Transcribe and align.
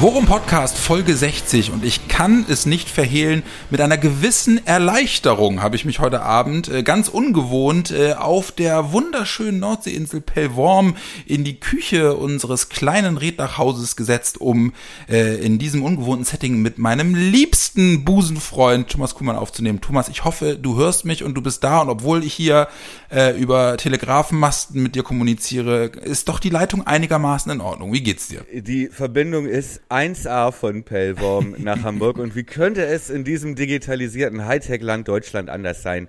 Worum 0.00 0.26
Podcast 0.26 0.78
Folge 0.78 1.16
60 1.16 1.72
und 1.72 1.84
ich 1.84 2.06
kann 2.06 2.46
es 2.48 2.66
nicht 2.66 2.88
verhehlen, 2.88 3.42
mit 3.68 3.80
einer 3.80 3.98
gewissen 3.98 4.64
Erleichterung 4.64 5.60
habe 5.60 5.74
ich 5.74 5.84
mich 5.84 5.98
heute 5.98 6.22
Abend 6.22 6.68
äh, 6.68 6.84
ganz 6.84 7.08
ungewohnt 7.08 7.90
äh, 7.90 8.12
auf 8.12 8.52
der 8.52 8.92
wunderschönen 8.92 9.58
Nordseeinsel 9.58 10.20
Pellworm 10.20 10.96
in 11.26 11.42
die 11.42 11.58
Küche 11.58 12.14
unseres 12.14 12.68
kleinen 12.68 13.16
Rednachhauses 13.16 13.96
gesetzt, 13.96 14.40
um 14.40 14.72
äh, 15.08 15.34
in 15.44 15.58
diesem 15.58 15.82
ungewohnten 15.82 16.24
Setting 16.24 16.62
mit 16.62 16.78
meinem 16.78 17.16
liebsten 17.16 18.04
Busenfreund 18.04 18.90
Thomas 18.90 19.16
Kuhlmann 19.16 19.34
aufzunehmen. 19.34 19.80
Thomas, 19.80 20.08
ich 20.08 20.22
hoffe, 20.24 20.56
du 20.56 20.76
hörst 20.76 21.06
mich 21.06 21.24
und 21.24 21.34
du 21.34 21.42
bist 21.42 21.64
da 21.64 21.80
und 21.80 21.88
obwohl 21.88 22.22
ich 22.22 22.34
hier 22.34 22.68
äh, 23.10 23.36
über 23.36 23.76
Telegrafenmasten 23.76 24.80
mit 24.80 24.94
dir 24.94 25.02
kommuniziere, 25.02 25.86
ist 25.86 26.28
doch 26.28 26.38
die 26.38 26.50
Leitung 26.50 26.86
einigermaßen 26.86 27.50
in 27.50 27.60
Ordnung. 27.60 27.92
Wie 27.92 28.02
geht's 28.02 28.28
dir? 28.28 28.46
Die 28.52 28.86
Verbindung 28.86 29.46
ist 29.46 29.80
1A 29.88 30.52
von 30.52 30.84
Pellworm 30.84 31.54
nach 31.58 31.82
Hamburg. 31.82 32.18
Und 32.18 32.36
wie 32.36 32.44
könnte 32.44 32.84
es 32.84 33.08
in 33.10 33.24
diesem 33.24 33.54
digitalisierten 33.54 34.44
Hightech-Land 34.44 35.08
Deutschland 35.08 35.48
anders 35.48 35.82
sein? 35.82 36.08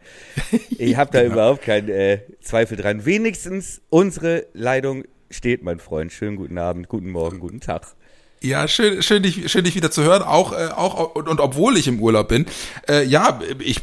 Ich 0.77 0.95
habe 0.97 1.11
da 1.11 1.21
genau. 1.21 1.33
überhaupt 1.33 1.61
keinen 1.61 1.89
äh, 1.89 2.19
Zweifel 2.41 2.77
dran. 2.77 3.05
Wenigstens 3.05 3.81
unsere 3.89 4.45
Leitung 4.53 5.03
steht, 5.29 5.63
mein 5.63 5.79
Freund. 5.79 6.11
Schönen 6.11 6.35
guten 6.35 6.57
Abend, 6.57 6.87
guten 6.87 7.09
Morgen, 7.09 7.39
guten 7.39 7.59
Tag. 7.59 7.95
Ja, 8.41 8.69
schön, 8.69 9.01
schön, 9.01 9.21
dich, 9.21 9.51
schön 9.51 9.65
dich 9.65 9.75
wieder 9.75 9.91
zu 9.91 10.01
hören, 10.01 10.21
auch, 10.21 10.53
äh, 10.53 10.69
auch 10.73 11.13
und, 11.13 11.27
und 11.27 11.41
obwohl 11.41 11.75
ich 11.75 11.89
im 11.89 11.99
Urlaub 11.99 12.29
bin. 12.29 12.45
Äh, 12.87 13.03
ja, 13.03 13.41
ich 13.59 13.81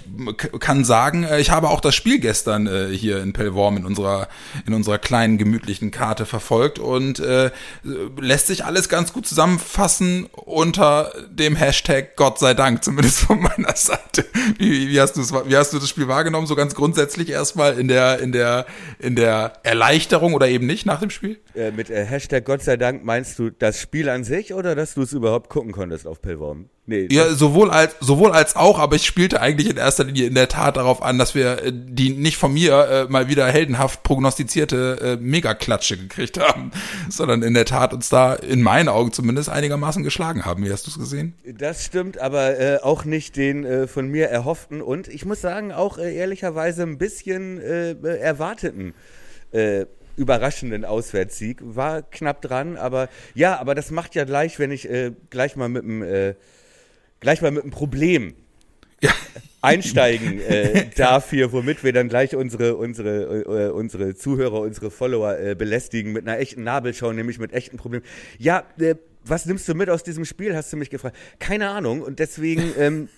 kann 0.60 0.82
sagen, 0.86 1.24
äh, 1.24 1.40
ich 1.40 1.50
habe 1.50 1.68
auch 1.68 1.82
das 1.82 1.94
Spiel 1.94 2.20
gestern 2.20 2.66
äh, 2.66 2.88
hier 2.88 3.22
in 3.22 3.34
Pellworm 3.34 3.76
in 3.76 3.84
unserer 3.84 4.28
in 4.66 4.72
unserer 4.72 4.96
kleinen 4.98 5.36
gemütlichen 5.36 5.90
Karte 5.90 6.24
verfolgt 6.24 6.78
und 6.78 7.18
äh, 7.18 7.50
lässt 8.18 8.46
sich 8.46 8.64
alles 8.64 8.88
ganz 8.88 9.12
gut 9.12 9.26
zusammenfassen 9.26 10.26
unter 10.32 11.12
dem 11.28 11.54
Hashtag 11.54 12.16
Gott 12.16 12.38
sei 12.38 12.54
Dank, 12.54 12.82
zumindest 12.82 13.18
von 13.18 13.40
meiner 13.40 13.76
Seite. 13.76 14.24
Wie, 14.56 14.88
wie 14.88 14.98
hast 14.98 15.18
du 15.18 15.20
wie 15.20 15.56
hast 15.56 15.74
du 15.74 15.78
das 15.78 15.90
Spiel 15.90 16.08
wahrgenommen? 16.08 16.46
So 16.46 16.54
ganz 16.54 16.74
grundsätzlich 16.74 17.28
erstmal 17.28 17.78
in 17.78 17.88
der 17.88 18.20
in 18.20 18.32
der 18.32 18.64
in 19.00 19.16
der 19.16 19.52
Erleichterung 19.64 20.32
oder 20.32 20.48
eben 20.48 20.64
nicht 20.64 20.86
nach 20.86 21.00
dem 21.00 21.10
Spiel? 21.10 21.38
Äh, 21.54 21.72
mit 21.72 21.90
äh, 21.90 22.06
Hashtag 22.06 22.46
Gott 22.46 22.62
sei 22.62 22.78
Dank 22.78 23.04
meinst 23.04 23.38
du 23.38 23.50
das 23.50 23.78
Spiel 23.78 24.08
an 24.08 24.24
sich? 24.24 24.45
Oder 24.54 24.74
dass 24.74 24.94
du 24.94 25.02
es 25.02 25.12
überhaupt 25.12 25.48
gucken 25.48 25.72
konntest 25.72 26.06
auf 26.06 26.20
Pillworm? 26.22 26.66
Nee. 26.88 27.08
Ja, 27.10 27.32
sowohl 27.34 27.70
als, 27.70 27.96
sowohl 28.00 28.30
als 28.30 28.54
auch, 28.54 28.78
aber 28.78 28.94
ich 28.94 29.04
spielte 29.04 29.40
eigentlich 29.40 29.68
in 29.68 29.76
erster 29.76 30.04
Linie 30.04 30.26
in 30.26 30.34
der 30.34 30.48
Tat 30.48 30.76
darauf 30.76 31.02
an, 31.02 31.18
dass 31.18 31.34
wir 31.34 31.64
äh, 31.64 31.72
die 31.74 32.10
nicht 32.10 32.36
von 32.36 32.52
mir 32.54 32.88
äh, 32.88 33.12
mal 33.12 33.28
wieder 33.28 33.46
heldenhaft 33.46 34.04
prognostizierte 34.04 34.98
äh, 35.00 35.16
Megaklatsche 35.16 35.96
gekriegt 35.96 36.38
haben, 36.38 36.70
sondern 37.10 37.42
in 37.42 37.54
der 37.54 37.64
Tat 37.64 37.92
uns 37.92 38.08
da, 38.08 38.34
in 38.34 38.62
meinen 38.62 38.88
Augen 38.88 39.12
zumindest, 39.12 39.48
einigermaßen 39.48 40.04
geschlagen 40.04 40.44
haben. 40.44 40.64
Wie 40.64 40.72
hast 40.72 40.86
du 40.86 40.90
es 40.90 40.98
gesehen? 40.98 41.34
Das 41.44 41.84
stimmt, 41.84 42.18
aber 42.18 42.58
äh, 42.58 42.78
auch 42.82 43.04
nicht 43.04 43.36
den 43.36 43.64
äh, 43.64 43.86
von 43.88 44.08
mir 44.08 44.28
erhofften 44.28 44.80
und 44.80 45.08
ich 45.08 45.24
muss 45.24 45.40
sagen, 45.40 45.72
auch 45.72 45.98
äh, 45.98 46.14
ehrlicherweise 46.14 46.84
ein 46.84 46.98
bisschen 46.98 47.60
äh, 47.60 47.94
erwarteten 48.18 48.94
äh, 49.50 49.86
überraschenden 50.16 50.84
Auswärtssieg. 50.84 51.58
War 51.62 52.02
knapp 52.02 52.42
dran, 52.42 52.76
aber 52.76 53.08
ja, 53.34 53.58
aber 53.58 53.74
das 53.74 53.90
macht 53.90 54.14
ja 54.14 54.24
gleich, 54.24 54.58
wenn 54.58 54.70
ich 54.70 54.88
äh, 54.88 55.12
gleich 55.30 55.56
mal 55.56 55.68
mit 55.68 55.84
dem 55.84 56.02
äh, 56.02 56.34
gleich 57.20 57.42
mal 57.42 57.50
mit 57.50 57.62
einem 57.62 57.72
Problem 57.72 58.34
ja. 59.00 59.10
einsteigen 59.60 60.40
äh, 60.48 60.86
darf 60.96 61.30
hier, 61.30 61.52
womit 61.52 61.84
wir 61.84 61.92
dann 61.92 62.08
gleich 62.08 62.34
unsere 62.34 62.76
unsere 62.76 63.68
äh, 63.68 63.70
unsere 63.70 64.14
Zuhörer, 64.14 64.60
unsere 64.60 64.90
Follower 64.90 65.38
äh, 65.38 65.54
belästigen 65.54 66.12
mit 66.12 66.26
einer 66.26 66.38
echten 66.38 66.64
Nabelschau, 66.64 67.12
nämlich 67.12 67.38
mit 67.38 67.52
echten 67.52 67.76
Problemen. 67.76 68.04
Ja, 68.38 68.64
äh, 68.78 68.96
was 69.24 69.46
nimmst 69.46 69.68
du 69.68 69.74
mit 69.74 69.90
aus 69.90 70.02
diesem 70.02 70.24
Spiel? 70.24 70.56
Hast 70.56 70.72
du 70.72 70.76
mich 70.76 70.90
gefragt? 70.90 71.16
Keine 71.38 71.70
Ahnung 71.70 72.02
und 72.02 72.18
deswegen 72.18 72.72
ähm, 72.78 73.08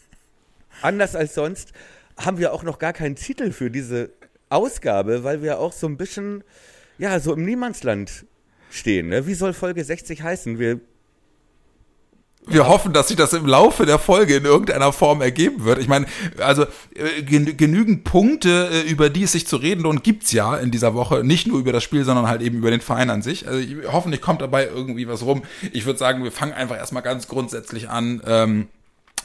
anders 0.82 1.14
als 1.14 1.34
sonst 1.34 1.72
haben 2.16 2.38
wir 2.38 2.52
auch 2.52 2.64
noch 2.64 2.78
gar 2.78 2.92
keinen 2.92 3.14
Titel 3.14 3.52
für 3.52 3.70
diese 3.70 4.10
Ausgabe, 4.48 5.24
weil 5.24 5.42
wir 5.42 5.58
auch 5.58 5.72
so 5.72 5.86
ein 5.86 5.96
bisschen 5.96 6.42
ja, 6.98 7.18
so 7.20 7.32
im 7.32 7.44
Niemandsland 7.44 8.26
stehen. 8.70 9.08
Ne? 9.08 9.26
Wie 9.26 9.34
soll 9.34 9.52
Folge 9.52 9.82
60 9.82 10.22
heißen? 10.22 10.58
Wir 10.58 10.80
wir 12.50 12.66
hoffen, 12.66 12.92
dass 12.92 13.08
sich 13.08 13.16
das 13.16 13.32
im 13.34 13.46
Laufe 13.46 13.84
der 13.84 13.98
Folge 13.98 14.36
in 14.36 14.44
irgendeiner 14.44 14.92
Form 14.92 15.20
ergeben 15.20 15.64
wird. 15.64 15.78
Ich 15.78 15.88
meine, 15.88 16.06
also 16.38 16.64
äh, 16.94 17.22
genügend 17.22 18.04
Punkte, 18.04 18.70
äh, 18.72 18.90
über 18.90 19.10
die 19.10 19.24
es 19.24 19.32
sich 19.32 19.46
zu 19.46 19.56
reden 19.56 19.82
lohnt, 19.82 20.02
gibt's 20.02 20.32
ja 20.32 20.56
in 20.56 20.70
dieser 20.70 20.94
Woche. 20.94 21.24
Nicht 21.24 21.46
nur 21.46 21.58
über 21.58 21.72
das 21.72 21.84
Spiel, 21.84 22.04
sondern 22.04 22.26
halt 22.26 22.40
eben 22.40 22.58
über 22.58 22.70
den 22.70 22.80
Verein 22.80 23.10
an 23.10 23.22
sich. 23.22 23.46
Also 23.46 23.60
ich, 23.60 23.76
hoffentlich 23.92 24.22
kommt 24.22 24.40
dabei 24.40 24.66
irgendwie 24.66 25.06
was 25.06 25.24
rum. 25.24 25.42
Ich 25.72 25.84
würde 25.84 25.98
sagen, 25.98 26.24
wir 26.24 26.32
fangen 26.32 26.52
einfach 26.52 26.76
erstmal 26.76 27.02
ganz 27.02 27.28
grundsätzlich 27.28 27.90
an. 27.90 28.22
Ähm, 28.26 28.68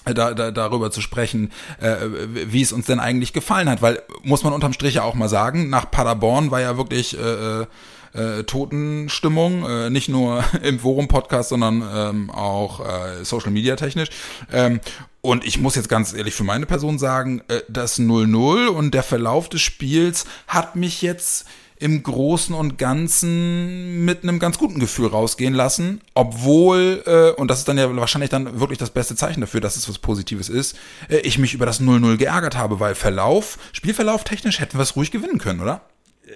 da, 0.06 0.34
da, 0.34 0.52
darüber 0.52 0.92
zu 0.92 1.02
sprechen, 1.02 1.52
äh, 1.80 1.96
wie 2.34 2.62
es 2.62 2.72
uns 2.72 2.86
denn 2.86 3.00
eigentlich 3.00 3.34
gefallen 3.34 3.70
hat, 3.70 3.82
weil 3.82 4.02
muss 4.24 4.44
man 4.44 4.54
unterm 4.54 4.74
Strich 4.74 4.96
ja 4.96 5.04
auch 5.04 5.16
mal 5.16 5.30
sagen, 5.30 5.70
nach 5.70 5.90
Paderborn 5.90 6.52
war 6.52 6.62
ja 6.62 6.78
wirklich 6.78 7.18
äh, 7.18 7.66
äh, 8.14 8.44
Totenstimmung, 8.44 9.66
äh, 9.68 9.90
nicht 9.90 10.10
nur 10.10 10.44
im 10.64 10.80
Forum-Podcast, 10.80 11.50
sondern 11.50 11.84
ähm, 11.94 12.30
auch 12.30 12.80
äh, 12.80 13.24
Social-Media-technisch. 13.24 14.10
Ähm, 14.52 14.80
und 15.22 15.46
ich 15.46 15.58
muss 15.58 15.76
jetzt 15.76 15.90
ganz 15.90 16.14
ehrlich 16.14 16.34
für 16.34 16.44
meine 16.44 16.66
Person 16.66 17.00
sagen, 17.00 17.42
äh, 17.48 17.62
das 17.70 18.00
0-0 18.00 18.68
und 18.68 18.94
der 18.94 19.04
Verlauf 19.04 19.50
des 19.50 19.62
Spiels 19.62 20.26
hat 20.48 20.76
mich 20.76 21.02
jetzt 21.02 21.46
im 21.80 22.04
Großen 22.04 22.54
und 22.56 22.78
Ganzen 22.78 24.06
mit 24.06 24.24
einem 24.24 24.40
ganz 24.40 24.58
guten 24.58 24.80
Gefühl 24.80 25.08
rausgehen 25.08 25.54
lassen, 25.54 26.02
obwohl, 26.14 27.04
äh, 27.06 27.32
und 27.40 27.50
das 27.50 27.60
ist 27.60 27.68
dann 27.68 27.78
ja 27.78 27.94
wahrscheinlich 27.96 28.30
dann 28.30 28.60
wirklich 28.60 28.80
das 28.80 28.92
beste 28.92 29.16
Zeichen 29.16 29.42
dafür, 29.42 29.62
dass 29.62 29.76
es 29.76 29.90
was 29.90 30.00
Positives 30.00 30.50
ist, 30.50 30.78
äh, 31.10 31.18
ich 31.18 31.38
mich 31.38 31.54
über 31.54 31.66
das 31.66 31.82
0-0 31.82 32.18
geärgert 32.18 32.58
habe, 32.58 32.80
weil 32.80 32.96
Verlauf, 32.96 33.58
Spielverlauf 33.74 34.24
technisch 34.24 34.60
hätten 34.60 34.78
wir 34.78 34.84
es 34.84 34.96
ruhig 34.96 35.12
gewinnen 35.12 35.40
können, 35.40 35.62
oder? 35.62 35.82
Äh, 36.26 36.32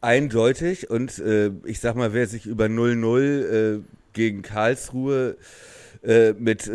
eindeutig 0.00 0.90
und 0.90 1.18
äh, 1.18 1.50
ich 1.64 1.80
sag 1.80 1.96
mal, 1.96 2.12
wer 2.12 2.26
sich 2.26 2.46
über 2.46 2.66
0-0 2.66 3.20
äh, 3.20 3.80
gegen 4.12 4.42
Karlsruhe 4.42 5.36
äh, 6.02 6.32
mit, 6.34 6.70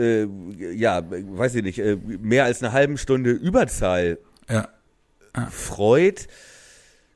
ja, 0.76 1.02
weiß 1.10 1.56
ich 1.56 1.64
nicht, 1.64 1.80
äh, 1.80 1.96
mehr 1.96 2.44
als 2.44 2.62
eine 2.62 2.74
halben 2.74 2.98
Stunde 2.98 3.32
Überzahl 3.32 4.18
ja. 4.50 4.68
Ja. 5.36 5.48
freut, 5.48 6.28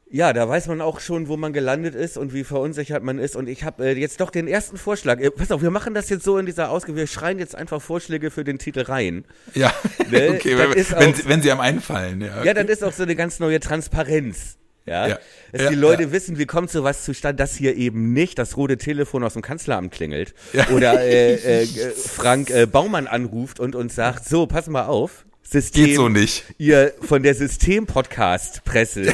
ja, 0.09 0.31
da 0.31 0.47
weiß 0.47 0.67
man 0.67 0.81
auch 0.81 0.99
schon, 0.99 1.27
wo 1.27 1.35
man 1.35 1.51
gelandet 1.51 1.93
ist 1.93 2.17
und 2.17 2.33
wie 2.33 2.43
verunsichert 2.43 3.03
man 3.03 3.19
ist. 3.19 3.35
Und 3.35 3.49
ich 3.49 3.63
habe 3.63 3.85
äh, 3.85 3.99
jetzt 3.99 4.21
doch 4.21 4.29
den 4.29 4.47
ersten 4.47 4.77
Vorschlag. 4.77 5.19
Äh, 5.19 5.31
pass 5.31 5.51
auf, 5.51 5.61
wir 5.61 5.71
machen 5.71 5.93
das 5.93 6.09
jetzt 6.09 6.23
so 6.23 6.37
in 6.37 6.45
dieser 6.45 6.69
Ausgabe. 6.69 6.97
Wir 6.97 7.07
schreien 7.07 7.39
jetzt 7.39 7.55
einfach 7.55 7.81
Vorschläge 7.81 8.31
für 8.31 8.43
den 8.43 8.57
Titel 8.57 8.81
rein. 8.81 9.25
Ja, 9.53 9.73
ne? 10.09 10.29
okay, 10.35 10.57
wenn, 10.57 10.73
wenn, 10.73 11.13
auch, 11.13 11.27
wenn, 11.27 11.41
sie 11.41 11.51
einem 11.51 11.59
einfallen. 11.59 12.21
Ja, 12.21 12.37
okay. 12.37 12.47
ja, 12.47 12.53
dann 12.53 12.67
ist 12.67 12.83
auch 12.83 12.93
so 12.93 13.03
eine 13.03 13.15
ganz 13.15 13.39
neue 13.39 13.59
Transparenz. 13.59 14.57
Ja, 14.85 15.07
ja. 15.07 15.19
dass 15.51 15.63
ja, 15.63 15.69
die 15.69 15.75
Leute 15.75 16.03
ja. 16.03 16.11
wissen, 16.13 16.37
wie 16.37 16.45
kommt 16.45 16.69
sowas 16.69 17.03
zustande, 17.03 17.43
dass 17.43 17.55
hier 17.55 17.75
eben 17.75 18.13
nicht 18.13 18.39
das 18.39 18.55
rote 18.55 18.77
Telefon 18.77 19.21
aus 19.25 19.33
dem 19.33 19.41
Kanzleramt 19.41 19.91
klingelt 19.91 20.33
ja. 20.53 20.69
oder 20.69 21.01
äh, 21.01 21.33
äh, 21.33 21.65
Frank 21.95 22.49
äh, 22.49 22.65
Baumann 22.65 23.07
anruft 23.07 23.59
und 23.59 23.75
uns 23.75 23.95
sagt, 23.95 24.23
so, 24.23 24.47
pass 24.47 24.67
mal 24.67 24.85
auf, 24.85 25.25
System, 25.43 25.85
Geht 25.85 25.95
so 25.97 26.07
nicht. 26.07 26.45
ihr 26.57 26.93
von 27.01 27.21
der 27.21 27.35
System-Podcast-Presse 27.35 29.13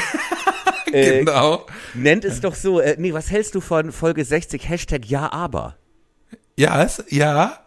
Äh, 1.03 1.19
genau. 1.19 1.65
Nennt 1.95 2.23
es 2.23 2.39
doch 2.41 2.55
so. 2.55 2.79
Äh, 2.79 2.95
nee, 2.99 3.13
was 3.13 3.31
hältst 3.31 3.55
du 3.55 3.61
von 3.61 3.91
Folge 3.91 4.23
60? 4.23 4.69
Hashtag 4.69 5.05
Ja, 5.05 5.31
aber. 5.31 5.75
Ja, 6.55 6.87
ja, 7.09 7.59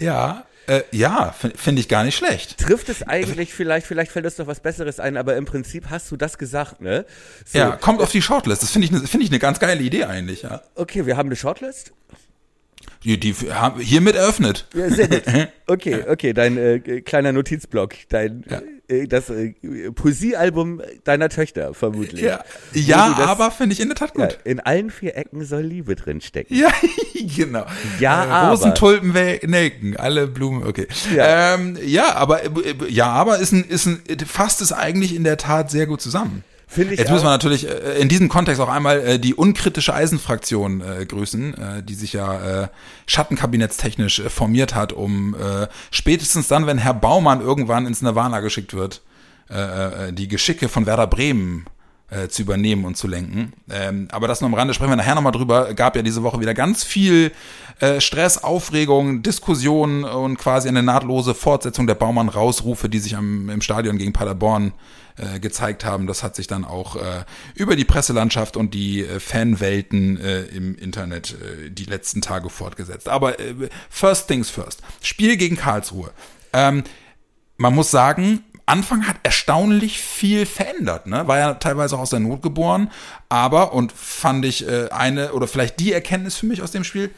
ja. 0.00 0.44
Äh, 0.66 0.82
ja, 0.92 1.34
finde 1.56 1.80
ich 1.80 1.88
gar 1.88 2.04
nicht 2.04 2.16
schlecht. 2.16 2.58
Trifft 2.58 2.88
es 2.90 3.02
eigentlich 3.02 3.52
vielleicht, 3.52 3.86
vielleicht 3.86 4.12
fällt 4.12 4.24
es 4.24 4.36
doch 4.36 4.46
was 4.46 4.60
Besseres 4.60 5.00
ein, 5.00 5.16
aber 5.16 5.36
im 5.36 5.44
Prinzip 5.44 5.90
hast 5.90 6.10
du 6.12 6.16
das 6.16 6.38
gesagt, 6.38 6.80
ne? 6.80 7.06
So, 7.44 7.58
ja, 7.58 7.72
kommt 7.72 8.00
auf 8.00 8.12
die 8.12 8.22
Shortlist. 8.22 8.62
Das 8.62 8.70
finde 8.70 8.84
ich, 8.84 8.92
ne, 8.92 9.00
find 9.00 9.24
ich 9.24 9.30
eine 9.30 9.40
ganz 9.40 9.58
geile 9.58 9.82
Idee 9.82 10.04
eigentlich, 10.04 10.42
ja. 10.42 10.62
Okay, 10.76 11.06
wir 11.06 11.16
haben 11.16 11.28
eine 11.28 11.34
Shortlist. 11.34 11.92
Die, 13.02 13.18
die 13.18 13.34
haben 13.34 13.80
hiermit 13.80 14.14
eröffnet. 14.14 14.68
Ja, 14.74 14.88
sehr 14.90 15.08
gut. 15.08 15.22
Okay, 15.66 16.04
okay, 16.08 16.32
dein 16.32 16.56
äh, 16.56 17.00
kleiner 17.00 17.32
Notizblock, 17.32 17.94
dein 18.08 18.44
ja. 18.48 18.60
Äh, 18.90 19.06
das 19.06 19.30
äh, 19.30 19.54
Poesiealbum 19.94 20.82
deiner 21.04 21.28
Töchter 21.28 21.74
vermutlich. 21.74 22.22
Ja, 22.22 22.44
ja 22.72 23.14
das, 23.16 23.28
aber 23.28 23.50
finde 23.50 23.74
ich 23.74 23.80
in 23.80 23.88
der 23.88 23.96
Tat 23.96 24.14
gut. 24.14 24.32
Ja, 24.32 24.38
in 24.44 24.60
allen 24.60 24.90
vier 24.90 25.16
Ecken 25.16 25.44
soll 25.44 25.62
Liebe 25.62 25.94
drin 25.94 26.20
stecken. 26.20 26.54
Ja, 26.54 26.72
genau. 27.36 27.64
Ja, 27.98 28.24
äh, 28.24 28.28
aber. 28.28 28.50
Rosen, 28.50 28.74
Tulpen, 28.74 29.12
Nelken, 29.12 29.96
alle 29.96 30.26
Blumen, 30.26 30.66
okay. 30.66 30.88
Ja, 31.14 31.54
ähm, 31.54 31.78
ja 31.84 32.14
aber 32.14 32.44
äh, 32.44 32.50
ja, 32.88 33.08
aber 33.08 33.38
ist 33.38 33.52
ein, 33.52 33.64
ist 33.64 33.86
ein, 33.86 34.02
fasst 34.26 34.60
es 34.60 34.72
eigentlich 34.72 35.14
in 35.14 35.24
der 35.24 35.36
Tat 35.36 35.70
sehr 35.70 35.86
gut 35.86 36.00
zusammen 36.00 36.44
Finde 36.70 36.94
ich 36.94 37.00
Jetzt 37.00 37.10
müssen 37.10 37.24
wir 37.24 37.30
auch. 37.30 37.32
natürlich 37.32 37.68
äh, 37.68 37.98
in 38.00 38.08
diesem 38.08 38.28
Kontext 38.28 38.60
auch 38.60 38.68
einmal 38.68 39.00
äh, 39.00 39.18
die 39.18 39.34
unkritische 39.34 39.92
Eisenfraktion 39.92 40.80
äh, 40.80 41.04
grüßen, 41.04 41.82
die 41.84 41.94
sich 41.94 42.12
ja 42.12 42.68
schattenkabinettstechnisch 43.06 44.22
formiert 44.28 44.74
hat, 44.74 44.92
um 44.92 45.34
spätestens 45.90 46.48
dann, 46.48 46.66
wenn 46.66 46.78
Herr 46.78 46.94
Baumann 46.94 47.40
irgendwann 47.40 47.86
ins 47.86 48.02
Nirvana 48.02 48.40
geschickt 48.40 48.74
wird, 48.74 49.02
die 50.12 50.28
Geschicke 50.28 50.68
von 50.68 50.86
Werder 50.86 51.06
Bremen 51.06 51.66
zu 52.28 52.42
übernehmen 52.42 52.84
und 52.84 52.96
zu 52.96 53.06
lenken. 53.06 53.52
Ähm, 53.70 54.08
aber 54.10 54.26
das 54.26 54.40
nur 54.40 54.48
am 54.48 54.54
Rande, 54.54 54.74
sprechen 54.74 54.90
wir 54.90 54.96
nachher 54.96 55.14
nochmal 55.14 55.32
drüber. 55.32 55.74
Gab 55.74 55.94
ja 55.94 56.02
diese 56.02 56.24
Woche 56.24 56.40
wieder 56.40 56.54
ganz 56.54 56.82
viel 56.82 57.30
äh, 57.78 58.00
Stress, 58.00 58.42
Aufregung, 58.42 59.22
Diskussionen 59.22 60.02
und 60.02 60.36
quasi 60.36 60.68
eine 60.68 60.82
nahtlose 60.82 61.34
Fortsetzung 61.34 61.86
der 61.86 61.94
Baumann-Rausrufe, 61.94 62.88
die 62.88 62.98
sich 62.98 63.16
am, 63.16 63.48
im 63.48 63.60
Stadion 63.60 63.96
gegen 63.96 64.12
Paderborn 64.12 64.72
äh, 65.20 65.38
gezeigt 65.40 65.84
haben. 65.84 66.06
Das 66.06 66.22
hat 66.22 66.34
sich 66.36 66.46
dann 66.46 66.64
auch 66.64 66.96
äh, 66.96 67.24
über 67.54 67.76
die 67.76 67.84
Presselandschaft 67.84 68.56
und 68.56 68.74
die 68.74 69.04
äh, 69.04 69.20
Fanwelten 69.20 70.18
äh, 70.18 70.42
im 70.42 70.74
Internet 70.76 71.32
äh, 71.40 71.70
die 71.70 71.84
letzten 71.84 72.22
Tage 72.22 72.50
fortgesetzt. 72.50 73.08
Aber 73.08 73.38
äh, 73.38 73.54
first 73.88 74.28
things 74.28 74.50
first. 74.50 74.80
Spiel 75.02 75.36
gegen 75.36 75.56
Karlsruhe. 75.56 76.10
Ähm, 76.52 76.84
man 77.56 77.74
muss 77.74 77.90
sagen, 77.90 78.42
Anfang 78.66 79.06
hat 79.06 79.16
erstaunlich 79.24 80.00
viel 80.00 80.46
verändert, 80.46 81.06
ne? 81.06 81.26
War 81.26 81.38
ja 81.38 81.54
teilweise 81.54 81.96
auch 81.96 82.00
aus 82.00 82.10
der 82.10 82.20
Not 82.20 82.40
geboren, 82.40 82.90
aber, 83.28 83.72
und 83.72 83.90
fand 83.92 84.44
ich 84.44 84.66
äh, 84.66 84.88
eine, 84.90 85.32
oder 85.32 85.48
vielleicht 85.48 85.80
die 85.80 85.92
Erkenntnis 85.92 86.36
für 86.36 86.46
mich 86.46 86.62
aus 86.62 86.70
dem 86.70 86.84
Spiel, 86.84 87.10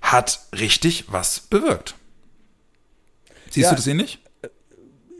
hat 0.00 0.40
richtig 0.58 1.06
was 1.08 1.40
bewirkt. 1.40 1.94
Siehst 3.50 3.64
Ja. 3.64 3.70
du 3.70 3.76
das 3.76 3.86
ähnlich? 3.86 4.20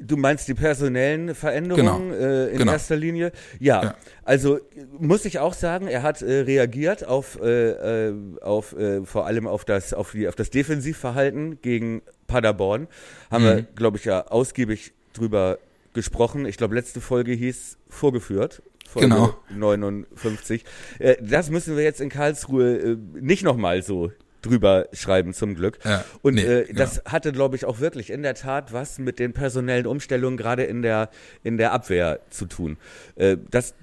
Du 0.04 0.16
meinst 0.16 0.48
die 0.48 0.54
personellen 0.54 1.34
Veränderungen 1.34 2.10
Genau. 2.10 2.20
äh, 2.24 2.50
in 2.52 2.58
Genau. 2.58 2.72
erster 2.72 2.96
Linie? 2.96 3.32
Ja. 3.60 3.82
Ja. 3.82 3.94
Also 4.24 4.58
muss 4.98 5.24
ich 5.24 5.38
auch 5.38 5.54
sagen, 5.54 5.86
er 5.86 6.02
hat 6.02 6.22
äh, 6.22 6.40
reagiert 6.40 7.06
auf, 7.06 7.38
äh, 7.40 8.08
äh, 8.08 8.14
auf 8.40 8.76
äh, 8.76 9.04
vor 9.04 9.26
allem 9.26 9.46
auf 9.46 9.64
das, 9.64 9.92
auf, 9.94 10.12
die, 10.12 10.26
auf 10.28 10.34
das 10.34 10.50
Defensivverhalten 10.50 11.60
gegen 11.62 12.02
Paderborn. 12.26 12.88
Haben 13.30 13.44
Mhm. 13.44 13.48
wir, 13.48 13.62
glaube 13.76 13.96
ich, 13.98 14.04
ja 14.04 14.26
ausgiebig 14.26 14.92
drüber 15.12 15.58
gesprochen. 15.94 16.46
Ich 16.46 16.56
glaube, 16.56 16.74
letzte 16.74 17.00
Folge 17.00 17.32
hieß 17.32 17.76
vorgeführt. 17.88 18.62
Folge 18.88 19.08
Genau. 19.08 19.34
59. 19.50 20.64
Äh, 20.98 21.16
das 21.20 21.50
müssen 21.50 21.76
wir 21.76 21.84
jetzt 21.84 22.00
in 22.00 22.08
Karlsruhe 22.08 22.98
nicht 23.14 23.42
nochmal 23.44 23.82
so 23.82 24.10
drüber 24.42 24.88
schreiben, 24.92 25.32
zum 25.32 25.54
Glück. 25.54 25.78
Ja, 25.84 26.04
Und 26.22 26.34
nee, 26.34 26.42
äh, 26.42 26.64
genau. 26.66 26.78
das 26.78 27.02
hatte, 27.06 27.32
glaube 27.32 27.56
ich, 27.56 27.64
auch 27.64 27.80
wirklich 27.80 28.10
in 28.10 28.22
der 28.22 28.34
Tat 28.34 28.72
was 28.72 28.98
mit 28.98 29.18
den 29.18 29.32
personellen 29.32 29.86
Umstellungen 29.86 30.36
gerade 30.36 30.64
in 30.64 30.82
der, 30.82 31.10
in 31.42 31.56
der 31.56 31.72
Abwehr 31.72 32.20
zu 32.30 32.46
tun. 32.46 32.76
Äh, 33.16 33.36
das 33.50 33.74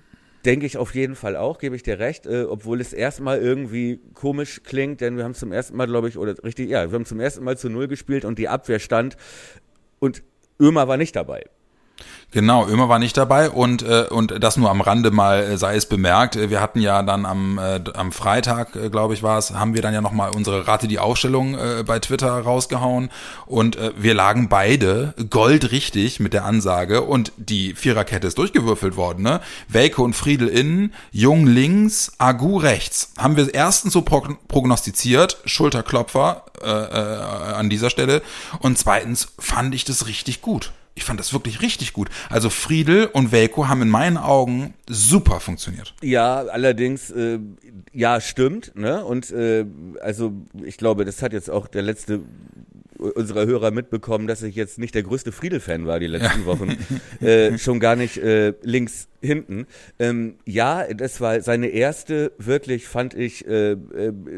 denke 0.45 0.65
ich 0.65 0.77
auf 0.77 0.95
jeden 0.95 1.15
Fall 1.15 1.35
auch, 1.35 1.59
gebe 1.59 1.75
ich 1.75 1.83
dir 1.83 1.99
recht, 1.99 2.25
äh, 2.25 2.43
obwohl 2.43 2.81
es 2.81 2.93
erstmal 2.93 3.39
irgendwie 3.39 3.99
komisch 4.13 4.61
klingt, 4.63 5.01
denn 5.01 5.17
wir 5.17 5.23
haben 5.23 5.33
zum 5.33 5.51
ersten 5.51 5.75
Mal, 5.75 5.87
glaube 5.87 6.07
ich, 6.07 6.17
oder 6.17 6.35
richtig, 6.43 6.69
ja, 6.69 6.89
wir 6.91 6.95
haben 6.95 7.05
zum 7.05 7.19
ersten 7.19 7.43
Mal 7.43 7.57
zu 7.57 7.69
Null 7.69 7.87
gespielt 7.87 8.25
und 8.25 8.39
die 8.39 8.47
Abwehr 8.47 8.79
stand 8.79 9.17
und 9.99 10.23
Ömer 10.59 10.87
war 10.87 10.97
nicht 10.97 11.15
dabei. 11.15 11.45
Genau, 12.31 12.67
Ömer 12.67 12.89
war 12.89 12.99
nicht 12.99 13.17
dabei 13.17 13.49
und 13.49 13.81
äh, 13.81 14.05
und 14.07 14.43
das 14.43 14.55
nur 14.55 14.69
am 14.69 14.81
Rande 14.81 15.09
mal 15.09 15.41
äh, 15.41 15.57
sei 15.57 15.75
es 15.75 15.87
bemerkt. 15.87 16.35
Äh, 16.35 16.51
Wir 16.51 16.61
hatten 16.61 16.79
ja 16.79 17.01
dann 17.01 17.25
am 17.25 17.57
äh, 17.57 17.81
am 17.95 18.11
Freitag, 18.11 18.75
äh, 18.75 18.89
glaube 18.89 19.15
ich, 19.15 19.23
war 19.23 19.39
es, 19.39 19.51
haben 19.51 19.73
wir 19.73 19.81
dann 19.81 19.95
ja 19.95 20.01
noch 20.01 20.11
mal 20.11 20.29
unsere 20.29 20.67
Rate 20.67 20.87
die 20.87 20.99
Aufstellung 20.99 21.55
äh, 21.55 21.83
bei 21.83 21.97
Twitter 21.97 22.29
rausgehauen 22.29 23.09
und 23.47 23.77
äh, 23.77 23.93
wir 23.97 24.13
lagen 24.13 24.47
beide 24.47 25.15
goldrichtig 25.31 26.19
mit 26.19 26.33
der 26.33 26.45
Ansage 26.45 27.01
und 27.01 27.31
die 27.37 27.73
Viererkette 27.73 28.27
ist 28.27 28.37
durchgewürfelt 28.37 28.95
worden, 28.95 29.23
ne? 29.23 29.41
Welke 29.67 30.03
und 30.03 30.13
Friedel 30.15 30.49
innen, 30.49 30.93
Jung 31.11 31.47
links, 31.47 32.11
Agu 32.19 32.57
rechts. 32.57 33.11
Haben 33.17 33.37
wir 33.37 33.51
erstens 33.51 33.93
so 33.93 34.03
prog 34.03 34.47
prognostiziert, 34.47 35.39
Schulterklopfer 35.45 36.43
äh, 36.61 36.69
äh, 36.69 37.53
an 37.55 37.71
dieser 37.71 37.89
Stelle 37.89 38.21
und 38.59 38.77
zweitens 38.77 39.29
fand 39.39 39.73
ich 39.73 39.83
das 39.83 40.05
richtig 40.05 40.41
gut. 40.41 40.73
Ich 40.99 41.05
fand 41.05 41.17
das 41.17 41.31
wirklich 41.31 41.61
richtig 41.61 41.93
gut. 41.93 42.09
Also 42.29 42.49
Friedel 42.49 43.05
und 43.05 43.31
Welko 43.31 43.69
haben 43.69 43.81
in 43.81 43.87
meinen 43.87 44.17
Augen 44.17 44.73
super 44.85 45.39
funktioniert. 45.39 45.93
Ja, 46.03 46.41
allerdings, 46.41 47.09
äh, 47.09 47.39
ja, 47.93 48.19
stimmt. 48.19 48.73
Ne? 48.75 49.05
Und 49.05 49.31
äh, 49.31 49.65
also 50.01 50.33
ich 50.61 50.75
glaube, 50.75 51.05
das 51.05 51.21
hat 51.21 51.31
jetzt 51.31 51.49
auch 51.49 51.69
der 51.69 51.83
letzte 51.83 52.19
unserer 52.97 53.45
Hörer 53.45 53.71
mitbekommen, 53.71 54.27
dass 54.27 54.43
ich 54.43 54.55
jetzt 54.55 54.77
nicht 54.77 54.93
der 54.93 55.03
größte 55.03 55.31
Friedel-Fan 55.31 55.87
war 55.87 56.01
die 56.01 56.07
letzten 56.07 56.45
Wochen. 56.45 56.75
äh, 57.25 57.57
schon 57.57 57.79
gar 57.79 57.95
nicht 57.95 58.17
äh, 58.17 58.53
links 58.61 59.07
hinten. 59.21 59.67
Ähm, 59.99 60.35
ja, 60.45 60.93
das 60.93 61.21
war 61.21 61.39
seine 61.39 61.67
erste, 61.67 62.33
wirklich, 62.39 62.89
fand 62.89 63.13
ich, 63.13 63.47
äh, 63.47 63.71
äh, 63.71 63.77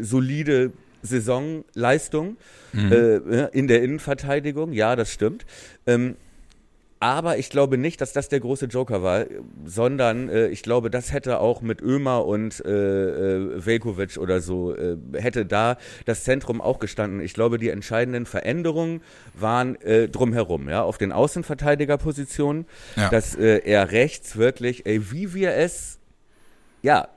solide 0.02 0.74
Saisonleistung 1.02 2.38
äh, 2.76 3.50
in 3.50 3.68
der 3.68 3.82
Innenverteidigung. 3.82 4.74
Ja, 4.74 4.96
das 4.96 5.12
stimmt. 5.12 5.48
Ähm, 5.88 6.16
aber 7.02 7.40
ich 7.40 7.50
glaube 7.50 7.80
nicht, 7.80 8.00
dass 8.00 8.14
das 8.14 8.30
der 8.30 8.40
große 8.40 8.68
Joker 8.68 9.02
war, 9.02 9.26
sondern 9.66 10.30
äh, 10.30 10.48
ich 10.50 10.62
glaube, 10.62 10.92
das 10.92 11.12
hätte 11.12 11.40
auch 11.40 11.62
mit 11.62 11.82
Ömer 11.82 12.26
und 12.28 12.64
äh, 12.64 12.70
äh, 12.70 13.66
Velkovic 13.66 14.18
oder 14.18 14.40
so, 14.40 14.76
äh, 14.76 14.98
hätte 15.16 15.46
da 15.48 15.78
das 16.06 16.24
Zentrum 16.24 16.62
auch 16.62 16.78
gestanden. 16.78 17.20
Ich 17.20 17.34
glaube, 17.34 17.58
die 17.58 17.70
entscheidenden 17.70 18.28
Veränderungen 18.28 19.02
waren 19.34 19.82
äh, 19.82 20.10
drumherum, 20.10 20.70
ja, 20.70 20.84
auf 20.84 21.00
den 21.00 21.12
Außenverteidigerpositionen, 21.12 22.66
Ja. 22.96 23.10
dass 23.10 23.36
äh, 23.36 23.62
er 23.66 23.92
rechts 23.92 24.38
wirklich, 24.38 24.86
ey, 24.86 25.12
wie 25.12 25.34
wir 25.34 25.56
es, 25.56 25.98
ja, 26.84 27.08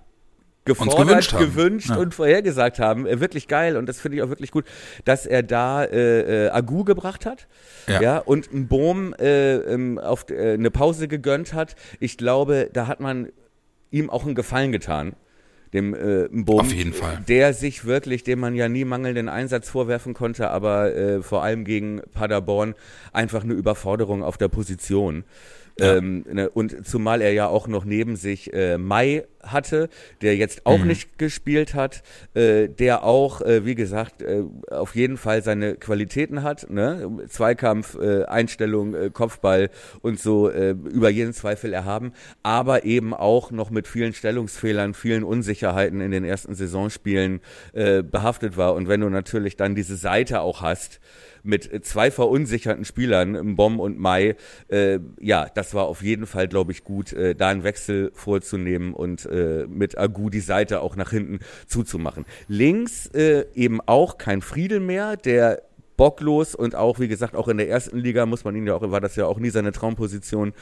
gefordert, 0.65 1.09
gewünscht 1.09 1.37
gewünscht, 1.37 1.89
haben. 1.91 1.97
Ja. 1.97 2.03
und 2.03 2.15
vorhergesagt 2.15 2.79
haben. 2.79 3.07
Äh, 3.07 3.21
wirklich 3.21 3.49
geil 3.49 3.77
und 3.77 3.89
das 3.89 4.01
finde 4.01 4.17
ich 4.17 4.23
auch 4.23 4.29
wirklich 4.29 4.51
gut, 4.51 4.65
dass 5.05 5.27
er 5.27 5.43
da 5.43 5.85
äh, 5.85 6.47
äh, 6.47 6.51
Agu 6.51 6.85
gebracht 6.85 7.27
hat. 7.27 7.47
Ja. 7.87 8.01
Ja, 8.01 8.19
und 8.19 8.53
ein 8.53 8.69
Bohm 8.69 9.15
äh, 9.15 9.57
ähm, 9.57 9.99
auf 9.99 10.31
äh, 10.31 10.55
eine 10.55 10.71
Pause 10.71 11.09
gegönnt 11.09 11.53
hat. 11.53 11.77
Ich 12.01 12.17
glaube, 12.17 12.71
da 12.73 12.87
hat 12.87 13.01
man 13.01 13.29
ihm 13.91 14.11
auch 14.11 14.25
einen 14.25 14.35
Gefallen 14.35 14.73
getan. 14.73 15.15
Dem 15.73 15.93
äh, 15.93 16.29
Bohm, 16.31 16.61
Auf 16.61 16.73
jeden 16.73 16.93
Fall. 16.93 17.25
der 17.27 17.53
sich 17.53 17.85
wirklich, 17.85 18.23
dem 18.23 18.39
man 18.39 18.55
ja 18.55 18.69
nie 18.69 18.85
mangelnden 18.85 19.29
Einsatz 19.29 19.69
vorwerfen 19.69 20.15
konnte, 20.15 20.51
aber 20.51 20.95
äh, 20.95 21.21
vor 21.21 21.43
allem 21.43 21.65
gegen 21.65 22.01
Paderborn 22.13 22.77
einfach 23.13 23.43
eine 23.43 23.55
Überforderung 23.55 24.23
auf 24.23 24.39
der 24.39 24.47
Position. 24.47 25.25
Ja. 25.79 25.97
Ähm, 25.97 26.25
ne, 26.31 26.49
und 26.49 26.87
zumal 26.87 27.21
er 27.21 27.33
ja 27.33 27.49
auch 27.49 27.67
noch 27.67 27.85
neben 27.85 28.15
sich 28.15 28.53
äh, 28.53 28.79
Mai 28.79 29.25
hatte, 29.47 29.89
der 30.23 30.37
jetzt 30.37 30.67
auch 30.67 30.79
Mhm. 30.79 30.89
nicht 30.89 31.19
gespielt 31.19 31.75
hat, 31.75 32.03
äh, 32.35 32.69
der 32.69 33.05
auch, 33.05 33.41
äh, 33.41 33.65
wie 33.65 33.75
gesagt, 33.75 34.23
äh, 34.23 34.43
auf 34.71 34.95
jeden 34.95 35.17
Fall 35.17 35.43
seine 35.43 35.77
Qualitäten 35.77 36.43
hat. 36.43 36.71
Ne? 36.71 37.11
Zweikampf, 37.29 37.97
äh, 38.01 38.25
Einstellung, 38.25 38.95
äh, 38.95 39.11
Kopfball 39.13 39.71
und 40.03 40.19
so 40.21 40.51
äh, 40.51 40.71
über 40.71 41.11
jeden 41.11 41.33
Zweifel 41.33 41.73
erhaben, 41.73 42.13
aber 42.43 42.85
eben 42.85 43.15
auch 43.15 43.51
noch 43.51 43.71
mit 43.71 43.89
vielen 43.89 44.13
Stellungsfehlern, 44.15 44.95
vielen 44.95 45.25
Unsicherheiten 45.25 46.01
in 46.01 46.11
den 46.11 46.25
ersten 46.25 46.55
Saisonspielen 46.55 47.41
äh, 47.73 48.03
behaftet 48.03 48.57
war. 48.57 48.75
Und 48.75 48.89
wenn 48.89 49.01
du 49.01 49.09
natürlich 49.09 49.57
dann 49.57 49.75
diese 49.75 49.97
Seite 49.97 50.41
auch 50.41 50.63
hast, 50.63 51.01
mit 51.47 51.71
äh, 51.71 51.83
zwei 51.83 52.11
verunsicherten 52.11 52.85
Spielern, 52.85 53.55
Bom 53.57 53.79
und 53.79 53.99
Mai, 53.99 54.37
äh, 54.69 54.99
ja, 55.21 55.47
das 55.55 55.75
war 55.75 55.85
auf 55.85 56.03
jeden 56.03 56.27
Fall, 56.27 56.49
glaube 56.49 56.73
ich, 56.73 56.85
gut, 56.85 57.13
äh, 57.13 57.35
da 57.35 57.49
einen 57.51 57.65
Wechsel 57.65 58.11
vorzunehmen 58.15 58.95
und 58.95 59.27
äh, 59.35 59.67
mit 59.67 59.99
Agu 59.99 60.31
die 60.31 60.41
Seite 60.41 60.81
auch 60.81 60.97
nach 60.97 61.11
hinten 61.11 61.41
zuzumachen. 61.67 62.25
Links 62.49 63.07
äh, 63.09 63.47
eben 63.55 63.81
auch 63.81 64.19
kein 64.19 64.43
Friedel 64.43 64.81
mehr, 64.81 65.17
der 65.17 65.63
bocklos 65.97 66.55
und 66.55 66.75
auch, 66.75 66.99
wie 66.99 67.09
gesagt, 67.09 67.37
auch 67.37 67.49
in 67.49 67.57
der 67.57 67.69
ersten 67.69 67.99
Liga 67.99 68.27
muss 68.27 68.45
man 68.45 68.57
ihn 68.57 68.67
ja 68.67 68.75
auch, 68.75 68.91
war 68.91 69.01
das 69.01 69.17
ja 69.17 69.27
auch 69.27 69.39
nie 69.39 69.51
seine 69.51 69.73
Traumposition, 69.73 70.53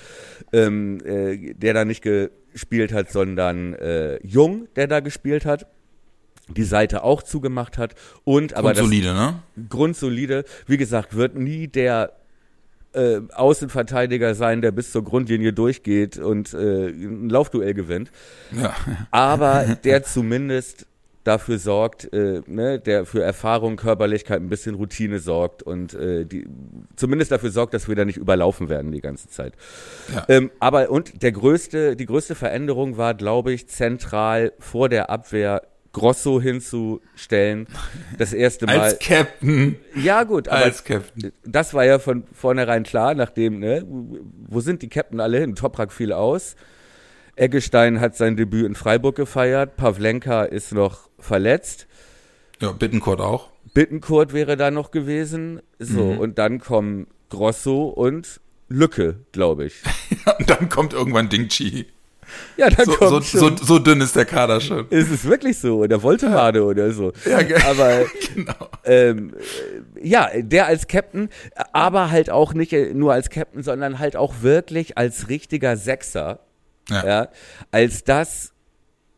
ähm, 0.53 0.99
äh, 1.05 1.55
der 1.55 1.75
da 1.75 1.85
nicht 1.85 2.03
gespielt 2.03 2.93
hat, 2.93 3.11
sondern 3.11 3.75
äh, 3.75 4.19
Jung, 4.27 4.69
der 4.77 4.87
da 4.89 5.01
gespielt 5.01 5.47
hat 5.47 5.67
die 6.49 6.65
Seite 6.65 7.05
auch 7.05 7.23
zugemacht 7.23 7.79
hat 7.79 7.95
und 8.25 8.55
aber 8.55 8.71
Und 8.71 8.77
solide, 8.77 9.15
ne? 9.15 9.43
grundsolide, 9.69 10.45
wie 10.67 10.77
gesagt, 10.77 11.15
wird 11.15 11.37
nie 11.37 11.69
der 11.69 12.13
äh, 12.95 13.21
Außenverteidiger 13.33 14.35
sein, 14.35 14.61
der 14.63 14.71
bis 14.73 14.93
zur 14.93 15.05
Grundlinie 15.05 15.53
durchgeht 15.53 16.19
und 16.19 16.53
äh, 16.55 16.89
ein 16.89 17.29
Laufduell 17.29 17.75
gewinnt, 17.75 18.11
Ja. 18.51 18.75
aber 19.11 19.77
der 19.85 20.03
zumindest 20.03 20.87
dafür 21.25 21.59
sorgt, 21.59 22.13
äh, 22.13 22.43
ne, 22.47 22.81
der 22.81 23.07
für 23.07 23.23
Erfahrung, 23.23 23.77
Körperlichkeit, 23.77 24.41
ein 24.41 24.49
bisschen 24.49 24.75
Routine 24.75 25.21
sorgt 25.21 25.63
und 25.63 25.95
äh, 25.95 26.25
die 26.25 26.47
zumindest 26.97 27.31
dafür 27.31 27.51
sorgt, 27.51 27.75
dass 27.75 27.87
wir 27.89 27.95
da 27.95 28.05
nicht 28.05 28.17
überlaufen 28.17 28.69
werden 28.69 28.91
die 28.91 29.01
ganze 29.01 29.29
Zeit. 29.29 29.53
Ja. 30.13 30.25
Ähm, 30.29 30.51
aber 30.59 30.91
und 30.91 31.23
der 31.23 31.31
größte, 31.31 31.95
die 31.95 32.07
größte 32.07 32.35
Veränderung 32.35 32.97
war, 32.97 33.15
glaube 33.15 33.53
ich, 33.53 33.69
zentral 33.69 34.53
vor 34.59 34.89
der 34.89 35.11
Abwehr 35.11 35.63
Grosso 35.93 36.41
hinzustellen. 36.41 37.67
Das 38.19 38.33
erste 38.33 38.67
Mal. 38.67 38.81
Als 38.81 38.99
Captain. 38.99 39.77
ja 39.95 40.23
gut, 40.25 40.49
Als 40.49 40.85
Captain. 40.85 41.33
das 41.45 41.75
war 41.75 41.85
ja 41.85 41.99
von 41.99 42.25
vornherein 42.33 42.83
klar, 42.83 43.15
nachdem, 43.15 43.59
ne, 43.59 43.85
wo 43.87 44.61
sind 44.61 44.83
die 44.83 44.89
Captain 44.89 45.21
alle 45.21 45.39
hin? 45.39 45.55
Toprak 45.55 45.93
fiel 45.93 46.13
aus. 46.13 46.57
Eggestein 47.37 48.01
hat 48.01 48.17
sein 48.17 48.37
Debüt 48.37 48.67
in 48.67 48.75
Freiburg 48.75 49.17
gefeiert. 49.17 49.77
Pavlenka 49.77 50.45
ist 50.45 50.73
noch 50.73 51.09
verletzt. 51.19 51.87
Ja, 52.61 52.73
Bittenkurt 52.73 53.21
auch. 53.21 53.51
Bittenkurt 53.75 54.33
wäre 54.35 54.57
da 54.57 54.71
noch 54.71 54.91
gewesen. 54.91 55.61
So, 55.79 56.13
Mhm. 56.13 56.19
und 56.19 56.39
dann 56.39 56.59
kommen 56.61 57.07
Grosso 57.31 57.85
und 57.89 58.41
Lücke, 58.69 59.17
glaube 59.33 59.65
ich. 59.67 59.83
Und 60.39 60.49
dann 60.49 60.69
kommt 60.71 60.93
irgendwann 60.95 61.29
Ding 61.29 61.49
Chi. 61.49 61.87
Ja, 62.57 62.69
dann 62.71 62.85
So, 62.87 62.93
kommt 62.93 63.25
so, 63.25 63.39
so, 63.51 63.57
so 63.57 63.79
dünn 63.79 64.01
ist 64.01 64.15
der 64.17 64.25
Kader 64.25 64.61
schon. 64.61 64.87
ist 64.91 65.11
es 65.11 65.25
wirklich 65.25 65.59
so? 65.59 65.79
Oder 65.79 66.03
Voltemade 66.03 66.63
oder 66.65 66.93
so. 66.93 67.13
Ja, 67.25 67.43
ge- 67.43 67.61
Aber 67.63 68.05
Genau. 68.35 68.55
ähm, 68.85 69.35
äh, 70.03 70.09
ja, 70.09 70.29
der 70.37 70.67
als 70.67 70.87
Captain, 70.87 71.29
aber 71.73 72.11
halt 72.11 72.31
auch 72.31 72.55
nicht 72.55 72.73
äh, 72.73 72.93
nur 72.95 73.13
als 73.13 73.31
Captain, 73.31 73.63
sondern 73.63 73.99
halt 73.99 74.17
auch 74.17 74.35
wirklich 74.43 74.99
als 74.99 75.29
richtiger 75.29 75.77
Sechser. 75.77 76.41
Ja. 76.91 77.07
Ja, 77.07 77.29
als 77.71 78.05
das, 78.05 78.53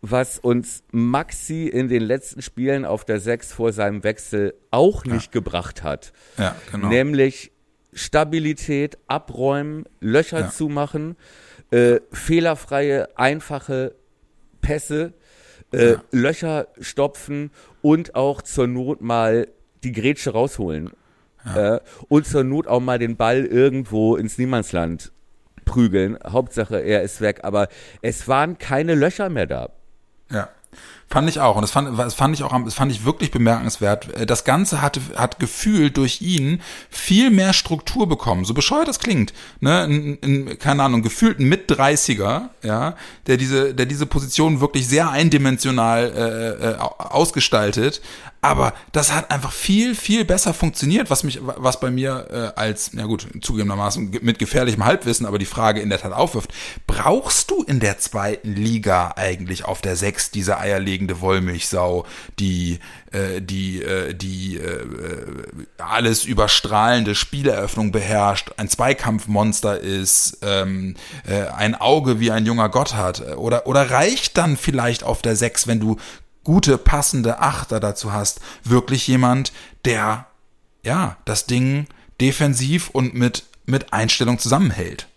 was 0.02 0.38
uns 0.38 0.82
Maxi 0.92 1.66
in 1.66 1.88
den 1.88 2.02
letzten 2.02 2.42
Spielen 2.42 2.84
auf 2.84 3.06
der 3.06 3.20
Sechs 3.20 3.52
vor 3.54 3.72
seinem 3.72 4.04
Wechsel 4.04 4.52
auch 4.70 5.04
nicht 5.06 5.32
gebracht 5.32 5.82
hat. 5.82 6.12
Ja, 6.36 6.54
genau. 6.70 6.88
Nämlich 6.88 7.52
Stabilität, 7.94 8.98
abräumen, 9.06 9.84
Löcher 10.00 10.40
Ja. 10.40 10.50
zumachen, 10.50 11.16
äh, 11.74 12.00
fehlerfreie, 12.12 13.08
einfache 13.18 13.94
Pässe, 14.60 15.12
äh, 15.72 15.92
Ja. 15.92 16.02
Löcher 16.12 16.68
stopfen 16.80 17.50
und 17.82 18.14
auch 18.14 18.42
zur 18.42 18.66
Not 18.66 19.00
mal 19.00 19.48
die 19.82 19.92
Grätsche 19.92 20.30
rausholen. 20.30 20.90
Äh, 21.54 21.80
und 22.08 22.26
zur 22.26 22.42
Not 22.44 22.66
auch 22.66 22.80
mal 22.80 22.98
den 22.98 23.16
Ball 23.16 23.44
irgendwo 23.44 24.16
ins 24.16 24.38
Niemandsland 24.38 25.12
prügeln. 25.66 26.16
Hauptsache, 26.26 26.78
er 26.78 27.02
ist 27.02 27.20
weg. 27.20 27.40
Aber 27.42 27.68
es 28.00 28.28
waren 28.28 28.56
keine 28.56 28.94
Löcher 28.94 29.28
mehr 29.28 29.46
da. 29.46 29.70
Ja. 30.30 30.48
Fand 31.08 31.28
ich 31.28 31.38
auch. 31.38 31.54
Und 31.56 31.62
das 31.62 31.70
fand, 31.70 31.98
das 31.98 32.14
fand 32.14 32.34
ich 32.34 32.42
auch, 32.42 32.64
das 32.64 32.74
fand 32.74 32.90
ich 32.90 33.04
wirklich 33.04 33.30
bemerkenswert. 33.30 34.12
Äh, 34.14 34.26
Das 34.26 34.44
Ganze 34.44 34.80
hatte, 34.82 35.00
hat 35.16 35.38
gefühlt 35.38 35.96
durch 35.96 36.22
ihn 36.22 36.60
viel 36.90 37.30
mehr 37.30 37.52
Struktur 37.52 38.08
bekommen. 38.08 38.44
So 38.44 38.54
bescheuert 38.54 38.88
das 38.88 38.98
klingt. 38.98 39.32
Ne? 39.60 39.82
Ein, 39.84 40.18
ein, 40.24 40.58
keine 40.58 40.82
Ahnung, 40.82 41.02
gefühlt 41.02 41.38
ein 41.38 41.48
Mit-30er, 41.48 42.48
ja, 42.62 42.96
der 43.26 43.36
diese, 43.36 43.74
der 43.74 43.86
diese 43.86 44.06
Position 44.06 44.60
wirklich 44.60 44.88
sehr 44.88 45.10
eindimensional 45.10 46.12
äh, 46.16 46.70
äh, 46.70 46.78
au- 46.78 46.94
ausgestaltet. 46.98 48.00
Aber 48.40 48.74
das 48.92 49.14
hat 49.14 49.30
einfach 49.30 49.52
viel, 49.52 49.94
viel 49.94 50.24
besser 50.26 50.52
funktioniert, 50.52 51.08
was 51.08 51.24
mich, 51.24 51.40
was 51.42 51.80
bei 51.80 51.90
mir 51.90 52.26
äh, 52.56 52.60
als, 52.60 52.90
na 52.92 53.06
gut, 53.06 53.26
zugegebenermaßen 53.40 54.10
ge- 54.10 54.20
mit 54.22 54.38
gefährlichem 54.38 54.84
Halbwissen, 54.84 55.24
aber 55.24 55.38
die 55.38 55.46
Frage 55.46 55.80
in 55.80 55.88
der 55.88 55.98
Tat 55.98 56.12
aufwirft. 56.12 56.50
Brauchst 56.94 57.50
du 57.50 57.64
in 57.64 57.80
der 57.80 57.98
zweiten 57.98 58.54
Liga 58.54 59.14
eigentlich 59.16 59.64
auf 59.64 59.80
der 59.80 59.96
Sechs 59.96 60.30
diese 60.30 60.58
eierlegende 60.58 61.20
Wollmilchsau, 61.20 62.06
die, 62.38 62.78
äh, 63.10 63.42
die, 63.42 63.82
äh, 63.82 64.14
die 64.14 64.58
äh, 64.58 64.82
äh, 64.82 65.42
alles 65.78 66.24
überstrahlende 66.24 67.16
Spieleröffnung 67.16 67.90
beherrscht, 67.90 68.52
ein 68.58 68.68
Zweikampfmonster 68.68 69.80
ist, 69.80 70.38
ähm, 70.42 70.94
äh, 71.26 71.48
ein 71.48 71.74
Auge 71.74 72.20
wie 72.20 72.30
ein 72.30 72.46
junger 72.46 72.68
Gott 72.68 72.94
hat? 72.94 73.36
Oder, 73.38 73.66
oder 73.66 73.90
reicht 73.90 74.38
dann 74.38 74.56
vielleicht 74.56 75.02
auf 75.02 75.20
der 75.20 75.34
Sechs, 75.34 75.66
wenn 75.66 75.80
du 75.80 75.96
gute, 76.44 76.78
passende 76.78 77.40
Achter 77.40 77.80
dazu 77.80 78.12
hast, 78.12 78.38
wirklich 78.62 79.08
jemand, 79.08 79.52
der, 79.84 80.26
ja, 80.84 81.16
das 81.24 81.46
Ding 81.46 81.88
defensiv 82.20 82.90
und 82.90 83.14
mit, 83.14 83.42
mit 83.66 83.92
Einstellung 83.92 84.38
zusammenhält. 84.38 85.08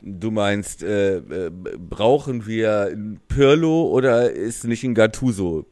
Du 0.00 0.30
meinst, 0.30 0.82
äh, 0.82 1.16
äh, 1.16 1.50
brauchen 1.50 2.46
wir 2.46 2.90
ein 2.92 3.20
Pirlo 3.28 3.88
oder 3.88 4.30
ist 4.30 4.64
nicht 4.64 4.84
ein 4.84 4.94
Gattuso? 4.94 5.66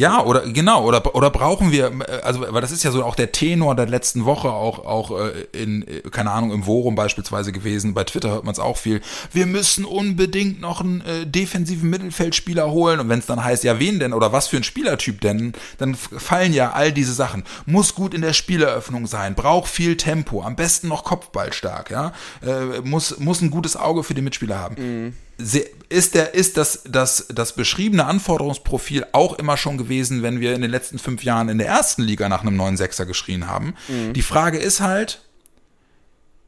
Ja, 0.00 0.22
oder 0.22 0.42
genau, 0.42 0.84
oder 0.84 1.14
oder 1.16 1.30
brauchen 1.30 1.72
wir, 1.72 1.86
äh, 2.06 2.20
also 2.22 2.40
weil 2.48 2.60
das 2.60 2.70
ist 2.70 2.84
ja 2.84 2.92
so 2.92 3.02
auch 3.04 3.16
der 3.16 3.32
Tenor 3.32 3.74
der 3.74 3.86
letzten 3.86 4.24
Woche 4.24 4.50
auch 4.52 4.84
auch 4.86 5.10
äh, 5.18 5.46
in 5.52 5.82
äh, 5.88 6.00
keine 6.10 6.30
Ahnung 6.30 6.52
im 6.52 6.62
Forum 6.64 6.94
beispielsweise 6.94 7.50
gewesen. 7.50 7.92
Bei 7.92 8.04
Twitter 8.04 8.30
hört 8.30 8.44
man 8.44 8.52
es 8.52 8.60
auch 8.60 8.76
viel. 8.76 9.00
Wir 9.32 9.46
müssen 9.46 9.84
unbedingt 9.84 10.60
noch 10.60 10.80
einen 10.80 11.00
äh, 11.00 11.26
defensiven 11.26 11.90
Mittelfeldspieler 11.90 12.70
holen 12.70 13.00
und 13.00 13.08
wenn 13.08 13.18
es 13.18 13.26
dann 13.26 13.42
heißt, 13.42 13.64
ja 13.64 13.80
wen 13.80 13.98
denn 13.98 14.12
oder 14.12 14.32
was 14.32 14.46
für 14.46 14.58
ein 14.58 14.64
Spielertyp 14.64 15.20
denn, 15.20 15.54
dann 15.78 15.94
fallen 15.96 16.52
ja 16.52 16.70
all 16.72 16.92
diese 16.92 17.12
Sachen. 17.12 17.42
Muss 17.66 17.94
gut 17.96 18.14
in 18.14 18.20
der 18.22 18.32
Spieleröffnung 18.32 19.08
sein, 19.08 19.34
braucht 19.34 19.68
viel 19.68 19.96
Tempo, 19.96 20.42
am 20.42 20.54
besten 20.54 20.86
noch 20.88 21.02
Kopfballstark, 21.02 21.90
ja, 21.90 22.12
äh, 22.46 22.80
muss 22.82 23.18
muss 23.18 23.40
ein 23.40 23.50
gutes 23.50 23.76
Auge 23.76 24.04
für 24.04 24.14
die 24.14 24.22
Mitspieler 24.22 24.58
haben. 24.60 24.76
Se- 24.76 25.23
ist 25.38 26.14
der 26.14 26.34
ist 26.34 26.56
das 26.56 26.82
das 26.88 27.26
das 27.28 27.54
beschriebene 27.54 28.06
Anforderungsprofil 28.06 29.06
auch 29.12 29.34
immer 29.34 29.56
schon 29.56 29.78
gewesen, 29.78 30.22
wenn 30.22 30.40
wir 30.40 30.54
in 30.54 30.62
den 30.62 30.70
letzten 30.70 30.98
fünf 30.98 31.24
Jahren 31.24 31.48
in 31.48 31.58
der 31.58 31.66
ersten 31.66 32.02
Liga 32.02 32.28
nach 32.28 32.42
einem 32.42 32.56
neuen 32.56 32.76
Sechser 32.76 33.06
geschrien 33.06 33.48
haben. 33.48 33.74
Die 34.12 34.22
Frage 34.22 34.58
ist 34.58 34.80
halt, 34.80 35.22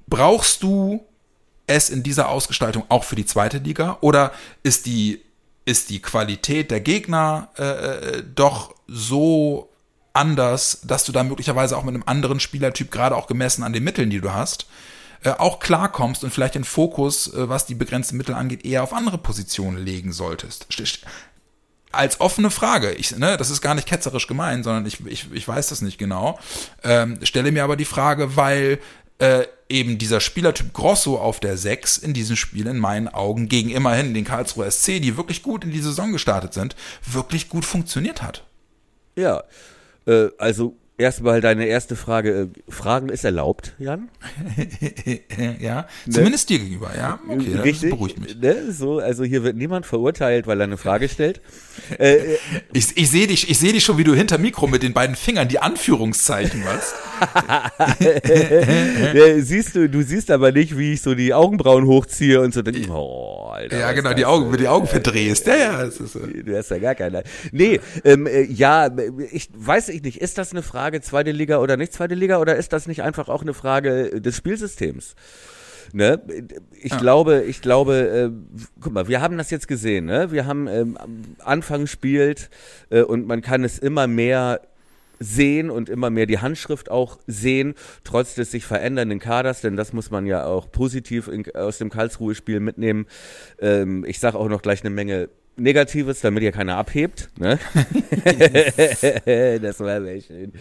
brauchst 0.07 0.63
du 0.63 1.05
es 1.67 1.91
in 1.91 2.03
dieser 2.03 2.29
Ausgestaltung 2.29 2.85
auch 2.89 3.05
für 3.05 3.17
die 3.17 3.27
zweite 3.27 3.59
Liga? 3.59 3.99
Oder 4.01 4.33
ist 4.63 4.87
die 4.87 5.23
ist 5.65 5.91
die 5.91 6.01
Qualität 6.01 6.71
der 6.71 6.81
Gegner 6.81 7.49
äh, 7.59 7.65
äh, 7.65 8.23
doch 8.35 8.75
so 8.87 9.69
anders, 10.13 10.81
dass 10.85 11.05
du 11.05 11.13
da 11.13 11.25
möglicherweise 11.25 11.77
auch 11.77 11.83
mit 11.83 11.95
einem 11.95 12.05
anderen 12.07 12.41
Spielertyp, 12.41 12.91
gerade 12.91 13.17
auch 13.17 13.27
gemessen 13.27 13.63
an 13.63 13.73
den 13.73 13.85
Mitteln, 13.85 14.09
die 14.09 14.21
du 14.21 14.33
hast, 14.33 14.67
äh, 15.25 15.31
auch 15.31 15.59
klarkommst 15.61 16.25
und 16.25 16.31
vielleicht 16.33 16.55
den 16.55 16.65
Fokus, 16.65 17.33
äh, 17.35 17.49
was 17.49 17.67
die 17.67 17.75
begrenzten 17.75 18.17
Mittel 18.17 18.35
angeht, 18.35 18.65
eher 18.65 18.83
auf 18.83 18.93
andere 18.93 19.19
Positionen 19.19 19.79
legen 19.79 20.13
solltest. 20.13 20.67
St- 20.71 20.83
st- 20.87 20.99
Als 21.93 22.21
offene 22.21 22.51
Frage, 22.51 22.93
ich, 22.93 23.17
ne, 23.17 23.37
das 23.37 23.51
ist 23.51 23.61
gar 23.63 23.75
nicht 23.75 23.89
ketzerisch 23.89 24.27
gemeint, 24.27 24.65
sondern 24.65 24.87
ich, 24.87 25.05
ich, 25.07 25.33
ich 25.33 25.49
weiß 25.49 25.69
das 25.69 25.83
nicht 25.83 25.99
genau. 25.99 26.39
Ähm, 26.85 27.19
stelle 27.23 27.53
mir 27.53 27.65
aber 27.65 27.77
die 27.77 27.85
Frage, 27.87 28.37
weil 28.37 28.79
äh, 29.19 29.45
eben 29.69 29.97
dieser 29.99 30.21
Spielertyp 30.21 30.73
Grosso 30.75 31.17
auf 31.19 31.41
der 31.41 31.57
6 31.57 31.97
in 31.97 32.13
diesem 32.13 32.37
Spiel 32.37 32.67
in 32.67 32.79
meinen 32.79 33.09
Augen 33.09 33.49
gegen 33.49 33.71
immerhin 33.71 34.13
den 34.15 34.25
Karlsruher 34.25 34.71
SC, 34.71 35.01
die 35.01 35.17
wirklich 35.17 35.43
gut 35.43 35.65
in 35.65 35.71
die 35.71 35.81
Saison 35.81 36.13
gestartet 36.13 36.53
sind, 36.53 36.77
wirklich 37.05 37.49
gut 37.49 37.65
funktioniert 37.65 38.23
hat. 38.23 38.45
Ja, 39.17 39.45
äh, 40.07 40.29
also 40.39 40.77
erstmal 40.99 41.41
deine 41.41 41.67
erste 41.67 41.97
Frage. 41.97 42.31
Äh, 42.31 42.71
Fragen 42.71 43.09
ist 43.09 43.25
erlaubt, 43.25 43.75
Jan? 43.79 44.09
ja, 45.61 45.87
zumindest 46.09 46.49
dir 46.49 46.59
gegenüber, 46.59 46.91
ja. 46.97 47.19
Okay, 47.29 47.53
das 47.55 47.65
Richtig, 47.65 47.91
beruhigt 47.91 48.19
mich. 48.19 48.37
Ne? 48.37 48.73
So, 48.73 48.99
also 48.99 49.25
hier 49.25 49.43
wird 49.43 49.57
niemand 49.57 49.87
verurteilt, 49.87 50.47
weil 50.47 50.61
er 50.61 50.65
eine 50.65 50.77
Frage 50.77 51.09
stellt. 51.09 51.41
äh, 51.99 52.17
äh, 52.17 52.39
Ich, 52.73 52.97
ich 52.97 53.11
sehe 53.11 53.27
dich, 53.27 53.51
ich 53.51 53.59
sehe 53.59 53.73
dich 53.73 53.85
schon, 53.85 53.99
wie 53.99 54.05
du 54.05 54.15
hinter 54.15 54.39
Mikro 54.39 54.67
mit 54.67 54.83
den 54.83 54.93
beiden 54.93 55.17
Fingern 55.17 55.49
die 55.49 55.59
Anführungszeichen 55.59 56.63
machst. 56.65 56.95
siehst 59.39 59.75
du, 59.75 59.89
du 59.89 60.03
siehst 60.03 60.31
aber 60.31 60.53
nicht, 60.53 60.77
wie 60.77 60.95
ich 60.95 61.03
so 61.03 61.15
die 61.15 61.33
Augenbrauen 61.33 61.87
hochziehe 61.87 62.41
und 62.41 62.53
so 62.53 62.63
denke, 62.63 62.91
oh, 62.91 63.51
Alter. 63.53 63.79
ja, 63.79 63.93
genau, 63.93 64.13
die 64.13 64.27
Augen, 64.27 64.51
denn? 64.51 64.61
die 64.61 64.69
Augen 64.69 64.87
verdrehst. 64.87 65.47
Ja, 65.47 65.57
ja, 65.57 65.83
ist 65.83 65.97
so. 65.97 66.21
Du 66.21 66.57
hast 66.57 66.71
ja 66.71 66.79
gar 66.79 66.95
keiner. 66.95 67.23
Nee, 67.53 67.81
ähm, 68.05 68.27
äh, 68.27 68.43
ja, 68.43 68.91
ich 69.31 69.49
weiß 69.55 69.89
ich 69.89 70.03
nicht, 70.03 70.21
ist 70.21 70.39
das 70.39 70.53
eine 70.53 70.63
Frage 70.63 70.86
zweite 71.01 71.31
Liga 71.31 71.59
oder 71.59 71.77
nicht 71.77 71.93
zweite 71.93 72.15
Liga 72.15 72.39
oder 72.39 72.57
ist 72.57 72.73
das 72.73 72.87
nicht 72.87 73.03
einfach 73.03 73.29
auch 73.29 73.43
eine 73.43 73.55
Frage 73.55 74.21
des 74.21 74.37
Spielsystems? 74.37 75.15
Ne? 75.93 76.21
Ich 76.73 76.97
glaube, 76.99 77.43
ich 77.43 77.63
glaube, 77.63 77.95
äh, 77.95 78.61
guck 78.81 78.93
mal, 78.93 79.09
wir 79.09 79.21
haben 79.21 79.39
das 79.39 79.51
jetzt 79.51 79.69
gesehen, 79.69 80.07
ne? 80.07 80.33
Wir 80.33 80.47
haben 80.47 80.67
ähm, 80.67 80.97
am 80.97 81.23
Anfang 81.45 81.87
spielt 81.87 82.51
äh, 82.91 83.03
und 83.03 83.27
man 83.27 83.41
kann 83.41 83.63
es 83.63 83.79
immer 83.79 84.07
mehr 84.07 84.61
sehen 85.19 85.71
und 85.71 85.89
immer 85.89 86.11
mehr 86.11 86.27
die 86.27 86.39
Handschrift 86.39 86.91
auch 86.91 87.19
sehen, 87.27 87.75
trotz 88.05 88.35
des 88.35 88.51
sich 88.51 88.65
verändernden 88.65 89.19
Kaders, 89.19 89.61
denn 89.61 89.77
das 89.77 89.93
muss 89.93 90.11
man 90.11 90.27
ja 90.27 90.45
auch 90.45 90.71
positiv 90.71 91.29
in, 91.29 91.45
aus 91.55 91.79
dem 91.79 91.91
Karlsruhe-Spiel 91.91 92.61
mitnehmen. 92.61 93.07
Ähm, 93.59 94.05
ich 94.07 94.19
sage 94.19 94.39
auch 94.39 94.49
noch 94.49 94.63
gleich 94.63 94.83
eine 94.83 94.91
Menge 94.91 95.31
Negatives, 95.57 96.21
damit 96.21 96.43
hier 96.43 96.53
keiner 96.53 96.77
abhebt. 96.77 97.31
Ne? 97.39 97.59
das 99.63 99.81
war 99.81 100.01
mir 100.01 100.21
schön. 100.21 100.53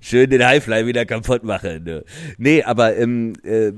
Schön 0.00 0.30
den 0.30 0.44
Highfly 0.46 0.86
wieder 0.86 1.04
kaputt 1.04 1.42
machen. 1.44 1.84
Ne? 1.84 2.04
Nee, 2.38 2.62
aber 2.62 2.96
ähm, 2.96 3.32
äh, 3.44 3.72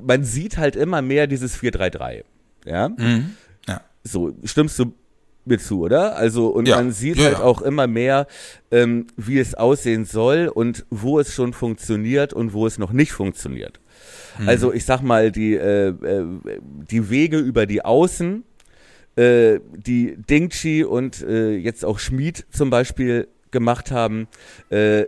man 0.00 0.24
sieht 0.24 0.58
halt 0.58 0.76
immer 0.76 1.02
mehr 1.02 1.26
dieses 1.26 1.58
4-3-3. 1.58 2.24
Ja? 2.66 2.88
Mhm. 2.90 3.30
Ja. 3.66 3.80
So, 4.04 4.34
stimmst 4.44 4.78
du 4.78 4.92
mir 5.44 5.58
zu, 5.58 5.80
oder? 5.80 6.16
Also, 6.16 6.48
und 6.48 6.68
Ja. 6.68 6.76
man 6.76 6.92
sieht 6.92 7.16
Ja, 7.16 7.24
halt 7.24 7.38
ja. 7.38 7.42
auch 7.44 7.62
immer 7.62 7.86
mehr, 7.86 8.26
ähm, 8.70 9.06
wie 9.16 9.38
es 9.38 9.54
aussehen 9.54 10.04
soll 10.04 10.50
und 10.52 10.84
wo 10.90 11.18
es 11.18 11.32
schon 11.32 11.54
funktioniert 11.54 12.34
und 12.34 12.52
wo 12.52 12.66
es 12.66 12.76
noch 12.78 12.92
nicht 12.92 13.12
funktioniert. 13.12 13.80
Mhm. 14.38 14.48
Also, 14.48 14.72
ich 14.74 14.84
sag 14.84 15.00
mal, 15.00 15.32
die, 15.32 15.54
äh, 15.54 15.88
äh, 15.88 16.24
die 16.90 17.08
Wege 17.08 17.38
über 17.38 17.64
die 17.64 17.82
Außen, 17.82 18.44
äh, 19.18 19.60
die 19.74 20.16
Dingchi 20.16 20.84
und 20.84 21.22
äh, 21.22 21.56
jetzt 21.56 21.84
auch 21.84 21.98
Schmid 21.98 22.46
zum 22.50 22.70
Beispiel 22.70 23.28
gemacht 23.50 23.90
haben, 23.90 24.28
äh, 24.70 25.06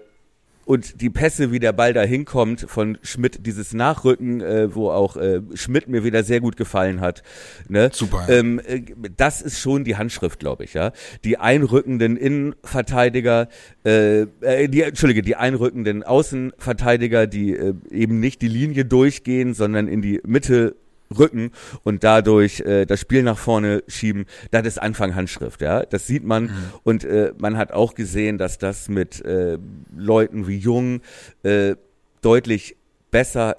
und 0.70 1.00
die 1.00 1.10
Pässe, 1.10 1.50
wie 1.50 1.58
der 1.58 1.72
Ball 1.72 1.92
da 1.92 2.02
hinkommt 2.02 2.64
von 2.68 2.96
Schmidt, 3.02 3.44
dieses 3.44 3.74
Nachrücken, 3.74 4.40
äh, 4.40 4.72
wo 4.72 4.90
auch 4.90 5.16
äh, 5.16 5.40
Schmidt 5.54 5.88
mir 5.88 6.04
wieder 6.04 6.22
sehr 6.22 6.38
gut 6.40 6.56
gefallen 6.56 7.00
hat. 7.00 7.24
Ne? 7.68 7.90
Super. 7.92 8.26
Ähm, 8.28 8.60
äh, 8.64 8.82
das 9.16 9.42
ist 9.42 9.58
schon 9.58 9.82
die 9.82 9.96
Handschrift, 9.96 10.38
glaube 10.38 10.62
ich, 10.62 10.74
ja. 10.74 10.92
Die 11.24 11.38
einrückenden 11.38 12.16
Innenverteidiger, 12.16 13.48
äh, 13.84 14.20
äh, 14.42 14.68
die, 14.68 14.82
Entschuldige, 14.82 15.22
die 15.22 15.34
einrückenden 15.34 16.04
Außenverteidiger, 16.04 17.26
die 17.26 17.52
äh, 17.52 17.74
eben 17.90 18.20
nicht 18.20 18.40
die 18.40 18.48
Linie 18.48 18.84
durchgehen, 18.84 19.54
sondern 19.54 19.88
in 19.88 20.02
die 20.02 20.20
Mitte 20.24 20.76
rücken 21.16 21.50
und 21.82 22.04
dadurch 22.04 22.60
äh, 22.60 22.86
das 22.86 23.00
Spiel 23.00 23.22
nach 23.22 23.38
vorne 23.38 23.82
schieben, 23.88 24.26
das 24.50 24.66
ist 24.66 24.80
Anfang 24.80 25.14
Handschrift, 25.14 25.60
ja. 25.60 25.84
Das 25.84 26.06
sieht 26.06 26.24
man 26.24 26.44
Mhm. 26.44 26.50
und 26.84 27.04
äh, 27.04 27.32
man 27.38 27.56
hat 27.56 27.72
auch 27.72 27.94
gesehen, 27.94 28.38
dass 28.38 28.58
das 28.58 28.88
mit 28.88 29.24
äh, 29.24 29.58
Leuten 29.96 30.46
wie 30.46 30.56
Jung 30.58 31.00
äh, 31.42 31.74
deutlich 32.22 32.76
besser 33.10 33.56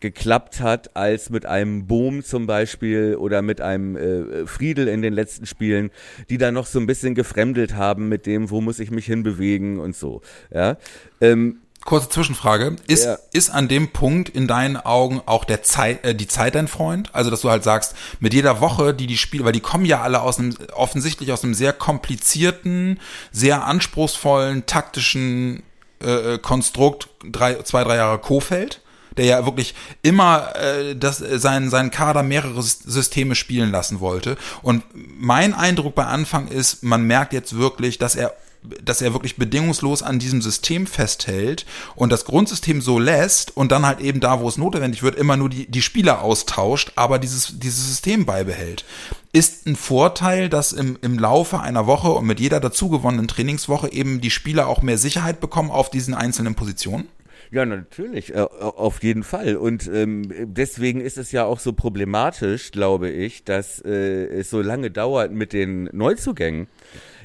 geklappt 0.00 0.60
hat 0.60 0.96
als 0.96 1.28
mit 1.28 1.44
einem 1.44 1.86
Boom 1.88 2.22
zum 2.22 2.46
Beispiel 2.46 3.16
oder 3.16 3.42
mit 3.42 3.60
einem 3.60 3.96
äh, 3.96 4.46
Friedel 4.46 4.86
in 4.86 5.02
den 5.02 5.12
letzten 5.12 5.44
Spielen, 5.44 5.90
die 6.30 6.38
da 6.38 6.52
noch 6.52 6.66
so 6.66 6.78
ein 6.78 6.86
bisschen 6.86 7.16
gefremdelt 7.16 7.74
haben 7.74 8.08
mit 8.08 8.24
dem, 8.26 8.48
wo 8.50 8.60
muss 8.60 8.78
ich 8.78 8.92
mich 8.92 9.06
hinbewegen 9.06 9.80
und 9.80 9.96
so. 9.96 10.20
Ja, 10.54 10.76
ähm, 11.20 11.58
Kurze 11.84 12.08
Zwischenfrage. 12.10 12.76
Ist, 12.86 13.04
Ja. 13.04 13.18
ist 13.32 13.50
an 13.50 13.66
dem 13.68 13.88
Punkt 13.92 14.28
in 14.28 14.46
deinen 14.46 14.76
Augen 14.76 15.22
auch 15.24 15.44
der 15.44 15.62
Zeit, 15.62 16.04
äh, 16.04 16.14
die 16.14 16.28
Zeit 16.28 16.54
dein 16.54 16.68
Freund? 16.68 17.14
Also, 17.14 17.30
dass 17.30 17.40
du 17.40 17.50
halt 17.50 17.64
sagst, 17.64 17.94
mit 18.20 18.34
jeder 18.34 18.60
Woche, 18.60 18.92
die 18.92 19.06
die 19.06 19.16
Spiele, 19.16 19.44
weil 19.44 19.52
die 19.52 19.60
kommen 19.60 19.84
ja 19.86 20.02
alle 20.02 20.20
aus 20.20 20.38
einem, 20.38 20.54
offensichtlich 20.74 21.32
aus 21.32 21.44
einem 21.44 21.54
sehr 21.54 21.72
komplizierten, 21.72 23.00
sehr 23.32 23.64
anspruchsvollen, 23.64 24.66
taktischen 24.66 25.62
äh, 26.02 26.34
äh, 26.34 26.38
Konstrukt, 26.38 27.08
drei, 27.24 27.54
zwei, 27.62 27.84
drei 27.84 27.96
Jahre 27.96 28.18
Kofeld, 28.18 28.80
der 29.18 29.26
ja 29.26 29.44
wirklich 29.44 29.74
immer 30.02 30.54
äh, 30.56 30.96
das, 30.96 31.20
äh, 31.20 31.38
seinen, 31.38 31.70
seinen 31.70 31.90
Kader 31.90 32.22
mehrere 32.22 32.60
Sys- 32.60 32.88
Systeme 32.88 33.34
spielen 33.34 33.70
lassen 33.70 34.00
wollte. 34.00 34.36
Und 34.62 34.84
mein 34.94 35.52
Eindruck 35.54 35.94
bei 35.94 36.06
Anfang 36.06 36.48
ist, 36.48 36.82
man 36.82 37.04
merkt 37.04 37.32
jetzt 37.32 37.58
wirklich, 37.58 37.98
dass 37.98 38.14
er 38.14 38.34
dass 38.62 39.00
er 39.02 39.12
wirklich 39.12 39.36
bedingungslos 39.36 40.02
an 40.02 40.18
diesem 40.18 40.42
System 40.42 40.86
festhält 40.86 41.64
und 41.94 42.10
das 42.10 42.24
Grundsystem 42.24 42.80
so 42.80 42.98
lässt 42.98 43.56
und 43.56 43.72
dann 43.72 43.86
halt 43.86 44.00
eben 44.00 44.20
da, 44.20 44.40
wo 44.40 44.48
es 44.48 44.58
notwendig 44.58 45.02
wird, 45.02 45.14
immer 45.14 45.36
nur 45.36 45.48
die, 45.48 45.70
die 45.70 45.82
Spieler 45.82 46.22
austauscht, 46.22 46.92
aber 46.96 47.18
dieses, 47.18 47.58
dieses 47.58 47.86
System 47.86 48.26
beibehält. 48.26 48.84
Ist 49.32 49.66
ein 49.66 49.76
Vorteil, 49.76 50.48
dass 50.48 50.72
im, 50.72 50.98
im 51.02 51.18
Laufe 51.18 51.60
einer 51.60 51.86
Woche 51.86 52.08
und 52.08 52.26
mit 52.26 52.40
jeder 52.40 52.60
dazugewonnenen 52.60 53.28
Trainingswoche 53.28 53.92
eben 53.92 54.20
die 54.20 54.30
Spieler 54.30 54.66
auch 54.66 54.82
mehr 54.82 54.98
Sicherheit 54.98 55.40
bekommen 55.40 55.70
auf 55.70 55.90
diesen 55.90 56.14
einzelnen 56.14 56.54
Positionen? 56.54 57.08
Ja, 57.50 57.64
natürlich, 57.64 58.34
äh, 58.34 58.40
auf 58.40 59.02
jeden 59.02 59.22
Fall. 59.22 59.56
Und 59.56 59.88
ähm, 59.92 60.32
deswegen 60.46 61.00
ist 61.00 61.18
es 61.18 61.32
ja 61.32 61.44
auch 61.44 61.60
so 61.60 61.72
problematisch, 61.72 62.70
glaube 62.70 63.08
ich, 63.10 63.44
dass 63.44 63.80
äh, 63.80 64.26
es 64.26 64.50
so 64.50 64.60
lange 64.60 64.90
dauert 64.90 65.32
mit 65.32 65.52
den 65.52 65.88
Neuzugängen. 65.92 66.68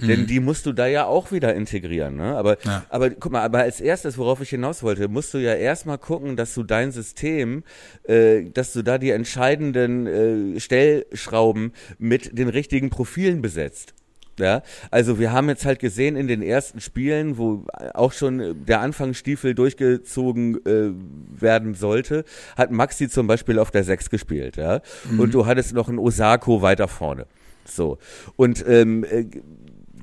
Denn 0.01 0.25
die 0.25 0.39
musst 0.39 0.65
du 0.65 0.73
da 0.73 0.87
ja 0.87 1.05
auch 1.05 1.31
wieder 1.31 1.53
integrieren. 1.53 2.15
Ne? 2.15 2.35
Aber, 2.35 2.57
Ja. 2.63 2.83
aber 2.89 3.11
guck 3.11 3.31
mal, 3.31 3.41
aber 3.43 3.59
als 3.59 3.79
erstes, 3.79 4.17
worauf 4.17 4.41
ich 4.41 4.49
hinaus 4.49 4.83
wollte, 4.83 5.07
musst 5.07 5.33
du 5.33 5.37
ja 5.37 5.53
erstmal 5.53 5.97
gucken, 5.97 6.35
dass 6.35 6.53
du 6.55 6.63
dein 6.63 6.91
System, 6.91 7.63
äh, 8.03 8.49
dass 8.49 8.73
du 8.73 8.81
da 8.81 8.97
die 8.97 9.11
entscheidenden 9.11 10.55
äh, 10.55 10.59
Stellschrauben 10.59 11.73
mit 11.99 12.37
den 12.37 12.49
richtigen 12.49 12.89
Profilen 12.89 13.41
besetzt. 13.41 13.93
Ja, 14.39 14.63
also 14.89 15.19
wir 15.19 15.31
haben 15.31 15.47
jetzt 15.49 15.63
halt 15.65 15.77
gesehen 15.77 16.15
in 16.15 16.27
den 16.27 16.41
ersten 16.41 16.79
Spielen, 16.79 17.37
wo 17.37 17.65
auch 17.93 18.13
schon 18.13 18.65
der 18.65 18.81
Anfangsstiefel 18.81 19.53
durchgezogen 19.53 20.57
äh, 20.65 20.91
werden 21.39 21.75
sollte, 21.75 22.23
hat 22.57 22.71
Maxi 22.71 23.09
zum 23.09 23.27
Beispiel 23.27 23.59
auf 23.59 23.69
der 23.69 23.83
6 23.83 24.09
gespielt, 24.09 24.57
ja. 24.57 24.81
Und 25.17 25.35
du 25.35 25.45
hattest 25.45 25.73
noch 25.73 25.87
einen 25.87 25.99
Osako 25.99 26.63
weiter 26.63 26.87
vorne. 26.87 27.27
So. 27.65 27.97
Und 28.35 28.65
ähm, 28.67 29.03
äh, 29.03 29.25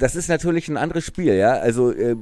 das 0.00 0.16
ist 0.16 0.28
natürlich 0.28 0.69
ein 0.69 0.76
anderes 0.76 1.04
Spiel, 1.04 1.35
ja. 1.35 1.52
Also 1.52 1.92
äh, 1.92 2.16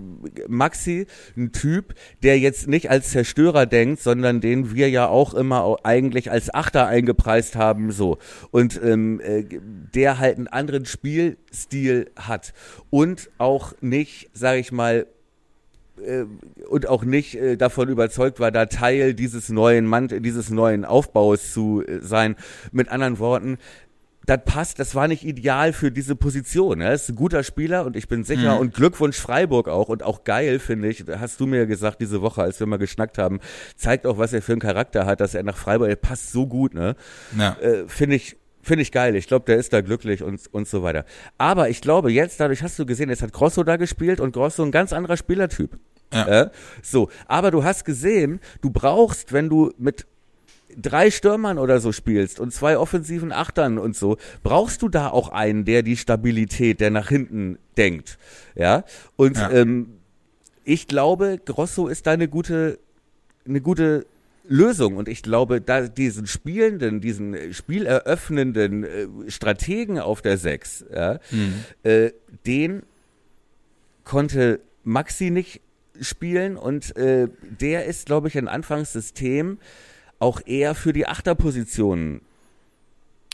Maxi, 0.48 1.06
ein 1.36 1.52
Typ, 1.52 1.94
der 2.22 2.38
jetzt 2.38 2.66
nicht 2.66 2.90
als 2.90 3.10
Zerstörer 3.10 3.66
denkt, 3.66 4.02
sondern 4.02 4.40
den 4.40 4.74
wir 4.74 4.90
ja 4.90 5.06
auch 5.06 5.32
immer 5.32 5.76
eigentlich 5.84 6.30
als 6.30 6.52
Achter 6.52 6.88
eingepreist 6.88 7.56
haben, 7.56 7.92
so. 7.92 8.18
Und 8.50 8.80
ähm, 8.82 9.20
äh, 9.20 9.44
der 9.94 10.18
halt 10.18 10.36
einen 10.36 10.48
anderen 10.48 10.86
Spielstil 10.86 12.10
hat 12.16 12.52
und 12.90 13.30
auch 13.38 13.72
nicht, 13.80 14.28
sage 14.32 14.58
ich 14.58 14.72
mal, 14.72 15.06
äh, 16.04 16.24
und 16.68 16.88
auch 16.88 17.04
nicht 17.04 17.36
äh, 17.36 17.56
davon 17.56 17.88
überzeugt 17.88 18.40
war, 18.40 18.50
da 18.50 18.66
Teil 18.66 19.14
dieses 19.14 19.48
neuen 19.48 19.86
Mann, 19.86 20.08
dieses 20.08 20.50
neuen 20.50 20.84
Aufbaus 20.84 21.52
zu 21.52 21.82
äh, 21.86 22.00
sein. 22.00 22.36
Mit 22.72 22.88
anderen 22.88 23.18
Worten, 23.18 23.58
das 24.28 24.40
passt, 24.44 24.78
das 24.78 24.94
war 24.94 25.08
nicht 25.08 25.24
ideal 25.24 25.72
für 25.72 25.90
diese 25.90 26.14
Position. 26.14 26.82
Er 26.82 26.92
ist 26.92 27.08
ein 27.08 27.16
guter 27.16 27.42
Spieler 27.42 27.86
und 27.86 27.96
ich 27.96 28.08
bin 28.08 28.24
sicher 28.24 28.60
und 28.60 28.74
Glückwunsch 28.74 29.16
Freiburg 29.16 29.68
auch 29.68 29.88
und 29.88 30.02
auch 30.02 30.24
geil, 30.24 30.58
finde 30.58 30.88
ich, 30.88 31.04
hast 31.08 31.40
du 31.40 31.46
mir 31.46 31.64
gesagt 31.66 32.02
diese 32.02 32.20
Woche, 32.20 32.42
als 32.42 32.60
wir 32.60 32.66
mal 32.66 32.76
geschnackt 32.76 33.16
haben, 33.16 33.40
zeigt 33.74 34.06
auch, 34.06 34.18
was 34.18 34.34
er 34.34 34.42
für 34.42 34.52
einen 34.52 34.60
Charakter 34.60 35.06
hat, 35.06 35.20
dass 35.20 35.34
er 35.34 35.44
nach 35.44 35.56
Freiburg, 35.56 35.88
er 35.88 35.96
passt 35.96 36.30
so 36.30 36.46
gut, 36.46 36.74
ne? 36.74 36.94
Ja. 37.38 37.56
Äh, 37.60 37.88
finde 37.88 38.16
ich, 38.16 38.36
finde 38.60 38.82
ich 38.82 38.92
geil. 38.92 39.16
Ich 39.16 39.28
glaube, 39.28 39.46
der 39.46 39.56
ist 39.56 39.72
da 39.72 39.80
glücklich 39.80 40.22
und, 40.22 40.42
und 40.52 40.68
so 40.68 40.82
weiter. 40.82 41.06
Aber 41.38 41.70
ich 41.70 41.80
glaube, 41.80 42.12
jetzt, 42.12 42.38
dadurch 42.38 42.62
hast 42.62 42.78
du 42.78 42.84
gesehen, 42.84 43.08
jetzt 43.08 43.22
hat 43.22 43.32
Grosso 43.32 43.64
da 43.64 43.76
gespielt 43.76 44.20
und 44.20 44.32
Grosso 44.32 44.62
ein 44.62 44.72
ganz 44.72 44.92
anderer 44.92 45.16
Spielertyp. 45.16 45.78
Ja. 46.12 46.26
Äh, 46.26 46.50
so, 46.82 47.08
aber 47.26 47.50
du 47.50 47.64
hast 47.64 47.86
gesehen, 47.86 48.40
du 48.60 48.68
brauchst, 48.70 49.32
wenn 49.32 49.48
du 49.48 49.72
mit 49.78 50.06
drei 50.76 51.10
Stürmern 51.10 51.58
oder 51.58 51.80
so 51.80 51.92
spielst 51.92 52.40
und 52.40 52.52
zwei 52.52 52.78
offensiven 52.78 53.32
Achtern 53.32 53.78
und 53.78 53.96
so, 53.96 54.16
brauchst 54.42 54.82
du 54.82 54.88
da 54.88 55.08
auch 55.08 55.28
einen, 55.30 55.64
der 55.64 55.82
die 55.82 55.96
Stabilität, 55.96 56.80
der 56.80 56.90
nach 56.90 57.08
hinten 57.08 57.58
denkt. 57.76 58.18
Ja. 58.54 58.84
Und 59.16 59.36
Ja. 59.36 59.50
Ähm, 59.50 59.94
ich 60.64 60.86
glaube, 60.86 61.38
Grosso 61.42 61.88
ist 61.88 62.06
da 62.06 62.10
eine 62.10 62.28
gute, 62.28 62.78
eine 63.46 63.62
gute 63.62 64.04
Lösung. 64.46 64.96
Und 64.96 65.08
ich 65.08 65.22
glaube, 65.22 65.60
da 65.62 65.88
diesen 65.88 66.26
spielenden, 66.26 67.00
diesen 67.00 67.32
äh, 67.34 67.52
spieleröffnenden 67.54 68.84
äh, 68.84 69.30
Strategen 69.30 69.98
auf 69.98 70.20
der 70.20 70.36
Sechs, 70.36 70.84
ja, 70.92 71.20
äh, 71.84 72.10
den 72.46 72.82
konnte 74.04 74.60
Maxi 74.84 75.30
nicht 75.30 75.60
spielen 76.00 76.56
und 76.56 76.96
äh, 76.96 77.28
der 77.42 77.86
ist, 77.86 78.06
glaube 78.06 78.28
ich, 78.28 78.38
ein 78.38 78.48
Anfangssystem 78.48 79.58
auch 80.18 80.40
eher 80.44 80.74
für 80.74 80.92
die 80.92 81.06
Achterpositionen 81.06 82.22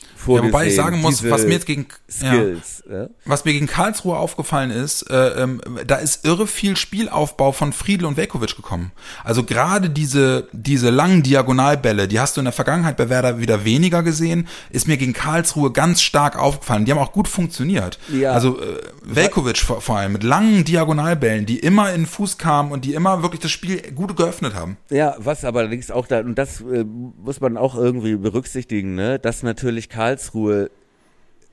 Ja, 0.05 0.25
vorgesehen. 0.25 0.53
wobei 0.53 0.67
ich 0.67 0.75
sagen 0.75 1.01
muss, 1.01 1.29
was 1.29 1.45
mir 1.45 1.55
jetzt 1.55 1.67
gegen 1.67 1.87
ja, 2.21 2.33
Skills. 2.33 2.83
Ja. 2.91 3.09
was 3.25 3.45
mir 3.45 3.53
gegen 3.53 3.67
Karlsruhe 3.67 4.17
aufgefallen 4.17 4.71
ist, 4.71 5.03
äh, 5.11 5.43
ähm, 5.43 5.61
da 5.87 5.97
ist 5.97 6.25
irre 6.25 6.47
viel 6.47 6.77
Spielaufbau 6.77 7.53
von 7.53 7.73
Friedel 7.73 8.07
und 8.07 8.17
Velkovic 8.17 8.57
gekommen. 8.57 8.93
Also 9.23 9.45
gerade 9.45 9.91
diese 9.91 10.49
diese 10.53 10.91
langen 10.91 11.23
Diagonalbälle, 11.23 12.09
die 12.09 12.21
hast 12.21 12.37
du 12.37 12.41
in 12.41 12.47
der 12.47 12.53
Vergangenheit 12.53 12.97
bei 12.97 13.09
Werder 13.09 13.39
wieder 13.41 13.65
weniger 13.65 14.03
gesehen, 14.03 14.49
ist 14.71 14.89
mir 14.89 14.97
gegen 14.97 15.13
Karlsruhe 15.13 15.73
ganz 15.73 16.03
stark 16.03 16.39
aufgefallen. 16.39 16.85
Die 16.85 16.93
haben 16.93 16.99
auch 16.99 17.13
gut 17.13 17.29
funktioniert. 17.29 17.99
Ja. 18.13 18.33
Also 18.33 18.61
äh, 18.61 18.81
Velkovic 19.03 19.59
vor, 19.59 19.81
vor 19.81 19.99
allem 19.99 20.13
mit 20.13 20.23
langen 20.23 20.65
Diagonalbällen, 20.65 21.47
die 21.47 21.59
immer 21.59 21.93
in 21.93 22.03
den 22.03 22.07
Fuß 22.07 22.39
kamen 22.39 22.73
und 22.73 22.85
die 22.85 22.95
immer 22.95 23.23
wirklich 23.23 23.41
das 23.41 23.51
Spiel 23.51 23.93
gut 23.93 24.17
geöffnet 24.17 24.55
haben. 24.55 24.77
Ja, 24.91 25.17
was 25.19 25.45
aber 25.45 25.61
allerdings 25.61 25.91
auch 25.91 26.07
da, 26.07 26.21
und 26.21 26.37
das 26.37 26.61
äh, 26.61 26.85
muss 26.85 27.41
man 27.41 27.57
auch 27.57 27.75
irgendwie 27.75 28.17
berücksichtigen, 28.17 28.95
ne, 28.95 29.19
dass 29.19 29.43
natürlich 29.43 29.89
Karlsruhe 29.95 30.71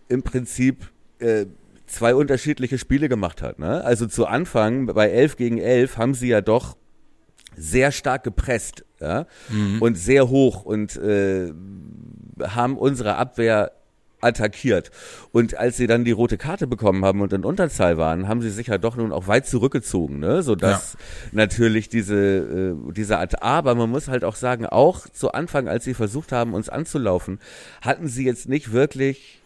im 0.09 0.23
Prinzip 0.23 0.89
äh, 1.19 1.45
zwei 1.85 2.15
unterschiedliche 2.15 2.77
Spiele 2.79 3.07
gemacht 3.07 3.41
hat. 3.41 3.59
Ne? 3.59 3.83
Also 3.83 4.07
zu 4.07 4.25
Anfang 4.25 4.87
bei 4.87 5.09
11 5.09 5.37
gegen 5.37 5.57
11 5.59 5.97
haben 5.97 6.13
sie 6.15 6.29
ja 6.29 6.41
doch 6.41 6.75
sehr 7.55 7.91
stark 7.91 8.23
gepresst 8.23 8.83
ja? 8.99 9.27
und 9.79 9.95
sehr 9.95 10.29
hoch 10.29 10.63
und 10.63 10.95
äh, 10.95 11.53
haben 12.41 12.77
unsere 12.77 13.15
Abwehr 13.15 13.73
attackiert. 14.21 14.91
Und 15.31 15.57
als 15.57 15.77
sie 15.77 15.87
dann 15.87 16.05
die 16.05 16.11
rote 16.11 16.37
Karte 16.37 16.67
bekommen 16.67 17.03
haben 17.03 17.21
und 17.21 17.33
in 17.33 17.43
Unterzahl 17.43 17.97
waren, 17.97 18.27
haben 18.27 18.41
sie 18.41 18.49
sich 18.49 18.67
ja 18.67 18.77
doch 18.77 18.95
nun 18.95 19.11
auch 19.11 19.27
weit 19.27 19.47
zurückgezogen, 19.47 20.19
ne? 20.19 20.43
sodass 20.43 20.97
natürlich 21.31 21.89
diese, 21.89 22.75
äh, 22.87 22.93
diese 22.93 23.17
Art, 23.17 23.41
aber 23.41 23.75
man 23.75 23.89
muss 23.89 24.07
halt 24.07 24.23
auch 24.23 24.35
sagen, 24.35 24.65
auch 24.65 25.07
zu 25.09 25.31
Anfang, 25.31 25.67
als 25.67 25.83
sie 25.83 25.93
versucht 25.93 26.31
haben, 26.31 26.53
uns 26.53 26.69
anzulaufen, 26.69 27.39
hatten 27.81 28.07
sie 28.07 28.25
jetzt 28.25 28.47
nicht 28.47 28.71
wirklich 28.71 29.39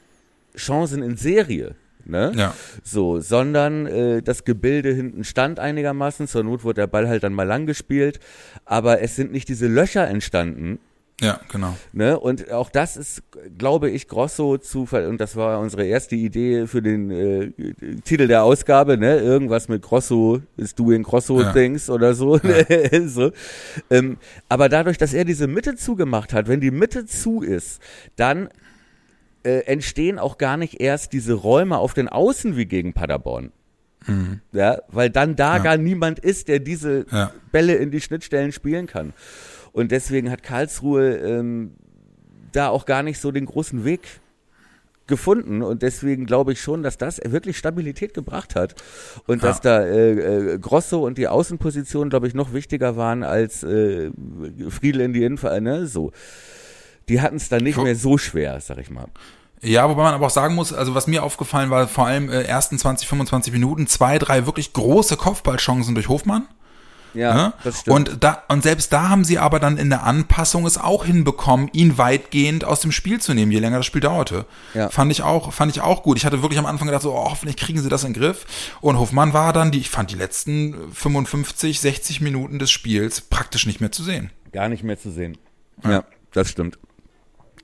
Chancen 0.55 1.01
in 1.01 1.17
Serie. 1.17 1.75
Ne? 2.05 2.31
Ja. 2.35 2.53
So, 2.83 3.19
sondern 3.19 3.87
äh, 3.87 4.21
das 4.21 4.45
Gebilde 4.45 4.93
hinten 4.93 5.23
stand 5.23 5.59
einigermaßen. 5.59 6.27
Zur 6.27 6.43
Not 6.43 6.63
wurde 6.63 6.81
der 6.81 6.87
Ball 6.87 7.07
halt 7.07 7.23
dann 7.23 7.33
mal 7.33 7.47
lang 7.47 7.65
gespielt. 7.65 8.19
Aber 8.63 9.01
es 9.01 9.15
sind 9.15 9.31
nicht 9.31 9.49
diese 9.49 9.67
Löcher 9.67 10.07
entstanden, 10.07 10.79
Ja, 11.21 11.39
genau. 11.49 11.77
Ne? 11.93 12.19
Und 12.19 12.51
auch 12.51 12.69
das 12.69 12.97
ist, 12.97 13.23
glaube 13.57 13.89
ich, 13.89 14.09
Grosso 14.09 14.57
zu, 14.57 14.85
und 14.91 15.17
das 15.21 15.37
war 15.37 15.59
unsere 15.61 15.85
erste 15.85 16.15
Idee 16.15 16.67
für 16.67 16.81
den 16.81 17.09
äh, 17.09 17.51
Titel 18.03 18.27
der 18.27 18.43
Ausgabe, 18.43 18.97
ne? 18.97 19.19
Irgendwas 19.19 19.69
mit 19.69 19.81
Grosso 19.81 20.41
is 20.57 20.75
doing 20.75 21.03
Grosso 21.03 21.41
Ja. 21.41 21.53
things 21.53 21.89
oder 21.89 22.13
so. 22.15 22.35
ne? 22.43 22.65
so. 23.07 23.31
Ähm, 23.89 24.17
aber 24.49 24.67
dadurch, 24.67 24.97
dass 24.97 25.13
er 25.13 25.23
diese 25.23 25.47
Mitte 25.47 25.75
zugemacht 25.75 26.33
hat, 26.33 26.49
wenn 26.49 26.59
die 26.59 26.71
Mitte 26.71 27.05
zu 27.05 27.41
ist, 27.41 27.81
dann 28.17 28.49
äh, 29.43 29.59
entstehen 29.67 30.19
auch 30.19 30.37
gar 30.37 30.57
nicht 30.57 30.81
erst 30.81 31.13
diese 31.13 31.33
Räume 31.33 31.77
auf 31.77 31.93
den 31.93 32.09
Außen 32.09 32.57
wie 32.57 32.65
gegen 32.65 32.91
Paderborn. 32.93 33.51
Ja, 34.51 34.81
weil 34.89 35.09
dann 35.09 35.35
da 35.35 35.51
Mhm. 35.53 35.57
Ja. 35.57 35.63
gar 35.63 35.77
niemand 35.77 36.19
ist, 36.19 36.47
der 36.47 36.59
diese 36.59 37.05
Ja. 37.11 37.31
Bälle 37.51 37.73
in 37.75 37.89
die 37.89 38.01
Schnittstellen 38.01 38.51
spielen 38.51 38.85
kann. 38.85 39.13
Und 39.75 39.91
deswegen 39.91 40.31
hat 40.31 40.41
Karlsruhe 40.41 41.17
ähm, 41.17 41.71
da 42.53 42.69
auch 42.69 42.85
gar 42.85 43.03
nicht 43.03 43.19
so 43.19 43.31
den 43.31 43.45
großen 43.45 43.83
Weg 43.83 44.21
gefunden 45.05 45.61
und 45.61 45.81
deswegen 45.81 46.25
glaube 46.25 46.53
ich 46.53 46.61
schon, 46.61 46.81
dass 46.81 46.97
das 46.97 47.19
wirklich 47.25 47.57
Stabilität 47.57 48.13
gebracht 48.13 48.55
hat 48.55 48.73
und 49.27 49.43
Ja. 49.43 49.49
dass 49.49 49.59
da 49.59 49.81
äh, 49.81 50.53
äh, 50.53 50.57
Grosso 50.59 51.05
und 51.05 51.17
die 51.17 51.27
Außenposition 51.27 52.09
glaube 52.09 52.27
ich 52.27 52.33
noch 52.33 52.53
wichtiger 52.53 52.95
waren 52.95 53.23
als 53.23 53.63
äh, 53.63 54.11
Friedel 54.69 55.01
in 55.01 55.11
die 55.13 55.23
Innenver 55.23 55.59
ne 55.59 55.85
so 55.87 56.11
die 57.09 57.19
hatten 57.21 57.35
es 57.35 57.49
dann 57.49 57.63
nicht 57.63 57.77
mehr 57.77 57.95
so 57.95 58.17
schwer 58.17 58.59
sag 58.61 58.79
ich 58.79 58.89
mal 58.89 59.05
Ja, 59.61 59.87
wobei 59.89 60.03
man 60.03 60.13
aber 60.15 60.25
auch 60.25 60.31
sagen 60.31 60.55
muss, 60.55 60.73
also 60.73 60.95
was 60.95 61.05
mir 61.05 61.21
aufgefallen 61.21 61.69
war, 61.69 61.87
vor 61.87 62.07
allem 62.07 62.29
äh, 62.29 62.41
ersten 62.43 62.79
20, 62.79 63.07
25 63.07 63.53
Minuten, 63.53 63.85
zwei, 63.85 64.17
drei 64.17 64.47
wirklich 64.47 64.73
große 64.73 65.17
Kopfballchancen 65.17 65.93
durch 65.93 66.09
Hofmann. 66.09 66.47
Ja 67.15 67.33
Ne? 67.33 67.53
das 67.63 67.81
stimmt 67.81 67.95
Und 67.95 68.23
da 68.23 68.43
und 68.47 68.63
selbst 68.63 68.93
da 68.93 69.09
haben 69.09 69.23
sie 69.23 69.39
aber 69.39 69.59
dann 69.59 69.77
in 69.77 69.89
der 69.89 70.03
Anpassung 70.03 70.65
es 70.65 70.77
auch 70.77 71.05
hinbekommen, 71.05 71.69
ihn 71.73 71.97
weitgehend 71.97 72.63
aus 72.65 72.79
dem 72.79 72.91
Spiel 72.91 73.19
zu 73.19 73.33
nehmen, 73.33 73.51
je 73.51 73.59
länger 73.59 73.77
das 73.77 73.85
Spiel 73.85 74.01
dauerte. 74.01 74.45
Ja. 74.73 74.89
Fand 74.89 75.11
ich 75.11 75.23
auch, 75.23 75.53
fand 75.53 75.71
ich 75.71 75.81
auch 75.81 76.03
gut. 76.03 76.17
Ich 76.17 76.25
hatte 76.25 76.41
wirklich 76.41 76.59
am 76.59 76.65
Anfang 76.65 76.87
gedacht, 76.87 77.03
so, 77.03 77.13
oh, 77.13 77.29
hoffentlich 77.29 77.57
kriegen 77.57 77.81
sie 77.81 77.89
das 77.89 78.03
in 78.03 78.13
den 78.13 78.21
Griff. 78.21 78.45
Und 78.81 78.99
Hofmann 78.99 79.33
war 79.33 79.53
dann, 79.53 79.71
die, 79.71 79.79
ich 79.79 79.89
fand 79.89 80.11
die 80.11 80.15
letzten 80.15 80.91
55, 80.93 81.79
60 81.79 82.21
Minuten 82.21 82.59
des 82.59 82.71
Spiels 82.71 83.21
praktisch 83.21 83.65
nicht 83.65 83.81
mehr 83.81 83.91
zu 83.91 84.03
sehen. 84.03 84.31
gar 84.51 84.69
nicht 84.69 84.83
mehr 84.83 84.97
zu 84.97 85.11
sehen 85.11 85.37
ja 85.83 86.03
das 86.31 86.49
stimmt 86.49 86.77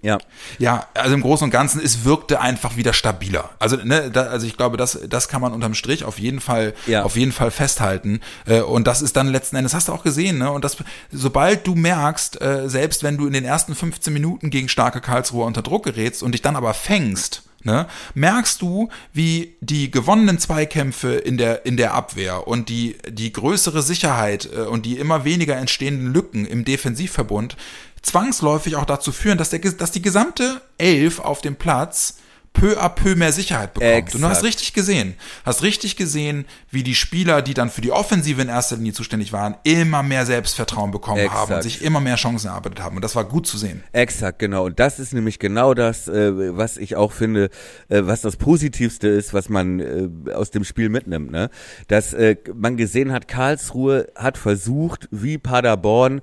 ja 0.01 0.17
Ja, 0.59 0.87
also 0.93 1.13
im 1.13 1.21
Großen 1.21 1.45
und 1.45 1.51
Ganzen, 1.51 1.81
es 1.83 2.03
wirkte 2.05 2.39
einfach 2.41 2.75
wieder 2.75 2.93
stabiler. 2.93 3.51
Also, 3.59 3.77
ne, 3.77 4.09
da, 4.11 4.23
also 4.23 4.45
ich 4.47 4.57
glaube, 4.57 4.77
das, 4.77 4.99
das 5.07 5.27
kann 5.27 5.41
man 5.41 5.53
unterm 5.53 5.73
Strich 5.73 6.03
auf 6.03 6.19
jeden 6.19 6.39
Fall, 6.41 6.73
Ja. 6.87 7.03
auf 7.03 7.15
jeden 7.17 7.31
Fall 7.31 7.51
festhalten. 7.51 8.19
Äh, 8.47 8.61
Und 8.61 8.87
das 8.87 9.01
ist 9.01 9.15
dann 9.15 9.27
letzten 9.27 9.55
Endes, 9.57 9.73
hast 9.73 9.87
du 9.87 9.93
auch 9.93 10.03
gesehen, 10.03 10.37
ne? 10.39 10.51
Und 10.51 10.63
das, 10.65 10.77
sobald 11.11 11.67
du 11.67 11.75
merkst, 11.75 12.41
äh, 12.41 12.67
selbst 12.69 13.03
wenn 13.03 13.17
du 13.17 13.27
in 13.27 13.33
den 13.33 13.45
ersten 13.45 13.75
15 13.75 14.11
Minuten 14.13 14.49
gegen 14.49 14.69
starke 14.69 15.01
Karlsruhe 15.01 15.45
unter 15.45 15.61
Druck 15.61 15.83
gerätst 15.85 16.23
und 16.23 16.31
dich 16.33 16.41
dann 16.41 16.55
aber 16.55 16.73
fängst, 16.73 17.43
Ne, 17.63 17.87
merkst 18.15 18.61
du, 18.61 18.89
wie 19.13 19.55
die 19.61 19.91
gewonnenen 19.91 20.39
Zweikämpfe 20.39 21.13
in 21.13 21.37
der, 21.37 21.63
in 21.65 21.77
der 21.77 21.93
Abwehr 21.93 22.47
und 22.47 22.69
die, 22.69 22.97
die 23.07 23.31
größere 23.31 23.83
Sicherheit 23.83 24.49
äh, 24.51 24.61
und 24.61 24.87
die 24.87 24.97
immer 24.97 25.25
weniger 25.25 25.55
entstehenden 25.57 26.11
Lücken 26.11 26.45
im 26.45 26.65
Defensivverbund 26.65 27.57
zwangsläufig 28.01 28.75
auch 28.77 28.85
dazu 28.85 29.11
führen, 29.11 29.37
dass, 29.37 29.51
der, 29.51 29.59
dass 29.59 29.91
die 29.91 30.01
gesamte 30.01 30.61
Elf 30.77 31.19
auf 31.19 31.41
dem 31.41 31.55
Platz 31.55 32.15
peu 32.53 32.77
à 32.77 32.89
peu 32.89 33.15
mehr 33.15 33.31
Sicherheit 33.31 33.73
bekommt. 33.73 34.13
Und 34.13 34.21
du 34.21 34.27
hast 34.27 34.37
Exakt. 34.37 34.47
richtig 34.47 34.73
gesehen, 34.73 35.15
hast 35.45 35.63
richtig 35.63 35.95
gesehen, 35.95 36.45
wie 36.69 36.83
die 36.83 36.95
Spieler, 36.95 37.41
die 37.41 37.53
dann 37.53 37.69
für 37.69 37.81
die 37.81 37.91
Offensive 37.91 38.41
in 38.41 38.49
erster 38.49 38.75
Linie 38.75 38.93
zuständig 38.93 39.33
waren, 39.33 39.55
immer 39.63 40.03
mehr 40.03 40.25
Selbstvertrauen 40.25 40.91
bekommen 40.91 41.29
haben 41.31 41.51
und 41.51 41.57
Exakt. 41.57 41.63
sich 41.63 41.81
immer 41.81 41.99
mehr 42.01 42.15
Chancen 42.15 42.47
erarbeitet 42.47 42.81
haben. 42.81 42.97
Und 42.97 43.01
das 43.03 43.15
war 43.15 43.23
gut 43.23 43.47
zu 43.47 43.57
sehen. 43.57 43.83
Exakt, 43.93 44.39
genau. 44.39 44.65
Und 44.65 44.79
das 44.79 44.99
ist 44.99 45.13
nämlich 45.13 45.39
genau 45.39 45.73
das, 45.73 46.07
äh, 46.07 46.55
was 46.55 46.77
ich 46.77 46.95
auch 46.95 47.13
finde, 47.13 47.49
äh, 47.89 48.01
was 48.03 48.21
das 48.21 48.35
Positivste 48.35 49.07
ist, 49.07 49.33
was 49.33 49.49
man 49.49 49.79
äh, 49.79 50.33
aus 50.33 50.51
dem 50.51 50.63
Spiel 50.63 50.89
mitnimmt. 50.89 51.31
Ne? 51.31 51.49
Dass 51.87 52.13
äh, 52.13 52.35
man 52.53 52.77
gesehen 52.77 53.11
hat, 53.11 53.27
Karlsruhe 53.27 54.07
hat 54.15 54.37
versucht, 54.37 55.07
wie 55.11 55.37
Paderborn, 55.37 56.21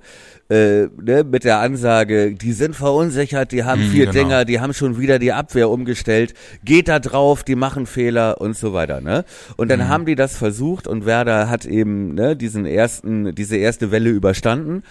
äh, 0.49 0.87
ne, 1.01 1.23
mit 1.23 1.43
der 1.43 1.59
Ansage, 1.59 2.33
die 2.33 2.53
sind 2.53 2.75
verunsichert, 2.75 3.51
die 3.51 3.63
haben 3.63 3.81
Mhm, 3.81 3.91
vier 3.91 4.05
genau. 4.07 4.11
Dinger, 4.17 4.45
die 4.45 4.59
haben 4.59 4.73
schon 4.73 4.99
wieder 4.99 5.19
die 5.19 5.31
Abwehr 5.31 5.69
umgestellt, 5.69 6.33
geht 6.63 6.87
da 6.87 6.99
drauf, 6.99 7.43
die 7.43 7.55
machen 7.55 7.85
Fehler 7.85 8.41
und 8.41 8.57
so 8.57 8.73
weiter. 8.73 8.99
Ne? 8.99 9.25
Und 9.57 9.67
Mhm. 9.67 9.69
dann 9.69 9.87
haben 9.89 10.05
die 10.05 10.15
das 10.15 10.35
versucht 10.37 10.87
und 10.87 11.05
Werder 11.05 11.49
hat 11.49 11.65
eben 11.65 12.15
ne, 12.15 12.35
diesen 12.35 12.65
ersten, 12.65 13.35
diese 13.35 13.57
erste 13.57 13.91
Welle 13.91 14.09
überstanden. 14.09 14.83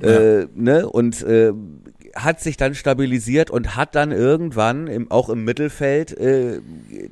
Äh, 0.00 0.46
ne? 0.54 0.88
Und 0.88 1.22
äh, 1.22 1.52
hat 2.14 2.40
sich 2.40 2.56
dann 2.56 2.74
stabilisiert 2.74 3.50
und 3.50 3.76
hat 3.76 3.94
dann 3.94 4.12
irgendwann 4.12 4.86
im, 4.86 5.10
auch 5.10 5.28
im 5.28 5.44
Mittelfeld 5.44 6.16
äh, 6.18 6.60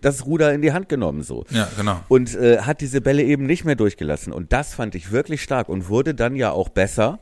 das 0.01 0.27
Ruder 0.27 0.53
in 0.53 0.61
die 0.63 0.73
Hand 0.73 0.89
genommen 0.89 1.23
so. 1.23 1.45
Ja, 1.51 1.69
genau. 1.77 2.01
Und 2.09 2.35
äh, 2.35 2.59
hat 2.63 2.81
diese 2.81 3.01
Bälle 3.01 3.23
eben 3.23 3.47
nicht 3.47 3.65
mehr 3.65 3.77
durchgelassen. 3.77 4.33
Und 4.33 4.53
das 4.53 4.75
fand 4.75 4.95
ich 4.95 5.13
wirklich 5.13 5.43
stark 5.43 5.69
und 5.69 5.89
wurde 5.89 6.15
dann 6.15 6.35
ja 6.37 6.51
auch 6.51 6.69
besser. 6.71 7.19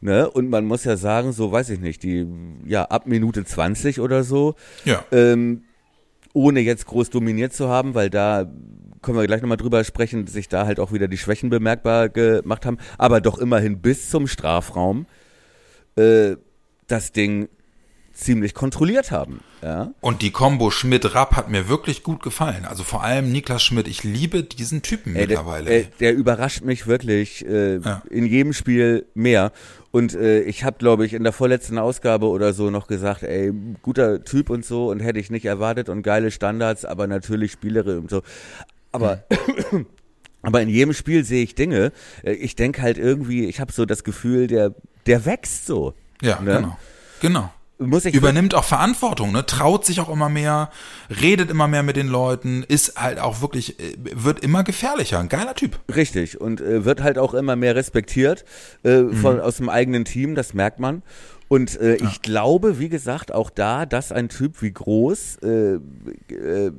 Ne? 0.00 0.28
Und 0.30 0.48
man 0.50 0.64
muss 0.64 0.84
ja 0.84 0.96
sagen, 0.96 1.32
so 1.32 1.52
weiß 1.52 1.70
ich 1.70 1.80
nicht, 1.80 2.02
die, 2.02 2.26
ja, 2.66 2.84
ab 2.84 3.06
Minute 3.06 3.44
20 3.44 4.00
oder 4.00 4.24
so, 4.24 4.54
Ja. 4.84 5.04
ähm, 5.12 5.62
ohne 6.32 6.60
jetzt 6.60 6.86
groß 6.86 7.10
dominiert 7.10 7.52
zu 7.52 7.68
haben, 7.68 7.94
weil 7.94 8.08
da 8.10 8.50
können 9.02 9.18
wir 9.18 9.26
gleich 9.26 9.40
nochmal 9.42 9.56
drüber 9.56 9.82
sprechen, 9.82 10.26
sich 10.26 10.48
da 10.48 10.66
halt 10.66 10.78
auch 10.78 10.92
wieder 10.92 11.08
die 11.08 11.16
Schwächen 11.18 11.50
bemerkbar 11.50 12.08
gemacht 12.08 12.66
haben, 12.66 12.78
aber 12.98 13.20
doch 13.20 13.38
immerhin 13.38 13.80
bis 13.80 14.10
zum 14.10 14.26
Strafraum 14.26 15.06
äh, 15.96 16.36
das 16.86 17.12
Ding 17.12 17.48
ziemlich 18.20 18.54
kontrolliert 18.54 19.10
haben. 19.10 19.40
Ja? 19.62 19.90
Und 20.00 20.22
die 20.22 20.30
Combo 20.30 20.70
Schmidt-Rapp 20.70 21.36
hat 21.36 21.50
mir 21.50 21.68
wirklich 21.68 22.02
gut 22.02 22.22
gefallen. 22.22 22.64
Also 22.64 22.84
vor 22.84 23.02
allem 23.02 23.32
Niklas 23.32 23.62
Schmidt. 23.62 23.88
Ich 23.88 24.04
liebe 24.04 24.42
diesen 24.42 24.82
Typen 24.82 25.14
Ey, 25.16 25.26
mittlerweile. 25.26 25.64
Der, 25.66 25.80
äh, 25.80 25.86
der 26.00 26.14
überrascht 26.14 26.62
mich 26.62 26.86
wirklich 26.86 27.44
äh, 27.46 27.76
Ja. 27.78 28.02
in 28.10 28.26
jedem 28.26 28.52
Spiel 28.52 29.06
mehr. 29.14 29.52
Und 29.90 30.14
äh, 30.14 30.42
ich 30.42 30.62
habe, 30.64 30.78
glaube 30.78 31.04
ich, 31.04 31.14
in 31.14 31.24
der 31.24 31.32
vorletzten 31.32 31.76
Ausgabe 31.78 32.26
oder 32.28 32.52
so 32.52 32.70
noch 32.70 32.86
gesagt, 32.86 33.22
ey, 33.24 33.52
guter 33.82 34.22
Typ 34.24 34.48
und 34.50 34.64
so 34.64 34.88
und 34.90 35.00
hätte 35.00 35.18
ich 35.18 35.30
nicht 35.30 35.44
erwartet 35.46 35.88
und 35.88 36.02
geile 36.02 36.30
Standards, 36.30 36.84
aber 36.84 37.06
natürlich 37.08 37.50
Spielere 37.52 37.98
und 37.98 38.08
so. 38.08 38.22
Aber 38.92 39.24
aber 40.42 40.62
in 40.62 40.68
jedem 40.68 40.94
Spiel 40.94 41.24
sehe 41.24 41.42
ich 41.42 41.54
Dinge. 41.54 41.92
Äh, 42.22 42.32
Ich 42.32 42.56
denke 42.56 42.82
halt 42.82 42.98
irgendwie, 42.98 43.46
ich 43.46 43.60
habe 43.60 43.72
so 43.72 43.84
das 43.84 44.04
Gefühl, 44.04 44.46
der 44.46 44.74
der 45.06 45.24
wächst 45.24 45.66
so. 45.66 45.94
ja, 46.22 46.40
ne? 46.40 46.56
genau. 46.56 46.78
Genau. 47.20 47.52
Muss 47.80 48.04
ich 48.04 48.14
Übernimmt 48.14 48.54
auch 48.54 48.64
Verantwortung, 48.64 49.32
ne? 49.32 49.46
traut 49.46 49.86
sich 49.86 50.00
auch 50.00 50.10
immer 50.10 50.28
mehr, 50.28 50.70
redet 51.08 51.50
immer 51.50 51.66
mehr 51.66 51.82
mit 51.82 51.96
den 51.96 52.08
Leuten, 52.08 52.62
ist 52.62 53.00
halt 53.00 53.18
auch 53.18 53.40
wirklich, 53.40 53.80
äh, 53.80 53.96
wird 53.96 54.40
immer 54.40 54.64
gefährlicher. 54.64 55.18
Ein 55.18 55.30
geiler 55.30 55.54
Typ. 55.54 55.80
Richtig 55.94 56.40
und 56.40 56.60
äh, 56.60 56.84
wird 56.84 57.02
halt 57.02 57.18
auch 57.18 57.32
immer 57.32 57.56
mehr 57.56 57.74
respektiert 57.74 58.44
äh, 58.82 59.04
von 59.04 59.40
aus 59.40 59.56
dem 59.56 59.68
eigenen 59.70 60.04
Team, 60.04 60.34
das 60.34 60.52
merkt 60.52 60.78
man. 60.78 61.02
Und 61.48 61.80
äh, 61.80 61.96
ich 61.96 62.22
glaube, 62.22 62.78
wie 62.78 62.88
gesagt, 62.88 63.32
auch 63.32 63.50
da, 63.50 63.84
dass 63.84 64.12
ein 64.12 64.28
Typ 64.28 64.62
wie 64.62 64.70
Groß 64.70 65.38
äh, 65.42 65.74
äh, 66.32 66.70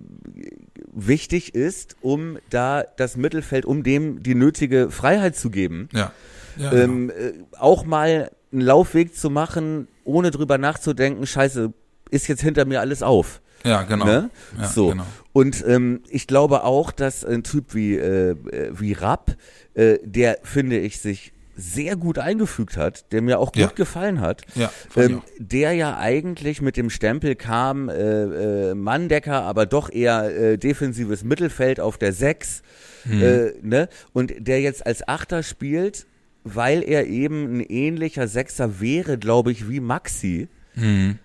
wichtig 0.94 1.56
ist, 1.56 1.98
um 2.00 2.38
da 2.50 2.84
das 2.96 3.18
Mittelfeld, 3.18 3.66
um 3.66 3.84
dem 3.84 4.24
die 4.24 4.34
nötige 4.34 4.90
Freiheit 4.90 5.36
zu 5.36 5.50
geben, 5.50 5.90
Ja. 5.92 6.14
ja 6.58 6.70
genau. 6.70 6.84
ähm, 6.84 7.10
äh, 7.10 7.34
auch 7.60 7.84
mal 7.86 8.32
einen 8.52 8.62
Laufweg 8.62 9.16
zu 9.16 9.30
machen, 9.30 9.88
ohne 10.04 10.32
drüber 10.32 10.58
nachzudenken, 10.58 11.26
scheiße, 11.26 11.72
ist 12.10 12.28
jetzt 12.28 12.42
hinter 12.42 12.66
mir 12.66 12.80
alles 12.82 13.04
auf. 13.04 13.42
ja, 13.64 13.84
genau. 13.84 14.06
Ne? 14.06 14.30
Ja, 14.60 14.68
so. 14.68 14.90
genau. 14.90 15.06
Und 15.34 15.64
ähm, 15.68 16.02
ich 16.10 16.28
glaube 16.28 16.64
auch, 16.64 16.92
dass 16.92 17.24
ein 17.24 17.44
Typ 17.44 17.74
wie, 17.74 17.96
äh, 17.96 18.36
wie 18.74 18.94
Rapp, 18.94 19.36
äh, 19.76 19.98
der, 20.04 20.40
finde 20.44 20.78
ich, 20.80 21.00
sich 21.00 21.32
sehr 21.56 21.96
gut 21.96 22.18
eingefügt 22.18 22.76
hat, 22.76 23.12
der 23.12 23.22
mir 23.22 23.38
auch 23.38 23.52
gut 23.52 23.62
Ja. 23.62 23.68
gefallen 23.68 24.20
hat, 24.20 24.42
Ja, 24.56 24.72
ähm, 24.96 25.22
der 25.38 25.74
ja 25.74 25.98
eigentlich 25.98 26.62
mit 26.62 26.76
dem 26.76 26.90
Stempel 26.90 27.36
kam, 27.36 27.88
äh, 27.88 28.72
äh, 28.72 28.74
Manndecker, 28.74 29.44
aber 29.44 29.66
doch 29.68 29.92
eher 29.92 30.36
äh, 30.36 30.58
defensives 30.58 31.24
Mittelfeld 31.24 31.80
auf 31.80 31.98
der 31.98 32.14
Sechs, 32.14 32.64
Mhm. 33.06 33.22
äh, 33.22 33.54
ne? 33.62 33.90
und 34.14 34.34
der 34.40 34.62
jetzt 34.62 34.86
als 34.86 35.08
Achter 35.08 35.44
spielt, 35.44 36.06
weil 36.44 36.84
er 36.84 37.08
eben 37.08 37.58
ein 37.58 37.60
ähnlicher 37.62 38.28
Sechser 38.28 38.80
wäre, 38.80 39.18
glaube 39.18 39.52
ich, 39.52 39.70
wie 39.70 39.80
Maxi. 39.80 40.48
Mhm. 40.76 41.20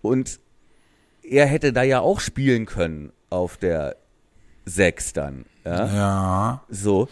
Und 0.00 0.40
er 1.22 1.46
hätte 1.46 1.72
da 1.72 1.82
ja 1.82 2.00
auch 2.00 2.20
spielen 2.20 2.66
können 2.66 3.12
auf 3.30 3.56
der 3.56 3.96
6 4.64 5.12
dann. 5.12 5.44
Ja? 5.64 5.86
Ja. 5.86 6.64
So. 6.68 7.08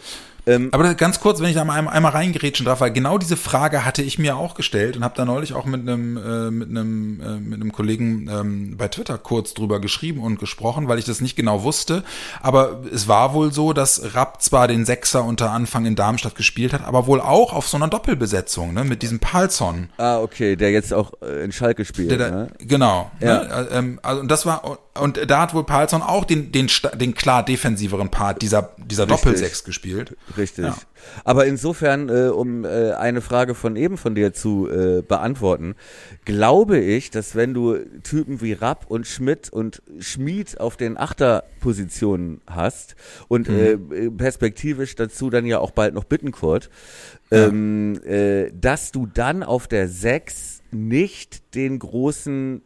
Ähm, 0.47 0.69
Aber 0.71 0.93
ganz 0.95 1.19
kurz, 1.19 1.39
wenn 1.39 1.49
ich 1.49 1.55
da 1.55 1.63
mal 1.63 1.75
einmal, 1.75 1.93
einmal 1.93 2.11
reingerätschen 2.13 2.65
darf, 2.65 2.81
weil 2.81 2.91
genau 2.91 3.17
diese 3.17 3.37
Frage 3.37 3.85
hatte 3.85 4.01
ich 4.01 4.17
mir 4.17 4.37
auch 4.37 4.55
gestellt 4.55 4.97
und 4.97 5.03
habe 5.03 5.13
da 5.15 5.25
neulich 5.25 5.53
auch 5.53 5.65
mit 5.65 5.81
einem 5.81 6.17
äh, 6.17 6.51
mit 6.51 6.69
einem 6.69 7.21
äh, 7.21 7.39
mit 7.39 7.61
einem 7.61 7.71
Kollegen 7.71 8.27
ähm, 8.27 8.77
bei 8.77 8.87
Twitter 8.87 9.17
kurz 9.17 9.53
drüber 9.53 9.79
geschrieben 9.79 10.21
und 10.21 10.39
gesprochen, 10.39 10.87
weil 10.87 10.99
ich 10.99 11.05
das 11.05 11.21
nicht 11.21 11.35
genau 11.35 11.63
wusste. 11.63 12.03
Aber 12.41 12.81
es 12.91 13.07
war 13.07 13.33
wohl 13.33 13.53
so, 13.53 13.73
dass 13.73 14.15
Rapp 14.15 14.41
zwar 14.41 14.67
den 14.67 14.85
Sechser 14.85 15.23
unter 15.23 15.51
Anfang 15.51 15.85
in 15.85 15.95
Darmstadt 15.95 16.35
gespielt 16.35 16.73
hat, 16.73 16.83
aber 16.83 17.05
wohl 17.05 17.21
auch 17.21 17.53
auf 17.53 17.67
so 17.67 17.77
einer 17.77 17.87
Doppelbesetzung, 17.87 18.73
ne, 18.73 18.83
mit 18.83 19.03
diesem 19.03 19.19
Palzon. 19.19 19.89
ah, 19.97 20.19
okay, 20.19 20.55
der 20.55 20.71
jetzt 20.71 20.93
auch 20.93 21.13
äh, 21.21 21.43
in 21.43 21.51
Schalke 21.51 21.85
spielt. 21.85 22.11
Der, 22.11 22.17
da, 22.17 22.31
ne? 22.31 22.47
Genau. 22.59 23.11
Ja. 23.19 23.43
Ne? 23.43 23.67
Ähm, 23.71 23.99
also 24.01 24.21
und 24.21 24.29
das 24.29 24.45
war 24.45 24.79
und 24.99 25.19
da 25.29 25.41
hat 25.41 25.53
wohl 25.53 25.63
Palzon 25.63 26.01
auch 26.01 26.25
den 26.25 26.51
den 26.51 26.69
den 26.95 27.13
klar 27.13 27.43
defensiveren 27.43 28.09
Part 28.09 28.41
dieser 28.41 28.71
dieser. 28.77 29.05
Doppelsechs 29.05 29.63
gespielt. 29.63 30.15
Richtig. 30.37 30.65
Ja. 30.65 30.77
Aber 31.23 31.45
insofern, 31.45 32.09
äh, 32.09 32.29
um 32.29 32.65
äh, 32.65 32.91
eine 32.91 33.21
Frage 33.21 33.55
von 33.55 33.75
eben 33.75 33.97
von 33.97 34.15
dir 34.15 34.33
zu 34.33 34.69
äh, 34.69 35.01
beantworten, 35.01 35.75
glaube 36.25 36.79
ich, 36.79 37.11
dass 37.11 37.35
wenn 37.35 37.53
du 37.53 37.77
Typen 38.03 38.41
wie 38.41 38.53
Rapp 38.53 38.85
und 38.87 39.07
Schmidt 39.07 39.49
und 39.51 39.81
Schmied 39.99 40.59
auf 40.59 40.77
den 40.77 40.97
Achterpositionen 40.97 42.41
hast 42.47 42.95
und 43.27 43.49
äh, 43.49 43.77
perspektivisch 44.09 44.95
dazu 44.95 45.29
dann 45.29 45.45
ja 45.45 45.59
auch 45.59 45.71
bald 45.71 45.93
noch 45.93 46.03
Bittenkurt, 46.03 46.69
ähm, 47.31 47.99
äh, 48.05 48.51
dass 48.51 48.91
du 48.91 49.07
dann 49.07 49.43
auf 49.43 49.67
der 49.67 49.87
Sechs 49.87 50.61
nicht 50.71 51.55
den 51.55 51.79
großen 51.79 52.61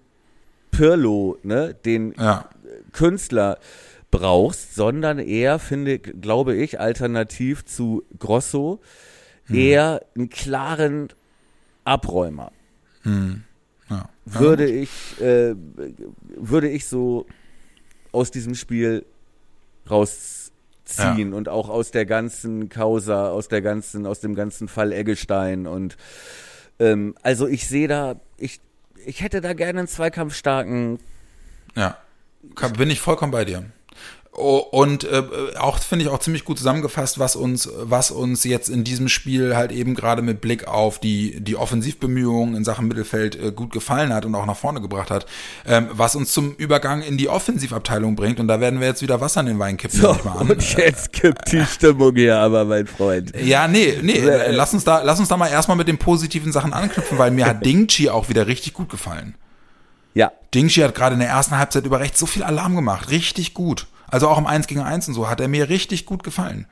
Pirlo, 0.71 1.37
ne, 1.43 1.75
den 1.85 2.13
Ja. 2.17 2.49
Künstler 2.91 3.57
brauchst, 4.17 4.75
sondern 4.75 5.19
eher, 5.19 5.59
finde, 5.59 5.99
glaube 5.99 6.55
ich, 6.55 6.79
alternativ 6.79 7.65
zu 7.65 8.03
Grosso, 8.17 8.79
eher 9.49 10.01
einen 10.15 10.29
klaren 10.29 11.09
Abräumer. 11.83 12.51
Ja. 13.89 14.09
Würde 14.25 14.65
ich, 14.65 14.89
äh, 15.21 15.55
würde 16.35 16.69
ich 16.69 16.87
so 16.87 17.27
aus 18.11 18.31
diesem 18.31 18.55
Spiel 18.55 19.05
rausziehen 19.89 21.33
und 21.33 21.49
auch 21.49 21.69
aus 21.69 21.91
der 21.91 22.05
ganzen 22.05 22.69
Causa, 22.69 23.29
aus 23.29 23.47
der 23.47 23.61
ganzen, 23.61 24.07
aus 24.07 24.19
dem 24.19 24.33
ganzen 24.33 24.67
Fall 24.67 24.91
Eggestein 24.91 25.67
und 25.67 25.97
ähm, 26.79 27.15
also 27.21 27.47
ich 27.47 27.67
sehe 27.67 27.87
da, 27.87 28.15
ich, 28.37 28.59
ich 29.05 29.21
hätte 29.21 29.41
da 29.41 29.53
gerne 29.53 29.79
einen 29.79 29.87
zweikampfstarken 29.87 30.99
Ja, 31.75 31.97
bin 32.77 32.89
ich 32.89 32.99
vollkommen 33.01 33.31
bei 33.31 33.45
dir. 33.45 33.65
Oh, 34.37 34.57
und 34.57 35.05
äh, 35.05 35.23
auch 35.57 35.79
finde 35.79 36.03
ich 36.03 36.11
auch 36.11 36.19
ziemlich 36.19 36.43
gut 36.43 36.57
zusammengefasst, 36.57 37.19
was 37.19 37.37
uns, 37.37 37.69
was 37.81 38.11
uns 38.11 38.43
jetzt 38.43 38.67
in 38.67 38.83
diesem 38.83 39.07
Spiel 39.07 39.55
halt 39.55 39.71
eben 39.71 39.95
gerade 39.95 40.21
mit 40.21 40.41
Blick 40.41 40.67
auf 40.67 40.99
die 40.99 41.39
die 41.39 41.55
Offensivbemühungen 41.55 42.53
in 42.53 42.65
Sachen 42.65 42.89
Mittelfeld 42.89 43.41
äh, 43.41 43.53
gut 43.53 43.71
gefallen 43.71 44.13
hat 44.13 44.25
und 44.25 44.35
auch 44.35 44.45
nach 44.45 44.57
vorne 44.57 44.81
gebracht 44.81 45.09
hat, 45.09 45.25
ähm, 45.65 45.87
was 45.91 46.17
uns 46.17 46.33
zum 46.33 46.53
Übergang 46.55 47.01
in 47.01 47.17
die 47.17 47.29
Offensivabteilung 47.29 48.17
bringt. 48.17 48.41
Und 48.41 48.49
da 48.49 48.59
werden 48.59 48.81
wir 48.81 48.87
jetzt 48.87 49.01
wieder 49.01 49.21
Wasser 49.21 49.39
in 49.39 49.45
den 49.45 49.59
Wein 49.59 49.77
kippen. 49.77 50.01
So, 50.01 50.09
und 50.09 50.77
jetzt 50.77 51.13
kippt 51.13 51.53
die 51.53 51.65
Stimmung 51.73 52.13
hier 52.15 52.37
aber, 52.37 52.65
mein 52.65 52.87
Freund. 52.87 53.31
Ja, 53.41 53.69
nee, 53.69 53.99
nee, 54.01 54.17
äh, 54.17 54.51
lass 54.51 54.73
uns 54.73 54.83
da, 54.83 55.01
lass 55.01 55.17
uns 55.17 55.29
da 55.29 55.37
mal 55.37 55.47
erstmal 55.47 55.77
mit 55.77 55.87
den 55.87 55.97
positiven 55.97 56.51
Sachen 56.51 56.73
anknüpfen, 56.73 57.17
weil 57.17 57.31
mir 57.31 57.45
hat 57.45 57.65
Dingchi 57.65 58.09
auch 58.09 58.27
wieder 58.27 58.47
richtig 58.47 58.73
gut 58.73 58.89
gefallen. 58.89 59.35
Ja, 60.13 60.33
Dingshi 60.53 60.81
hat 60.81 60.93
gerade 60.93 61.13
in 61.13 61.19
der 61.19 61.29
ersten 61.29 61.57
Halbzeit 61.57 61.85
über 61.85 62.01
rechts 62.01 62.19
so 62.19 62.25
viel 62.25 62.43
Alarm 62.43 62.75
gemacht. 62.75 63.11
Richtig 63.11 63.53
gut. 63.53 63.87
Also 64.07 64.29
auch 64.29 64.37
im 64.37 64.45
1 64.47 64.67
gegen 64.67 64.81
1 64.81 65.07
und 65.07 65.13
so 65.13 65.29
hat 65.29 65.39
er 65.39 65.47
mir 65.47 65.69
richtig 65.69 66.05
gut 66.05 66.23
gefallen. 66.23 66.67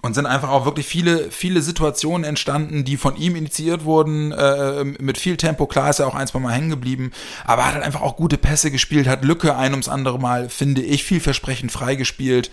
Und 0.00 0.14
sind 0.14 0.26
einfach 0.26 0.50
auch 0.50 0.64
wirklich 0.64 0.86
viele, 0.86 1.30
viele 1.32 1.60
Situationen 1.60 2.22
entstanden, 2.22 2.84
die 2.84 2.96
von 2.96 3.16
ihm 3.16 3.34
initiiert 3.34 3.84
wurden, 3.84 4.30
äh, 4.30 4.84
mit 4.84 5.18
viel 5.18 5.36
Tempo. 5.36 5.66
Klar 5.66 5.90
ist 5.90 5.98
er 5.98 6.06
auch 6.06 6.14
ein, 6.14 6.28
zwei 6.28 6.38
Mal 6.38 6.52
hängen 6.52 6.70
geblieben, 6.70 7.10
aber 7.44 7.66
hat 7.66 7.74
halt 7.74 7.84
einfach 7.84 8.02
auch 8.02 8.16
gute 8.16 8.38
Pässe 8.38 8.70
gespielt, 8.70 9.08
hat 9.08 9.24
Lücke 9.24 9.56
ein 9.56 9.72
ums 9.72 9.88
andere 9.88 10.20
Mal, 10.20 10.48
finde 10.48 10.82
ich, 10.82 11.02
vielversprechend 11.02 11.72
freigespielt. 11.72 12.50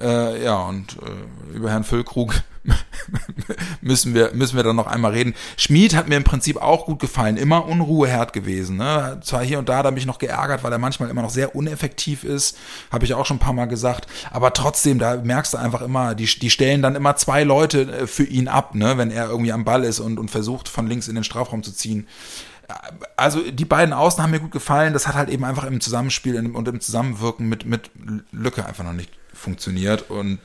Äh, 0.00 0.42
ja, 0.44 0.56
und 0.62 0.96
äh, 0.96 1.56
über 1.56 1.70
Herrn 1.70 1.84
Füllkrug 1.84 2.34
müssen 3.82 4.14
wir, 4.14 4.32
müssen 4.32 4.56
wir 4.56 4.62
dann 4.62 4.76
noch 4.76 4.86
einmal 4.86 5.12
reden. 5.12 5.34
Schmied 5.56 5.94
hat 5.94 6.08
mir 6.08 6.16
im 6.16 6.24
Prinzip 6.24 6.56
auch 6.56 6.86
gut 6.86 7.00
gefallen, 7.00 7.36
immer 7.36 7.66
Unruheherd 7.66 8.32
gewesen. 8.32 8.76
Ne? 8.76 9.20
Zwar 9.22 9.44
hier 9.44 9.58
und 9.58 9.68
da, 9.68 9.82
da 9.82 9.90
mich 9.90 10.06
noch 10.06 10.18
geärgert, 10.18 10.64
weil 10.64 10.72
er 10.72 10.78
manchmal 10.78 11.10
immer 11.10 11.22
noch 11.22 11.30
sehr 11.30 11.54
uneffektiv 11.54 12.24
ist, 12.24 12.56
habe 12.90 13.04
ich 13.04 13.14
auch 13.14 13.26
schon 13.26 13.36
ein 13.36 13.40
paar 13.40 13.52
Mal 13.52 13.66
gesagt. 13.66 14.06
Aber 14.30 14.52
trotzdem, 14.54 14.98
da 14.98 15.16
merkst 15.16 15.54
du 15.54 15.58
einfach 15.58 15.82
immer, 15.82 16.14
die, 16.14 16.26
die 16.26 16.50
stellen 16.50 16.80
dann 16.80 16.96
immer 16.96 17.16
zwei 17.16 17.44
Leute 17.44 17.82
äh, 17.82 18.06
für 18.06 18.24
ihn 18.24 18.48
ab, 18.48 18.74
ne? 18.74 18.96
wenn 18.96 19.10
er 19.10 19.28
irgendwie 19.28 19.52
am 19.52 19.64
Ball 19.64 19.84
ist 19.84 20.00
und, 20.00 20.18
und 20.18 20.30
versucht, 20.30 20.68
von 20.68 20.86
links 20.86 21.08
in 21.08 21.14
den 21.14 21.24
Strafraum 21.24 21.62
zu 21.62 21.72
ziehen 21.72 22.06
also 23.14 23.42
die 23.50 23.66
beiden 23.66 23.92
Außen 23.92 24.22
haben 24.22 24.30
mir 24.30 24.40
gut 24.40 24.50
gefallen. 24.50 24.94
Das 24.94 25.06
hat 25.06 25.16
halt 25.16 25.28
eben 25.28 25.44
einfach 25.44 25.64
im 25.64 25.82
Zusammenspiel 25.82 26.34
und 26.38 26.66
im 26.66 26.80
Zusammenwirken 26.80 27.46
mit, 27.46 27.66
mit 27.66 27.90
Lücke 28.32 28.64
einfach 28.64 28.84
noch 28.84 28.94
nicht 28.94 29.10
funktioniert. 29.34 30.10
Und 30.10 30.38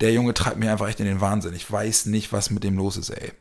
der 0.00 0.12
Junge 0.12 0.34
treibt 0.34 0.58
mir 0.58 0.70
einfach 0.70 0.88
echt 0.88 1.00
in 1.00 1.06
den 1.06 1.20
Wahnsinn. 1.22 1.54
Ich 1.54 1.70
weiß 1.70 2.06
nicht, 2.06 2.32
was 2.32 2.50
mit 2.50 2.64
dem 2.64 2.76
los 2.76 2.96
ist, 2.96 3.10
ey. 3.10 3.32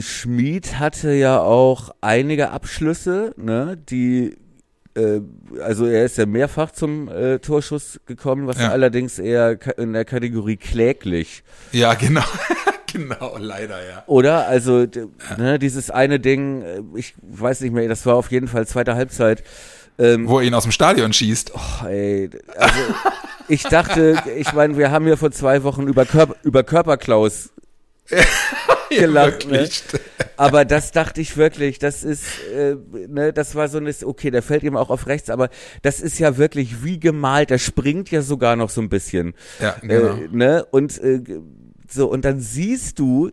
Schmied 0.00 0.78
hatte 0.78 1.12
ja 1.12 1.38
auch 1.38 1.94
einige 2.00 2.50
Abschlüsse, 2.50 3.34
ne, 3.36 3.76
die 3.90 4.36
äh, 4.96 5.20
also 5.60 5.84
er 5.86 6.06
ist 6.06 6.16
ja 6.16 6.24
mehrfach 6.24 6.70
zum 6.70 7.08
äh, 7.08 7.40
Torschuss 7.40 8.00
gekommen, 8.06 8.46
was 8.46 8.58
Ja. 8.58 8.70
allerdings 8.70 9.18
eher 9.18 9.58
in 9.76 9.92
der 9.92 10.06
Kategorie 10.06 10.56
kläglich. 10.56 11.42
Ja, 11.72 11.92
genau. 11.94 12.22
genau, 12.92 13.36
leider, 13.38 13.86
ja. 13.86 14.04
Oder? 14.06 14.46
Also 14.46 14.86
d- 14.86 15.08
ne, 15.36 15.58
dieses 15.58 15.90
eine 15.90 16.20
Ding, 16.20 16.62
äh, 16.62 16.80
ich 16.94 17.14
weiß 17.20 17.60
nicht 17.60 17.72
mehr, 17.74 17.86
das 17.88 18.06
war 18.06 18.14
auf 18.14 18.30
jeden 18.30 18.48
Fall 18.48 18.66
zweite 18.66 18.94
Halbzeit. 18.94 19.42
Ähm, 19.98 20.28
Wo 20.28 20.40
er 20.40 20.46
ihn 20.46 20.54
aus 20.54 20.64
dem 20.64 20.72
Stadion 20.72 21.12
schießt. 21.12 21.52
Boah, 21.52 21.88
ey, 21.88 22.30
also 22.56 22.80
ich 23.48 23.62
dachte, 23.62 24.22
ich 24.36 24.52
meine, 24.52 24.76
wir 24.76 24.90
haben 24.90 25.06
ja 25.06 25.16
vor 25.16 25.30
zwei 25.30 25.62
Wochen 25.62 25.86
über, 25.86 26.04
Körper, 26.04 26.34
über 26.42 26.64
Körperklaus 26.64 27.50
gelacht. 28.90 29.46
Ne? 29.46 29.52
Wirklich. 29.52 29.82
Aber 30.36 30.64
das 30.64 30.90
dachte 30.90 31.20
ich 31.20 31.36
wirklich, 31.36 31.78
das 31.78 32.02
ist, 32.02 32.24
äh, 32.52 32.74
ne, 33.08 33.32
das 33.32 33.54
war 33.54 33.68
so 33.68 33.78
ein, 33.78 33.94
okay, 34.04 34.30
der 34.30 34.42
fällt 34.42 34.64
ihm 34.64 34.76
auch 34.76 34.90
auf 34.90 35.06
rechts, 35.06 35.30
aber 35.30 35.48
das 35.82 36.00
ist 36.00 36.18
ja 36.18 36.36
wirklich 36.36 36.82
wie 36.82 36.98
gemalt, 36.98 37.50
der 37.50 37.58
springt 37.58 38.10
ja 38.10 38.22
sogar 38.22 38.56
noch 38.56 38.70
so 38.70 38.80
ein 38.80 38.88
bisschen. 38.88 39.34
Ja, 39.60 39.76
genau. 39.80 40.16
Äh, 40.16 40.28
ne? 40.32 40.66
Und 40.70 40.98
äh, 40.98 41.20
so, 41.88 42.10
und 42.10 42.24
dann 42.24 42.40
siehst 42.40 42.98
du, 42.98 43.30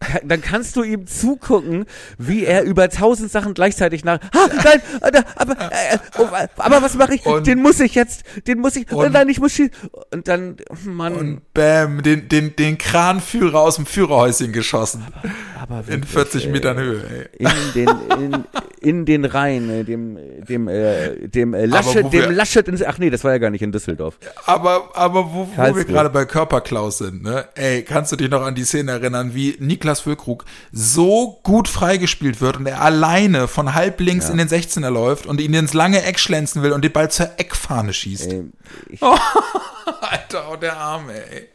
dann 0.24 0.40
kannst 0.40 0.76
du 0.76 0.82
ihm 0.82 1.06
zugucken, 1.06 1.86
wie 2.18 2.44
er 2.44 2.64
über 2.64 2.88
tausend 2.90 3.30
Sachen 3.30 3.54
gleichzeitig 3.54 4.04
nach. 4.04 4.18
Ah, 4.34 4.48
nein, 4.62 4.80
da, 5.12 5.22
aber, 5.36 5.52
äh, 5.70 5.98
oh, 6.18 6.26
aber 6.56 6.82
was 6.82 6.94
mache 6.94 7.14
ich? 7.14 7.26
Und- 7.26 7.46
den 7.46 7.60
muss 7.60 7.80
ich 7.80 7.94
jetzt, 7.94 8.24
den 8.46 8.60
muss 8.60 8.76
ich. 8.76 8.90
Und- 8.92 9.12
nein, 9.12 9.28
ich 9.28 9.40
muss 9.40 9.52
schießen. 9.52 9.72
Und 10.12 10.28
dann, 10.28 10.56
Mann, 10.84 11.14
Und 11.14 11.54
bam, 11.54 12.02
den, 12.02 12.28
den, 12.28 12.54
den 12.56 12.78
Kranführer 12.78 13.60
aus 13.60 13.76
dem 13.76 13.86
Führerhäuschen 13.86 14.52
geschossen. 14.52 15.04
aber 15.60 15.80
In 15.80 15.86
wirklich, 15.88 16.10
40 16.10 16.46
ey. 16.46 16.52
Metern 16.52 16.76
Höhe, 16.78 17.02
ey. 17.38 17.46
in 17.46 17.50
den 17.74 17.88
in, 18.20 18.44
in 18.80 19.04
den 19.06 19.24
Rhein, 19.24 19.70
äh, 19.70 19.84
dem 19.84 20.18
dem 20.46 20.68
äh, 20.68 21.28
dem 21.28 21.54
äh, 21.54 21.64
Laschet, 21.66 22.12
dem 22.12 22.30
Laschet 22.32 22.68
in, 22.68 22.78
ach 22.86 22.98
nee, 22.98 23.10
das 23.10 23.24
war 23.24 23.32
ja 23.32 23.38
gar 23.38 23.50
nicht 23.50 23.62
in 23.62 23.72
Düsseldorf. 23.72 24.18
Aber, 24.44 24.90
aber 24.94 25.32
wo, 25.32 25.48
wo 25.56 25.74
wir 25.76 25.84
gerade 25.84 26.10
bei 26.10 26.24
Körperklaus 26.26 26.98
sind, 26.98 27.22
ne? 27.22 27.46
Ey, 27.54 27.82
kannst 27.82 28.12
du 28.12 28.16
dich 28.16 28.30
noch 28.30 28.42
an 28.42 28.54
die 28.54 28.64
Szene 28.64 28.92
erinnern, 28.92 29.30
wie 29.34 29.56
Niklas 29.58 29.85
Füllkrug 30.00 30.44
so 30.72 31.38
gut 31.42 31.68
freigespielt 31.68 32.40
wird 32.40 32.56
und 32.56 32.66
er 32.66 32.82
alleine 32.82 33.48
von 33.48 33.74
halb 33.74 34.00
links 34.00 34.26
Ja. 34.26 34.32
in 34.32 34.38
den 34.38 34.48
16er 34.48 34.90
läuft 34.90 35.26
und 35.26 35.40
ihn 35.40 35.54
ins 35.54 35.72
lange 35.74 36.02
Eck 36.02 36.18
schlänzen 36.18 36.62
will 36.62 36.72
und 36.72 36.82
den 36.84 36.92
Ball 36.92 37.10
zur 37.10 37.30
Eckfahne 37.38 37.92
schießt. 37.92 38.32
Äh, 38.32 38.42
ich, 38.88 39.02
Alter, 40.00 40.50
oh, 40.52 40.56
der 40.56 40.76
Arme, 40.76 41.12
ey. 41.30 41.48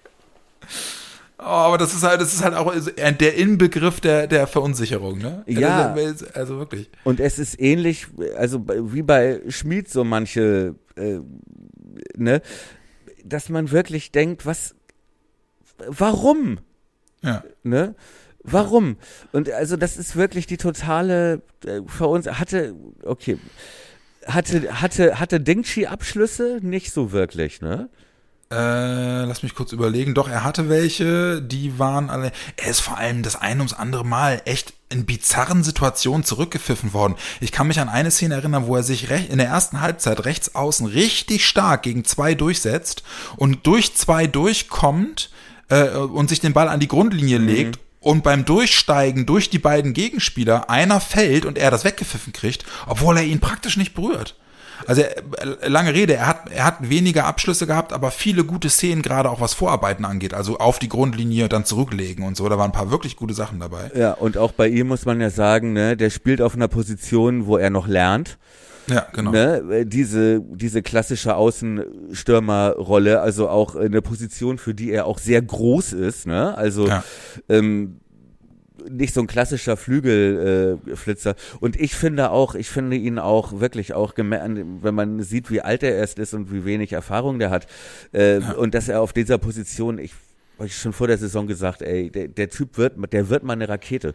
Oh, 1.40 1.44
aber 1.46 1.80
das 1.80 1.94
ist 1.96 2.04
halt, 2.04 2.22
das 2.22 2.34
ist 2.34 2.44
halt 2.44 2.54
auch 2.54 2.72
der 2.74 3.36
Inbegriff 3.36 4.00
der, 4.00 4.28
der 4.28 4.46
Verunsicherung, 4.46 5.18
ne? 5.18 5.44
Ja. 5.48 5.92
Also, 5.92 6.26
also 6.36 6.58
wirklich. 6.60 6.92
und 7.04 7.20
es 7.20 7.40
ist 7.40 7.60
ähnlich, 7.60 8.08
also 8.38 8.64
wie 8.68 9.02
bei 9.02 9.42
Schmid 9.50 9.90
so 9.90 10.04
manche, 10.04 10.76
äh, 10.96 11.20
ne, 12.16 12.44
dass 13.26 13.50
man 13.50 13.72
wirklich 13.72 14.12
denkt, 14.12 14.46
was, 14.46 14.76
warum? 15.88 16.60
Ja. 17.24 17.44
ne? 17.64 17.96
Warum? 18.44 18.98
Und 19.32 19.50
also 19.52 19.78
das 19.78 19.98
ist 19.98 20.16
wirklich 20.16 20.48
die 20.48 20.58
totale 20.58 21.42
äh, 21.66 21.82
für 21.86 22.08
uns 22.08 22.28
hatte 22.28 22.76
okay 23.04 23.38
hatte 24.26 24.82
hatte 24.82 25.20
hatte 25.20 25.40
Dingchi 25.40 25.88
Abschlüsse 25.88 26.60
nicht 26.62 26.92
so 26.92 27.12
wirklich, 27.12 27.62
ne? 27.62 27.90
Äh, 28.52 29.24
lass 29.24 29.44
mich 29.44 29.56
kurz 29.56 29.72
überlegen. 29.72 30.14
Doch, 30.14 30.28
er 30.28 30.44
hatte 30.44 30.68
welche, 30.68 31.42
die 31.42 31.80
waren 31.80 32.10
alle. 32.10 32.34
Er 32.58 32.70
ist 32.70 32.82
vor 32.82 32.98
allem 32.98 33.24
das 33.24 33.38
ein 33.38 33.60
ums 33.60 33.72
andere 33.72 34.04
Mal 34.04 34.42
echt 34.44 34.74
in 34.90 35.06
bizarren 35.06 35.64
Situationen 35.64 36.26
zurückgepfiffen 36.26 36.92
worden. 36.92 37.16
Ich 37.40 37.54
kann 37.54 37.68
mich 37.68 37.80
an 37.80 37.88
eine 37.88 38.12
Szene 38.12 38.36
erinnern, 38.36 38.68
wo 38.68 38.76
er 38.76 38.84
sich 38.84 39.10
in 39.10 39.38
der 39.38 39.48
ersten 39.48 39.80
Halbzeit 39.80 40.26
rechts 40.26 40.54
außen 40.54 40.86
richtig 40.86 41.46
stark 41.46 41.84
gegen 41.84 42.04
zwei 42.04 42.36
durchsetzt 42.36 43.04
und 43.38 43.66
durch 43.66 43.96
zwei 43.96 44.28
durchkommt 44.28 45.30
äh, 45.70 45.92
und 45.92 46.28
sich 46.28 46.42
den 46.42 46.52
Ball 46.52 46.68
an 46.68 46.82
die 46.82 46.90
Grundlinie 46.90 47.40
mhm. 47.40 47.48
legt 47.48 47.80
und 48.02 48.24
beim 48.24 48.44
Durchsteigen 48.44 49.26
durch 49.26 49.50
die 49.50 49.60
beiden 49.60 49.94
Gegenspieler 49.94 50.70
einer 50.70 51.00
fällt 51.00 51.46
und 51.46 51.58
er 51.58 51.72
das 51.72 51.86
weggepfiffen 51.86 52.34
kriegt, 52.34 52.66
obwohl 52.88 53.16
er 53.16 53.24
ihn 53.24 53.40
praktisch 53.40 53.78
nicht 53.78 53.94
berührt. 53.94 54.36
Also 54.88 55.04
äh, 55.04 55.68
lange 55.68 55.94
Rede, 55.94 56.16
er 56.16 56.28
hat, 56.28 56.52
er 56.52 56.66
hat 56.66 56.90
weniger 56.90 57.26
Abschlüsse 57.26 57.68
gehabt, 57.68 57.94
aber 57.94 58.10
viele 58.10 58.44
gute 58.44 58.70
Szenen, 58.70 59.04
gerade 59.04 59.30
auch 59.30 59.40
was 59.40 59.54
Vorarbeiten 59.54 60.06
angeht, 60.06 60.34
also 60.34 60.58
auf 60.58 60.80
die 60.80 60.90
Grundlinie 60.90 61.48
dann 61.48 61.66
zurücklegen 61.66 62.26
und 62.26 62.36
so. 62.36 62.50
Da 62.50 62.58
waren 62.58 62.72
ein 62.72 62.74
paar 62.74 62.90
wirklich 62.90 63.16
gute 63.16 63.36
Sachen 63.36 63.60
dabei. 63.60 63.92
Ja, 63.96 64.14
und 64.14 64.38
auch 64.38 64.52
bei 64.52 64.68
ihm 64.68 64.88
muss 64.88 65.06
man 65.06 65.22
ja 65.22 65.30
sagen, 65.30 65.74
ne, 65.74 65.96
der 65.96 66.10
spielt 66.10 66.42
auf 66.42 66.56
einer 66.56 66.68
Position, 66.68 67.46
wo 67.46 67.58
er 67.58 67.70
noch 67.70 67.88
lernt. 67.88 68.38
Ja, 68.88 69.08
genau. 69.14 69.32
Ne, 69.32 69.86
diese, 69.86 70.42
diese 70.42 70.82
klassische 70.82 71.36
Außenstürmerrolle, 71.36 73.22
also 73.22 73.50
auch 73.50 73.76
eine 73.76 74.02
Position, 74.02 74.58
für 74.58 74.74
die 74.74 74.92
er 74.92 75.06
auch 75.06 75.20
sehr 75.20 75.42
groß 75.42 75.94
ist, 75.94 76.28
ne? 76.28 76.58
Also 76.58 76.88
ja. 76.88 77.04
ähm, 77.50 77.98
nicht 78.90 79.14
so 79.14 79.22
ein 79.22 79.28
klassischer 79.28 79.78
Flügelflitzer. 79.78 81.32
Äh, 81.32 81.58
und 81.60 81.80
ich 81.80 81.96
finde 81.96 82.32
auch, 82.32 82.56
ich 82.56 82.70
finde 82.70 82.98
ihn 82.98 83.20
auch 83.20 83.60
wirklich 83.60 83.94
auch, 83.94 84.14
wenn 84.18 84.96
man 84.96 85.22
sieht, 85.22 85.52
wie 85.52 85.62
alt 85.62 85.84
er 85.84 85.96
erst 85.96 86.20
ist 86.20 86.34
und 86.34 86.52
wie 86.52 86.66
wenig 86.66 86.94
Erfahrung 86.94 87.40
der 87.40 87.50
hat, 87.50 87.68
äh, 88.14 88.40
ja. 88.40 88.54
und 88.54 88.74
dass 88.74 88.90
er 88.90 89.02
auf 89.02 89.14
dieser 89.14 89.38
Position, 89.38 90.00
ich 90.00 90.14
habe 90.62 90.68
ich 90.68 90.78
schon 90.78 90.94
vor 90.94 91.08
der 91.08 91.18
Saison 91.18 91.48
gesagt, 91.48 91.82
ey, 91.82 92.12
der, 92.12 92.28
der 92.28 92.50
Typ 92.50 92.78
wird, 92.78 92.94
der 93.12 93.30
wird 93.30 93.44
mal 93.44 93.54
eine 93.54 93.68
Rakete. 93.68 94.14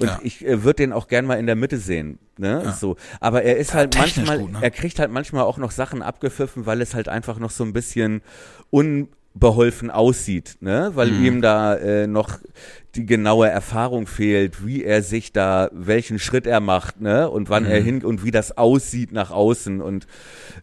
Und 0.00 0.08
ja. 0.08 0.18
ich 0.24 0.44
äh, 0.44 0.64
würde 0.64 0.78
den 0.78 0.92
auch 0.92 1.06
gern 1.06 1.24
mal 1.24 1.38
in 1.38 1.46
der 1.46 1.54
Mitte 1.54 1.78
sehen. 1.78 2.18
Ne? 2.36 2.62
Ja. 2.64 2.72
So. 2.72 2.96
Aber 3.20 3.44
er 3.44 3.58
ist 3.58 3.70
ja, 3.70 3.76
halt 3.76 3.96
manchmal, 3.96 4.40
gut, 4.40 4.52
ne? 4.52 4.58
er 4.60 4.72
kriegt 4.72 4.98
halt 4.98 5.12
manchmal 5.12 5.44
auch 5.44 5.56
noch 5.56 5.70
Sachen 5.70 6.02
abgepfiffen, 6.02 6.66
weil 6.66 6.80
es 6.80 6.94
halt 6.94 7.08
einfach 7.08 7.38
noch 7.38 7.52
so 7.52 7.62
ein 7.62 7.72
bisschen 7.72 8.22
un 8.72 9.08
beholfen 9.34 9.90
aussieht, 9.90 10.56
ne? 10.60 10.92
weil 10.94 11.10
mhm. 11.10 11.24
ihm 11.24 11.42
da 11.42 11.74
äh, 11.74 12.06
noch 12.06 12.38
die 12.94 13.06
genaue 13.06 13.48
Erfahrung 13.48 14.06
fehlt, 14.06 14.64
wie 14.64 14.84
er 14.84 15.02
sich 15.02 15.32
da, 15.32 15.68
welchen 15.72 16.20
Schritt 16.20 16.46
er 16.46 16.60
macht, 16.60 17.00
ne? 17.00 17.28
Und 17.28 17.50
wann 17.50 17.64
mhm. 17.64 17.70
er 17.70 17.80
hin 17.80 18.04
und 18.04 18.24
wie 18.24 18.30
das 18.30 18.56
aussieht 18.56 19.10
nach 19.12 19.30
außen 19.32 19.80
und 19.80 20.06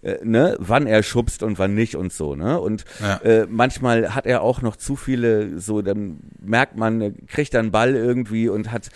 äh, 0.02 0.18
ne, 0.24 0.56
wann 0.60 0.88
er 0.88 1.04
schubst 1.04 1.44
und 1.44 1.60
wann 1.60 1.74
nicht 1.74 1.96
und 1.96 2.14
so, 2.14 2.36
ne? 2.36 2.60
Und 2.60 2.86
ja. 3.02 3.18
äh, 3.18 3.48
manchmal 3.50 4.16
hat 4.16 4.26
er 4.26 4.42
auch 4.42 4.62
noch 4.62 4.78
zu 4.78 4.96
viele, 4.96 5.60
so 5.60 5.82
dann 5.82 6.20
merkt 6.40 6.78
man, 6.78 7.16
kriegt 7.28 7.54
er 7.54 7.60
einen 7.60 7.72
Ball 7.72 7.96
irgendwie 7.96 8.48
und 8.48 8.72
hat 8.72 8.90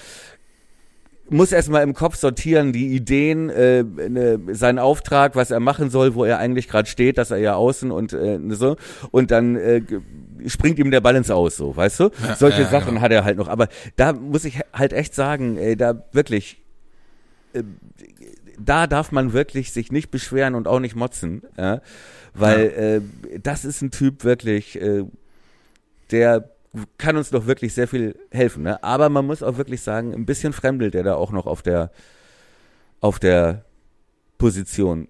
muss 1.29 1.51
erstmal 1.51 1.83
im 1.83 1.93
Kopf 1.93 2.17
sortieren, 2.17 2.71
die 2.71 2.95
Ideen, 2.95 3.49
äh, 3.49 3.83
ne, 3.83 4.39
seinen 4.51 4.79
Auftrag, 4.79 5.35
was 5.35 5.51
er 5.51 5.59
machen 5.59 5.89
soll, 5.89 6.15
wo 6.15 6.23
er 6.23 6.37
eigentlich 6.37 6.67
gerade 6.67 6.87
steht, 6.87 7.17
dass 7.17 7.31
er 7.31 7.37
ja 7.37 7.55
außen 7.55 7.91
und 7.91 8.13
äh, 8.13 8.39
so 8.49 8.77
und 9.11 9.31
dann 9.31 9.55
äh, 9.55 9.81
springt 10.47 10.79
ihm 10.79 10.91
der 10.91 11.03
ins 11.15 11.31
Aus, 11.31 11.57
so, 11.57 11.75
weißt 11.75 11.99
du? 11.99 12.09
Ja, 12.23 12.35
Solche 12.35 12.63
ja, 12.63 12.69
Sachen 12.69 12.89
genau. 12.89 13.01
hat 13.01 13.11
er 13.11 13.23
halt 13.23 13.37
noch. 13.37 13.47
Aber 13.47 13.67
da 13.95 14.13
muss 14.13 14.45
ich 14.45 14.59
halt 14.73 14.93
echt 14.93 15.15
sagen, 15.15 15.57
ey, 15.57 15.75
da 15.75 16.03
wirklich, 16.11 16.61
äh, 17.53 17.63
da 18.59 18.87
darf 18.87 19.11
man 19.11 19.33
wirklich 19.33 19.71
sich 19.71 19.91
nicht 19.91 20.11
beschweren 20.11 20.55
und 20.55 20.67
auch 20.67 20.79
nicht 20.79 20.95
motzen, 20.95 21.43
ja? 21.57 21.81
weil 22.33 22.65
ja. 22.65 23.35
äh, 23.35 23.39
das 23.39 23.65
ist 23.65 23.81
ein 23.81 23.91
Typ 23.91 24.23
wirklich, 24.23 24.79
äh, 24.79 25.03
der 26.11 26.54
kann 26.97 27.17
uns 27.17 27.29
doch 27.29 27.45
wirklich 27.45 27.73
sehr 27.73 27.87
viel 27.87 28.17
helfen. 28.31 28.63
Ne? 28.63 28.83
Aber 28.83 29.09
man 29.09 29.25
muss 29.25 29.43
auch 29.43 29.57
wirklich 29.57 29.81
sagen, 29.81 30.13
ein 30.13 30.25
bisschen 30.25 30.53
fremdelt 30.53 30.95
er 30.95 31.03
da 31.03 31.15
auch 31.15 31.31
noch 31.31 31.45
auf 31.45 31.61
der, 31.61 31.91
auf 33.01 33.19
der 33.19 33.65
Position. 34.37 35.07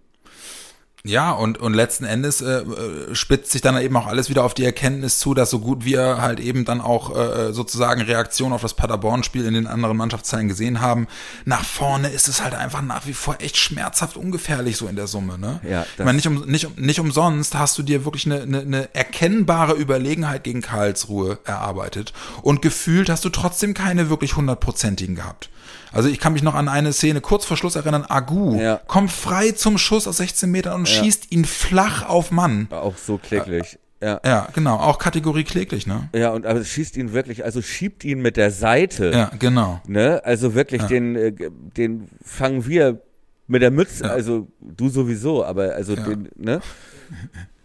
Ja, 1.06 1.32
und, 1.32 1.60
und 1.60 1.76
letzten 1.76 2.04
Endes 2.04 2.41
äh, 2.41 2.62
äh, 2.62 3.13
spitzt 3.13 3.52
sich 3.52 3.62
dann 3.62 3.80
eben 3.80 3.96
auch 3.96 4.08
alles 4.08 4.28
wieder 4.32 4.44
auf 4.44 4.56
die 4.56 4.65
Erkenntnis 4.65 5.20
zu, 5.20 5.36
dass 5.36 5.52
so 5.52 5.60
gut 5.60 5.86
wir 5.86 6.20
halt 6.20 6.39
eben 6.39 6.65
dann 6.65 6.82
auch 6.82 7.15
äh, 7.15 7.54
sozusagen 7.54 8.02
Reaktion 8.02 8.52
auf 8.52 8.63
das 8.63 8.74
Paderborn-Spiel 8.74 9.46
in 9.46 9.54
den 9.54 9.68
anderen 9.68 9.98
Mannschaftsteilen 9.98 10.48
gesehen 10.48 10.82
haben, 10.82 11.08
nach 11.46 11.63
vorne 11.63 12.10
ist 12.10 12.28
es 12.28 12.44
halt 12.44 12.56
einfach 12.56 12.82
nach 12.82 13.06
wie 13.06 13.13
vor 13.13 13.36
echt 13.39 13.58
schmerzhaft 13.58 14.18
ungefährlich 14.18 14.78
so 14.78 14.88
in 14.88 14.96
der 14.96 15.06
Summe. 15.06 15.38
Ne? 15.38 15.60
Ja, 15.70 15.86
ich 15.96 16.04
meine, 16.04 16.15
nicht, 16.15 16.28
um, 16.28 16.44
nicht, 16.46 16.80
nicht 16.80 17.00
umsonst 17.00 17.54
hast 17.54 17.78
du 17.78 17.84
dir 17.84 18.04
wirklich 18.04 18.26
eine, 18.26 18.41
eine, 18.41 18.62
eine 18.62 18.96
erkennbare 18.96 19.74
Überlegenheit 19.74 20.44
gegen 20.44 20.63
Karlsruhe 20.63 21.38
erarbeitet 21.46 22.13
und 22.41 22.63
gefühlt 22.63 23.10
hast 23.10 23.24
du 23.24 23.30
trotzdem 23.30 23.76
keine 23.76 24.10
wirklich 24.10 24.36
hundertprozentigen 24.36 25.15
gehabt. 25.15 25.50
Also 25.91 26.10
ich 26.10 26.19
kann 26.19 26.34
mich 26.34 26.43
noch 26.43 26.56
an 26.56 26.67
eine 26.67 26.93
Szene 26.93 27.21
kurz 27.21 27.45
vor 27.45 27.58
Schluss 27.58 27.76
erinnern. 27.76 28.06
Agu 28.08 28.60
ja. 28.60 28.80
kommt 28.88 29.12
frei 29.12 29.52
zum 29.52 29.78
Schuss 29.78 30.08
aus 30.08 30.17
16 30.17 30.50
Metern 30.50 30.74
und 30.74 30.89
ja. 30.89 31.04
schießt 31.04 31.32
ihn 31.32 31.45
flach 31.45 32.08
auf 32.08 32.32
Mann. 32.32 32.67
Auch 32.71 32.98
so 32.98 33.17
kläglich. 33.17 33.80
Ja. 34.02 34.19
ja, 34.24 34.48
genau, 34.54 34.76
auch 34.76 35.00
Kategorie 35.00 35.45
kläglich, 35.45 35.88
ne? 35.88 36.10
Ja, 36.13 36.32
und 36.32 36.45
aber 36.45 36.63
schießt 36.63 36.95
ihn 36.98 37.13
wirklich, 37.13 37.43
also 37.43 37.62
schiebt 37.62 38.04
ihn 38.04 38.21
mit 38.21 38.38
der 38.38 38.52
Seite. 38.52 39.10
Ja, 39.12 39.32
genau. 39.39 39.82
Ne? 39.88 40.21
Also 40.24 40.54
wirklich, 40.54 40.82
ja. 40.84 40.88
den, 40.88 41.15
äh, 41.15 41.34
den 41.78 42.10
fangen 42.21 42.67
wir 42.67 43.02
mit 43.48 43.63
der 43.63 43.71
Mütze, 43.71 44.04
ja. 44.04 44.12
also 44.12 44.48
du 44.60 44.89
sowieso, 44.89 45.43
aber 45.43 45.74
also 45.74 45.95
den, 45.95 46.30
ne? 46.36 46.62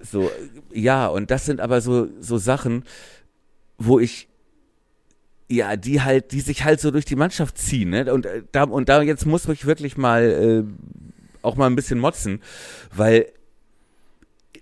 So, 0.00 0.30
ja, 0.72 1.08
und 1.08 1.30
das 1.30 1.44
sind 1.44 1.60
aber 1.60 1.82
so, 1.82 2.08
so 2.20 2.38
Sachen, 2.38 2.84
wo 3.76 3.98
ich 3.98 4.29
ja, 5.50 5.76
die 5.76 6.00
halt, 6.00 6.32
die 6.32 6.40
sich 6.40 6.64
halt 6.64 6.80
so 6.80 6.90
durch 6.90 7.04
die 7.04 7.16
Mannschaft 7.16 7.58
ziehen, 7.58 7.90
ne? 7.90 8.12
Und 8.12 8.24
äh, 8.24 8.42
da, 8.52 8.64
und 8.64 8.88
da 8.88 9.02
jetzt 9.02 9.26
muss 9.26 9.48
ich 9.48 9.66
wirklich 9.66 9.96
mal 9.96 10.22
äh, 10.22 10.64
auch 11.42 11.56
mal 11.56 11.66
ein 11.66 11.76
bisschen 11.76 11.98
motzen, 11.98 12.40
weil 12.94 13.26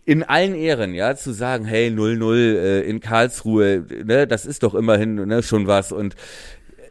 in 0.06 0.22
allen 0.22 0.54
Ehren, 0.54 0.94
ja, 0.94 1.14
zu 1.16 1.32
sagen, 1.32 1.66
hey, 1.66 1.88
0-0 1.90 2.34
äh, 2.34 2.80
in 2.88 3.00
Karlsruhe, 3.00 3.84
ne, 4.04 4.26
das 4.26 4.46
ist 4.46 4.62
doch 4.62 4.74
immerhin 4.74 5.16
ne, 5.16 5.42
schon 5.42 5.66
was 5.66 5.92
und 5.92 6.14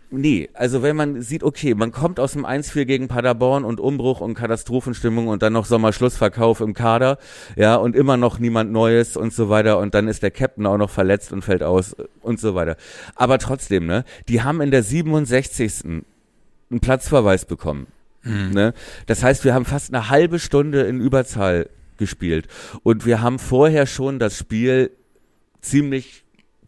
Nee, 0.10 0.50
also 0.54 0.84
wenn 0.84 0.96
man 0.96 1.22
sieht, 1.22 1.44
okay, 1.44 1.76
man 1.76 1.92
kommt 1.92 2.20
aus 2.22 2.32
dem 2.32 2.46
1-4 2.46 2.86
gegen 2.86 3.08
Paderborn 3.10 3.66
und 3.66 3.82
Umbruch 3.82 4.22
und 4.22 4.36
Katastrophenstimmung 4.36 5.28
und 5.28 5.42
dann 5.42 5.52
noch 5.52 5.66
Sommerschlussverkauf 5.66 6.62
im 6.62 6.74
Kader, 6.74 7.18
ja, 7.58 7.76
und 7.76 7.94
immer 7.94 8.16
noch 8.16 8.40
niemand 8.40 8.72
Neues 8.72 9.18
und 9.18 9.34
so 9.34 9.50
weiter 9.50 9.80
und 9.80 9.94
dann 9.94 10.08
ist 10.08 10.24
der 10.24 10.32
Captain 10.32 10.66
auch 10.66 10.78
noch 10.78 10.90
verletzt 10.90 11.34
und 11.34 11.42
fällt 11.42 11.62
aus 11.62 11.94
und 12.22 12.40
so 12.40 12.56
weiter. 12.56 12.78
Aber 13.16 13.38
trotzdem, 13.38 13.86
ne, 13.86 14.06
die 14.30 14.42
haben 14.42 14.62
in 14.62 14.72
der 14.72 14.82
67. 14.82 15.84
einen 15.84 16.80
Platzverweis 16.80 17.44
bekommen. 17.44 17.88
Mhm. 18.24 18.52
Ne? 18.52 18.74
Das 19.08 19.24
heißt, 19.24 19.44
wir 19.44 19.54
haben 19.54 19.66
fast 19.66 19.94
eine 19.94 20.10
halbe 20.10 20.40
Stunde 20.40 20.84
in 20.84 21.02
Überzahl 21.02 21.70
gespielt 21.98 22.48
und 22.84 23.06
wir 23.06 23.22
haben 23.22 23.40
vorher 23.40 23.86
schon 23.86 24.20
das 24.20 24.38
Spiel 24.38 24.92
ziemlich 25.60 26.24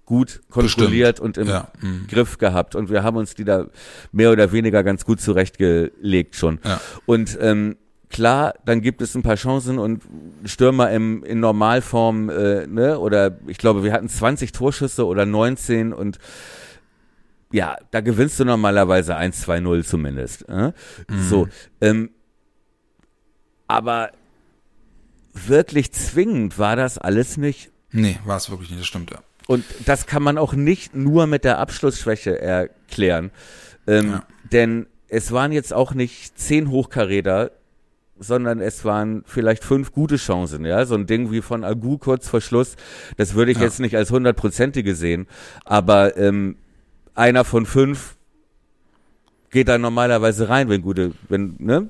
gut 0.09 0.41
kontrolliert 0.49 1.21
Bestimmt. 1.21 1.37
und 1.37 1.43
im 1.43 1.47
ja. 1.47 1.67
mhm. 1.81 2.07
Griff 2.07 2.39
gehabt. 2.39 2.73
Und 2.73 2.89
wir 2.89 3.03
haben 3.03 3.15
uns 3.15 3.35
die 3.35 3.45
da 3.45 3.67
mehr 4.11 4.31
oder 4.31 4.51
weniger 4.51 4.83
ganz 4.83 5.05
gut 5.05 5.21
zurechtgelegt 5.21 6.35
schon. 6.35 6.59
Ja. 6.65 6.81
Und 7.05 7.37
ähm, 7.39 7.77
klar, 8.09 8.55
dann 8.65 8.81
gibt 8.81 9.03
es 9.03 9.13
ein 9.13 9.21
paar 9.21 9.35
Chancen 9.35 9.77
und 9.77 10.01
Stürmer 10.45 10.89
im, 10.89 11.23
in 11.23 11.39
Normalform, 11.39 12.31
äh, 12.31 12.65
ne, 12.65 12.97
oder 12.97 13.37
ich 13.45 13.59
glaube, 13.59 13.83
wir 13.83 13.93
hatten 13.93 14.09
20 14.09 14.51
Torschüsse 14.51 15.05
oder 15.05 15.27
19 15.27 15.93
und 15.93 16.17
ja, 17.51 17.77
da 17.91 18.01
gewinnst 18.01 18.39
du 18.39 18.45
normalerweise 18.45 19.15
1-2-0 19.15 19.83
zumindest. 19.83 20.49
Äh? 20.49 20.71
Mhm. 21.07 21.21
So, 21.29 21.47
ähm, 21.81 22.09
aber 23.67 24.09
wirklich 25.33 25.91
zwingend 25.91 26.57
war 26.57 26.75
das 26.75 26.97
alles 26.97 27.37
nicht. 27.37 27.69
Nee, 27.91 28.17
war 28.25 28.37
es 28.37 28.49
wirklich 28.49 28.71
nicht, 28.71 28.79
das 28.81 28.87
stimmt, 28.87 29.11
ja. 29.11 29.19
Und 29.49 29.65
das 29.85 30.05
kann 30.05 30.21
man 30.21 30.37
auch 30.37 30.53
nicht 30.53 30.93
nur 30.93 31.25
mit 31.25 31.43
der 31.43 31.57
Abschlussschwäche 31.57 32.39
erklären. 32.39 33.31
Ähm, 33.87 34.11
ja. 34.11 34.23
Denn 34.51 34.85
es 35.07 35.31
waren 35.31 35.51
jetzt 35.51 35.73
auch 35.73 35.95
nicht 35.95 36.37
zehn 36.37 36.69
Hochkaräter, 36.69 37.49
sondern 38.19 38.59
es 38.59 38.85
waren 38.85 39.23
vielleicht 39.25 39.63
fünf 39.63 39.91
gute 39.91 40.17
Chancen, 40.17 40.65
ja. 40.65 40.85
So 40.85 40.93
ein 40.93 41.07
Ding 41.07 41.31
wie 41.31 41.41
von 41.41 41.63
Agu 41.63 41.97
kurz 41.97 42.29
vor 42.29 42.41
Schluss, 42.41 42.75
das 43.17 43.33
würde 43.33 43.51
ich 43.51 43.57
ja. 43.57 43.63
jetzt 43.63 43.79
nicht 43.79 43.97
als 43.97 44.11
hundertprozentige 44.11 44.93
sehen, 44.93 45.25
aber 45.65 46.15
ähm, 46.15 46.55
einer 47.15 47.43
von 47.43 47.65
fünf 47.65 48.17
geht 49.49 49.67
da 49.67 49.79
normalerweise 49.79 50.47
rein, 50.47 50.69
wenn 50.69 50.83
gute, 50.83 51.13
wenn, 51.27 51.55
ne? 51.57 51.89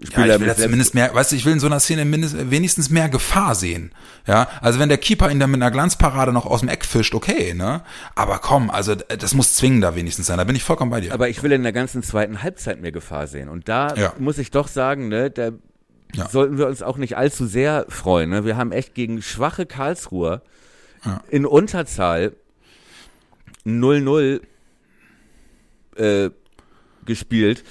Spieler 0.00 0.26
ja, 0.26 0.34
ich 0.34 0.40
will 0.40 0.48
da 0.48 0.56
zumindest 0.56 0.94
mehr, 0.94 1.14
weißt 1.14 1.32
du, 1.32 1.36
ich 1.36 1.44
will 1.44 1.52
in 1.52 1.60
so 1.60 1.66
einer 1.66 1.78
Szene 1.78 2.06
mindest, 2.06 2.50
wenigstens 2.50 2.88
mehr 2.88 3.10
Gefahr 3.10 3.54
sehen. 3.54 3.92
Ja, 4.26 4.48
also 4.62 4.78
wenn 4.78 4.88
der 4.88 4.96
Keeper 4.96 5.30
ihn 5.30 5.38
dann 5.38 5.50
mit 5.50 5.60
einer 5.60 5.70
Glanzparade 5.70 6.32
noch 6.32 6.46
aus 6.46 6.60
dem 6.60 6.70
Eck 6.70 6.86
fischt, 6.86 7.14
okay, 7.14 7.52
ne? 7.52 7.82
Aber 8.14 8.38
komm, 8.38 8.70
also 8.70 8.94
das 8.94 9.34
muss 9.34 9.54
zwingender 9.54 9.94
wenigstens 9.94 10.26
sein. 10.26 10.38
Da 10.38 10.44
bin 10.44 10.56
ich 10.56 10.64
vollkommen 10.64 10.90
bei 10.90 11.02
dir. 11.02 11.12
Aber 11.12 11.28
ich 11.28 11.42
will 11.42 11.52
in 11.52 11.62
der 11.62 11.72
ganzen 11.72 12.02
zweiten 12.02 12.42
Halbzeit 12.42 12.80
mehr 12.80 12.92
Gefahr 12.92 13.26
sehen. 13.26 13.50
Und 13.50 13.68
da 13.68 13.94
ja. 13.94 14.14
muss 14.18 14.38
ich 14.38 14.50
doch 14.50 14.66
sagen, 14.66 15.08
ne, 15.08 15.30
da 15.30 15.50
ja. 16.14 16.28
sollten 16.28 16.56
wir 16.56 16.68
uns 16.68 16.82
auch 16.82 16.96
nicht 16.96 17.18
allzu 17.18 17.46
sehr 17.46 17.84
freuen. 17.88 18.30
Ne? 18.30 18.46
Wir 18.46 18.56
haben 18.56 18.72
echt 18.72 18.94
gegen 18.94 19.20
schwache 19.20 19.66
Karlsruher 19.66 20.40
Ja. 21.04 21.22
in 21.28 21.44
Unterzahl 21.44 22.32
0-0 23.66 24.40
äh, 25.96 26.30
gespielt. 27.04 27.64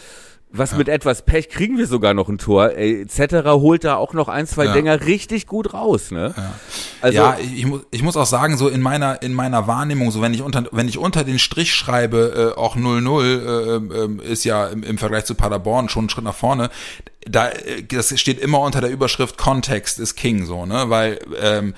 Was 0.53 0.75
mit 0.75 0.89
etwas 0.89 1.21
Pech 1.21 1.47
kriegen 1.49 1.77
wir 1.77 1.87
sogar 1.87 2.13
noch 2.13 2.27
ein 2.27 2.37
Tor. 2.37 2.71
Zetterer 3.07 3.61
holt 3.61 3.85
da 3.85 3.95
auch 3.95 4.13
noch 4.13 4.27
ein, 4.27 4.45
zwei 4.47 4.65
Ja. 4.65 4.73
Dinger 4.73 5.05
richtig 5.05 5.47
gut 5.47 5.73
raus, 5.73 6.11
ne? 6.11 6.33
Also, 7.01 7.17
ja, 7.17 7.37
ich, 7.39 7.65
muss, 7.65 7.81
ich 7.91 8.03
muss 8.03 8.17
auch 8.17 8.25
sagen, 8.25 8.57
so 8.57 8.67
in 8.67 8.81
meiner 8.81 9.21
in 9.21 9.33
meiner 9.33 9.67
Wahrnehmung, 9.67 10.11
so 10.11 10.21
wenn 10.21 10.33
ich 10.33 10.41
unter 10.41 10.65
wenn 10.71 10.89
ich 10.89 10.97
unter 10.97 11.23
den 11.23 11.39
Strich 11.39 11.73
schreibe, 11.73 12.53
äh, 12.55 12.59
auch 12.59 12.75
0-0 12.75 13.23
äh, 13.23 14.03
ähm, 14.03 14.19
ist 14.19 14.43
ja 14.43 14.67
im, 14.67 14.83
im 14.83 14.97
Vergleich 14.97 15.25
zu 15.25 15.35
Paderborn 15.35 15.87
schon 15.87 16.05
ein 16.05 16.09
Schritt 16.09 16.25
nach 16.25 16.35
vorne. 16.35 16.69
Da 17.25 17.49
äh, 17.49 17.83
das 17.83 18.19
steht 18.19 18.39
immer 18.39 18.59
unter 18.59 18.81
der 18.81 18.91
Überschrift 18.91 19.37
Kontext 19.37 19.99
ist 19.99 20.15
King 20.15 20.45
so, 20.45 20.65
ne, 20.65 20.89
weil 20.89 21.19
ähm, 21.41 21.73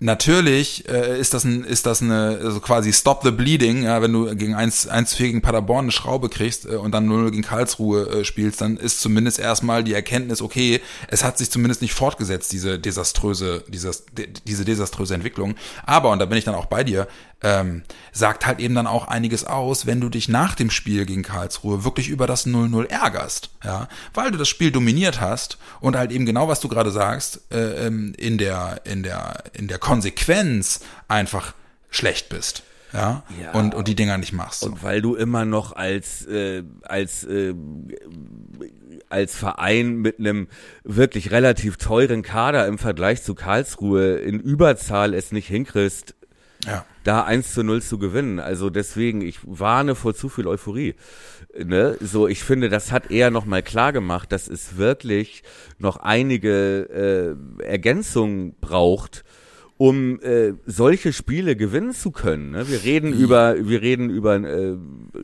Natürlich 0.00 0.88
äh, 0.88 1.18
ist 1.18 1.34
das 1.34 1.42
ein, 1.42 1.64
ist 1.64 1.84
das 1.84 2.02
eine 2.02 2.38
also 2.40 2.60
quasi 2.60 2.92
Stop 2.92 3.24
the 3.24 3.32
Bleeding, 3.32 3.82
ja, 3.82 4.00
wenn 4.00 4.12
du 4.12 4.32
gegen 4.36 4.54
1 4.54 4.86
1 4.86 5.14
4 5.14 5.26
gegen 5.26 5.42
Paderborn 5.42 5.86
eine 5.86 5.92
Schraube 5.92 6.28
kriegst 6.28 6.66
äh, 6.66 6.76
und 6.76 6.92
dann 6.92 7.06
0 7.06 7.32
gegen 7.32 7.42
Karlsruhe 7.42 8.08
äh, 8.08 8.24
spielst, 8.24 8.60
dann 8.60 8.76
ist 8.76 9.00
zumindest 9.00 9.40
erstmal 9.40 9.82
die 9.82 9.94
Erkenntnis, 9.94 10.40
okay, 10.40 10.80
es 11.08 11.24
hat 11.24 11.36
sich 11.36 11.50
zumindest 11.50 11.82
nicht 11.82 11.94
fortgesetzt 11.94 12.52
diese 12.52 12.78
desaströse 12.78 13.64
dieses, 13.66 14.06
de, 14.06 14.28
diese 14.46 14.64
desaströse 14.64 15.14
Entwicklung, 15.14 15.56
aber 15.84 16.10
und 16.10 16.20
da 16.20 16.26
bin 16.26 16.38
ich 16.38 16.44
dann 16.44 16.54
auch 16.54 16.66
bei 16.66 16.84
dir, 16.84 17.08
ähm, 17.42 17.82
sagt 18.12 18.46
halt 18.46 18.58
eben 18.58 18.74
dann 18.74 18.86
auch 18.88 19.06
einiges 19.06 19.44
aus, 19.44 19.86
wenn 19.86 20.00
du 20.00 20.08
dich 20.08 20.28
nach 20.28 20.56
dem 20.56 20.70
Spiel 20.70 21.06
gegen 21.06 21.22
Karlsruhe 21.22 21.84
wirklich 21.84 22.08
über 22.08 22.26
das 22.26 22.46
0-0 22.46 22.86
ärgerst, 22.88 23.50
ja, 23.64 23.88
weil 24.14 24.30
du 24.32 24.38
das 24.38 24.48
Spiel 24.48 24.72
dominiert 24.72 25.20
hast 25.20 25.58
und 25.80 25.96
halt 25.96 26.10
eben 26.10 26.26
genau, 26.26 26.48
was 26.48 26.58
du 26.60 26.68
gerade 26.68 26.90
sagst, 26.90 27.42
äh, 27.52 27.86
ähm, 27.86 28.12
in 28.18 28.38
der, 28.38 28.80
in 28.84 29.02
der, 29.04 29.44
in 29.52 29.68
der 29.68 29.78
Konsequenz 29.78 30.80
einfach 31.06 31.54
schlecht 31.90 32.28
bist, 32.28 32.64
ja, 32.92 33.22
Ja. 33.40 33.52
und, 33.52 33.74
und 33.74 33.86
die 33.86 33.94
Dinger 33.94 34.18
nicht 34.18 34.32
machst. 34.32 34.60
So. 34.60 34.66
Und 34.66 34.82
weil 34.82 35.00
du 35.00 35.14
immer 35.14 35.44
noch 35.44 35.76
als, 35.76 36.26
äh, 36.26 36.64
als, 36.82 37.22
äh, 37.22 37.54
als 39.10 39.34
Verein 39.34 39.96
mit 39.96 40.18
einem 40.18 40.48
wirklich 40.84 41.30
relativ 41.30 41.76
teuren 41.76 42.22
Kader 42.22 42.66
im 42.66 42.78
Vergleich 42.78 43.22
zu 43.22 43.34
Karlsruhe 43.34 44.16
in 44.16 44.40
Überzahl 44.40 45.14
es 45.14 45.32
nicht 45.32 45.48
hinkriegst, 45.48 46.14
Ja. 46.64 46.84
da 47.04 47.22
1 47.22 47.54
zu 47.54 47.62
0 47.62 47.82
zu 47.82 47.98
gewinnen. 47.98 48.40
Also 48.40 48.70
deswegen, 48.70 49.20
ich 49.22 49.38
warne 49.44 49.94
vor 49.94 50.14
zu 50.14 50.28
viel 50.28 50.46
Euphorie. 50.46 50.94
Ne? 51.56 51.96
So, 52.00 52.26
ich 52.28 52.42
finde, 52.42 52.68
das 52.68 52.92
hat 52.92 53.10
eher 53.10 53.30
nochmal 53.30 53.62
klar 53.62 53.92
gemacht, 53.92 54.32
dass 54.32 54.48
es 54.48 54.76
wirklich 54.76 55.42
noch 55.78 55.98
einige 55.98 57.36
äh, 57.60 57.64
Ergänzungen 57.64 58.54
braucht, 58.60 59.24
um 59.76 60.20
äh, 60.20 60.54
solche 60.66 61.12
Spiele 61.12 61.54
gewinnen 61.54 61.92
zu 61.92 62.10
können. 62.10 62.50
Ne? 62.50 62.68
Wir 62.68 62.82
reden 62.82 63.12
über, 63.12 63.56
wir 63.68 63.80
reden 63.80 64.10
über 64.10 64.36
äh, 64.36 64.76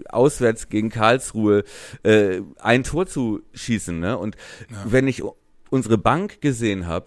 auswärts 0.09 0.69
gegen 0.69 0.91
Karlsruhe 0.91 1.65
äh, 2.05 2.41
ein 2.59 2.85
Tor 2.85 3.07
zu 3.07 3.43
schießen. 3.53 3.99
Ne? 3.99 4.17
Und 4.17 4.37
wenn 4.85 5.09
ich 5.09 5.23
unsere 5.71 5.99
Bank 5.99 6.41
gesehen 6.41 6.87
habe, 6.87 7.07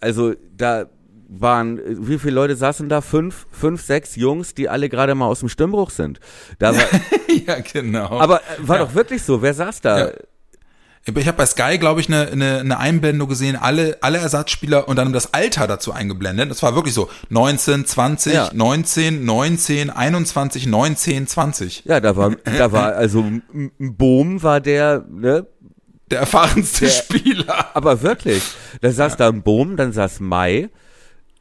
also 0.00 0.34
da 0.56 0.88
waren, 1.28 1.80
wie 1.86 2.18
viele 2.18 2.34
Leute 2.34 2.56
saßen 2.56 2.88
da? 2.88 3.00
Fünf, 3.00 3.46
fünf, 3.50 3.82
sechs 3.82 4.16
Jungs, 4.16 4.54
die 4.54 4.68
alle 4.68 4.88
gerade 4.88 5.14
mal 5.14 5.26
aus 5.26 5.40
dem 5.40 5.48
Stimmbruch 5.48 5.90
sind. 5.90 6.20
Da 6.58 6.74
war, 6.76 6.84
ja, 7.46 7.56
genau. 7.60 8.18
aber 8.20 8.36
äh, 8.40 8.42
war 8.60 8.78
doch 8.78 8.94
wirklich 8.94 9.22
so. 9.22 9.42
Wer 9.42 9.54
saß 9.54 9.80
da? 9.80 9.98
Ja. 10.06 10.12
Ich 11.14 11.28
habe 11.28 11.36
bei 11.36 11.46
Sky, 11.46 11.78
glaube 11.78 12.00
ich, 12.00 12.08
eine, 12.08 12.26
eine, 12.32 12.58
eine 12.58 12.78
Einblendung 12.80 13.28
gesehen, 13.28 13.54
alle, 13.54 13.98
alle 14.00 14.18
Ersatzspieler 14.18 14.88
und 14.88 14.96
dann 14.96 15.12
das 15.12 15.34
Alter 15.34 15.68
dazu 15.68 15.92
eingeblendet. 15.92 16.50
Das 16.50 16.64
war 16.64 16.74
wirklich 16.74 16.94
so 16.94 17.08
19, 17.28 17.86
20, 17.86 18.32
Ja. 18.32 18.50
19, 18.52 19.24
19, 19.24 19.90
21, 19.90 20.66
19, 20.66 21.28
20. 21.28 21.84
Ja, 21.84 22.00
da 22.00 22.16
war, 22.16 22.30
da 22.44 22.72
war 22.72 22.94
also 22.96 23.20
M- 23.20 23.70
Bohm 23.78 24.42
war 24.42 24.60
der, 24.60 25.04
ne? 25.08 25.46
Der 26.10 26.20
erfahrenste 26.20 26.86
Der- 26.86 26.90
Spieler. 26.90 27.66
Aber 27.76 28.02
wirklich, 28.02 28.42
da 28.80 28.90
saß 28.90 29.16
da 29.16 29.28
ein 29.28 29.42
Bohm, 29.42 29.76
dann 29.76 29.92
saß 29.92 30.18
Mai, 30.18 30.70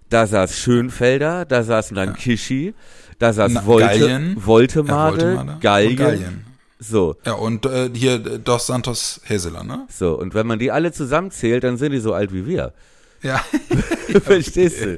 da 0.09 0.27
saß 0.27 0.57
Schönfelder, 0.57 1.45
da 1.45 1.63
saßen 1.63 1.95
dann 1.95 2.15
Kishi, 2.15 2.73
da 3.19 3.33
saß 3.33 3.51
Na, 3.53 3.65
Volte, 3.65 3.87
Gallien. 3.99 4.35
Voltemade, 4.37 5.33
Ja, 5.35 5.57
Gallien, 5.59 5.91
und 5.91 5.97
Gallien. 5.97 6.45
So, 6.79 7.15
Ja, 7.25 7.33
und 7.33 7.65
äh, 7.65 7.89
hier 7.93 8.15
äh, 8.15 8.39
Dos 8.39 8.67
Santos 8.67 9.21
Heseler, 9.23 9.63
ne? 9.63 9.87
so. 9.89 10.17
Und 10.19 10.33
wenn 10.33 10.45
man 10.45 10.59
die 10.59 10.71
alle 10.71 10.91
zusammenzählt, 10.91 11.63
dann 11.63 11.77
sind 11.77 11.93
die 11.93 11.99
so 11.99 12.13
alt 12.13 12.33
wie 12.33 12.45
wir. 12.45 12.73
Ja. 13.21 13.41
Verstehst 14.23 14.83
du? 14.83 14.97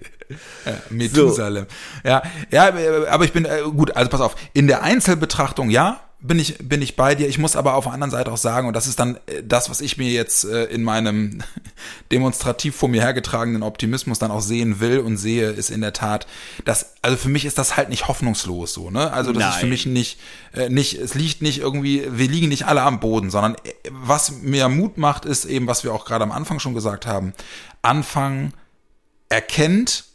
Methusalem. 0.89 1.67
Ja, 2.03 2.23
ja, 2.51 2.73
aber 3.09 3.23
ich 3.23 3.31
bin 3.31 3.45
äh, 3.45 3.61
gut, 3.75 3.95
also 3.95 4.09
pass 4.09 4.19
auf, 4.21 4.35
in 4.53 4.67
der 4.67 4.83
Einzelbetrachtung 4.83 5.69
ja, 5.69 6.01
bin 6.27 6.39
ich 6.39 6.57
bin 6.57 6.81
ich 6.81 6.95
bei 6.95 7.15
dir. 7.15 7.27
Ich 7.27 7.37
muss 7.37 7.55
aber 7.55 7.75
auf 7.75 7.85
der 7.85 7.93
anderen 7.93 8.11
Seite 8.11 8.31
auch 8.31 8.37
sagen 8.37 8.67
und 8.67 8.75
das 8.75 8.87
ist 8.87 8.99
dann 8.99 9.15
äh, 9.27 9.43
das, 9.43 9.69
was 9.69 9.81
ich 9.81 9.97
mir 9.97 10.09
jetzt 10.09 10.45
äh, 10.45 10.65
in 10.65 10.83
meinem 10.83 11.41
demonstrativ 12.11 12.75
vor 12.75 12.89
mir 12.89 13.01
hergetragenen 13.01 13.63
Optimismus 13.63 14.19
dann 14.19 14.31
auch 14.31 14.41
sehen 14.41 14.79
will 14.79 14.99
und 14.99 15.17
sehe, 15.17 15.49
ist 15.49 15.69
in 15.69 15.81
der 15.81 15.93
Tat, 15.93 16.27
dass 16.65 16.95
also 17.01 17.17
für 17.17 17.29
mich 17.29 17.45
ist 17.45 17.57
das 17.57 17.77
halt 17.77 17.89
nicht 17.89 18.07
hoffnungslos 18.07 18.73
so, 18.73 18.89
ne? 18.89 19.11
Also 19.11 19.31
das 19.31 19.49
ist 19.49 19.55
für 19.55 19.61
Nein. 19.61 19.69
mich 19.69 19.85
nicht 19.85 20.19
äh, 20.53 20.69
nicht 20.69 20.95
es 20.95 21.13
liegt 21.13 21.41
nicht 21.41 21.59
irgendwie 21.59 22.05
wir 22.09 22.27
liegen 22.27 22.49
nicht 22.49 22.65
alle 22.67 22.81
am 22.81 22.99
Boden, 22.99 23.29
sondern 23.29 23.55
äh, 23.55 23.71
was 23.91 24.41
mir 24.41 24.67
Mut 24.69 24.97
macht 24.97 25.25
ist 25.25 25.45
eben, 25.45 25.67
was 25.67 25.83
wir 25.83 25.93
auch 25.93 26.05
gerade 26.05 26.23
am 26.23 26.31
Anfang 26.31 26.59
schon 26.59 26.73
gesagt 26.73 27.05
haben, 27.05 27.33
anfangen 27.81 28.53
erkennt 29.29 30.06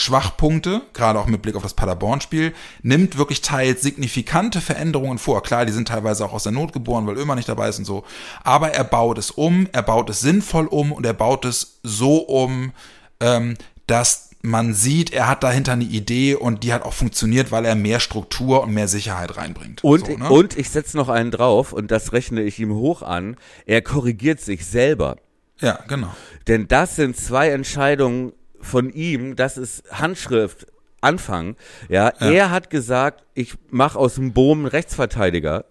Schwachpunkte, 0.00 0.82
gerade 0.92 1.18
auch 1.18 1.26
mit 1.26 1.42
Blick 1.42 1.54
auf 1.54 1.62
das 1.62 1.74
Paderborn-Spiel, 1.74 2.52
nimmt 2.82 3.18
wirklich 3.18 3.40
teils 3.42 3.82
signifikante 3.82 4.60
Veränderungen 4.60 5.18
vor. 5.18 5.42
Klar, 5.42 5.66
die 5.66 5.72
sind 5.72 5.88
teilweise 5.88 6.24
auch 6.24 6.32
aus 6.32 6.42
der 6.42 6.52
Not 6.52 6.72
geboren, 6.72 7.06
weil 7.06 7.16
Ömer 7.16 7.36
nicht 7.36 7.48
dabei 7.48 7.68
ist 7.68 7.78
und 7.78 7.84
so. 7.84 8.04
Aber 8.42 8.72
er 8.72 8.84
baut 8.84 9.18
es 9.18 9.30
um, 9.30 9.68
er 9.72 9.82
baut 9.82 10.10
es 10.10 10.20
sinnvoll 10.20 10.66
um 10.66 10.90
und 10.92 11.06
er 11.06 11.12
baut 11.12 11.44
es 11.44 11.78
so 11.82 12.18
um, 12.18 12.72
ähm, 13.20 13.56
dass 13.86 14.30
man 14.42 14.72
sieht, 14.72 15.12
er 15.12 15.28
hat 15.28 15.42
dahinter 15.42 15.72
eine 15.72 15.84
Idee 15.84 16.34
und 16.34 16.64
die 16.64 16.72
hat 16.72 16.82
auch 16.82 16.94
funktioniert, 16.94 17.52
weil 17.52 17.66
er 17.66 17.74
mehr 17.74 18.00
Struktur 18.00 18.62
und 18.62 18.72
mehr 18.72 18.88
Sicherheit 18.88 19.36
reinbringt. 19.36 19.84
Und, 19.84 20.06
so, 20.06 20.16
ne? 20.16 20.30
und 20.30 20.56
ich 20.56 20.70
setze 20.70 20.96
noch 20.96 21.10
einen 21.10 21.30
drauf 21.30 21.72
und 21.72 21.90
das 21.90 22.12
rechne 22.12 22.42
ich 22.42 22.58
ihm 22.58 22.72
hoch 22.74 23.02
an. 23.02 23.36
Er 23.66 23.82
korrigiert 23.82 24.40
sich 24.40 24.64
selber. 24.64 25.16
ja, 25.60 25.78
genau. 25.88 26.14
Denn 26.46 26.68
das 26.68 26.96
sind 26.96 27.16
zwei 27.16 27.50
Entscheidungen 27.50 28.32
von 28.60 28.90
ihm, 28.90 29.36
das 29.36 29.56
ist 29.56 29.82
Handschrift, 29.90 30.66
Anfang. 31.00 31.56
Ja, 31.88 32.08
er 32.08 32.50
hat 32.50 32.68
gesagt, 32.70 33.24
ich 33.34 33.54
mache 33.70 33.98
aus 33.98 34.16
dem 34.16 34.32
Bohm 34.32 34.66
Rechtsverteidiger. 34.66 35.64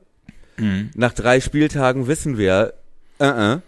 Mhm. 0.58 0.90
Nach 0.96 1.14
drei 1.14 1.40
Spieltagen 1.40 2.08
wissen 2.08 2.38
wir, 2.38 2.74
äh, 3.20 3.54
äh, 3.54 3.60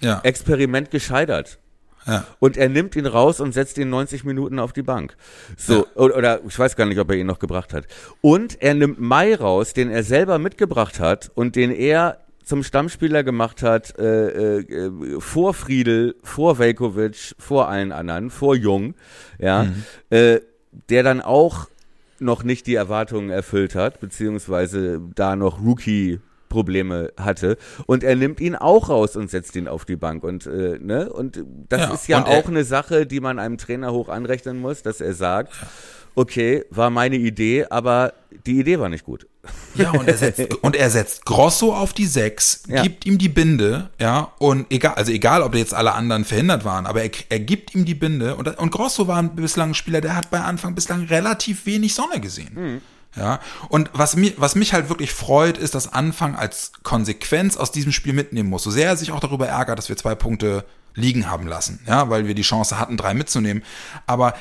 Ja, 0.00 0.20
Experiment 0.22 0.90
gescheitert. 0.90 1.58
ja. 2.06 2.26
Und 2.38 2.56
er 2.56 2.68
nimmt 2.68 2.96
ihn 2.96 3.06
raus 3.06 3.38
und 3.40 3.52
setzt 3.52 3.76
ihn 3.78 3.90
90 3.90 4.24
Minuten 4.24 4.58
auf 4.58 4.72
die 4.72 4.82
Bank. 4.82 5.16
So, 5.56 5.86
oder, 5.94 6.16
oder 6.16 6.40
ich 6.46 6.58
weiß 6.58 6.74
gar 6.76 6.86
nicht, 6.86 6.98
ob 6.98 7.10
er 7.10 7.16
ihn 7.16 7.26
noch 7.26 7.38
gebracht 7.38 7.72
hat. 7.74 7.86
Und 8.22 8.60
er 8.62 8.74
nimmt 8.74 8.98
Mai 8.98 9.34
raus, 9.34 9.74
den 9.74 9.90
er 9.90 10.02
selber 10.02 10.38
mitgebracht 10.38 11.00
hat 11.00 11.30
und 11.34 11.54
den 11.54 11.70
er 11.70 12.23
zum 12.44 12.62
Stammspieler 12.62 13.24
gemacht 13.24 13.62
hat, 13.62 13.98
äh, 13.98 14.58
äh, 14.60 15.20
vor 15.20 15.54
Friedel, 15.54 16.14
vor 16.22 16.58
Velkovic, 16.58 17.34
vor 17.38 17.68
allen 17.68 17.90
anderen, 17.92 18.30
vor 18.30 18.54
Jung, 18.54 18.94
ja, 19.38 19.66
äh, 20.10 20.40
der 20.90 21.02
dann 21.02 21.20
auch 21.20 21.68
noch 22.20 22.44
nicht 22.44 22.66
die 22.66 22.74
Erwartungen 22.74 23.30
erfüllt 23.30 23.74
hat, 23.74 24.00
beziehungsweise 24.00 25.00
da 25.14 25.36
noch 25.36 25.60
Rookie 25.60 26.20
Probleme 26.48 27.12
hatte. 27.18 27.56
Und 27.86 28.04
er 28.04 28.14
nimmt 28.14 28.40
ihn 28.40 28.54
auch 28.54 28.88
raus 28.88 29.16
und 29.16 29.28
setzt 29.28 29.56
ihn 29.56 29.66
auf 29.66 29.84
die 29.84 29.96
Bank. 29.96 30.22
Und 30.22 30.46
äh, 30.46 30.78
ne 30.80 31.12
und 31.12 31.42
das 31.68 31.80
Ja, 31.80 31.94
ist 31.94 32.06
ja 32.08 32.18
und 32.18 32.28
er- 32.28 32.38
auch 32.38 32.46
eine 32.48 32.62
Sache, 32.62 33.06
die 33.06 33.18
man 33.18 33.40
einem 33.40 33.58
Trainer 33.58 33.92
hoch 33.92 34.08
anrechnen 34.08 34.60
muss, 34.60 34.82
dass 34.82 35.00
er 35.00 35.14
sagt, 35.14 35.52
okay, 36.14 36.64
war 36.70 36.90
meine 36.90 37.16
Idee, 37.16 37.66
aber 37.68 38.12
die 38.46 38.60
Idee 38.60 38.78
war 38.78 38.88
nicht 38.88 39.04
gut. 39.04 39.26
Ja, 39.74 39.90
und 39.90 40.08
er 40.08 40.16
setzt, 40.16 40.54
und 40.62 40.76
er 40.76 40.88
setzt 40.90 41.24
Grosso 41.26 41.74
auf 41.74 41.92
die 41.92 42.06
Sechs, 42.06 42.62
Ja. 42.66 42.82
gibt 42.82 43.04
ihm 43.06 43.18
die 43.18 43.28
Binde, 43.28 43.90
ja, 44.00 44.32
und 44.38 44.70
egal, 44.70 44.94
also 44.94 45.12
egal, 45.12 45.42
ob 45.42 45.54
jetzt 45.54 45.74
alle 45.74 45.92
anderen 45.94 46.24
verhindert 46.24 46.64
waren, 46.64 46.86
aber 46.86 47.02
er, 47.02 47.10
er 47.28 47.40
gibt 47.40 47.74
ihm 47.74 47.84
die 47.84 47.94
Binde 47.94 48.36
und, 48.36 48.48
und 48.58 48.70
Grosso 48.70 49.06
war 49.06 49.18
ein 49.18 49.34
bislang 49.36 49.70
ein 49.70 49.74
Spieler, 49.74 50.00
der 50.00 50.16
hat 50.16 50.30
bei 50.30 50.40
Anfang 50.40 50.74
bislang 50.74 51.04
relativ 51.06 51.66
wenig 51.66 51.94
Sonne 51.94 52.20
gesehen. 52.20 52.80
Ja, 53.16 53.38
und 53.68 53.90
was 53.92 54.16
mich, 54.16 54.34
was 54.38 54.56
mich 54.56 54.72
halt 54.72 54.88
wirklich 54.88 55.12
freut, 55.12 55.56
ist, 55.56 55.74
dass 55.76 55.92
Anfang 55.92 56.34
als 56.34 56.72
Konsequenz 56.82 57.56
aus 57.56 57.70
diesem 57.70 57.92
Spiel 57.92 58.12
mitnehmen 58.12 58.48
muss. 58.50 58.64
So 58.64 58.72
sehr 58.72 58.88
er 58.88 58.96
sich 58.96 59.12
auch 59.12 59.20
darüber 59.20 59.46
ärgert, 59.46 59.78
dass 59.78 59.88
wir 59.88 59.96
zwei 59.96 60.16
Punkte 60.16 60.64
liegen 60.96 61.30
haben 61.30 61.46
lassen, 61.46 61.80
ja, 61.86 62.08
weil 62.10 62.26
wir 62.26 62.34
die 62.34 62.42
Chance 62.42 62.78
hatten, 62.78 62.96
drei 62.96 63.14
mitzunehmen. 63.14 63.62
Aber 64.06 64.34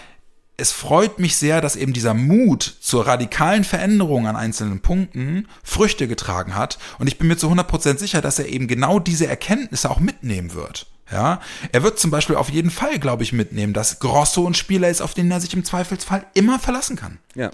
es 0.57 0.71
freut 0.71 1.19
mich 1.19 1.35
sehr, 1.37 1.61
dass 1.61 1.75
eben 1.75 1.93
dieser 1.93 2.13
Mut 2.13 2.61
zur 2.79 3.07
radikalen 3.07 3.63
Veränderung 3.63 4.27
an 4.27 4.35
einzelnen 4.35 4.81
Punkten 4.81 5.47
Früchte 5.63 6.07
getragen 6.07 6.55
hat. 6.55 6.77
Und 6.99 7.07
ich 7.07 7.17
bin 7.17 7.27
mir 7.27 7.37
zu 7.37 7.49
100% 7.51 7.97
sicher, 7.97 8.21
dass 8.21 8.39
er 8.39 8.47
eben 8.47 8.67
genau 8.67 8.99
diese 8.99 9.27
Erkenntnisse 9.27 9.89
auch 9.89 9.99
mitnehmen 9.99 10.53
wird. 10.53 10.85
Ja, 11.11 11.41
er 11.71 11.83
wird 11.83 11.99
zum 11.99 12.11
Beispiel 12.11 12.35
auf 12.37 12.49
jeden 12.49 12.71
Fall, 12.71 12.97
glaube 12.97 13.23
ich, 13.23 13.33
mitnehmen, 13.33 13.73
dass 13.73 13.99
Grosso 13.99 14.47
ein 14.47 14.53
Spieler 14.53 14.89
ist, 14.89 15.01
auf 15.01 15.13
den 15.13 15.29
er 15.29 15.41
sich 15.41 15.53
im 15.53 15.63
Zweifelsfall 15.65 16.25
immer 16.33 16.59
verlassen 16.59 16.95
kann. 16.95 17.19
Ja. 17.35 17.51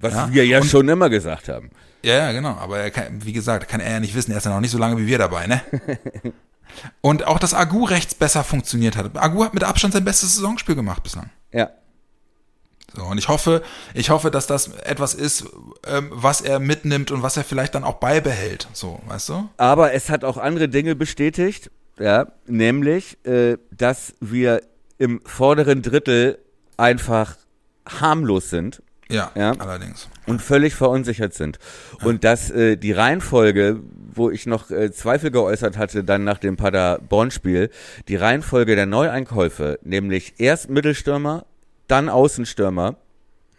Was 0.00 0.14
Ja, 0.14 0.32
wir 0.32 0.46
ja 0.46 0.60
und- 0.60 0.66
schon 0.68 0.88
immer 0.88 1.08
gesagt 1.10 1.48
haben. 1.48 1.70
Ja, 2.02 2.14
ja, 2.16 2.32
genau. 2.32 2.56
Aber 2.56 2.78
er 2.78 2.90
kann, 2.90 3.24
wie 3.24 3.32
gesagt, 3.34 3.68
kann 3.68 3.80
er 3.80 3.92
ja 3.92 4.00
nicht 4.00 4.14
wissen. 4.14 4.32
Er 4.32 4.38
ist 4.38 4.44
ja 4.44 4.50
noch 4.52 4.60
nicht 4.60 4.70
so 4.70 4.78
lange 4.78 4.96
wie 4.98 5.06
wir 5.06 5.18
dabei, 5.18 5.46
ne? 5.46 5.60
Und 7.00 7.26
auch, 7.26 7.38
dass 7.38 7.52
Agu 7.52 7.84
rechts 7.84 8.14
besser 8.14 8.44
funktioniert 8.44 8.96
hat. 8.96 9.16
Agu 9.16 9.44
hat 9.44 9.54
mit 9.54 9.64
Abstand 9.64 9.92
sein 9.94 10.04
bestes 10.04 10.34
Saisonspiel 10.36 10.74
gemacht 10.74 11.02
bislang. 11.02 11.30
Ja. 11.52 11.70
So, 12.94 13.04
und 13.04 13.18
ich 13.18 13.28
hoffe, 13.28 13.62
ich 13.94 14.10
hoffe, 14.10 14.30
dass 14.30 14.46
das 14.46 14.68
etwas 14.84 15.14
ist, 15.14 15.44
ähm, 15.86 16.10
was 16.12 16.40
er 16.40 16.58
mitnimmt 16.58 17.10
und 17.10 17.22
was 17.22 17.36
er 17.36 17.44
vielleicht 17.44 17.74
dann 17.74 17.84
auch 17.84 17.94
beibehält. 17.96 18.68
So, 18.72 19.00
weißt 19.06 19.28
du? 19.28 19.48
Aber 19.56 19.92
es 19.92 20.10
hat 20.10 20.24
auch 20.24 20.36
andere 20.36 20.68
Dinge 20.68 20.94
bestätigt, 20.96 21.70
ja, 21.98 22.26
nämlich, 22.46 23.18
äh, 23.26 23.58
dass 23.70 24.14
wir 24.20 24.62
im 24.98 25.20
vorderen 25.24 25.82
Drittel 25.82 26.38
einfach 26.76 27.36
harmlos 27.88 28.50
sind 28.50 28.82
Ja, 29.08 29.30
Ja. 29.34 29.52
allerdings. 29.58 30.08
und 30.26 30.40
völlig 30.42 30.74
verunsichert 30.74 31.34
sind. 31.34 31.58
Und 32.04 32.24
dass 32.24 32.50
äh, 32.50 32.76
die 32.76 32.92
Reihenfolge, 32.92 33.80
wo 34.14 34.30
ich 34.30 34.46
noch 34.46 34.70
äh, 34.70 34.90
Zweifel 34.92 35.30
geäußert 35.30 35.76
hatte, 35.76 36.04
dann 36.04 36.24
nach 36.24 36.38
dem 36.38 36.56
Paderborn-Spiel, 36.56 37.70
die 38.08 38.16
Reihenfolge 38.16 38.76
der 38.76 38.86
Neueinkäufe, 38.86 39.78
nämlich 39.82 40.34
erst 40.38 40.70
Mittelstürmer, 40.70 41.44
dann 41.90 42.08
Außenstürmer, 42.08 42.96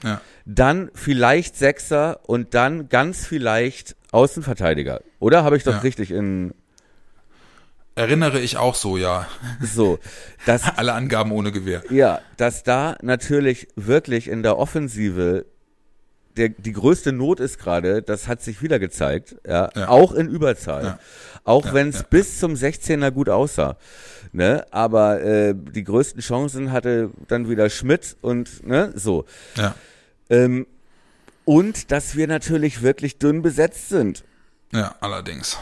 Ja. 0.04 0.22
dann 0.46 0.90
vielleicht 0.94 1.56
Sechser 1.58 2.20
und 2.28 2.54
dann 2.54 2.90
ganz 2.90 3.26
vielleicht 3.26 3.96
Außenverteidiger. 4.12 5.02
Oder 5.20 5.44
habe 5.44 5.58
ich 5.58 5.64
das 5.64 5.76
Ja. 5.76 5.82
richtig 5.82 6.12
in 6.12 6.54
Erinnere 7.94 8.40
ich 8.40 8.56
auch 8.58 8.76
so, 8.76 8.96
ja. 8.98 9.28
so, 9.62 10.00
dass 10.46 10.64
Alle 10.78 10.94
Angaben 10.94 11.32
ohne 11.34 11.52
Gewehr. 11.52 11.84
ja, 11.90 12.22
dass 12.38 12.64
da 12.64 12.96
natürlich 13.02 13.68
wirklich 13.76 14.30
in 14.30 14.44
der 14.44 14.58
Offensive 14.58 15.46
der, 16.38 16.50
die 16.50 16.72
größte 16.74 17.12
Not 17.12 17.40
ist 17.40 17.60
gerade, 17.60 18.02
das 18.02 18.28
hat 18.28 18.42
sich 18.42 18.62
wieder 18.62 18.80
gezeigt, 18.80 19.36
ja, 19.48 19.70
Ja. 19.76 19.88
auch 19.90 20.14
in 20.14 20.28
Überzahl. 20.30 20.84
Ja. 20.84 21.00
Auch 21.44 21.66
Ja, 21.68 21.74
wenn 21.74 21.90
es 21.90 22.04
bis 22.04 22.40
zum 22.40 22.54
16er 22.54 23.12
gut 23.12 23.30
aussah. 23.30 23.78
Ne? 24.32 24.66
Aber 24.72 25.22
äh, 25.22 25.54
die 25.56 25.84
größten 25.84 26.22
Chancen 26.22 26.72
hatte 26.72 27.10
dann 27.28 27.50
wieder 27.50 27.70
Schmidt 27.70 28.16
und 28.22 28.66
ne, 28.66 28.92
so. 28.96 29.26
Ja. 29.56 29.76
Ähm, 30.30 30.68
und 31.44 31.92
dass 31.92 32.16
wir 32.16 32.28
natürlich 32.28 32.82
wirklich 32.82 33.18
dünn 33.18 33.42
besetzt 33.42 33.90
sind. 33.90 34.24
Ja, 34.72 34.96
allerdings. 35.02 35.58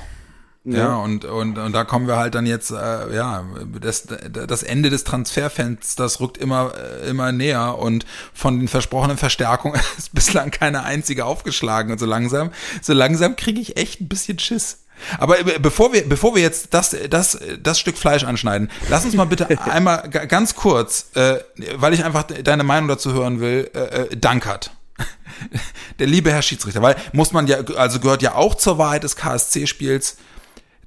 Ne? 0.66 0.78
Ja, 0.78 0.98
und, 0.98 1.24
und, 1.24 1.58
und 1.58 1.72
da 1.72 1.86
kommen 1.86 2.06
wir 2.08 2.18
halt 2.18 2.36
dann 2.36 2.46
jetzt, 2.46 2.70
äh, 2.72 3.16
ja, 3.16 3.46
das, 3.80 4.08
das 4.30 4.62
Ende 4.62 4.90
des 4.90 5.06
Transferfensters 5.06 6.20
rückt 6.20 6.38
immer, 6.38 6.74
äh, 6.76 7.10
immer 7.10 7.32
näher 7.32 7.78
und 7.80 8.06
von 8.34 8.60
den 8.60 8.68
versprochenen 8.68 9.18
Verstärkungen 9.18 9.80
ist 9.98 10.14
bislang 10.14 10.52
keine 10.52 10.84
einzige 10.84 11.26
aufgeschlagen 11.26 11.92
und 11.94 11.98
so 12.00 12.06
langsam, 12.06 12.52
so 12.82 12.94
langsam 12.94 13.36
kriege 13.38 13.60
ich 13.62 13.78
echt 13.78 14.02
ein 14.02 14.10
bisschen 14.10 14.38
Schiss. 14.38 14.80
Aber 15.18 15.38
bevor 15.62 15.94
wir, 15.94 16.08
bevor 16.10 16.36
wir 16.36 16.42
jetzt 16.42 16.74
das, 16.74 16.94
das, 17.10 17.40
das 17.64 17.80
Stück 17.80 17.98
Fleisch 17.98 18.26
anschneiden, 18.26 18.70
lass 18.90 19.06
uns 19.06 19.14
mal 19.16 19.24
bitte 19.26 19.48
einmal 19.72 20.10
ga- 20.10 20.26
ganz 20.26 20.56
kurz, 20.56 21.12
äh, 21.16 21.38
weil 21.78 21.94
ich 21.94 22.04
einfach 22.04 22.24
deine 22.24 22.64
Meinung 22.66 22.90
dazu 22.90 23.14
hören 23.14 23.40
will, 23.40 23.72
äh, 23.74 23.80
äh, 23.80 24.18
Dankert. 24.18 24.72
Der 26.00 26.08
liebe 26.08 26.32
Herr 26.34 26.42
Schiedsrichter, 26.42 26.82
weil 26.82 26.98
muss 27.14 27.32
man 27.32 27.48
ja, 27.48 27.60
also 27.78 28.02
gehört 28.02 28.22
ja 28.22 28.36
auch 28.36 28.56
zur 28.56 28.78
Wahrheit 28.78 29.04
des 29.04 29.16
KSC-Spiels, 29.16 30.18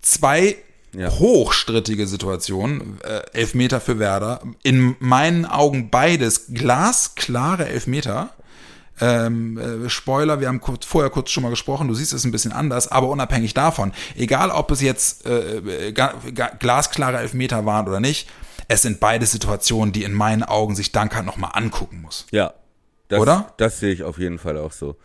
zwei 0.03 0.57
Ja. 0.95 1.11
hochstrittige 1.11 2.07
Situationen, 2.07 3.01
äh, 3.03 3.23
Elfmeter 3.33 3.81
für 3.81 3.99
Werder, 3.99 4.43
in 4.63 4.95
meinen 4.99 5.47
Augen 5.47 5.89
beides 5.91 6.49
glasklare 6.53 7.67
Elfmeter. 7.67 8.31
Ähm, 9.01 9.59
äh, 9.59 9.89
Spoiler, 9.89 10.41
wir 10.41 10.49
haben 10.49 10.61
kurz, 10.61 10.85
vorher 10.85 11.11
kurz 11.11 11.31
schon 11.31 11.43
mal 11.43 11.49
gesprochen, 11.51 11.89
du 11.89 11.95
siehst 11.95 12.13
es 12.13 12.25
ein 12.25 12.31
bisschen 12.31 12.53
anders, 12.53 12.89
aber 12.89 13.09
unabhängig 13.09 13.55
davon, 13.55 13.93
egal 14.17 14.51
ob 14.51 14.71
es 14.71 14.83
jetzt 14.83 15.25
äh, 15.25 15.89
äh, 15.89 15.93
glasklare 15.93 17.19
Elfmeter 17.19 17.65
waren 17.65 17.89
oder 17.89 18.01
nicht, 18.01 18.29
es 18.69 18.83
sind 18.83 19.01
beide 19.01 19.25
Situationen, 19.27 19.93
die 19.93 20.05
in 20.05 20.13
meinen 20.13 20.43
Augen 20.43 20.77
sich 20.77 20.93
Dankert 20.93 21.25
nochmal 21.25 21.53
angucken 21.55 22.03
muss. 22.03 22.27
Ja. 22.31 22.53
Das, 23.09 23.21
Oder? 23.21 23.53
Das 23.59 23.79
sehe 23.81 23.93
ich 23.93 24.05
auf 24.05 24.19
jeden 24.19 24.39
Fall 24.39 24.57
auch 24.57 24.73
so. 24.73 24.97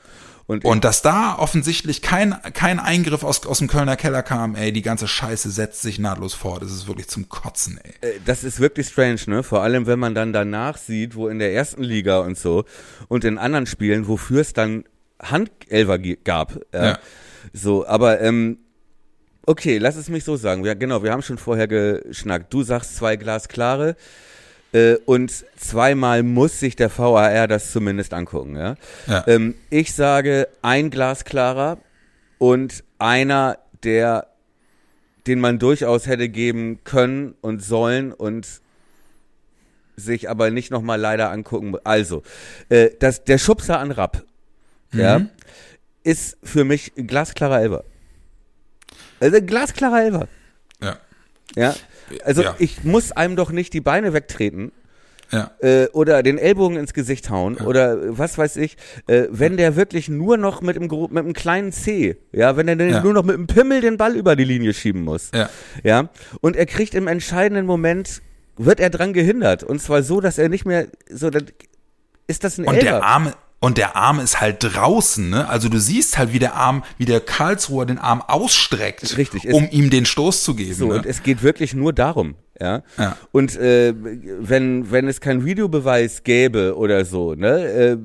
Und, 0.48 0.64
Und 0.64 0.86
dass 0.86 1.02
da 1.02 1.36
offensichtlich 1.38 2.02
kein, 2.02 2.34
kein 2.54 2.80
Eingriff 2.80 3.24
aus, 3.26 3.46
aus 3.46 3.58
dem 3.60 3.68
Kölner 3.68 3.98
Keller 3.98 4.24
kam, 4.24 4.56
ey, 4.56 4.72
die 4.72 4.82
ganze 4.82 5.06
Scheiße 5.06 5.52
setzt 5.52 5.82
sich 5.82 6.00
nahtlos 6.00 6.34
fort. 6.34 6.62
Das 6.64 6.72
ist 6.72 6.88
wirklich 6.88 7.10
zum 7.10 7.28
Kotzen, 7.28 7.80
ey. 7.84 7.94
Äh, 8.16 8.20
Das 8.26 8.46
ist 8.46 8.62
wirklich 8.62 8.88
strange, 8.88 9.20
ne? 9.28 9.44
Vor 9.44 9.62
allem, 9.62 9.88
wenn 9.88 10.00
man 10.00 10.16
dann 10.16 10.32
danach 10.32 10.78
sieht, 10.78 11.16
wo 11.16 11.28
in 11.28 11.40
der 11.40 11.54
ersten 11.54 11.84
Liga 11.84 12.20
und 12.20 12.38
so 12.38 12.64
und 13.10 13.26
in 13.26 13.38
anderen 13.38 13.66
Spielen, 13.66 14.08
wofür 14.08 14.40
es 14.40 14.54
dann 14.54 14.86
Handelfer 15.22 16.00
ge- 16.00 16.18
gab. 16.24 16.58
Ja. 16.74 16.86
Ja. 16.92 17.00
So, 17.52 17.86
aber 17.86 18.22
ähm, 18.22 18.60
okay, 19.46 19.78
lass 19.80 19.96
es 19.98 20.08
mich 20.10 20.24
so 20.24 20.38
sagen. 20.38 20.64
Ja, 20.64 20.76
genau, 20.76 21.04
wir 21.04 21.12
haben 21.12 21.24
schon 21.24 21.38
vorher 21.38 21.68
geschnackt. 21.68 22.54
Du 22.54 22.64
sagst 22.64 22.96
zwei 22.96 23.16
Glasklare 23.18 23.90
äh, 23.90 23.96
und 25.06 25.46
zweimal 25.58 26.24
muss 26.24 26.60
sich 26.60 26.76
der 26.76 26.96
VAR 26.96 27.48
das 27.48 27.72
zumindest 27.72 28.14
angucken. 28.14 28.56
Ja? 28.56 28.76
Ja. 29.08 29.24
Ähm, 29.28 29.56
ich 29.70 29.94
sage 29.94 30.48
ein 30.62 30.90
Glasklarer 30.90 31.78
und 32.38 32.84
einer, 33.00 33.58
der 33.84 34.28
den 35.28 35.40
man 35.40 35.60
durchaus 35.60 36.08
hätte 36.08 36.30
geben 36.30 36.84
können 36.84 37.36
und 37.42 37.64
sollen 37.64 38.14
und 38.14 38.48
sich 39.96 40.30
aber 40.30 40.52
nicht 40.52 40.72
nochmal 40.72 41.00
leider 41.00 41.32
angucken. 41.32 41.76
Also, 41.84 42.24
äh, 42.70 42.92
das, 43.00 43.24
der 43.24 43.38
Schubser 43.38 43.80
an 43.80 43.92
Rapp, 43.92 44.24
ja, 44.94 45.22
ist 46.04 46.38
für 46.44 46.64
mich 46.64 46.94
ein 46.98 47.08
glasklarer 47.08 47.60
Elber. 47.60 47.84
Also 49.20 49.38
ein 49.38 49.46
glasklarer 49.46 50.02
Elber. 50.04 50.28
Ja. 50.82 50.98
Ja. 51.56 51.76
Also 52.24 52.44
Ja. 52.44 52.56
ich 52.60 52.84
muss 52.84 53.12
einem 53.12 53.36
doch 53.36 53.52
nicht 53.52 53.74
die 53.74 53.82
Beine 53.82 54.14
wegtreten 54.14 54.72
Ja. 55.32 55.52
äh, 55.60 55.88
oder 55.88 56.24
den 56.24 56.38
Ellbogen 56.38 56.78
ins 56.78 56.94
Gesicht 56.94 57.30
hauen 57.30 57.58
oder 57.58 57.94
äh, 58.02 58.18
was 58.18 58.38
weiß 58.38 58.56
ich, 58.58 58.78
äh, 59.08 59.24
wenn 59.30 59.58
der 59.58 59.76
wirklich 59.76 60.08
nur 60.08 60.38
noch 60.38 60.62
mit 60.62 60.78
dem, 60.78 60.84
mit 60.84 61.26
dem 61.26 61.34
kleinen 61.34 61.72
C, 61.74 62.16
ja, 62.32 62.56
wenn 62.56 62.68
er 62.70 62.78
denn 62.78 62.90
Ja. 62.92 63.04
nur 63.04 63.14
noch 63.14 63.24
mit 63.24 63.36
dem 63.36 63.48
Pimmel 63.48 63.82
den 63.82 63.98
Ball 63.98 64.16
über 64.16 64.36
die 64.38 64.46
Linie 64.46 64.74
schieben 64.74 65.02
muss, 65.04 65.32
Ja. 65.34 65.50
ja, 65.84 66.10
und 66.42 66.56
er 66.56 66.66
kriegt 66.66 66.94
im 66.96 67.08
entscheidenden 67.08 67.66
Moment, 67.66 68.22
wird 68.56 68.80
er 68.80 68.90
dran 68.90 69.12
gehindert 69.14 69.64
und 69.64 69.82
zwar 69.82 70.02
so, 70.02 70.22
dass 70.22 70.38
er 70.38 70.48
nicht 70.50 70.66
mehr, 70.66 70.88
so, 71.10 71.30
dann 71.30 71.46
ist 72.28 72.44
das 72.46 72.58
ein 72.58 72.66
Und 72.66 72.76
Elfer. 72.76 72.86
der 72.86 73.04
Arm, 73.04 73.34
und 73.60 73.78
der 73.78 73.96
Arm 73.96 74.20
ist 74.20 74.40
halt 74.40 74.58
draußen, 74.60 75.30
ne? 75.30 75.50
Also 75.50 75.68
du 75.68 75.80
siehst 75.80 76.18
halt, 76.18 76.32
wie 76.32 76.40
der 76.40 76.56
Arm, 76.56 76.84
wie 76.98 77.06
der 77.06 77.22
Karlsruher 77.22 77.86
den 77.86 77.98
Arm 77.98 78.22
ausstreckt, 78.22 79.18
Richtig, 79.18 79.48
um 79.48 79.68
ihm 79.72 79.90
den 79.90 80.06
Stoß 80.06 80.44
zu 80.44 80.54
geben. 80.56 80.76
So, 80.76 80.88
ne? 80.88 80.96
und 80.96 81.06
es 81.06 81.24
geht 81.24 81.42
wirklich 81.42 81.74
nur 81.74 81.92
darum, 81.92 82.36
ja. 82.60 82.82
Ja. 82.98 83.18
Und 83.32 83.56
äh, 83.58 83.94
wenn, 84.40 84.92
wenn 84.92 85.08
es 85.08 85.22
keinen 85.22 85.46
Videobeweis 85.46 86.24
gäbe 86.24 86.76
oder 86.78 87.06
so, 87.06 87.36
ne, 87.36 87.48
äh, 87.66 87.98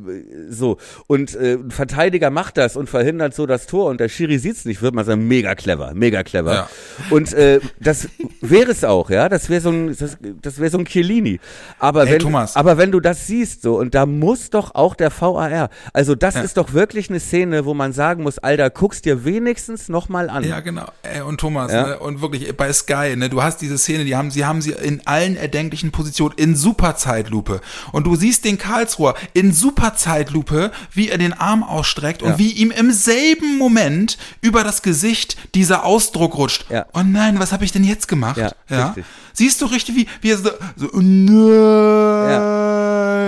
so, 0.50 0.78
und 1.06 1.34
äh, 1.34 1.54
ein 1.54 1.70
Verteidiger 1.70 2.30
macht 2.30 2.56
das 2.56 2.76
und 2.76 2.88
verhindert 2.88 3.34
so 3.34 3.46
das 3.46 3.66
Tor 3.66 3.90
und 3.90 4.00
der 4.00 4.08
Schiri 4.08 4.38
sieht's 4.38 4.64
nicht, 4.64 4.82
wird 4.82 4.94
man 4.94 5.04
sagen, 5.04 5.26
mega 5.28 5.54
clever, 5.54 5.92
mega 5.94 6.22
clever. 6.22 6.52
Ja. 6.54 6.68
Und 7.10 7.32
äh, 7.32 7.60
das 7.80 8.08
wäre 8.40 8.70
es 8.70 8.84
auch, 8.84 9.10
ja, 9.10 9.28
das 9.28 9.48
wäre 9.48 9.60
so 9.60 9.70
ein, 9.70 9.96
das, 9.96 10.16
das 10.42 10.58
wäre 10.58 10.70
so 10.70 10.78
ein 10.78 10.84
Chiellini. 10.84 11.40
Aber 11.78 12.06
Ey, 12.06 12.12
wenn, 12.14 12.18
Thomas. 12.20 12.56
aber 12.56 12.78
wenn 12.78 12.92
du 12.92 13.00
das 13.00 13.26
siehst, 13.26 13.62
so, 13.62 13.78
und 13.78 13.94
da 13.94 14.06
muss 14.06 14.50
doch 14.50 14.74
auch 14.74 14.94
der 14.94 15.10
VAR, 15.10 15.70
also 15.92 16.14
das 16.14 16.34
Ja. 16.34 16.42
ist 16.42 16.56
doch 16.56 16.72
wirklich 16.72 17.08
eine 17.10 17.20
Szene, 17.20 17.64
wo 17.64 17.74
man 17.74 17.92
sagen 17.92 18.22
muss, 18.22 18.38
Alter, 18.38 18.70
guck's 18.70 19.02
dir 19.02 19.24
wenigstens 19.24 19.88
nochmal 19.88 20.28
an. 20.30 20.44
Ja, 20.44 20.60
genau. 20.60 20.86
Ey, 21.02 21.20
und 21.22 21.38
Thomas, 21.40 21.72
ne? 21.72 21.98
und 21.98 22.20
wirklich 22.22 22.54
bei 22.56 22.72
Sky, 22.72 23.16
ne? 23.16 23.28
Du 23.28 23.42
hast 23.42 23.60
diese 23.60 23.78
Szene, 23.78 24.04
die 24.04 24.16
haben, 24.16 24.30
sie 24.30 24.41
haben 24.44 24.62
sie 24.62 24.72
in 24.72 25.06
allen 25.06 25.36
erdenklichen 25.36 25.90
Positionen 25.92 26.34
in 26.36 26.56
Superzeitlupe. 26.56 27.60
Und 27.92 28.04
du 28.06 28.16
siehst 28.16 28.44
den 28.44 28.58
Karlsruher 28.58 29.14
in 29.34 29.52
Superzeitlupe, 29.52 30.70
wie 30.92 31.08
er 31.08 31.18
den 31.18 31.32
Arm 31.32 31.62
ausstreckt 31.62 32.22
Ja. 32.22 32.28
und 32.28 32.38
wie 32.38 32.50
ihm 32.52 32.70
im 32.70 32.90
selben 32.92 33.58
Moment 33.58 34.18
über 34.40 34.64
das 34.64 34.82
Gesicht 34.82 35.36
dieser 35.54 35.84
Ausdruck 35.84 36.36
rutscht. 36.36 36.66
Ja. 36.70 36.86
Oh 36.94 37.02
nein, 37.04 37.38
was 37.38 37.52
habe 37.52 37.64
ich 37.64 37.72
denn 37.72 37.84
jetzt 37.84 38.08
gemacht? 38.08 38.38
Ja, 38.38 38.52
richtig. 38.86 39.04
Siehst 39.34 39.60
du 39.62 39.66
richtig, 39.66 39.96
wie, 39.96 40.06
wie 40.20 40.30
er 40.30 40.38
so, 40.38 40.50
so 40.76 40.88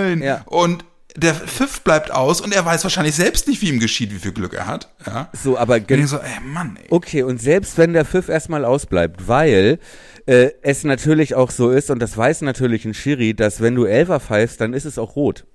nein. 0.05 0.21
Ja. 0.21 0.41
Und 0.45 0.85
der 1.17 1.33
Pfiff 1.33 1.81
bleibt 1.81 2.11
aus 2.11 2.41
und 2.41 2.53
er 2.53 2.65
weiß 2.65 2.83
wahrscheinlich 2.83 3.15
selbst 3.15 3.47
nicht, 3.47 3.61
wie 3.61 3.69
ihm 3.69 3.79
geschieht, 3.79 4.11
wie 4.13 4.19
viel 4.19 4.33
Glück 4.33 4.53
er 4.53 4.67
hat. 4.67 4.89
Ja. 5.05 5.29
So, 5.41 5.57
aber 5.57 5.79
denk 5.79 6.07
so, 6.07 6.17
ey, 6.17 6.41
Mann, 6.43 6.77
ey. 6.81 6.87
Okay, 6.89 7.23
und 7.23 7.41
selbst 7.41 7.77
wenn 7.77 7.93
der 7.93 8.03
Pfiff 8.05 8.27
erstmal 8.27 8.65
ausbleibt, 8.65 9.27
weil 9.27 9.79
äh, 10.25 10.51
es 10.61 10.83
natürlich 10.83 11.35
auch 11.35 11.51
so 11.51 11.69
ist, 11.71 11.89
und 11.89 11.99
das 11.99 12.15
weiß 12.17 12.41
natürlich 12.41 12.85
ein 12.85 12.93
Schiri, 12.93 13.33
dass 13.33 13.61
wenn 13.61 13.75
du 13.75 13.85
Elfer 13.85 14.19
pfeifst, 14.19 14.59
dann 14.61 14.73
ist 14.73 14.85
es 14.85 14.97
auch 14.97 15.15
rot. 15.15 15.45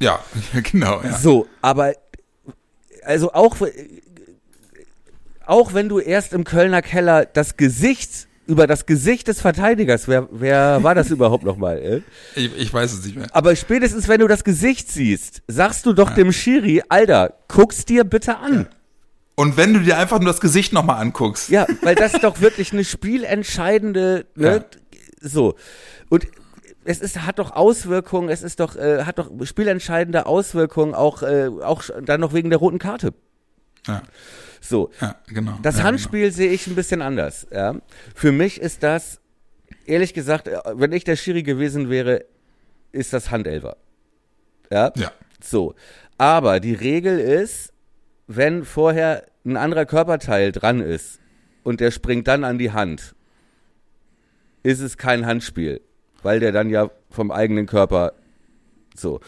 Ja, 0.00 0.20
genau. 0.72 1.02
Ja. 1.02 1.16
So, 1.18 1.46
aber 1.60 1.94
also 3.04 3.32
auch, 3.32 3.56
auch 5.46 5.74
wenn 5.74 5.88
du 5.88 5.98
erst 5.98 6.32
im 6.32 6.44
Kölner 6.44 6.82
Keller 6.82 7.26
das 7.26 7.56
Gesicht 7.56 8.28
über 8.46 8.66
das 8.66 8.86
Gesicht 8.86 9.28
des 9.28 9.40
Verteidigers. 9.40 10.08
Wer, 10.08 10.28
wer 10.32 10.82
war 10.82 10.94
das 10.94 11.10
überhaupt 11.10 11.44
nochmal? 11.44 11.78
Äh? 11.78 12.00
Ich, 12.34 12.50
ich 12.56 12.74
weiß 12.74 12.92
es 12.92 13.04
nicht 13.04 13.16
mehr. 13.16 13.26
Aber 13.32 13.54
spätestens, 13.54 14.08
wenn 14.08 14.20
du 14.20 14.26
das 14.28 14.42
Gesicht 14.44 14.90
siehst, 14.90 15.42
sagst 15.46 15.86
du 15.86 15.92
doch 15.92 16.10
Ja. 16.10 16.16
dem 16.16 16.32
Schiri, 16.32 16.82
Alter, 16.88 17.34
guck's 17.48 17.84
dir 17.84 18.04
bitte 18.04 18.38
an. 18.38 18.66
Und 19.34 19.56
wenn 19.56 19.72
du 19.72 19.80
dir 19.80 19.98
einfach 19.98 20.18
nur 20.18 20.28
das 20.28 20.40
Gesicht 20.40 20.72
nochmal 20.72 21.00
anguckst. 21.00 21.48
Ja, 21.48 21.66
weil 21.82 21.94
das 21.94 22.12
doch 22.12 22.40
wirklich 22.40 22.72
eine 22.72 22.84
spielentscheidende, 22.84 24.26
ne, 24.34 24.64
so. 25.20 25.54
Und 26.10 26.26
es 26.84 27.00
ist, 27.00 27.22
hat 27.22 27.38
doch 27.38 27.52
Auswirkungen, 27.52 28.28
es 28.28 28.42
ist 28.42 28.60
doch, 28.60 28.76
äh, 28.76 29.04
hat 29.04 29.18
doch 29.18 29.30
spielentscheidende 29.44 30.26
Auswirkungen, 30.26 30.94
auch, 30.94 31.22
äh, 31.22 31.48
auch 31.62 31.84
dann 32.02 32.20
noch 32.20 32.34
wegen 32.34 32.50
der 32.50 32.58
roten 32.58 32.78
Karte. 32.78 33.14
Ja, 33.86 34.02
So. 34.60 34.90
ja 35.00 35.16
genau. 35.28 35.58
Das 35.62 35.78
ja, 35.78 35.84
Handspiel 35.84 36.30
sehe 36.32 36.50
ich 36.50 36.66
ein 36.66 36.74
bisschen 36.74 37.02
anders. 37.02 37.46
Ja. 37.50 37.76
Für 38.14 38.32
mich 38.32 38.60
ist 38.60 38.82
das, 38.82 39.20
ehrlich 39.86 40.12
gesagt, 40.14 40.48
äh, 40.48 40.58
wenn 40.74 40.92
ich 40.92 41.04
der 41.04 41.16
Schiri 41.16 41.42
gewesen 41.42 41.88
wäre, 41.88 42.24
ist 42.90 43.12
das 43.12 43.30
Handelfer. 43.30 43.76
Ja. 44.70 44.90
Genau. 44.90 45.06
Ja. 45.06 45.12
So. 45.42 45.74
Aber 46.18 46.60
die 46.60 46.74
Regel 46.74 47.18
ist, 47.18 47.71
wenn 48.36 48.64
vorher 48.64 49.26
ein 49.44 49.56
anderer 49.56 49.86
Körperteil 49.86 50.52
dran 50.52 50.80
ist 50.80 51.20
und 51.62 51.80
der 51.80 51.90
springt 51.90 52.28
dann 52.28 52.44
an 52.44 52.58
die 52.58 52.72
Hand, 52.72 53.14
ist 54.62 54.80
es 54.80 54.96
kein 54.96 55.26
Handspiel, 55.26 55.80
weil 56.22 56.40
der 56.40 56.52
dann 56.52 56.70
ja 56.70 56.90
vom 57.10 57.30
eigenen 57.30 57.66
Körper 57.66 58.12
so. 58.94 59.20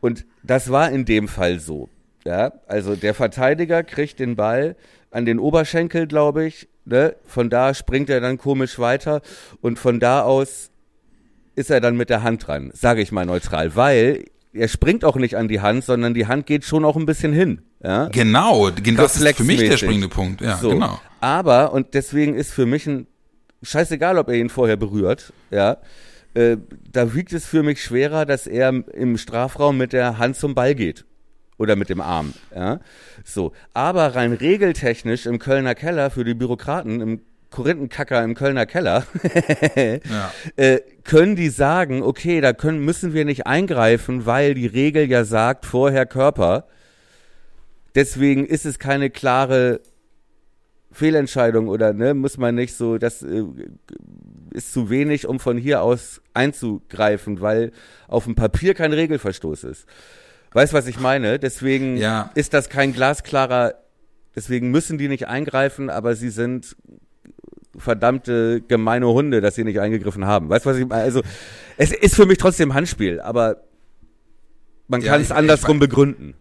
Und 0.00 0.24
das 0.42 0.70
war 0.70 0.90
in 0.90 1.04
dem 1.04 1.28
Fall 1.28 1.58
so. 1.58 1.88
Ja, 2.24 2.52
also 2.68 2.94
der 2.94 3.14
Verteidiger 3.14 3.82
kriegt 3.82 4.20
den 4.20 4.36
Ball 4.36 4.76
an 5.10 5.24
den 5.24 5.40
Oberschenkel, 5.40 6.06
glaube 6.06 6.44
ich. 6.44 6.68
Ne? 6.84 7.16
Von 7.24 7.50
da 7.50 7.74
springt 7.74 8.10
er 8.10 8.20
dann 8.20 8.38
komisch 8.38 8.78
weiter 8.78 9.22
und 9.60 9.78
von 9.78 9.98
da 9.98 10.22
aus 10.22 10.70
ist 11.54 11.70
er 11.70 11.80
dann 11.80 11.96
mit 11.96 12.10
der 12.10 12.22
Hand 12.22 12.46
dran, 12.46 12.70
sage 12.72 13.02
ich 13.02 13.12
mal 13.12 13.26
neutral, 13.26 13.76
weil 13.76 14.24
er 14.52 14.68
springt 14.68 15.04
auch 15.04 15.16
nicht 15.16 15.36
an 15.36 15.48
die 15.48 15.60
Hand, 15.60 15.84
sondern 15.84 16.14
die 16.14 16.26
Hand 16.26 16.46
geht 16.46 16.64
schon 16.64 16.84
auch 16.84 16.96
ein 16.96 17.06
bisschen 17.06 17.32
hin. 17.32 17.62
Ja? 17.82 18.08
Genau, 18.08 18.70
gen- 18.70 18.96
das 18.96 19.16
ist 19.16 19.36
für 19.36 19.44
mich 19.44 19.58
der 19.60 19.76
springende 19.76 20.08
Punkt. 20.08 20.40
Ja, 20.40 20.56
so. 20.56 20.70
genau. 20.70 21.00
Aber, 21.20 21.72
und 21.72 21.94
deswegen 21.94 22.34
ist 22.34 22.52
für 22.52 22.66
mich 22.66 22.86
ein 22.86 23.06
scheißegal, 23.62 24.18
ob 24.18 24.28
er 24.28 24.34
ihn 24.34 24.48
vorher 24.48 24.76
berührt, 24.76 25.32
ja, 25.50 25.78
äh, 26.34 26.56
da 26.90 27.14
wiegt 27.14 27.32
es 27.32 27.44
für 27.46 27.62
mich 27.62 27.82
schwerer, 27.82 28.24
dass 28.26 28.46
er 28.46 28.72
im 28.94 29.18
Strafraum 29.18 29.76
mit 29.78 29.92
der 29.92 30.18
Hand 30.18 30.36
zum 30.36 30.54
Ball 30.54 30.74
geht. 30.74 31.04
Oder 31.58 31.76
mit 31.76 31.90
dem 31.90 32.00
Arm, 32.00 32.32
ja. 32.56 32.80
So. 33.24 33.52
Aber 33.74 34.14
rein 34.16 34.32
regeltechnisch 34.32 35.26
im 35.26 35.38
Kölner 35.38 35.74
Keller 35.76 36.10
für 36.10 36.24
die 36.24 36.34
Bürokraten, 36.34 37.00
im 37.00 37.20
Korinthenkacker 37.50 38.24
im 38.24 38.34
Kölner 38.34 38.64
Keller, 38.66 39.04
Ja. 39.76 40.32
äh, 40.56 40.80
können 41.04 41.36
die 41.36 41.50
sagen, 41.50 42.02
okay, 42.02 42.40
da 42.40 42.52
können, 42.52 42.80
müssen 42.84 43.12
wir 43.12 43.24
nicht 43.26 43.46
eingreifen, 43.46 44.24
weil 44.26 44.54
die 44.54 44.66
Regel 44.66 45.08
ja 45.10 45.24
sagt, 45.24 45.66
vorher 45.66 46.06
Körper. 46.06 46.66
Deswegen 47.94 48.46
ist 48.46 48.64
es 48.66 48.78
keine 48.78 49.10
klare 49.10 49.80
Fehlentscheidung 50.92 51.68
oder 51.68 51.92
ne, 51.92 52.14
muss 52.14 52.36
man 52.38 52.54
nicht 52.54 52.74
so, 52.74 52.98
das 52.98 53.22
äh, 53.22 53.44
ist 54.52 54.72
zu 54.72 54.90
wenig, 54.90 55.26
um 55.26 55.40
von 55.40 55.56
hier 55.56 55.82
aus 55.82 56.20
einzugreifen, 56.34 57.40
weil 57.40 57.72
auf 58.08 58.24
dem 58.24 58.34
Papier 58.34 58.74
kein 58.74 58.92
Regelverstoß 58.92 59.64
ist. 59.64 59.86
Weißt 60.52 60.74
was 60.74 60.86
ich 60.86 61.00
meine? 61.00 61.38
Deswegen 61.38 61.96
Ja. 61.96 62.30
ist 62.34 62.52
das 62.52 62.68
kein 62.68 62.92
glasklarer, 62.92 63.74
deswegen 64.36 64.70
müssen 64.70 64.98
die 64.98 65.08
nicht 65.08 65.28
eingreifen, 65.28 65.88
aber 65.88 66.14
sie 66.14 66.28
sind 66.28 66.76
verdammte 67.78 68.60
gemeine 68.68 69.06
Hunde, 69.08 69.40
dass 69.40 69.54
sie 69.54 69.64
nicht 69.64 69.80
eingegriffen 69.80 70.26
haben. 70.26 70.50
Weißt 70.50 70.66
du, 70.66 70.70
was 70.70 70.76
ich 70.76 70.86
meine? 70.86 71.02
Also, 71.04 71.22
es 71.78 71.90
ist 71.90 72.14
für 72.16 72.26
mich 72.26 72.36
trotzdem 72.36 72.74
Handspiel, 72.74 73.18
aber 73.20 73.62
man 74.88 75.00
Ja, 75.00 75.12
kann 75.12 75.22
es 75.22 75.30
andersrum 75.30 75.78
begründen. 75.78 76.34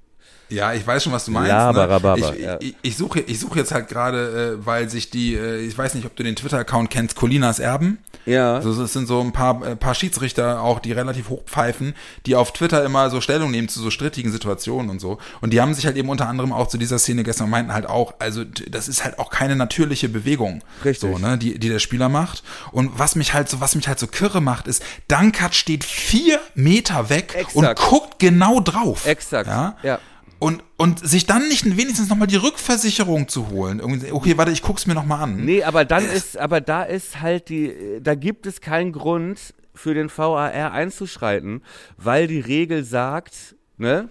Ja, 0.52 0.74
ich 0.74 0.86
weiß 0.86 1.04
schon, 1.04 1.14
was 1.14 1.26
du 1.26 1.32
meinst. 1.32 1.50
Ne? 1.50 2.36
Ich, 2.36 2.44
ja. 2.44 2.58
ich, 2.60 2.76
ich 2.82 2.98
suche, 2.98 3.22
ich 3.22 3.40
suche 3.40 3.60
jetzt 3.60 3.72
halt 3.72 3.88
gerade, 3.88 4.58
äh, 4.62 4.66
weil 4.66 4.90
sich 4.90 5.10
die, 5.10 5.36
äh, 5.36 5.60
ich 5.60 5.78
weiß 5.78 5.96
nicht, 5.96 6.06
ob 6.06 6.16
du 6.16 6.24
den 6.24 6.36
Twitter-Account 6.36 6.90
kennst, 6.90 7.16
Colinas 7.16 7.60
Erben. 7.60 8.00
Ja. 8.26 8.56
Also 8.56 8.84
es 8.84 8.94
sind 8.94 9.08
so 9.08 9.22
ein 9.22 9.32
paar, 9.32 9.66
äh, 9.66 9.76
paar 9.76 9.96
Schiedsrichter 9.96 10.62
auch, 10.62 10.80
die 10.80 10.92
relativ 10.92 11.30
hoch 11.30 11.44
pfeifen, 11.46 11.96
die 12.26 12.36
auf 12.36 12.52
Twitter 12.54 12.84
immer 12.84 13.10
so 13.10 13.22
Stellung 13.22 13.52
nehmen 13.52 13.70
zu 13.70 13.80
so 13.80 13.90
strittigen 13.90 14.32
Situationen 14.32 14.90
und 14.90 15.00
so. 15.00 15.18
Und 15.40 15.54
die 15.54 15.62
haben 15.62 15.74
sich 15.74 15.86
halt 15.86 15.96
eben 15.96 16.10
unter 16.10 16.28
anderem 16.28 16.52
auch 16.52 16.68
zu 16.68 16.78
dieser 16.78 17.00
Szene 17.00 17.24
gestern 17.24 17.46
und 17.46 17.52
meinten 17.52 17.74
halt 17.74 17.88
auch, 17.88 18.16
also 18.20 18.44
das 18.44 18.88
ist 18.88 19.04
halt 19.04 19.20
auch 19.20 19.30
keine 19.30 19.56
natürliche 19.56 20.10
Bewegung, 20.10 20.64
Richtig. 20.84 21.10
so, 21.10 21.18
ne, 21.18 21.38
die, 21.38 21.58
die 21.58 21.70
der 21.70 21.80
Spieler 21.80 22.10
macht. 22.10 22.44
Und 22.72 23.00
was 23.00 23.16
mich 23.16 23.34
halt 23.34 23.50
so, 23.50 23.62
was 23.62 23.76
mich 23.76 23.88
halt 23.88 24.00
so 24.00 24.08
kirre 24.08 24.42
macht, 24.42 24.68
ist, 24.68 24.84
Dankert 25.08 25.56
steht 25.56 25.84
vier 25.84 26.40
Meter 26.56 27.10
weg 27.10 27.34
und 27.54 27.64
Exakt. 27.64 27.80
guckt 27.80 28.20
genau 28.20 28.60
drauf. 28.60 29.06
Exakt. 29.06 29.48
Ja. 29.48 29.78
ja. 29.84 30.00
Und, 30.42 30.64
und 30.76 31.08
sich 31.08 31.28
dann 31.28 31.48
nicht 31.50 31.66
wenigstens 31.78 32.10
nochmal 32.10 32.26
die 32.26 32.36
Rückversicherung 32.36 33.28
zu 33.28 33.52
holen. 33.52 33.78
Irgendwie, 33.78 34.12
okay, 34.12 34.40
warte, 34.40 34.52
ich 34.52 34.64
guck's 34.64 34.88
mir 34.88 34.96
nochmal 34.96 35.22
an. 35.22 35.46
Nee, 35.46 35.62
aber 35.62 35.86
dann 35.86 36.04
ist, 36.04 36.36
aber 36.36 36.62
da 36.62 36.82
ist 36.82 37.22
halt 37.22 37.50
die, 37.50 38.00
da 38.02 38.16
gibt 38.16 38.48
es 38.48 38.60
keinen 38.60 38.92
Grund 38.92 39.54
für 39.76 39.94
den 39.94 40.10
VAR 40.10 40.52
einzuschreiten, 40.72 41.62
weil 41.96 42.26
die 42.26 42.40
Regel 42.40 42.84
sagt, 42.84 43.56
ne? 43.78 44.10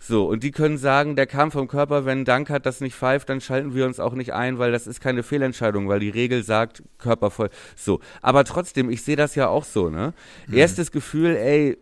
So, 0.00 0.26
und 0.26 0.42
die 0.42 0.50
können 0.50 0.76
sagen, 0.76 1.14
der 1.14 1.28
kam 1.28 1.52
vom 1.52 1.68
Körper, 1.68 2.04
wenn 2.04 2.24
Dankert 2.24 2.66
das 2.66 2.80
nicht 2.80 2.96
pfeift, 2.96 3.28
dann 3.28 3.40
schalten 3.40 3.76
wir 3.76 3.86
uns 3.86 4.00
auch 4.00 4.14
nicht 4.14 4.32
ein, 4.32 4.58
weil 4.58 4.72
das 4.72 4.88
ist 4.88 5.00
keine 5.00 5.22
Fehlentscheidung, 5.22 5.88
weil 5.88 6.00
die 6.00 6.10
Regel 6.10 6.42
sagt, 6.42 6.82
Körper 6.98 7.30
voll. 7.30 7.50
So, 7.76 8.00
aber 8.22 8.42
trotzdem, 8.42 8.90
ich 8.90 9.02
sehe 9.02 9.14
das 9.14 9.36
ja 9.36 9.46
auch 9.46 9.64
so, 9.64 9.88
ne? 9.88 10.14
Erstes 10.50 10.90
Gefühl, 10.90 11.36
ey, 11.36 11.78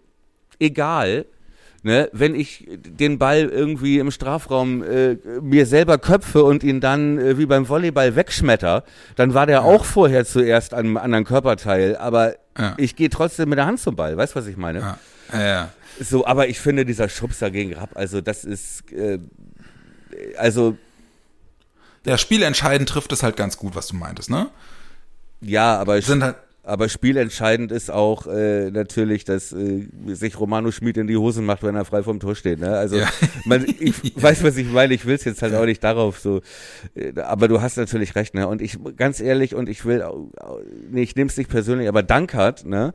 egal, 0.59 1.25
ne, 1.83 2.09
wenn 2.13 2.35
ich 2.35 2.67
den 2.69 3.19
Ball 3.19 3.43
irgendwie 3.49 3.99
im 3.99 4.11
Strafraum 4.11 4.83
äh, 4.83 5.17
mir 5.41 5.67
selber 5.67 5.99
köpfe 5.99 6.45
und 6.45 6.63
ihn 6.63 6.81
dann 6.81 7.19
äh, 7.19 7.39
wie 7.39 7.47
beim 7.47 7.69
Volleyball 7.69 8.15
wegschmetter, 8.17 8.85
dann 9.17 9.35
war 9.35 9.47
der 9.47 9.65
auch 9.65 9.85
vorher 9.85 10.25
zuerst 10.25 10.75
an 10.75 10.81
einem 10.87 10.97
anderen 10.97 11.25
Körperteil, 11.25 11.97
aber 11.97 12.35
Ja. 12.59 12.75
ich 12.77 12.97
gehe 12.97 13.09
trotzdem 13.11 13.49
mit 13.49 13.59
der 13.59 13.67
Hand 13.67 13.81
zum 13.81 13.97
Ball, 13.97 14.17
weißt 14.17 14.35
du, 14.35 14.39
was 14.41 14.47
ich 14.47 14.57
meine? 14.57 14.79
Ja, 14.81 14.99
ja, 15.33 15.41
ja. 15.47 15.69
So, 16.01 16.27
aber 16.27 16.49
ich 16.49 16.59
finde 16.61 16.85
dieser 16.87 17.09
Schubser 17.09 17.51
gegen 17.51 17.75
Rapp, 17.75 17.91
also 17.97 18.21
das 18.21 18.45
ist, 18.45 18.91
äh, 18.93 19.19
also 20.39 20.77
Der 22.05 22.19
spielentscheidend 22.19 22.89
trifft 22.89 23.13
es 23.13 23.23
halt 23.23 23.37
ganz 23.37 23.57
gut, 23.57 23.75
was 23.75 23.87
du 23.89 23.97
meintest, 23.97 24.31
ne? 24.31 24.49
ja, 25.41 25.79
aber 25.79 26.01
Sind 26.03 26.23
halt, 26.23 26.37
Aber 26.65 26.89
spielentscheidend 26.89 27.73
ist 27.73 27.91
auch 27.91 28.29
äh, 28.29 28.71
natürlich, 28.71 29.25
dass 29.25 29.53
äh, 29.53 29.89
sich 30.07 30.39
Romano 30.39 30.71
Schmid 30.71 30.97
in 30.97 31.09
die 31.09 31.17
Hosen 31.17 31.45
macht, 31.45 31.65
wenn 31.65 31.75
er 31.75 31.85
frei 31.85 32.05
vom 32.05 32.21
Tor 32.21 32.37
steht. 32.37 32.61
Ne? 32.61 32.77
Also 32.77 32.97
Ja. 32.99 33.09
man, 33.47 33.67
ich 33.81 33.95
weiß, 34.23 34.45
was 34.45 34.57
ich 34.57 34.69
meine. 34.71 34.95
Ich 34.95 35.05
will 35.05 35.17
es 35.17 35.25
jetzt 35.25 35.43
halt 35.43 35.55
auch 35.55 35.65
nicht 35.65 35.83
darauf 35.83 36.21
so. 36.21 36.41
Äh, 36.95 37.21
aber 37.21 37.49
du 37.49 37.61
hast 37.61 37.79
natürlich 37.79 38.15
recht. 38.15 38.35
Ne? 38.35 38.47
Und 38.47 38.63
ich 38.63 38.79
ganz 38.97 39.19
ehrlich 39.19 39.57
und 39.57 39.69
ich 39.69 39.85
will, 39.85 40.05
nee, 40.91 41.03
ich 41.03 41.17
nehme 41.17 41.29
es 41.31 41.37
nicht 41.37 41.51
persönlich, 41.51 41.89
aber 41.89 42.05
Dankert, 42.05 42.65
ne? 42.65 42.95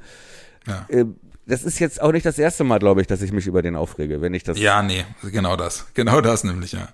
ja. 0.66 0.86
Äh, 0.88 1.06
das 1.46 1.64
ist 1.64 1.80
jetzt 1.80 2.02
auch 2.02 2.12
nicht 2.12 2.26
das 2.26 2.38
erste 2.40 2.66
Mal, 2.66 2.78
glaube 2.78 3.00
ich, 3.00 3.08
dass 3.08 3.22
ich 3.22 3.32
mich 3.32 3.48
über 3.48 3.62
den 3.62 3.78
aufrege, 3.78 4.20
wenn 4.22 4.34
ich 4.34 4.44
das. 4.44 4.60
ja, 4.60 4.82
nee, 4.84 5.06
genau 5.32 5.56
das. 5.56 5.88
Genau 5.94 6.20
das 6.20 6.44
nämlich, 6.44 6.74
ja. 6.74 6.90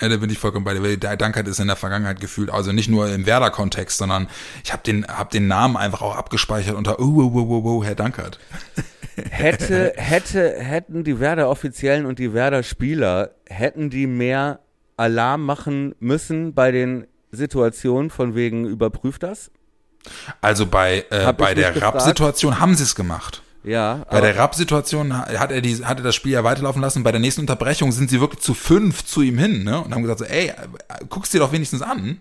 Ja, 0.00 0.08
da 0.08 0.16
bin 0.16 0.30
ich 0.30 0.38
vollkommen 0.38 0.64
bei 0.64 0.74
dir. 0.74 0.96
Dankert 0.96 1.46
ist 1.46 1.60
in 1.60 1.66
der 1.66 1.76
Vergangenheit 1.76 2.20
gefühlt, 2.20 2.50
also 2.50 2.72
nicht 2.72 2.88
nur 2.88 3.08
im 3.12 3.26
Werder-Kontext, 3.26 3.98
sondern 3.98 4.28
ich 4.64 4.72
habe 4.72 4.82
den, 4.82 5.06
hab 5.06 5.30
den 5.30 5.46
Namen 5.46 5.76
einfach 5.76 6.00
auch 6.00 6.16
abgespeichert 6.16 6.74
unter, 6.74 7.00
oh, 7.00 7.04
oh, 7.04 7.32
oh, 7.34 7.46
oh, 7.48 7.62
oh, 7.64 7.84
Herr 7.84 7.94
Dankert. 7.94 8.38
hätte, 9.30 9.92
hätte, 9.96 10.54
hätten 10.58 11.04
die 11.04 11.20
Werder-Offiziellen 11.20 12.06
und 12.06 12.18
die 12.18 12.32
Werder-Spieler, 12.32 13.30
hätten 13.46 13.90
die 13.90 14.06
mehr 14.06 14.60
Alarm 14.96 15.44
machen 15.44 15.94
müssen 15.98 16.54
bei 16.54 16.72
den 16.72 17.06
Situationen 17.30 18.10
von 18.10 18.34
wegen 18.34 18.66
überprüft 18.66 19.22
das? 19.22 19.50
Also 20.40 20.66
bei, 20.66 21.04
äh, 21.10 21.32
bei 21.32 21.54
der. 21.54 21.80
Rapp-Situation 21.80 22.58
haben 22.58 22.74
sie 22.74 22.84
es 22.84 22.94
gemacht. 22.94 23.42
Ja, 23.62 24.06
Bei 24.10 24.20
der 24.20 24.36
Rapp-Situation 24.36 25.16
hat 25.16 25.50
er, 25.50 25.60
die, 25.60 25.84
hat 25.84 25.98
er 25.98 26.04
das 26.04 26.14
Spiel 26.14 26.32
ja 26.32 26.44
weiterlaufen 26.44 26.80
lassen. 26.80 27.02
Bei 27.02 27.12
der 27.12 27.20
nächsten 27.20 27.42
Unterbrechung 27.42 27.92
sind 27.92 28.08
sie 28.08 28.20
wirklich 28.20 28.40
zu 28.40 28.54
fünf 28.54 29.04
zu 29.04 29.20
ihm 29.20 29.36
hin 29.36 29.64
ne? 29.64 29.82
und 29.82 29.94
haben 29.94 30.02
gesagt, 30.02 30.20
so, 30.20 30.24
ey, 30.24 30.52
guck's 31.10 31.30
dir 31.30 31.40
doch 31.40 31.52
wenigstens 31.52 31.82
an. 31.82 32.20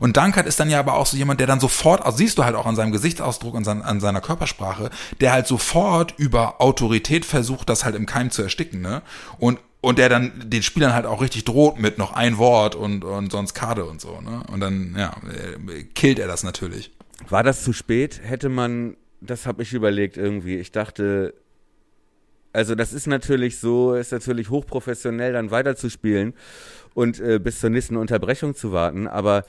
Und 0.00 0.16
Dankert 0.16 0.46
ist 0.46 0.58
dann 0.58 0.70
ja 0.70 0.80
aber 0.80 0.94
auch 0.94 1.06
so 1.06 1.16
jemand, 1.16 1.38
der 1.38 1.46
dann 1.46 1.60
sofort, 1.60 2.04
also 2.04 2.18
siehst 2.18 2.36
du 2.36 2.44
halt 2.44 2.56
auch 2.56 2.66
an 2.66 2.74
seinem 2.74 2.90
Gesichtsausdruck 2.90 3.54
und 3.54 3.68
an 3.68 4.00
seiner 4.00 4.20
Körpersprache, 4.20 4.90
der 5.20 5.32
halt 5.32 5.46
sofort 5.46 6.14
über 6.16 6.60
Autorität 6.60 7.24
versucht, 7.24 7.68
das 7.68 7.84
halt 7.84 7.94
im 7.94 8.06
Keim 8.06 8.30
zu 8.30 8.42
ersticken. 8.42 8.80
Ne? 8.80 9.02
Und 9.38 9.60
und 9.82 9.98
der 9.98 10.08
dann 10.08 10.32
den 10.44 10.62
Spielern 10.62 10.94
halt 10.94 11.06
auch 11.06 11.20
richtig 11.20 11.44
droht 11.44 11.78
mit 11.78 11.98
noch 11.98 12.12
ein 12.12 12.38
Wort 12.38 12.76
und, 12.76 13.04
und 13.04 13.32
sonst 13.32 13.52
Karte 13.52 13.84
und 13.84 14.00
so. 14.00 14.20
Ne? 14.20 14.42
Und 14.50 14.60
dann, 14.60 14.94
ja, 14.96 15.16
äh, 15.28 15.82
killt 15.82 16.20
er 16.20 16.28
das 16.28 16.44
natürlich. 16.44 16.92
war 17.28 17.42
das 17.42 17.64
zu 17.64 17.72
spät? 17.72 18.20
Hätte 18.22 18.48
man, 18.48 18.96
das 19.26 19.46
habe 19.46 19.62
ich 19.62 19.72
überlegt 19.72 20.16
irgendwie. 20.16 20.56
Ich 20.56 20.72
dachte, 20.72 21.34
also 22.52 22.74
das 22.74 22.92
ist 22.92 23.06
natürlich 23.06 23.58
so, 23.58 23.94
ist 23.94 24.12
natürlich 24.12 24.50
hochprofessionell, 24.50 25.32
dann 25.32 25.50
weiterzuspielen 25.50 26.34
und 26.94 27.20
äh, 27.20 27.38
bis 27.38 27.60
zur 27.60 27.70
nächsten 27.70 27.96
Unterbrechung 27.96 28.54
zu 28.54 28.72
warten, 28.72 29.06
aber 29.06 29.44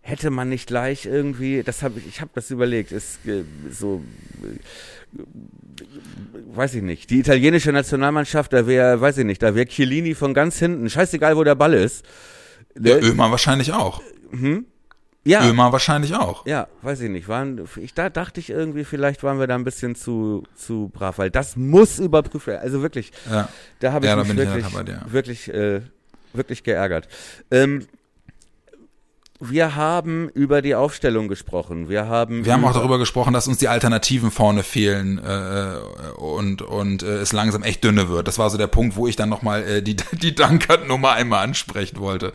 hätte 0.00 0.30
man 0.30 0.48
nicht 0.48 0.66
gleich 0.66 1.06
irgendwie, 1.06 1.62
das 1.62 1.82
habe 1.82 1.98
ich, 1.98 2.06
ich 2.06 2.20
habe 2.20 2.30
das 2.34 2.50
überlegt, 2.50 2.92
ist 2.92 3.26
äh, 3.26 3.44
so, 3.70 4.02
äh, 4.42 5.18
weiß 6.54 6.74
ich 6.74 6.82
nicht, 6.82 7.10
die 7.10 7.20
italienische 7.20 7.72
Nationalmannschaft, 7.72 8.52
da 8.52 8.66
wäre, 8.66 9.00
weiß 9.00 9.18
ich 9.18 9.24
nicht, 9.24 9.42
da 9.42 9.54
wäre 9.54 9.66
Chiellini 9.66 10.14
von 10.14 10.34
ganz 10.34 10.58
hinten, 10.58 10.88
scheißegal, 10.88 11.36
wo 11.36 11.44
der 11.44 11.54
Ball 11.54 11.74
ist. 11.74 12.04
Ja, 12.78 12.98
Ömer 12.98 13.30
wahrscheinlich 13.30 13.72
auch. 13.72 14.02
Hm? 14.30 14.66
Ja, 15.26 15.48
Ömer 15.48 15.72
wahrscheinlich 15.72 16.14
auch. 16.14 16.44
ja, 16.46 16.68
weiß 16.82 17.00
ich 17.00 17.10
nicht, 17.10 17.28
waren, 17.28 17.66
ich, 17.80 17.94
da 17.94 18.10
dachte 18.10 18.40
ich 18.40 18.50
irgendwie, 18.50 18.84
vielleicht 18.84 19.22
waren 19.22 19.38
wir 19.40 19.46
da 19.46 19.54
ein 19.54 19.64
bisschen 19.64 19.94
zu, 19.94 20.44
zu 20.54 20.90
brav, 20.92 21.16
weil 21.18 21.30
das 21.30 21.56
muss 21.56 21.98
überprüft 21.98 22.46
werden, 22.46 22.60
also 22.62 22.82
wirklich, 22.82 23.10
Ja. 23.30 23.48
da 23.80 23.92
habe 23.92 24.04
ich 24.04 24.10
Ja, 24.10 24.16
da 24.16 24.22
mich 24.22 24.30
ich 24.32 24.36
wirklich, 24.74 24.84
dir. 24.84 25.02
wirklich, 25.06 25.48
äh, 25.54 25.80
wirklich 26.34 26.62
geärgert. 26.62 27.08
Ähm, 27.50 27.86
wir 29.40 29.74
haben 29.74 30.28
über 30.28 30.62
die 30.62 30.74
Aufstellung 30.76 31.28
gesprochen. 31.28 31.88
Wir 31.88 32.06
haben, 32.06 32.44
Wir 32.44 32.52
haben 32.52 32.64
auch 32.64 32.70
über- 32.70 32.78
darüber 32.78 32.98
gesprochen, 32.98 33.32
dass 33.34 33.48
uns 33.48 33.58
die 33.58 33.68
Alternativen 33.68 34.30
vorne 34.30 34.62
fehlen 34.62 35.18
äh, 35.18 35.76
und 36.18 36.62
und 36.62 37.02
äh, 37.02 37.16
es 37.18 37.32
langsam 37.32 37.62
echt 37.64 37.82
dünne 37.84 38.08
wird. 38.08 38.28
Das 38.28 38.38
war 38.38 38.48
so 38.48 38.56
der 38.58 38.68
Punkt, 38.68 38.96
wo 38.96 39.06
ich 39.08 39.16
dann 39.16 39.28
nochmal 39.28 39.62
äh, 39.64 39.82
die 39.82 39.96
die 40.12 40.34
Dankert-Nummer 40.34 41.12
einmal 41.12 41.42
ansprechen 41.44 41.98
wollte. 41.98 42.32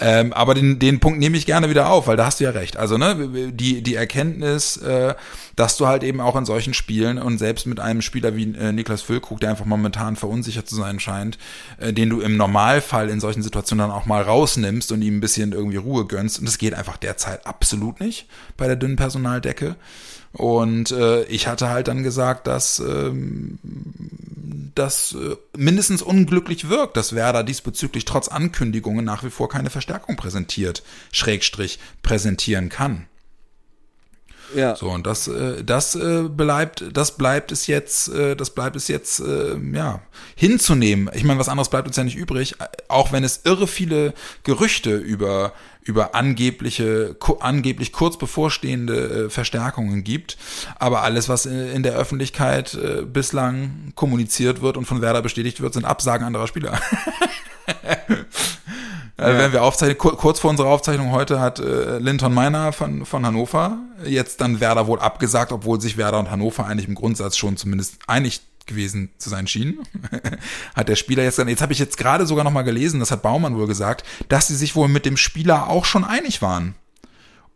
Ähm, 0.00 0.32
aber 0.32 0.54
den 0.54 0.78
den 0.78 1.00
Punkt 1.00 1.18
nehme 1.18 1.36
ich 1.36 1.44
gerne 1.46 1.68
wieder 1.70 1.90
auf, 1.90 2.06
weil 2.06 2.16
da 2.16 2.24
hast 2.26 2.40
du 2.40 2.44
ja 2.44 2.50
recht. 2.50 2.76
Also 2.78 2.96
ne, 2.98 3.50
die 3.52 3.82
die 3.82 3.94
Erkenntnis, 3.94 4.78
äh, 4.78 5.14
dass 5.54 5.76
du 5.76 5.86
halt 5.86 6.02
eben 6.02 6.20
auch 6.20 6.34
in 6.36 6.46
solchen 6.46 6.72
Spielen 6.72 7.18
und 7.18 7.38
selbst 7.38 7.66
mit 7.66 7.78
einem 7.78 8.00
Spieler 8.00 8.34
wie 8.36 8.54
äh, 8.54 8.72
Niklas 8.72 9.02
Füllkrug, 9.02 9.40
der 9.40 9.50
einfach 9.50 9.64
momentan 9.66 10.16
verunsichert 10.16 10.68
zu 10.68 10.76
sein 10.76 10.98
scheint, 10.98 11.36
äh, 11.78 11.92
den 11.92 12.08
du 12.08 12.20
im 12.20 12.36
Normalfall 12.36 13.10
in 13.10 13.20
solchen 13.20 13.42
Situationen 13.42 13.88
dann 13.88 13.96
auch 13.96 14.06
mal 14.06 14.22
rausnimmst 14.22 14.92
und 14.92 15.02
ihm 15.02 15.18
ein 15.18 15.20
bisschen 15.20 15.52
irgendwie 15.52 15.76
Ruhe 15.76 16.06
gönnst. 16.06 16.37
Und 16.38 16.46
das 16.46 16.58
geht 16.58 16.74
einfach 16.74 16.96
derzeit 16.96 17.46
absolut 17.46 18.00
nicht 18.00 18.28
bei 18.56 18.66
der 18.66 18.76
dünnen 18.76 18.96
Personaldecke. 18.96 19.76
Und 20.32 20.90
äh, 20.90 21.24
ich 21.24 21.46
hatte 21.46 21.70
halt 21.70 21.88
dann 21.88 22.02
gesagt, 22.02 22.46
dass 22.46 22.78
ähm, 22.80 23.58
das 24.74 25.14
äh, 25.14 25.36
mindestens 25.56 26.02
unglücklich 26.02 26.68
wirkt, 26.68 26.96
dass 26.96 27.14
Werder 27.14 27.42
diesbezüglich 27.42 28.04
trotz 28.04 28.28
Ankündigungen 28.28 29.04
nach 29.04 29.24
wie 29.24 29.30
vor 29.30 29.48
keine 29.48 29.70
Verstärkung 29.70 30.16
präsentiert, 30.16 30.82
Schrägstrich 31.12 31.78
präsentieren 32.02 32.68
kann. 32.68 33.06
Ja, 34.54 34.76
So, 34.76 34.88
und 34.88 35.06
das, 35.06 35.28
äh, 35.28 35.62
das 35.62 35.94
äh, 35.94 36.22
bleibt, 36.22 36.84
das 36.92 37.16
bleibt 37.16 37.52
es 37.52 37.66
jetzt, 37.66 38.08
äh, 38.08 38.34
das 38.34 38.50
bleibt 38.50 38.76
es 38.76 38.88
jetzt, 38.88 39.20
äh, 39.20 39.56
ja, 39.72 40.00
hinzunehmen. 40.34 41.10
Ich 41.14 41.24
meine, 41.24 41.38
was 41.38 41.48
anderes 41.48 41.68
bleibt 41.68 41.86
uns 41.86 41.96
ja 41.96 42.04
nicht 42.04 42.16
übrig, 42.16 42.60
äh, 42.60 42.64
auch 42.88 43.12
wenn 43.12 43.24
es 43.24 43.42
irre 43.44 43.66
viele 43.66 44.14
Gerüchte 44.44 44.96
über, 44.96 45.52
über 45.82 46.14
angebliche, 46.14 47.16
angeblich 47.40 47.92
kurz 47.92 48.16
bevorstehende 48.16 49.26
äh, 49.26 49.30
Verstärkungen 49.30 50.04
gibt. 50.04 50.38
Aber 50.78 51.02
alles, 51.02 51.28
was 51.28 51.46
in, 51.46 51.68
in 51.70 51.82
der 51.82 51.94
Öffentlichkeit 51.94 52.74
äh, 52.74 53.02
bislang 53.02 53.92
kommuniziert 53.94 54.62
wird 54.62 54.76
und 54.76 54.86
von 54.86 55.02
Werder 55.02 55.22
bestätigt 55.22 55.60
wird, 55.60 55.74
sind 55.74 55.84
Absagen 55.84 56.26
anderer 56.26 56.46
Spieler. 56.46 56.80
Äh, 59.18 59.36
Wenn 59.36 59.52
wir 59.52 59.64
aufzeichnen, 59.64 59.98
kur 59.98 60.16
kurz 60.16 60.38
vor 60.38 60.50
unserer 60.50 60.68
Aufzeichnung 60.68 61.10
heute 61.10 61.40
hat 61.40 61.58
äh, 61.58 61.98
Linton 61.98 62.32
Meiner 62.32 62.72
von, 62.72 63.04
von 63.04 63.26
Hannover 63.26 63.78
jetzt 64.04 64.40
dann 64.40 64.60
Werder 64.60 64.86
wohl 64.86 65.00
abgesagt, 65.00 65.50
obwohl 65.50 65.80
sich 65.80 65.96
Werder 65.96 66.20
und 66.20 66.30
Hannover 66.30 66.66
eigentlich 66.66 66.86
im 66.86 66.94
Grundsatz 66.94 67.36
schon 67.36 67.56
zumindest 67.56 67.98
einig 68.06 68.42
gewesen 68.66 69.10
zu 69.18 69.28
sein 69.28 69.48
schienen. 69.48 69.80
hat 70.76 70.88
der 70.88 70.94
Spieler 70.94 71.24
jetzt 71.24 71.38
dann, 71.38 71.48
jetzt 71.48 71.62
habe 71.62 71.72
ich 71.72 71.80
jetzt 71.80 71.96
gerade 71.96 72.26
sogar 72.26 72.44
nochmal 72.44 72.62
gelesen, 72.62 73.00
das 73.00 73.10
hat 73.10 73.22
Baumann 73.22 73.56
wohl 73.56 73.66
gesagt, 73.66 74.04
dass 74.28 74.46
sie 74.46 74.54
sich 74.54 74.76
wohl 74.76 74.86
mit 74.86 75.04
dem 75.04 75.16
Spieler 75.16 75.68
auch 75.68 75.84
schon 75.84 76.04
einig 76.04 76.40
waren. 76.40 76.76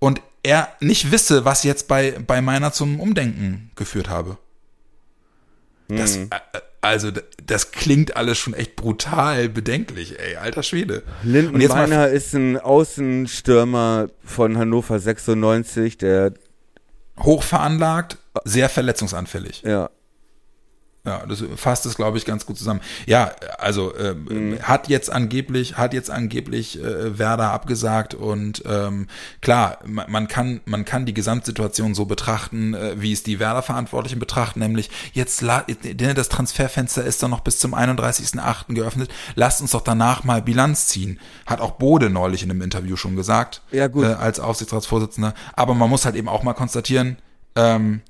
Und 0.00 0.20
er 0.42 0.68
nicht 0.80 1.12
wisse, 1.12 1.44
was 1.44 1.62
jetzt 1.62 1.86
bei, 1.86 2.18
bei 2.26 2.42
Meiner 2.42 2.72
zum 2.72 2.98
Umdenken 2.98 3.70
geführt 3.76 4.08
habe. 4.08 4.36
Das, 5.86 6.16
äh, 6.16 6.28
also, 6.83 7.11
das 7.47 7.70
klingt 7.72 8.16
alles 8.16 8.37
schon 8.39 8.53
echt 8.55 8.76
brutal 8.76 9.49
bedenklich, 9.49 10.18
ey, 10.20 10.37
alter 10.37 10.62
Schwede. 10.62 11.03
Linden 11.22 11.55
Und 11.55 11.61
jetzt 11.62 11.70
mal- 11.70 11.89
Meiner 11.89 12.09
ist 12.09 12.35
ein 12.35 12.59
Außenstürmer 12.59 14.09
von 14.24 14.59
Hannover 14.59 14.99
96, 14.99 15.97
der, 15.99 16.35
hoch 17.20 17.43
veranlagt, 17.43 18.18
sehr 18.45 18.68
verletzungsanfällig. 18.68 19.62
ja, 19.62 19.91
Ja, 21.05 21.26
das 21.26 21.42
fasst 21.57 21.84
es, 21.84 21.96
glaube 21.96 22.16
ich, 22.16 22.24
ganz 22.24 22.46
gut 22.46 22.57
zusammen. 22.57 22.80
Ja, 23.07 23.32
also 23.59 23.92
ähm, 23.96 24.59
hat 24.62 24.88
jetzt 24.88 25.11
angeblich, 25.11 25.76
hat 25.76 25.94
jetzt 25.94 26.11
angeblich 26.11 26.80
äh, 26.80 27.18
Werder 27.18 27.50
abgesagt 27.50 28.14
und 28.14 28.62
ähm, 28.66 29.09
klar, 29.40 29.78
man, 29.84 30.09
man 30.09 30.28
kann, 30.28 30.61
man 30.64 30.84
kann 30.84 31.05
die 31.05 31.12
Gesamtsituation 31.14 31.94
so 31.94 32.05
betrachten, 32.05 32.74
äh, 32.74 33.03
wie 33.03 33.12
es 33.12 33.24
die 33.24 33.40
Werder-Verantwortlichen 33.40 34.20
betrachten, 34.20 34.61
nämlich 34.61 34.90
jetzt 35.12 35.42
denn 35.42 36.14
das 36.14 36.28
Transferfenster 36.28 37.05
ist 37.05 37.20
dann 37.20 37.30
noch 37.30 37.40
bis 37.40 37.59
zum 37.59 37.74
31.08. 37.74 38.74
geöffnet. 38.74 39.11
Lasst 39.34 39.61
uns 39.61 39.72
doch 39.72 39.82
danach 39.82 40.22
mal 40.22 40.40
Bilanz 40.40 40.86
ziehen. 40.86 41.18
Hat 41.46 41.61
auch 41.61 41.72
Bode 41.72 42.11
neulich 42.11 42.44
in 42.44 42.50
einem 42.50 42.62
Interview 42.62 42.94
schon 42.94 43.16
gesagt, 43.16 43.62
Ja, 43.72 43.88
gut. 43.88 44.05
Äh, 44.05 44.12
als 44.12 44.38
Aufsichtsratsvorsitzender. 44.38 45.34
Aber 45.55 45.74
man 45.74 45.90
muss 45.90 46.05
halt 46.05 46.14
eben 46.14 46.28
auch 46.28 46.44
mal 46.44 46.55
konstatieren, 46.55 47.18
ähm, 47.57 48.03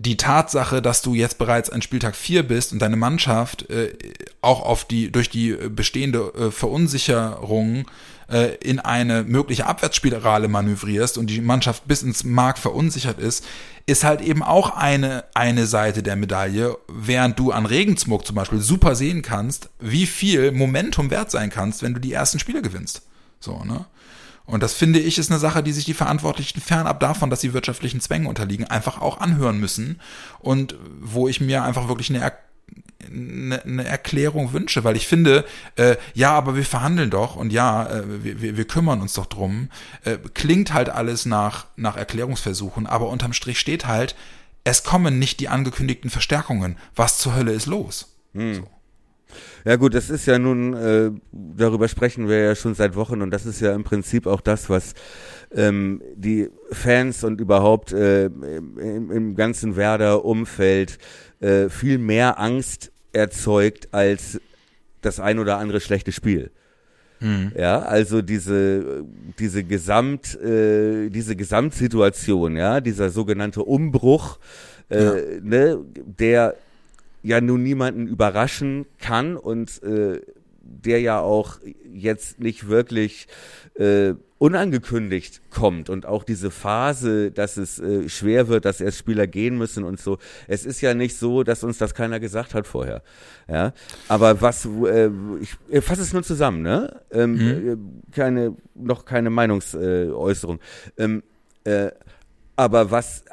die 0.00 0.16
Tatsache, 0.16 0.80
dass 0.80 1.02
du 1.02 1.14
jetzt 1.14 1.36
bereits 1.36 1.68
an 1.68 1.82
Spieltag 1.82 2.16
4 2.16 2.42
bist 2.42 2.72
und 2.72 2.78
deine 2.78 2.96
Mannschaft 2.96 3.68
äh, 3.68 3.92
auch 4.40 4.62
auf 4.62 4.86
die 4.86 5.12
durch 5.12 5.28
die 5.28 5.52
bestehende 5.52 6.32
äh, 6.34 6.50
Verunsicherung 6.50 7.84
äh, 8.30 8.54
in 8.56 8.78
eine 8.78 9.24
mögliche 9.24 9.66
Abwärtsspirale 9.66 10.48
manövrierst 10.48 11.18
und 11.18 11.26
die 11.26 11.42
Mannschaft 11.42 11.86
bis 11.86 12.02
ins 12.02 12.24
Mark 12.24 12.56
verunsichert 12.56 13.18
ist, 13.18 13.44
ist 13.84 14.02
halt 14.02 14.22
eben 14.22 14.42
auch 14.42 14.74
eine, 14.74 15.24
eine 15.34 15.66
Seite 15.66 16.02
der 16.02 16.16
Medaille, 16.16 16.78
während 16.88 17.38
du 17.38 17.52
an 17.52 17.66
Regensburg 17.66 18.26
zum 18.26 18.36
Beispiel 18.36 18.60
super 18.60 18.94
sehen 18.94 19.20
kannst, 19.20 19.68
wie 19.80 20.06
viel 20.06 20.50
Momentum 20.50 21.10
wert 21.10 21.30
sein 21.30 21.50
kannst, 21.50 21.82
wenn 21.82 21.92
du 21.92 22.00
die 22.00 22.14
ersten 22.14 22.38
Spiele 22.38 22.62
gewinnst. 22.62 23.02
So, 23.38 23.64
ne? 23.64 23.84
Und 24.50 24.62
das 24.62 24.74
finde 24.74 24.98
ich 24.98 25.18
ist 25.18 25.30
eine 25.30 25.40
Sache, 25.40 25.62
die 25.62 25.72
sich 25.72 25.84
die 25.84 25.94
Verantwortlichen 25.94 26.60
fernab 26.60 27.00
davon, 27.00 27.30
dass 27.30 27.40
sie 27.40 27.52
wirtschaftlichen 27.52 28.00
Zwängen 28.00 28.26
unterliegen, 28.26 28.66
einfach 28.66 29.00
auch 29.00 29.20
anhören 29.20 29.60
müssen. 29.60 30.00
Und 30.40 30.76
wo 31.00 31.28
ich 31.28 31.40
mir 31.40 31.62
einfach 31.62 31.88
wirklich 31.88 32.10
eine, 32.10 32.20
er 32.20 32.32
eine, 33.06 33.62
eine 33.64 33.84
Erklärung 33.84 34.52
wünsche, 34.52 34.84
weil 34.84 34.96
ich 34.96 35.06
finde, 35.06 35.44
äh, 35.76 35.96
ja, 36.14 36.32
aber 36.32 36.56
wir 36.56 36.64
verhandeln 36.64 37.10
doch 37.10 37.36
und 37.36 37.52
ja, 37.52 37.88
äh, 37.88 38.02
wir, 38.24 38.56
wir, 38.56 38.66
kümmern 38.66 39.00
uns 39.00 39.14
doch 39.14 39.26
drum. 39.26 39.70
Äh, 40.04 40.18
klingt 40.34 40.72
halt 40.72 40.90
alles 40.90 41.26
nach, 41.26 41.66
nach 41.76 41.96
Erklärungsversuchen, 41.96 42.86
aber 42.86 43.08
unterm 43.08 43.32
Strich 43.32 43.58
steht 43.58 43.86
halt, 43.86 44.14
es 44.64 44.84
kommen 44.84 45.18
nicht 45.18 45.40
die 45.40 45.48
angekündigten 45.48 46.10
Verstärkungen. 46.10 46.76
Was 46.94 47.18
zur 47.18 47.34
Hölle 47.34 47.52
ist 47.52 47.66
los? 47.66 48.14
Ja 49.64 49.76
gut, 49.76 49.94
das 49.94 50.10
ist 50.10 50.26
ja 50.26 50.38
nun, 50.38 50.74
äh, 50.74 51.10
darüber 51.32 51.88
sprechen 51.88 52.28
wir 52.28 52.38
ja 52.38 52.54
schon 52.54 52.74
seit 52.74 52.96
Wochen 52.96 53.22
und 53.22 53.30
das 53.30 53.46
ist 53.46 53.60
ja 53.60 53.74
im 53.74 53.84
Prinzip 53.84 54.26
auch 54.26 54.40
das, 54.40 54.70
was 54.70 54.94
ähm, 55.54 56.02
die 56.14 56.48
Fans 56.70 57.24
und 57.24 57.40
überhaupt 57.40 57.92
äh, 57.92 58.26
im, 58.26 59.10
im 59.10 59.34
ganzen 59.34 59.76
Werder-Umfeld 59.76 60.98
äh, 61.40 61.68
viel 61.68 61.98
mehr 61.98 62.38
Angst 62.38 62.92
erzeugt 63.12 63.88
als 63.92 64.40
das 65.00 65.20
ein 65.20 65.38
oder 65.38 65.58
andere 65.58 65.80
schlechte 65.80 66.12
Spiel. 66.12 66.50
Ja, 67.54 67.80
also 67.80 68.22
diese 68.22 69.04
diese 69.38 69.62
Gesamt 69.64 70.40
äh, 70.40 71.10
diese 71.10 71.36
Gesamtsituation, 71.36 72.56
ja, 72.56 72.80
dieser 72.80 73.10
sogenannte 73.10 73.62
Umbruch, 73.62 74.38
äh, 74.88 75.38
ne, 75.42 75.84
der 75.94 76.54
ja 77.22 77.40
nun 77.40 77.62
niemanden 77.62 78.06
überraschen 78.06 78.86
kann 78.98 79.36
und 79.36 79.82
äh, 79.82 80.20
der 80.62 81.00
ja 81.00 81.20
auch 81.20 81.58
jetzt 81.92 82.40
nicht 82.40 82.68
wirklich 82.68 83.26
äh, 83.74 84.14
unangekündigt 84.38 85.42
kommt 85.50 85.90
und 85.90 86.06
auch 86.06 86.24
diese 86.24 86.50
Phase, 86.50 87.30
dass 87.30 87.58
es 87.58 87.78
äh, 87.78 88.08
schwer 88.08 88.48
wird, 88.48 88.64
dass 88.64 88.80
erst 88.80 88.98
Spieler 88.98 89.26
gehen 89.26 89.58
müssen 89.58 89.84
und 89.84 90.00
so. 90.00 90.18
Es 90.48 90.64
ist 90.64 90.80
ja 90.80 90.94
nicht 90.94 91.18
so, 91.18 91.42
dass 91.42 91.62
uns 91.62 91.76
das 91.76 91.94
keiner 91.94 92.20
gesagt 92.20 92.54
hat 92.54 92.66
vorher. 92.66 93.02
Ja, 93.48 93.74
aber 94.08 94.40
was 94.40 94.64
äh, 94.64 95.10
ich 95.40 95.56
äh, 95.70 95.80
fasse 95.82 96.02
es 96.02 96.12
nur 96.14 96.22
zusammen, 96.22 96.62
ne? 96.62 97.02
Ähm, 97.10 97.40
äh, 97.40 98.14
keine 98.14 98.56
noch 98.74 99.04
keine 99.04 99.28
Meinungsäußerung. 99.28 100.58
Ähm, 100.96 101.22
äh, 101.64 101.90
aber 102.56 102.90
was 102.90 103.24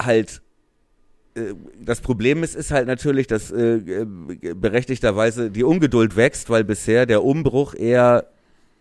halt 0.00 0.41
das 1.80 2.00
Problem 2.00 2.42
ist, 2.42 2.54
ist 2.54 2.70
halt 2.70 2.86
natürlich, 2.86 3.26
dass 3.26 3.50
äh, 3.50 3.76
äh, 3.76 4.04
berechtigterweise 4.54 5.50
die 5.50 5.64
Ungeduld 5.64 6.16
wächst, 6.16 6.50
weil 6.50 6.64
bisher 6.64 7.06
der 7.06 7.24
Umbruch 7.24 7.74
eher 7.74 8.26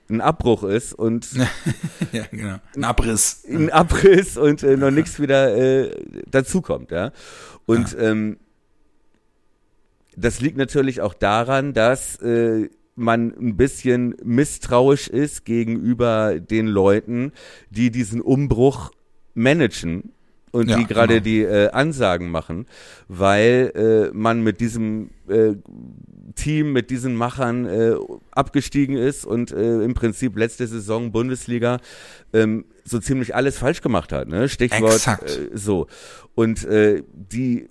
ein 0.10 0.20
Abbruch 0.20 0.64
ist 0.64 0.94
und 0.94 1.30
ja, 2.12 2.26
genau. 2.30 2.58
Ein 2.76 2.84
Abriss. 2.84 3.46
ein 3.48 3.70
Abriss 3.70 4.38
und 4.38 4.64
äh, 4.64 4.76
noch 4.76 4.92
nichts 4.92 5.20
wieder 5.20 5.56
äh, 5.56 5.92
dazukommt, 6.30 6.92
ja. 6.92 7.12
Und 7.66 7.96
ähm, 7.98 8.38
das 10.18 10.42
liegt 10.42 10.58
natürlich 10.58 11.00
auch 11.00 11.14
daran, 11.14 11.74
dass 11.74 12.18
äh, 12.18 12.70
man 12.96 13.34
ein 13.34 13.56
bisschen 13.56 14.16
misstrauisch 14.24 15.08
ist 15.08 15.46
gegenüber 15.46 16.40
den 16.40 16.68
Leuten, 16.68 17.32
die 17.70 17.92
diesen 17.92 18.20
Umbruch 18.20 18.92
managen 19.34 20.12
und 20.52 20.70
Ja, 20.70 20.78
die 20.78 20.86
gerade 20.86 21.22
genau. 21.22 21.24
die 21.24 21.42
äh, 21.42 21.70
Ansagen 21.72 22.30
machen, 22.30 22.66
weil 23.08 23.72
äh, 24.12 24.16
man 24.16 24.44
mit 24.44 24.60
diesem 24.60 25.10
äh, 25.28 25.54
Team, 26.36 26.74
mit 26.74 26.90
diesen 26.90 27.16
Machern 27.16 27.66
äh, 27.66 27.96
abgestiegen 28.32 28.98
ist 28.98 29.26
und 29.26 29.52
äh, 29.52 29.82
im 29.82 29.94
Prinzip 29.94 30.38
letzte 30.38 30.68
Saison 30.68 31.12
Bundesliga 31.12 31.80
ähm, 32.34 32.66
so 32.84 33.00
ziemlich 33.00 33.36
alles 33.36 33.58
falsch 33.58 33.82
gemacht 33.82 34.12
hat. 34.12 34.28
Ne? 34.28 34.50
Stichwort 34.50 34.94
Exakt. 34.94 35.30
äh, 35.30 35.50
so. 35.54 35.88
Und 36.36 36.64
äh, 36.66 37.04
die 37.14 37.70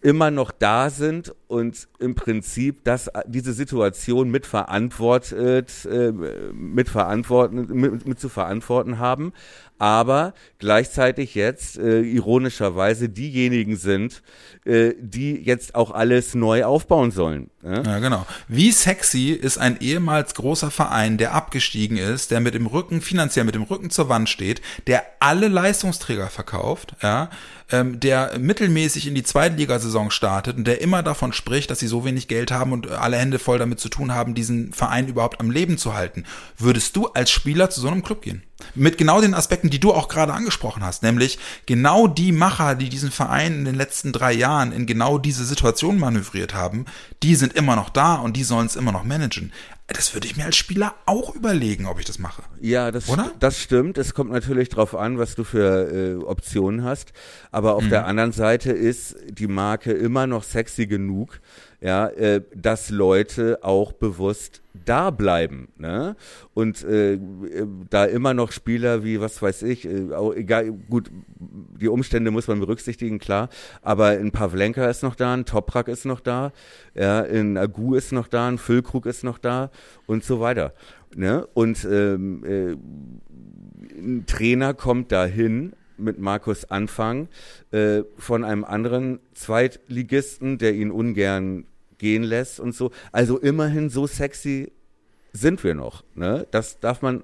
immer 0.00 0.30
noch 0.30 0.52
da 0.52 0.90
sind 0.90 1.34
und 1.48 1.88
im 1.98 2.14
Prinzip 2.14 2.84
das, 2.84 3.10
diese 3.26 3.52
Situation 3.52 4.30
mit 4.30 4.46
verantwortet, 4.46 5.86
äh, 5.86 6.12
mit, 6.52 6.88
verantworten, 6.88 7.66
mit, 7.72 8.06
mit 8.06 8.20
zu 8.20 8.28
verantworten 8.28 8.98
haben, 8.98 9.32
aber 9.78 10.34
gleichzeitig 10.58 11.34
jetzt 11.34 11.78
äh, 11.78 12.00
ironischerweise 12.00 13.08
diejenigen 13.08 13.76
sind, 13.76 14.22
äh, 14.64 14.94
die 15.00 15.36
jetzt 15.36 15.74
auch 15.74 15.92
alles 15.92 16.34
neu 16.34 16.64
aufbauen 16.64 17.10
sollen. 17.10 17.50
Ne? 17.62 17.82
Ja, 17.86 17.98
genau. 18.00 18.26
Wie 18.48 18.72
sexy 18.72 19.30
ist 19.30 19.58
ein 19.58 19.80
ehemals 19.80 20.34
großer 20.34 20.70
Verein, 20.70 21.16
der 21.16 21.34
abgestiegen 21.34 21.96
ist, 21.96 22.30
der 22.30 22.40
mit 22.40 22.54
dem 22.54 22.66
Rücken, 22.66 23.00
finanziell 23.00 23.44
mit 23.44 23.54
dem 23.54 23.62
Rücken 23.62 23.90
zur 23.90 24.08
Wand 24.08 24.28
steht, 24.28 24.60
der 24.86 25.04
alle 25.20 25.48
Leistungsträger 25.48 26.28
verkauft, 26.28 26.96
ja, 27.02 27.30
ähm, 27.70 28.00
der 28.00 28.38
mittelmäßig 28.38 29.06
in 29.06 29.14
die 29.14 29.22
Zweitligasaison 29.22 30.10
startet 30.10 30.56
und 30.56 30.66
der 30.66 30.80
immer 30.80 31.02
davon 31.02 31.32
spricht, 31.32 31.70
dass 31.70 31.78
sie 31.78 31.86
so 31.86 32.04
wenig 32.04 32.28
Geld 32.28 32.50
haben 32.50 32.72
und 32.72 32.90
alle 32.90 33.16
Hände 33.16 33.38
voll 33.38 33.58
damit 33.58 33.78
zu 33.78 33.88
tun 33.88 34.14
haben, 34.14 34.34
diesen 34.34 34.72
Verein 34.72 35.08
überhaupt 35.08 35.40
am 35.40 35.50
Leben 35.50 35.78
zu 35.78 35.94
halten. 35.94 36.24
Würdest 36.56 36.96
du 36.96 37.06
als 37.08 37.30
Spieler 37.30 37.70
zu 37.70 37.80
so 37.80 37.88
einem 37.88 38.02
Club 38.02 38.22
gehen? 38.22 38.42
Mit 38.74 38.98
genau 38.98 39.20
den 39.20 39.34
Aspekten, 39.34 39.70
die 39.70 39.78
du 39.78 39.92
auch 39.92 40.08
gerade 40.08 40.32
angesprochen 40.34 40.84
hast, 40.84 41.04
nämlich 41.04 41.38
genau 41.66 42.08
die 42.08 42.32
Macher, 42.32 42.74
die 42.74 42.88
diesen 42.88 43.12
Verein 43.12 43.54
in 43.54 43.64
den 43.64 43.74
letzten 43.76 44.12
drei 44.12 44.32
Jahren 44.32 44.72
in 44.72 44.84
genau 44.86 45.18
diese 45.18 45.44
Situation 45.44 45.98
manövriert 45.98 46.54
haben, 46.54 46.84
die 47.22 47.36
sind 47.36 47.52
immer 47.52 47.76
noch 47.76 47.88
da 47.88 48.16
und 48.16 48.36
die 48.36 48.42
sollen 48.44 48.66
es 48.66 48.74
immer 48.76 48.90
noch 48.90 49.04
managen. 49.04 49.52
Das 49.86 50.12
würde 50.12 50.26
ich 50.26 50.36
mir 50.36 50.44
als 50.44 50.56
Spieler 50.56 50.94
auch 51.06 51.34
überlegen, 51.34 51.86
ob 51.86 51.98
ich 51.98 52.04
das 52.04 52.18
mache. 52.18 52.42
Ja, 52.60 52.90
das, 52.90 53.08
Oder? 53.08 53.26
st- 53.28 53.32
das 53.40 53.58
stimmt. 53.58 53.96
Es 53.96 54.12
kommt 54.12 54.30
natürlich 54.32 54.68
drauf 54.68 54.94
an, 54.94 55.18
was 55.18 55.34
du 55.34 55.44
für 55.44 55.90
äh, 56.20 56.24
Optionen 56.24 56.84
hast. 56.84 57.12
Aber 57.52 57.74
auf 57.74 57.88
der 57.88 58.06
anderen 58.06 58.32
Seite 58.32 58.70
ist 58.72 59.16
die 59.30 59.46
Marke 59.46 59.92
immer 59.92 60.26
noch 60.26 60.42
sexy 60.42 60.86
genug, 60.86 61.40
ja, 61.80 62.08
äh, 62.08 62.42
dass 62.54 62.90
Leute 62.90 63.60
auch 63.62 63.92
bewusst 63.92 64.62
da 64.84 65.10
bleiben. 65.10 65.68
Ne? 65.76 66.16
Und 66.54 66.82
äh, 66.84 67.18
da 67.90 68.04
immer 68.04 68.34
noch 68.34 68.52
Spieler 68.52 69.04
wie, 69.04 69.20
was 69.20 69.40
weiß 69.40 69.62
ich, 69.62 69.86
äh, 69.86 70.12
auch 70.12 70.34
egal, 70.34 70.72
gut, 70.72 71.10
die 71.38 71.88
Umstände 71.88 72.30
muss 72.30 72.48
man 72.48 72.58
berücksichtigen, 72.58 73.18
klar. 73.18 73.48
Aber 73.82 74.08
ein 74.08 74.32
Pavlenka 74.32 74.86
ist 74.88 75.02
noch 75.02 75.14
da, 75.14 75.34
ein 75.34 75.44
Toprak 75.44 75.88
ist 75.88 76.04
noch 76.04 76.20
da, 76.20 76.52
ja, 76.94 77.22
ein 77.22 77.56
Agu 77.56 77.94
ist 77.94 78.12
noch 78.12 78.28
da, 78.28 78.48
ein 78.48 78.58
Füllkrug 78.58 79.06
ist 79.06 79.22
noch 79.22 79.38
da 79.38 79.70
und 80.06 80.24
so 80.24 80.40
weiter. 80.40 80.74
Ne? 81.14 81.46
Und 81.54 81.86
ähm, 81.90 82.44
äh, 82.44 82.76
ein 84.00 84.24
Trainer 84.26 84.74
kommt 84.74 85.12
dahin 85.12 85.74
mit 85.98 86.18
Markus 86.18 86.64
Anfang 86.64 87.28
äh, 87.70 88.02
von 88.16 88.44
einem 88.44 88.64
anderen 88.64 89.20
Zweitligisten, 89.34 90.58
der 90.58 90.74
ihn 90.74 90.90
ungern 90.90 91.66
gehen 91.98 92.22
lässt 92.22 92.60
und 92.60 92.74
so. 92.74 92.90
Also 93.12 93.38
immerhin 93.38 93.90
so 93.90 94.06
sexy 94.06 94.72
sind 95.32 95.62
wir 95.64 95.74
noch. 95.74 96.04
Ne? 96.14 96.46
Das 96.50 96.80
darf 96.80 97.02
man 97.02 97.22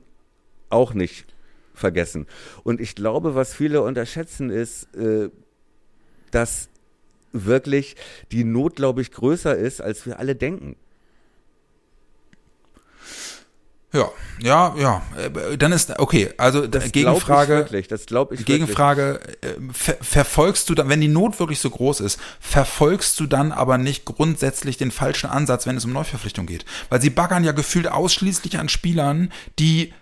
auch 0.68 0.94
nicht 0.94 1.26
vergessen. 1.72 2.26
Und 2.62 2.80
ich 2.80 2.94
glaube, 2.94 3.34
was 3.34 3.54
viele 3.54 3.82
unterschätzen, 3.82 4.50
ist, 4.50 4.94
äh, 4.94 5.30
dass 6.30 6.68
wirklich 7.32 7.96
die 8.30 8.44
Not, 8.44 8.76
glaube 8.76 9.02
ich, 9.02 9.10
größer 9.10 9.56
ist, 9.56 9.80
als 9.80 10.06
wir 10.06 10.18
alle 10.18 10.36
denken. 10.36 10.76
Ja, 13.94 14.10
ja, 14.40 14.74
ja. 14.76 15.02
Äh, 15.16 15.56
Dann 15.56 15.72
ist 15.72 15.98
okay. 15.98 16.30
Also 16.36 16.66
Das 16.66 16.90
Gegenfrage. 16.92 17.52
ich 17.52 17.58
wirklich. 17.60 17.88
Das 17.88 18.06
glaube 18.06 18.34
ich. 18.34 18.44
Gegenfrage, 18.44 19.20
äh, 19.40 19.48
ver 19.72 19.96
verfolgst 20.00 20.68
du 20.68 20.74
dann, 20.74 20.88
wenn 20.88 21.00
die 21.00 21.08
Not 21.08 21.38
wirklich 21.38 21.60
so 21.60 21.70
groß 21.70 22.00
ist, 22.00 22.18
verfolgst 22.40 23.18
du 23.20 23.26
dann 23.26 23.52
aber 23.52 23.78
nicht 23.78 24.04
grundsätzlich 24.04 24.76
den 24.76 24.90
falschen 24.90 25.30
Ansatz, 25.30 25.66
wenn 25.66 25.76
es 25.76 25.84
um 25.84 25.92
Neuverpflichtung 25.92 26.46
geht? 26.46 26.64
Weil 26.90 27.00
sie 27.00 27.10
baggern 27.10 27.44
ja 27.44 27.52
gefühlt 27.52 27.88
ausschließlich 27.88 28.58
an 28.58 28.68
Spielern, 28.68 29.32
die 29.58 29.94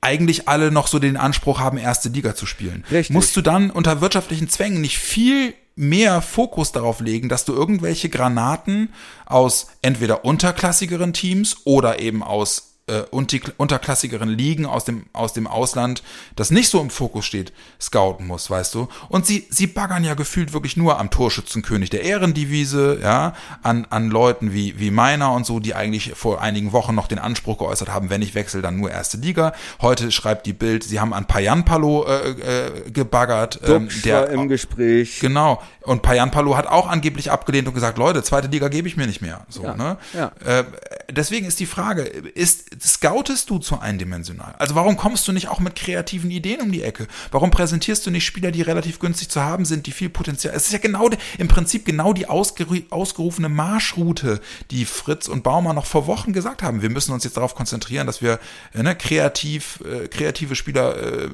eigentlich 0.00 0.48
alle 0.48 0.70
noch 0.70 0.86
so 0.86 0.98
den 0.98 1.16
Anspruch 1.16 1.60
haben, 1.60 1.78
erste 1.78 2.08
Liga 2.08 2.34
zu 2.34 2.46
spielen. 2.46 2.84
Richtig. 2.90 3.14
Musst 3.14 3.36
du 3.36 3.40
dann 3.40 3.70
unter 3.70 4.00
wirtschaftlichen 4.00 4.48
Zwängen 4.48 4.80
nicht 4.80 4.98
viel 4.98 5.54
mehr 5.74 6.22
Fokus 6.22 6.72
darauf 6.72 7.00
legen, 7.00 7.28
dass 7.28 7.44
du 7.44 7.52
irgendwelche 7.54 8.08
Granaten 8.08 8.92
aus 9.26 9.68
entweder 9.80 10.24
unterklassigeren 10.24 11.12
Teams 11.12 11.58
oder 11.64 12.00
eben 12.00 12.22
aus 12.22 12.67
äh, 12.88 13.04
unti- 13.14 13.52
unterklassigeren 13.56 14.28
Ligen 14.28 14.66
aus 14.66 14.84
dem, 14.84 15.06
aus 15.12 15.32
dem 15.32 15.46
Ausland, 15.46 16.02
das 16.36 16.50
nicht 16.50 16.68
so 16.68 16.80
im 16.80 16.90
Fokus 16.90 17.24
steht, 17.26 17.52
scouten 17.80 18.26
muss, 18.26 18.50
weißt 18.50 18.74
du? 18.74 18.88
Und 19.08 19.26
sie, 19.26 19.46
sie 19.50 19.66
baggern 19.66 20.04
ja 20.04 20.14
gefühlt 20.14 20.52
wirklich 20.52 20.76
nur 20.76 20.98
am 20.98 21.10
Torschützenkönig 21.10 21.90
der 21.90 22.02
Ehrendivise, 22.02 22.98
ja, 23.02 23.34
an, 23.62 23.86
an 23.90 24.10
Leuten 24.10 24.52
wie, 24.52 24.78
wie 24.78 24.90
meiner 24.90 25.32
und 25.32 25.46
so, 25.46 25.60
die 25.60 25.74
eigentlich 25.74 26.12
vor 26.14 26.40
einigen 26.40 26.72
Wochen 26.72 26.94
noch 26.94 27.06
den 27.06 27.18
Anspruch 27.18 27.58
geäußert 27.58 27.88
haben, 27.90 28.10
wenn 28.10 28.22
ich 28.22 28.34
wechsle, 28.34 28.62
dann 28.62 28.76
nur 28.76 28.90
erste 28.90 29.16
Liga. 29.18 29.52
Heute 29.80 30.10
schreibt 30.10 30.46
die 30.46 30.52
Bild, 30.52 30.84
sie 30.84 31.00
haben 31.00 31.12
an 31.12 31.26
Payanpalo 31.26 32.06
äh, 32.06 32.30
äh, 32.30 32.90
gebaggert. 32.90 33.60
ähm, 33.64 33.84
Duxch 33.84 34.06
war 34.06 34.28
im 34.28 34.48
Gespräch. 34.48 35.20
Genau. 35.20 35.62
Und 35.82 36.02
Payan 36.02 36.30
Palo 36.30 36.56
hat 36.56 36.66
auch 36.66 36.86
angeblich 36.86 37.30
abgelehnt 37.30 37.66
und 37.66 37.72
gesagt, 37.74 37.96
Leute, 37.96 38.22
zweite 38.22 38.48
Liga 38.48 38.68
gebe 38.68 38.86
ich 38.88 38.96
mir 38.96 39.06
nicht 39.06 39.22
mehr. 39.22 39.46
So, 39.48 39.62
Ja, 39.64 39.74
ne? 39.74 39.96
ja. 40.12 40.32
Äh, 40.44 40.64
deswegen 41.10 41.46
ist 41.46 41.60
die 41.60 41.66
Frage, 41.66 42.02
ist, 42.02 42.77
scoutest 42.80 43.50
du 43.50 43.58
zu 43.58 43.80
eindimensional? 43.80 44.54
Also 44.58 44.74
warum 44.74 44.96
kommst 44.96 45.26
du 45.28 45.32
nicht 45.32 45.48
auch 45.48 45.60
mit 45.60 45.74
kreativen 45.74 46.30
Ideen 46.30 46.60
um 46.60 46.72
die 46.72 46.82
Ecke? 46.82 47.06
Warum 47.30 47.50
präsentierst 47.50 48.06
du 48.06 48.10
nicht 48.10 48.24
Spieler, 48.24 48.50
die 48.50 48.62
relativ 48.62 48.98
günstig 48.98 49.28
zu 49.28 49.42
haben 49.42 49.64
sind, 49.64 49.86
die 49.86 49.92
viel 49.92 50.08
Potenzial? 50.08 50.54
Es 50.54 50.66
ist 50.66 50.72
ja 50.72 50.78
genau, 50.78 51.10
im 51.38 51.48
Prinzip 51.48 51.84
genau 51.84 52.12
die 52.12 52.28
ausgeru 52.28 52.76
ausgerufene 52.90 53.48
Marschroute, 53.48 54.40
die 54.70 54.84
Fritz 54.84 55.28
und 55.28 55.42
Baumer 55.42 55.72
noch 55.72 55.86
vor 55.86 56.06
Wochen 56.06 56.32
gesagt 56.32 56.62
haben. 56.62 56.82
Wir 56.82 56.90
müssen 56.90 57.12
uns 57.12 57.24
jetzt 57.24 57.36
darauf 57.36 57.54
konzentrieren, 57.54 58.06
dass 58.06 58.22
wir 58.22 58.38
äh, 58.74 58.82
ne, 58.82 58.94
kreativ, 58.94 59.80
äh, 59.80 60.08
kreative 60.08 60.54
Spieler 60.54 60.96
äh, 60.96 61.24
äh, 61.24 61.30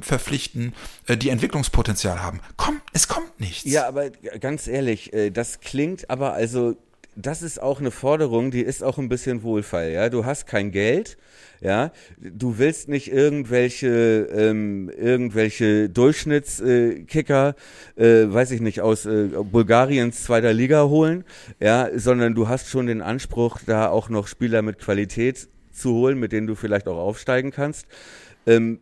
verpflichten, 0.00 0.74
äh, 1.06 1.16
die 1.16 1.30
Entwicklungspotenzial 1.30 2.22
haben. 2.22 2.40
Komm, 2.56 2.80
es 2.92 3.08
kommt 3.08 3.40
nichts. 3.40 3.70
Ja, 3.70 3.86
aber 3.86 4.10
ganz 4.10 4.66
ehrlich, 4.66 5.12
äh, 5.12 5.30
das 5.30 5.60
klingt 5.60 6.10
aber 6.10 6.34
also, 6.34 6.76
das 7.16 7.42
ist 7.42 7.60
auch 7.60 7.80
eine 7.80 7.90
Forderung, 7.90 8.50
die 8.50 8.60
ist 8.60 8.84
auch 8.84 8.98
ein 8.98 9.08
bisschen 9.08 9.42
Wohlfall, 9.42 9.90
ja. 9.90 10.10
Du 10.10 10.26
hast 10.26 10.46
kein 10.46 10.70
Geld, 10.70 11.16
ja. 11.62 11.90
Du 12.18 12.58
willst 12.58 12.88
nicht 12.88 13.10
irgendwelche, 13.10 14.28
ähm, 14.30 14.90
irgendwelche 14.90 15.88
Durchschnittskicker, 15.88 17.54
äh, 17.96 18.04
weiß 18.04 18.50
ich 18.50 18.60
nicht, 18.60 18.82
aus 18.82 19.06
äh, 19.06 19.28
Bulgariens 19.50 20.24
zweiter 20.24 20.52
Liga 20.52 20.84
holen, 20.84 21.24
ja, 21.58 21.88
sondern 21.96 22.34
du 22.34 22.48
hast 22.48 22.68
schon 22.68 22.86
den 22.86 23.00
Anspruch, 23.00 23.60
da 23.64 23.88
auch 23.88 24.10
noch 24.10 24.28
Spieler 24.28 24.60
mit 24.60 24.78
Qualität 24.78 25.48
zu 25.72 25.94
holen, 25.94 26.18
mit 26.18 26.32
denen 26.32 26.46
du 26.46 26.54
vielleicht 26.54 26.86
auch 26.86 26.98
aufsteigen 26.98 27.50
kannst. 27.50 27.86
Ähm, 28.46 28.80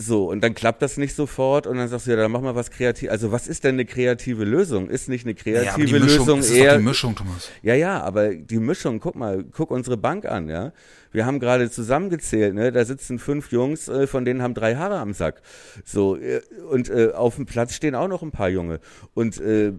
so, 0.00 0.30
und 0.30 0.42
dann 0.42 0.54
klappt 0.54 0.80
das 0.80 0.96
nicht 0.96 1.14
sofort 1.14 1.66
und 1.66 1.76
dann 1.76 1.86
sagst 1.88 2.06
du, 2.06 2.12
ja, 2.12 2.16
dann 2.16 2.30
mach 2.32 2.40
mal 2.40 2.54
was 2.54 2.70
kreativ. 2.70 3.10
Also, 3.10 3.32
was 3.32 3.46
ist 3.46 3.64
denn 3.64 3.74
eine 3.74 3.84
kreative 3.84 4.44
Lösung? 4.44 4.88
Ist 4.88 5.10
nicht 5.10 5.26
eine 5.26 5.34
kreative 5.34 5.64
Ja, 5.66 5.74
aber 5.74 5.84
die 5.84 5.92
Mischung, 5.92 6.06
Lösung 6.26 6.40
doch 6.40 6.50
eher. 6.50 6.78
die 6.78 6.84
Mischung, 6.84 7.14
Thomas. 7.14 7.50
Ja, 7.62 7.74
ja, 7.74 8.00
aber 8.00 8.34
die 8.34 8.58
Mischung, 8.60 8.98
guck 8.98 9.14
mal, 9.14 9.44
guck 9.52 9.70
unsere 9.70 9.98
Bank 9.98 10.24
an, 10.24 10.48
ja. 10.48 10.72
Wir 11.12 11.26
haben 11.26 11.38
gerade 11.38 11.70
zusammengezählt, 11.70 12.54
ne? 12.54 12.72
Da 12.72 12.82
sitzen 12.86 13.18
fünf 13.18 13.52
Jungs, 13.52 13.88
äh, 13.88 14.06
von 14.06 14.24
denen 14.24 14.40
haben 14.40 14.54
drei 14.54 14.76
Haare 14.76 14.96
am 14.96 15.12
Sack. 15.12 15.42
So, 15.84 16.16
äh, 16.16 16.40
und 16.70 16.88
äh, 16.88 17.10
auf 17.12 17.36
dem 17.36 17.44
Platz 17.44 17.74
stehen 17.74 17.94
auch 17.94 18.08
noch 18.08 18.22
ein 18.22 18.30
paar 18.30 18.48
Junge. 18.48 18.80
Und 19.12 19.38
äh, 19.38 19.74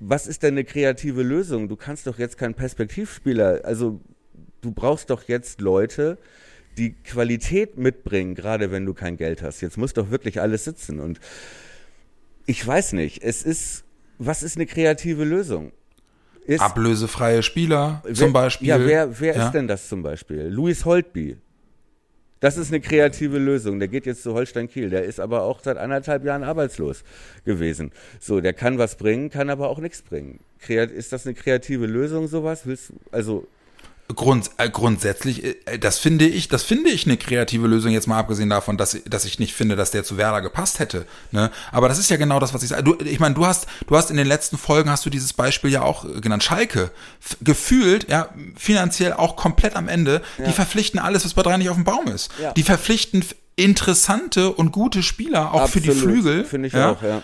was 0.00 0.26
ist 0.26 0.44
denn 0.44 0.54
eine 0.54 0.64
kreative 0.64 1.22
Lösung? 1.22 1.68
Du 1.68 1.76
kannst 1.76 2.06
doch 2.06 2.18
jetzt 2.18 2.38
keinen 2.38 2.54
Perspektivspieler, 2.54 3.60
also 3.64 4.00
du 4.62 4.72
brauchst 4.72 5.10
doch 5.10 5.24
jetzt 5.24 5.60
Leute, 5.60 6.16
die 6.78 6.92
Qualität 7.04 7.78
mitbringen, 7.78 8.34
gerade 8.34 8.70
wenn 8.70 8.84
du 8.86 8.94
kein 8.94 9.16
Geld 9.16 9.42
hast. 9.42 9.60
Jetzt 9.60 9.78
muss 9.78 9.92
doch 9.94 10.10
wirklich 10.10 10.40
alles 10.40 10.64
sitzen. 10.64 11.00
Und 11.00 11.20
ich 12.46 12.64
weiß 12.66 12.92
nicht, 12.92 13.22
es 13.22 13.42
ist, 13.42 13.84
was 14.18 14.42
ist 14.42 14.56
eine 14.56 14.66
kreative 14.66 15.24
Lösung? 15.24 15.72
Ist, 16.44 16.60
Ablösefreie 16.60 17.42
Spieler 17.42 18.02
wer- 18.04 18.14
zum 18.14 18.32
Beispiel. 18.32 18.68
Ja, 18.68 18.84
wer, 18.84 19.18
wer 19.20 19.34
Ja. 19.36 19.46
ist 19.46 19.52
denn 19.52 19.66
das 19.66 19.88
zum 19.88 20.02
Beispiel? 20.02 20.42
Louis 20.48 20.84
Holtby. 20.84 21.38
Das 22.38 22.56
ist 22.58 22.68
eine 22.68 22.80
kreative 22.80 23.38
Lösung. 23.38 23.78
Der 23.78 23.88
geht 23.88 24.06
jetzt 24.06 24.22
zu 24.22 24.34
Holstein 24.34 24.68
Kiel. 24.68 24.90
Der 24.90 25.04
ist 25.04 25.18
aber 25.18 25.42
auch 25.42 25.60
seit 25.64 25.78
anderthalb 25.78 26.24
Jahren 26.24 26.44
arbeitslos 26.44 27.02
gewesen. 27.44 27.90
So, 28.20 28.40
der 28.40 28.52
kann 28.52 28.78
was 28.78 28.96
bringen, 28.96 29.30
kann 29.30 29.50
aber 29.50 29.68
auch 29.70 29.78
nichts 29.78 30.02
bringen. 30.02 30.38
Kreat 30.60 30.90
ist 30.90 31.12
das 31.12 31.26
eine 31.26 31.34
kreative 31.34 31.86
Lösung, 31.86 32.28
sowas? 32.28 32.62
Willst 32.66 32.90
du, 32.90 32.94
also, 33.10 33.48
Grund, 34.14 34.50
äh, 34.56 34.70
grundsätzlich, 34.70 35.44
äh, 35.44 35.78
das 35.78 35.98
finde 35.98 36.26
ich, 36.26 36.48
das 36.48 36.62
finde 36.62 36.90
ich 36.90 37.06
eine 37.06 37.16
kreative 37.16 37.66
Lösung, 37.66 37.90
jetzt 37.90 38.06
mal 38.06 38.18
abgesehen 38.18 38.48
davon, 38.48 38.76
dass, 38.76 38.96
dass 39.04 39.24
ich 39.24 39.40
nicht 39.40 39.54
finde, 39.54 39.74
dass 39.74 39.90
der 39.90 40.04
zu 40.04 40.16
Werder 40.16 40.42
gepasst 40.42 40.78
hätte. 40.78 41.06
Ne? 41.32 41.50
Aber 41.72 41.88
das 41.88 41.98
ist 41.98 42.08
ja 42.08 42.16
genau 42.16 42.38
das, 42.38 42.54
was 42.54 42.62
ich 42.62 42.68
sage. 42.68 42.84
Du, 42.84 42.96
ich 43.04 43.18
meine, 43.18 43.34
du 43.34 43.46
hast, 43.46 43.66
du 43.88 43.96
hast 43.96 44.10
in 44.10 44.16
den 44.16 44.26
letzten 44.26 44.58
Folgen 44.58 44.90
hast 44.90 45.04
du 45.06 45.10
dieses 45.10 45.32
Beispiel 45.32 45.70
ja 45.70 45.82
auch 45.82 46.04
äh, 46.04 46.20
genannt. 46.20 46.44
Schalke, 46.44 46.92
gefühlt, 47.40 48.08
ja, 48.08 48.28
finanziell 48.56 49.12
auch 49.12 49.34
komplett 49.34 49.74
am 49.74 49.88
Ende, 49.88 50.22
die 50.38 50.52
verpflichten 50.52 51.00
alles, 51.00 51.24
was 51.24 51.34
bei 51.34 51.42
drei 51.42 51.56
nicht 51.56 51.70
auf 51.70 51.76
dem 51.76 51.84
Baum 51.84 52.06
ist. 52.06 52.30
Ja. 52.40 52.52
Die 52.52 52.62
verpflichten 52.62 53.24
interessante 53.56 54.52
und 54.52 54.70
gute 54.70 55.02
Spieler, 55.02 55.54
auch 55.54 55.68
für 55.68 55.80
die 55.80 55.88
Absolut, 55.88 56.12
Flügel. 56.12 56.44
Finde 56.44 56.68
ich 56.68 56.74
ja? 56.74 56.92
auch, 56.92 57.02
ja. 57.02 57.22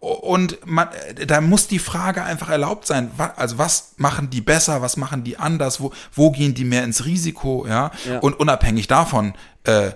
Und 0.00 0.58
man, 0.66 0.88
da 1.26 1.40
muss 1.40 1.68
die 1.68 1.78
Frage 1.78 2.22
einfach 2.22 2.50
erlaubt 2.50 2.86
sein, 2.86 3.10
also 3.36 3.58
was 3.58 3.94
machen 3.96 4.28
die 4.30 4.42
besser, 4.42 4.82
was 4.82 4.96
machen 4.96 5.24
die 5.24 5.38
anders, 5.38 5.80
wo, 5.80 5.90
wo 6.12 6.30
gehen 6.30 6.54
die 6.54 6.64
mehr 6.64 6.84
ins 6.84 7.06
Risiko, 7.06 7.66
ja? 7.66 7.90
Ja. 8.06 8.18
Und 8.18 8.38
unabhängig 8.38 8.88
davon, 8.88 9.34
äh, 9.64 9.92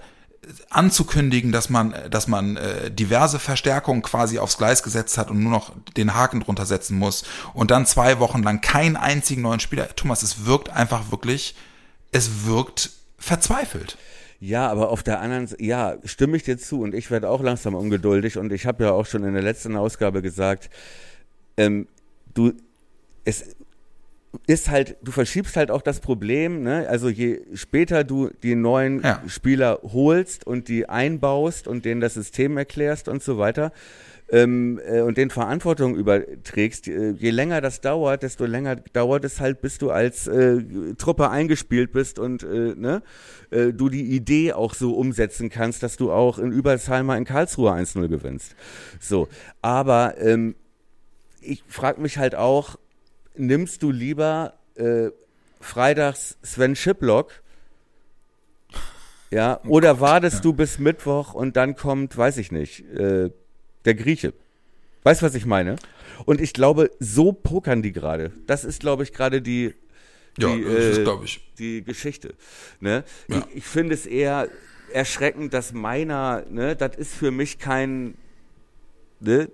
anzukündigen, 0.70 1.52
dass 1.52 1.68
man, 1.70 1.94
dass 2.10 2.26
man 2.26 2.56
äh, 2.56 2.90
diverse 2.90 3.38
Verstärkungen 3.38 4.02
quasi 4.02 4.38
aufs 4.38 4.58
Gleis 4.58 4.82
gesetzt 4.82 5.18
hat 5.18 5.30
und 5.30 5.42
nur 5.42 5.52
noch 5.52 5.72
den 5.96 6.14
Haken 6.14 6.40
drunter 6.40 6.66
setzen 6.66 6.98
muss 6.98 7.24
und 7.52 7.70
dann 7.70 7.86
zwei 7.86 8.18
Wochen 8.18 8.42
lang 8.42 8.60
keinen 8.60 8.96
einzigen 8.96 9.42
neuen 9.42 9.60
Spieler. 9.60 9.94
Thomas, 9.94 10.22
es 10.22 10.46
wirkt 10.46 10.70
einfach 10.70 11.10
wirklich, 11.10 11.54
es 12.10 12.46
wirkt 12.46 12.90
verzweifelt. 13.18 13.98
Ja, 14.42 14.68
aber 14.68 14.88
auf 14.88 15.02
der 15.02 15.20
anderen 15.20 15.46
Seite, 15.46 15.62
ja, 15.62 15.98
stimme 16.04 16.36
ich 16.36 16.44
dir 16.44 16.56
zu 16.56 16.80
und 16.80 16.94
ich 16.94 17.10
werde 17.10 17.28
auch 17.28 17.42
langsam 17.42 17.74
ungeduldig 17.74 18.38
und 18.38 18.52
ich 18.52 18.64
habe 18.66 18.84
ja 18.84 18.92
auch 18.92 19.04
schon 19.04 19.22
in 19.22 19.34
der 19.34 19.42
letzten 19.42 19.76
Ausgabe 19.76 20.22
gesagt, 20.22 20.70
ähm, 21.58 21.86
du, 22.32 22.52
es 23.26 23.54
ist 24.46 24.70
halt, 24.70 24.96
du 25.02 25.12
verschiebst 25.12 25.56
halt 25.56 25.70
auch 25.70 25.82
das 25.82 26.00
Problem, 26.00 26.62
ne? 26.62 26.86
Also 26.88 27.10
je 27.10 27.40
später 27.52 28.02
du 28.02 28.30
die 28.42 28.54
neuen 28.54 29.02
Ja. 29.02 29.22
Spieler 29.26 29.80
holst 29.82 30.46
und 30.46 30.68
die 30.68 30.88
einbaust 30.88 31.68
und 31.68 31.84
denen 31.84 32.00
das 32.00 32.14
System 32.14 32.56
erklärst 32.56 33.08
und 33.08 33.22
so 33.22 33.36
weiter, 33.36 33.72
ähm, 34.30 34.80
äh, 34.86 35.00
und 35.00 35.16
den 35.16 35.30
Verantwortung 35.30 35.96
überträgst, 35.96 36.88
äh, 36.88 37.10
je 37.10 37.30
länger 37.30 37.60
das 37.60 37.80
dauert, 37.80 38.22
desto 38.22 38.46
länger 38.46 38.76
dauert 38.76 39.24
es 39.24 39.40
halt, 39.40 39.60
bis 39.60 39.78
du 39.78 39.90
als 39.90 40.26
äh, 40.26 40.62
Truppe 40.96 41.30
eingespielt 41.30 41.92
bist 41.92 42.18
und 42.18 42.42
äh, 42.42 42.74
ne, 42.76 43.02
äh, 43.50 43.72
du 43.72 43.88
die 43.88 44.14
Idee 44.14 44.52
auch 44.52 44.74
so 44.74 44.94
umsetzen 44.94 45.50
kannst, 45.50 45.82
dass 45.82 45.96
du 45.96 46.12
auch 46.12 46.38
in 46.38 46.52
Übersheimer 46.52 47.16
in 47.16 47.24
Karlsruhe 47.24 47.72
1-0 47.72 48.08
gewinnst. 48.08 48.54
So, 49.00 49.28
aber 49.62 50.14
ähm, 50.18 50.54
ich 51.40 51.64
frage 51.66 52.00
mich 52.00 52.18
halt 52.18 52.34
auch, 52.34 52.76
nimmst 53.36 53.82
du 53.82 53.90
lieber 53.90 54.54
freitags 55.60 56.38
Sven 56.42 56.74
Schiplock 56.74 57.42
ja, 59.30 59.60
oder 59.68 60.00
wartest 60.00 60.44
du 60.44 60.52
bis 60.52 60.78
Mittwoch 60.80 61.34
und 61.34 61.56
dann 61.56 61.76
kommt, 61.76 62.16
weiß 62.16 62.38
ich 62.38 62.50
nicht, 62.50 62.80
äh, 62.90 63.30
der 63.84 63.94
Grieche. 63.94 64.32
Weißt 65.02 65.22
du, 65.22 65.26
was 65.26 65.34
ich 65.34 65.46
meine? 65.46 65.76
Und 66.26 66.40
ich 66.40 66.52
glaube, 66.52 66.90
so 66.98 67.32
pokern 67.32 67.82
die 67.82 67.92
gerade. 67.92 68.32
Das 68.46 68.64
ist, 68.64 68.80
glaube 68.80 69.02
ich, 69.02 69.12
gerade 69.12 69.40
die, 69.40 69.74
die, 70.36 70.42
Ja, 70.42 70.56
das 70.58 70.98
äh, 70.98 71.02
glaube 71.02 71.24
ich. 71.24 71.40
die 71.58 71.82
Geschichte. 71.82 72.34
Ne? 72.80 73.04
Ja. 73.28 73.38
Ich, 73.50 73.58
ich 73.58 73.64
finde 73.64 73.94
es 73.94 74.06
eher 74.06 74.48
erschreckend, 74.92 75.54
dass 75.54 75.72
meiner, 75.72 76.44
ne, 76.50 76.76
das 76.76 76.96
ist 76.96 77.14
für 77.14 77.30
mich 77.30 77.58
kein, 77.58 78.14
ne, 79.20 79.48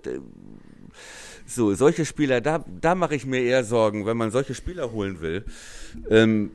so, 1.45 1.73
solche 1.73 2.05
Spieler, 2.05 2.41
da, 2.41 2.65
da 2.81 2.95
mache 2.95 3.15
ich 3.15 3.25
mir 3.25 3.41
eher 3.41 3.63
Sorgen, 3.63 4.05
wenn 4.05 4.17
man 4.17 4.31
solche 4.31 4.53
Spieler 4.53 4.91
holen 4.91 5.21
will. 5.21 5.45
Ähm, 6.09 6.51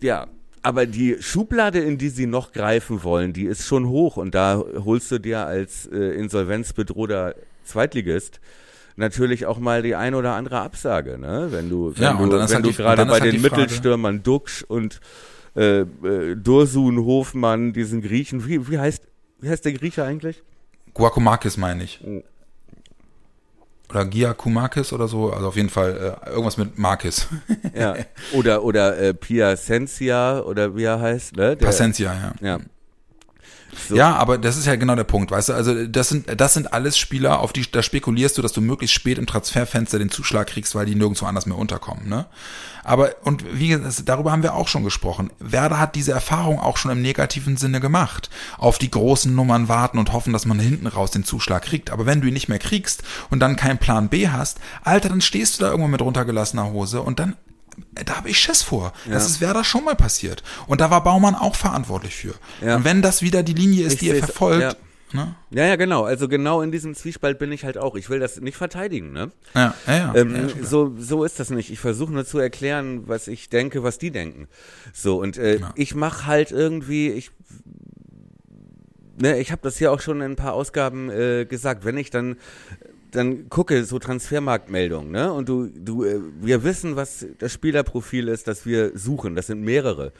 ja, 0.00 0.28
aber 0.62 0.86
die 0.86 1.16
Schublade, 1.20 1.80
in 1.80 1.98
die 1.98 2.08
sie 2.08 2.26
noch 2.26 2.52
greifen 2.52 3.02
wollen, 3.02 3.32
die 3.32 3.44
ist 3.46 3.66
schon 3.66 3.88
hoch 3.88 4.16
und 4.16 4.34
da 4.34 4.62
holst 4.84 5.10
du 5.10 5.18
dir 5.18 5.46
als 5.46 5.86
äh, 5.86 5.96
insolvenzbedrohter 5.96 7.34
Zweitligist 7.64 8.40
natürlich 8.96 9.46
auch 9.46 9.58
mal 9.58 9.82
die 9.82 9.94
ein 9.94 10.14
oder 10.14 10.34
andere 10.34 10.60
Absage, 10.60 11.18
ne? 11.18 11.48
Wenn 11.50 11.70
du, 11.70 11.92
wenn 11.96 12.02
Ja, 12.02 12.12
du, 12.12 12.30
wenn 12.30 12.48
halt 12.48 12.64
du 12.64 12.72
gerade 12.72 13.06
bei 13.06 13.20
halt 13.20 13.32
den 13.32 13.40
Mittelstürmern 13.40 14.22
Duxch 14.22 14.62
und 14.62 15.00
äh, 15.56 15.80
äh, 15.80 16.36
Dursun, 16.36 16.98
Hofmann, 17.04 17.72
diesen 17.72 18.02
Griechen, 18.02 18.46
wie, 18.46 18.68
wie 18.70 18.78
heißt, 18.78 19.02
wie 19.40 19.48
heißt 19.48 19.64
der 19.64 19.72
Grieche 19.72 20.04
eigentlich? 20.04 20.42
Guacomakis 20.94 21.56
meine 21.56 21.84
ich. 21.84 22.04
Oder 23.90 24.04
Giacomakis 24.04 24.92
oder 24.92 25.08
so, 25.08 25.32
also 25.32 25.48
auf 25.48 25.56
jeden 25.56 25.68
Fall 25.68 26.16
äh, 26.24 26.30
irgendwas 26.30 26.56
mit 26.56 26.78
Markis. 26.78 27.26
Ja. 27.74 27.94
Oder, 28.32 28.62
oder 28.62 28.98
äh, 28.98 29.14
Piacenza 29.14 30.40
oder 30.40 30.76
wie 30.76 30.84
er 30.84 31.00
heißt, 31.00 31.36
ne? 31.36 31.56
Der, 31.56 31.66
Pacencia, 31.66 32.12
ja. 32.12 32.32
Ja. 32.46 32.58
So. 33.88 33.94
Ja, 33.94 34.14
aber 34.16 34.38
das 34.38 34.56
ist 34.56 34.66
ja 34.66 34.76
genau 34.76 34.94
der 34.96 35.04
Punkt, 35.04 35.30
weißt 35.30 35.50
du? 35.50 35.52
Also 35.52 35.86
das 35.86 36.08
sind 36.08 36.40
das 36.40 36.54
sind 36.54 36.72
alles 36.72 36.98
Spieler, 36.98 37.40
auf 37.40 37.52
die 37.52 37.70
da 37.70 37.82
spekulierst 37.82 38.36
du, 38.38 38.42
dass 38.42 38.52
du 38.52 38.60
möglichst 38.60 38.94
spät 38.94 39.18
im 39.18 39.26
Transferfenster 39.26 39.98
den 39.98 40.10
Zuschlag 40.10 40.48
kriegst, 40.48 40.74
weil 40.74 40.86
die 40.86 40.94
nirgendwo 40.94 41.26
anders 41.26 41.46
mehr 41.46 41.58
unterkommen, 41.58 42.08
ne? 42.08 42.26
Aber 42.82 43.14
und 43.22 43.44
wie 43.52 43.68
gesagt, 43.68 44.08
darüber 44.08 44.32
haben 44.32 44.42
wir 44.42 44.54
auch 44.54 44.68
schon 44.68 44.84
gesprochen. 44.84 45.30
Werder 45.38 45.78
hat 45.78 45.94
diese 45.94 46.12
Erfahrung 46.12 46.58
auch 46.58 46.76
schon 46.76 46.90
im 46.90 47.02
negativen 47.02 47.56
Sinne 47.56 47.80
gemacht. 47.80 48.30
Auf 48.58 48.78
die 48.78 48.90
großen 48.90 49.34
Nummern 49.34 49.68
warten 49.68 49.98
und 49.98 50.12
hoffen, 50.12 50.32
dass 50.32 50.46
man 50.46 50.58
hinten 50.58 50.86
raus 50.86 51.10
den 51.10 51.24
Zuschlag 51.24 51.62
kriegt. 51.62 51.90
Aber 51.90 52.06
wenn 52.06 52.20
du 52.20 52.28
ihn 52.28 52.34
nicht 52.34 52.48
mehr 52.48 52.58
kriegst 52.58 53.02
und 53.28 53.40
dann 53.40 53.56
keinen 53.56 53.78
Plan 53.78 54.08
B 54.08 54.28
hast, 54.28 54.58
Alter, 54.82 55.10
dann 55.10 55.20
stehst 55.20 55.58
du 55.58 55.64
da 55.64 55.70
irgendwann 55.70 55.92
mit 55.92 56.02
runtergelassener 56.02 56.70
Hose 56.70 57.02
und 57.02 57.18
dann 57.18 57.36
da 58.06 58.16
habe 58.16 58.28
ich 58.28 58.38
Schiss 58.38 58.62
vor. 58.62 58.92
Das 59.08 59.26
ist 59.28 59.40
Werder 59.40 59.64
schon 59.64 59.84
mal 59.84 59.96
passiert. 59.96 60.42
Und 60.66 60.80
da 60.80 60.90
war 60.90 61.02
Baumann 61.02 61.34
auch 61.34 61.54
verantwortlich 61.56 62.14
für. 62.14 62.34
Ja. 62.64 62.76
Und 62.76 62.84
wenn 62.84 63.02
das 63.02 63.22
wieder 63.22 63.42
die 63.42 63.54
Linie 63.54 63.86
ist, 63.86 63.94
Ich 63.94 63.98
die 64.00 64.10
er 64.10 64.16
verfolgt, 64.16 64.76
ne? 65.12 65.34
Ja, 65.50 65.64
ja, 65.66 65.74
genau. 65.76 66.04
Also 66.04 66.28
genau 66.28 66.62
in 66.62 66.70
diesem 66.70 66.94
Zwiespalt 66.94 67.38
bin 67.40 67.50
ich 67.50 67.64
halt 67.64 67.78
auch. 67.78 67.96
Ich 67.96 68.08
will 68.10 68.20
das 68.20 68.40
nicht 68.40 68.56
verteidigen, 68.56 69.12
ne? 69.12 69.32
Ja, 69.54 69.74
ja, 69.86 69.96
ja. 69.96 70.14
Ähm, 70.14 70.36
ja, 70.36 70.64
so, 70.64 70.94
so 70.98 71.24
ist 71.24 71.40
das 71.40 71.50
nicht. 71.50 71.70
Ich 71.72 71.80
versuche 71.80 72.12
nur 72.12 72.24
zu 72.24 72.38
erklären, 72.38 73.08
was 73.08 73.26
ich 73.26 73.48
denke, 73.48 73.82
was 73.82 73.98
die 73.98 74.12
denken. 74.12 74.46
So, 74.92 75.20
und 75.20 75.36
äh, 75.36 75.58
Ja. 75.58 75.72
ich 75.74 75.96
mache 75.96 76.26
halt 76.26 76.52
irgendwie, 76.52 77.08
ich, 77.10 77.32
ne, 79.20 79.38
ich 79.40 79.50
habe 79.50 79.62
das 79.62 79.80
ja 79.80 79.90
auch 79.90 80.00
schon 80.00 80.20
in 80.20 80.32
ein 80.32 80.36
paar 80.36 80.52
Ausgaben 80.52 81.10
äh, 81.10 81.44
gesagt, 81.44 81.84
wenn 81.84 81.98
ich 81.98 82.10
dann 82.10 82.36
dann 83.10 83.48
gucke 83.48 83.84
so 83.84 83.98
Transfermarktmeldungen, 83.98 85.10
ne? 85.10 85.32
Und 85.32 85.48
du, 85.48 85.66
du, 85.66 86.04
äh, 86.04 86.20
wir 86.40 86.64
wissen, 86.64 86.96
was 86.96 87.26
das 87.38 87.52
Spielerprofil 87.52 88.28
ist, 88.28 88.48
das 88.48 88.66
wir 88.66 88.96
suchen. 88.96 89.34
Das 89.34 89.46
sind 89.46 89.62
mehrere, 89.62 90.12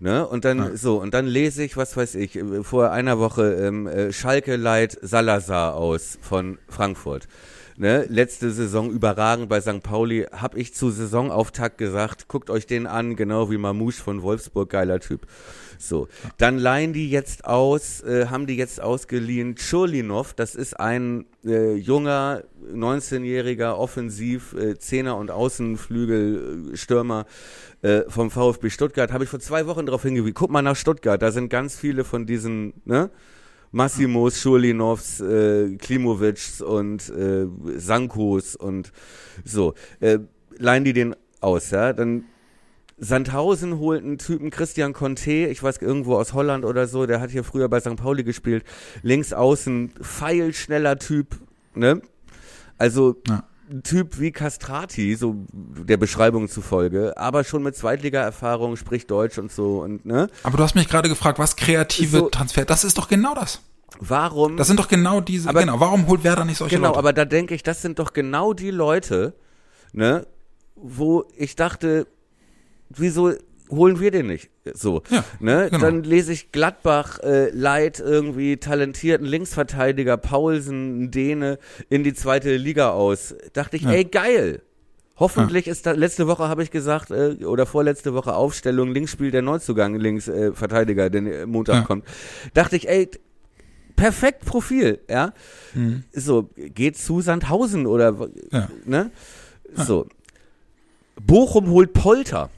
ne? 0.00 0.26
Und 0.26 0.44
dann 0.44 0.76
so 0.76 1.00
und 1.00 1.14
dann 1.14 1.26
lese 1.26 1.62
ich, 1.64 1.76
was 1.76 1.96
weiß 1.96 2.14
ich, 2.16 2.36
äh, 2.36 2.62
vor 2.62 2.90
einer 2.90 3.18
Woche 3.18 3.54
ähm, 3.54 3.86
äh, 3.86 4.12
Schalke 4.12 4.56
leiht 4.56 4.98
Salazar 5.02 5.74
aus 5.74 6.18
von 6.20 6.58
Frankfurt. 6.68 7.28
Ne, 7.76 8.06
letzte 8.08 8.52
Saison 8.52 8.88
überragend 8.88 9.48
bei 9.48 9.60
St. 9.60 9.82
Pauli, 9.82 10.28
hab 10.30 10.56
ich 10.56 10.74
zu 10.74 10.90
Saisonauftakt 10.90 11.76
gesagt, 11.76 12.28
guckt 12.28 12.48
euch 12.48 12.68
den 12.68 12.86
an, 12.86 13.16
genau 13.16 13.50
wie 13.50 13.58
Mamouche 13.58 14.00
von 14.00 14.22
Wolfsburg, 14.22 14.70
geiler 14.70 15.00
Typ. 15.00 15.26
So, 15.88 16.08
dann 16.38 16.58
leihen 16.58 16.92
die 16.92 17.10
jetzt 17.10 17.44
aus, 17.44 18.02
äh, 18.02 18.26
haben 18.26 18.46
die 18.46 18.56
jetzt 18.56 18.80
ausgeliehen 18.80 19.56
Churlinov, 19.56 20.34
das 20.34 20.54
ist 20.54 20.78
ein 20.80 21.26
äh, 21.44 21.74
junger, 21.74 22.42
19-jähriger 22.72 23.76
Offensiv, 23.76 24.54
äh, 24.54 24.74
und 25.10 25.30
Außenflügelstürmer 25.30 27.26
äh, 27.82 28.02
vom 28.08 28.30
VfB 28.30 28.70
Stuttgart. 28.70 29.12
Habe 29.12 29.24
ich 29.24 29.30
vor 29.30 29.40
zwei 29.40 29.66
Wochen 29.66 29.86
darauf 29.86 30.02
hingewiesen. 30.02 30.34
Guck 30.34 30.50
mal 30.50 30.62
nach 30.62 30.76
Stuttgart, 30.76 31.20
da 31.20 31.30
sind 31.30 31.48
ganz 31.48 31.76
viele 31.76 32.04
von 32.04 32.26
diesen, 32.26 32.74
ne? 32.84 33.10
Massimos, 33.70 34.40
Schurlinovs, 34.40 35.20
äh, 35.20 35.76
Klimovics 35.76 36.62
und 36.62 37.08
äh, 37.10 37.46
Sankos 37.76 38.54
und 38.54 38.92
so. 39.44 39.74
Äh, 39.98 40.20
leihen 40.58 40.84
die 40.84 40.92
den 40.92 41.16
aus, 41.40 41.70
ja? 41.70 41.92
Dann 41.92 42.24
Sandhausen 43.04 43.78
holt 43.78 44.02
einen 44.02 44.18
Typen, 44.18 44.50
Christian 44.50 44.92
Conte, 44.92 45.30
ich 45.46 45.62
weiß 45.62 45.78
irgendwo 45.78 46.16
aus 46.16 46.32
Holland 46.32 46.64
oder 46.64 46.86
so, 46.86 47.06
der 47.06 47.20
hat 47.20 47.30
hier 47.30 47.44
früher 47.44 47.68
bei 47.68 47.80
St. 47.80 47.96
Pauli 47.96 48.24
gespielt. 48.24 48.64
Links 49.02 49.32
außen, 49.32 49.92
feilschneller 50.00 50.98
Typ, 50.98 51.38
ne? 51.74 52.00
Also 52.78 53.16
Ja. 53.28 53.44
ein 53.70 53.82
Typ 53.82 54.18
wie 54.18 54.32
Castrati, 54.32 55.14
so 55.16 55.36
der 55.52 55.96
Beschreibung 55.96 56.48
zufolge, 56.48 57.16
aber 57.16 57.44
schon 57.44 57.62
mit 57.62 57.76
Zweitliga-Erfahrung, 57.76 58.76
spricht 58.76 59.10
Deutsch 59.10 59.38
und 59.38 59.52
so 59.52 59.80
und 59.82 60.06
ne? 60.06 60.28
Aber 60.42 60.56
du 60.56 60.62
hast 60.62 60.74
mich 60.74 60.88
gerade 60.88 61.08
gefragt, 61.08 61.38
was 61.38 61.56
kreative 61.56 62.18
So- 62.18 62.28
Transfer, 62.30 62.64
das 62.64 62.84
ist 62.84 62.96
doch 62.98 63.08
genau 63.08 63.34
das. 63.34 63.60
Warum? 64.00 64.56
Das 64.56 64.66
sind 64.66 64.80
doch 64.80 64.88
genau 64.88 65.20
diese, 65.20 65.48
Aber- 65.50 65.60
genau, 65.60 65.78
warum 65.78 66.08
holt 66.08 66.24
Werder 66.24 66.44
nicht 66.44 66.56
solche 66.58 66.76
Genau, 66.76 66.88
Leute? 66.88 66.98
aber 66.98 67.12
da 67.12 67.24
denke 67.24 67.54
ich, 67.54 67.62
das 67.62 67.80
sind 67.82 67.98
doch 67.98 68.12
genau 68.12 68.52
die 68.54 68.70
Leute, 68.72 69.34
ne, 69.92 70.26
wo 70.74 71.24
ich 71.36 71.54
dachte, 71.54 72.06
wieso 72.90 73.32
holen 73.70 73.98
wir 73.98 74.10
den 74.10 74.26
nicht? 74.26 74.50
So, 74.74 75.02
Ja, 75.10 75.24
ne? 75.40 75.68
genau. 75.70 75.84
Dann 75.84 76.02
lese 76.04 76.32
ich 76.32 76.52
Gladbach, 76.52 77.18
äh, 77.20 77.50
Leid 77.50 77.98
irgendwie 78.00 78.56
talentierten 78.58 79.26
Linksverteidiger, 79.26 80.16
Paulsen, 80.16 81.10
Däne 81.10 81.58
in 81.88 82.04
die 82.04 82.14
zweite 82.14 82.56
Liga 82.56 82.90
aus. 82.90 83.34
Dachte 83.52 83.76
ich, 83.76 83.82
Ja. 83.82 83.90
ey, 83.92 84.04
geil. 84.04 84.62
Hoffentlich 85.16 85.68
ist 85.68 85.86
da, 85.86 85.92
letzte 85.92 86.26
Woche 86.26 86.48
habe 86.48 86.62
ich 86.64 86.70
gesagt, 86.72 87.10
äh, 87.10 87.36
oder 87.44 87.66
vorletzte 87.66 88.14
Woche 88.14 88.34
Aufstellung, 88.34 88.90
Linksspiel 88.92 89.30
der 89.30 89.42
Neuzugang, 89.42 89.94
Linksverteidiger, 89.94 90.52
äh, 90.52 90.54
Verteidiger, 90.56 91.10
der 91.10 91.22
äh, 91.42 91.46
Montag 91.46 91.74
Ja. 91.74 91.80
kommt. 91.82 92.04
Dachte 92.52 92.76
ich, 92.76 92.88
ey, 92.88 93.08
perfekt 93.96 94.44
Profil, 94.44 94.98
ja. 95.08 95.32
So, 96.12 96.50
geht 96.56 96.96
zu 96.98 97.20
Sandhausen 97.20 97.86
oder, 97.86 98.28
Ja. 98.50 98.68
ne? 98.84 99.10
So. 99.74 100.06
Bochum 101.24 101.70
holt 101.70 101.92
Polter. 101.92 102.50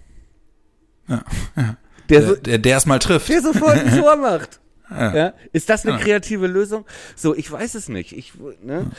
Ja, 1.09 1.25
ja. 1.57 1.77
Der, 2.09 2.21
Der, 2.21 2.29
so, 2.29 2.35
der, 2.37 2.59
der 2.59 2.73
erstmal 2.73 2.99
trifft. 3.01 3.29
der 3.29 3.43
sofort 3.43 3.77
ein 3.79 3.99
Tor 3.99 4.17
macht. 4.31 4.61
Ja. 4.91 5.15
Ja. 5.17 5.35
Ist 5.53 5.69
das 5.69 5.85
eine 5.85 5.97
Ja. 5.99 6.03
kreative 6.03 6.47
Lösung? 6.47 6.85
So, 7.17 7.35
ich 7.35 7.51
weiß 7.51 7.75
es 7.75 7.89
nicht. 7.89 8.13
Ich, 8.13 8.35
ne? 8.63 8.91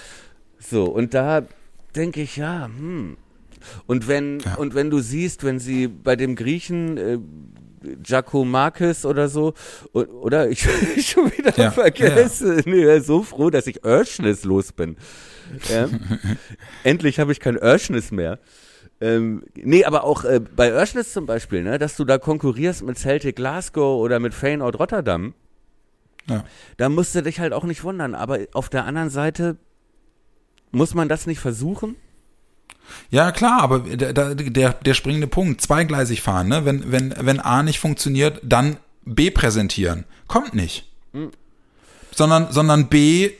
So, 0.59 0.85
und 0.85 1.13
da 1.13 1.43
denke 1.95 2.21
ich, 2.21 2.35
ja, 2.37 2.65
hm. 2.65 3.15
Und 3.85 4.07
wenn, 4.07 4.39
Ja. 4.41 4.55
und 4.55 4.75
wenn 4.75 4.89
du 4.89 4.99
siehst, 4.99 5.43
wenn 5.45 5.59
sie 5.59 5.87
bei 5.87 6.15
dem 6.15 6.35
Griechen, 6.35 6.97
äh, 6.97 7.17
Giacomakis 8.03 9.05
oder 9.05 9.29
so, 9.29 9.53
oder 9.93 10.49
ich, 10.49 10.67
ich 10.97 11.09
schon 11.11 11.31
wieder 11.31 11.57
Ja, 11.57 11.71
vergesse. 11.71 12.61
Nee, 12.65 12.83
er 12.83 12.95
ist 12.97 13.07
so 13.07 13.23
froh, 13.23 13.49
dass 13.49 13.67
ich 13.67 13.85
Örschnis 13.85 14.43
los 14.43 14.71
bin. 14.73 14.97
Ja. 15.69 15.87
Endlich 16.83 17.19
habe 17.19 17.31
ich 17.31 17.39
kein 17.39 17.57
Örschnis 17.61 18.11
mehr. 18.11 18.39
Ähm, 18.99 19.43
nee, 19.55 19.85
aber 19.85 20.03
auch 20.03 20.23
äh, 20.23 20.39
bei 20.39 20.71
Örschnis 20.71 21.13
zum 21.13 21.25
Beispiel, 21.25 21.63
ne, 21.63 21.77
dass 21.77 21.95
du 21.97 22.03
da 22.03 22.17
konkurrierst 22.17 22.83
mit 22.83 22.97
Celtic 22.97 23.35
Glasgow 23.35 24.01
oder 24.01 24.19
mit 24.19 24.33
Feyenoord 24.33 24.79
Rotterdam, 24.79 25.33
Ja. 26.27 26.43
da 26.77 26.89
musst 26.89 27.13
du 27.13 27.21
dich 27.21 27.39
halt 27.39 27.53
auch 27.53 27.63
nicht 27.63 27.83
wundern. 27.83 28.15
Aber 28.15 28.39
auf 28.53 28.69
der 28.69 28.85
anderen 28.85 29.09
Seite 29.09 29.57
muss 30.71 30.93
man 30.95 31.09
das 31.09 31.27
nicht 31.27 31.39
versuchen? 31.39 31.95
Ja, 33.09 33.31
klar, 33.31 33.61
aber 33.61 33.79
der, 33.79 34.13
der, 34.13 34.73
der, 34.73 34.93
springende 34.93 35.27
Punkt, 35.27 35.61
zweigleisig 35.61 36.21
fahren, 36.21 36.47
ne? 36.47 36.65
Wenn, 36.65 36.91
wenn, 36.91 37.13
wenn 37.19 37.39
A 37.39 37.61
nicht 37.61 37.79
funktioniert, 37.79 38.39
dann 38.43 38.77
B 39.03 39.29
präsentieren. 39.29 40.05
Kommt 40.27 40.53
nicht. 40.53 40.89
Sondern, 42.11 42.51
sondern 42.51 42.87
B, 42.87 43.31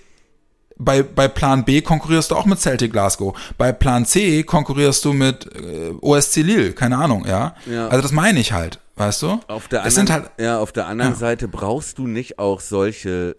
bei, 0.79 1.01
bei 1.03 1.27
Plan 1.27 1.65
B 1.65 1.81
konkurrierst 1.81 2.31
du 2.31 2.35
auch 2.35 2.45
mit 2.45 2.59
Celtic 2.59 2.91
Glasgow. 2.91 3.35
Bei 3.57 3.71
Plan 3.71 4.05
C 4.05 4.43
konkurrierst 4.43 5.03
du 5.05 5.13
mit 5.13 5.45
äh, 5.55 5.91
OSC 6.01 6.37
Lille, 6.37 6.73
keine 6.73 6.97
Ahnung, 6.97 7.25
ja? 7.25 7.55
Ja. 7.65 7.87
Also 7.87 8.01
das 8.03 8.11
meine 8.11 8.39
ich 8.39 8.51
halt, 8.51 8.79
weißt 8.95 9.21
du? 9.23 9.39
Auf 9.47 9.67
der 9.67 9.85
Es 9.85 9.97
anderen, 9.97 10.07
sind 10.07 10.11
halt, 10.11 10.31
ja, 10.39 10.59
auf 10.59 10.71
der 10.71 10.87
anderen 10.87 11.13
Ja. 11.13 11.17
Seite 11.17 11.47
brauchst 11.47 11.97
du 11.97 12.07
nicht 12.07 12.37
auch 12.39 12.59
solche, 12.59 13.35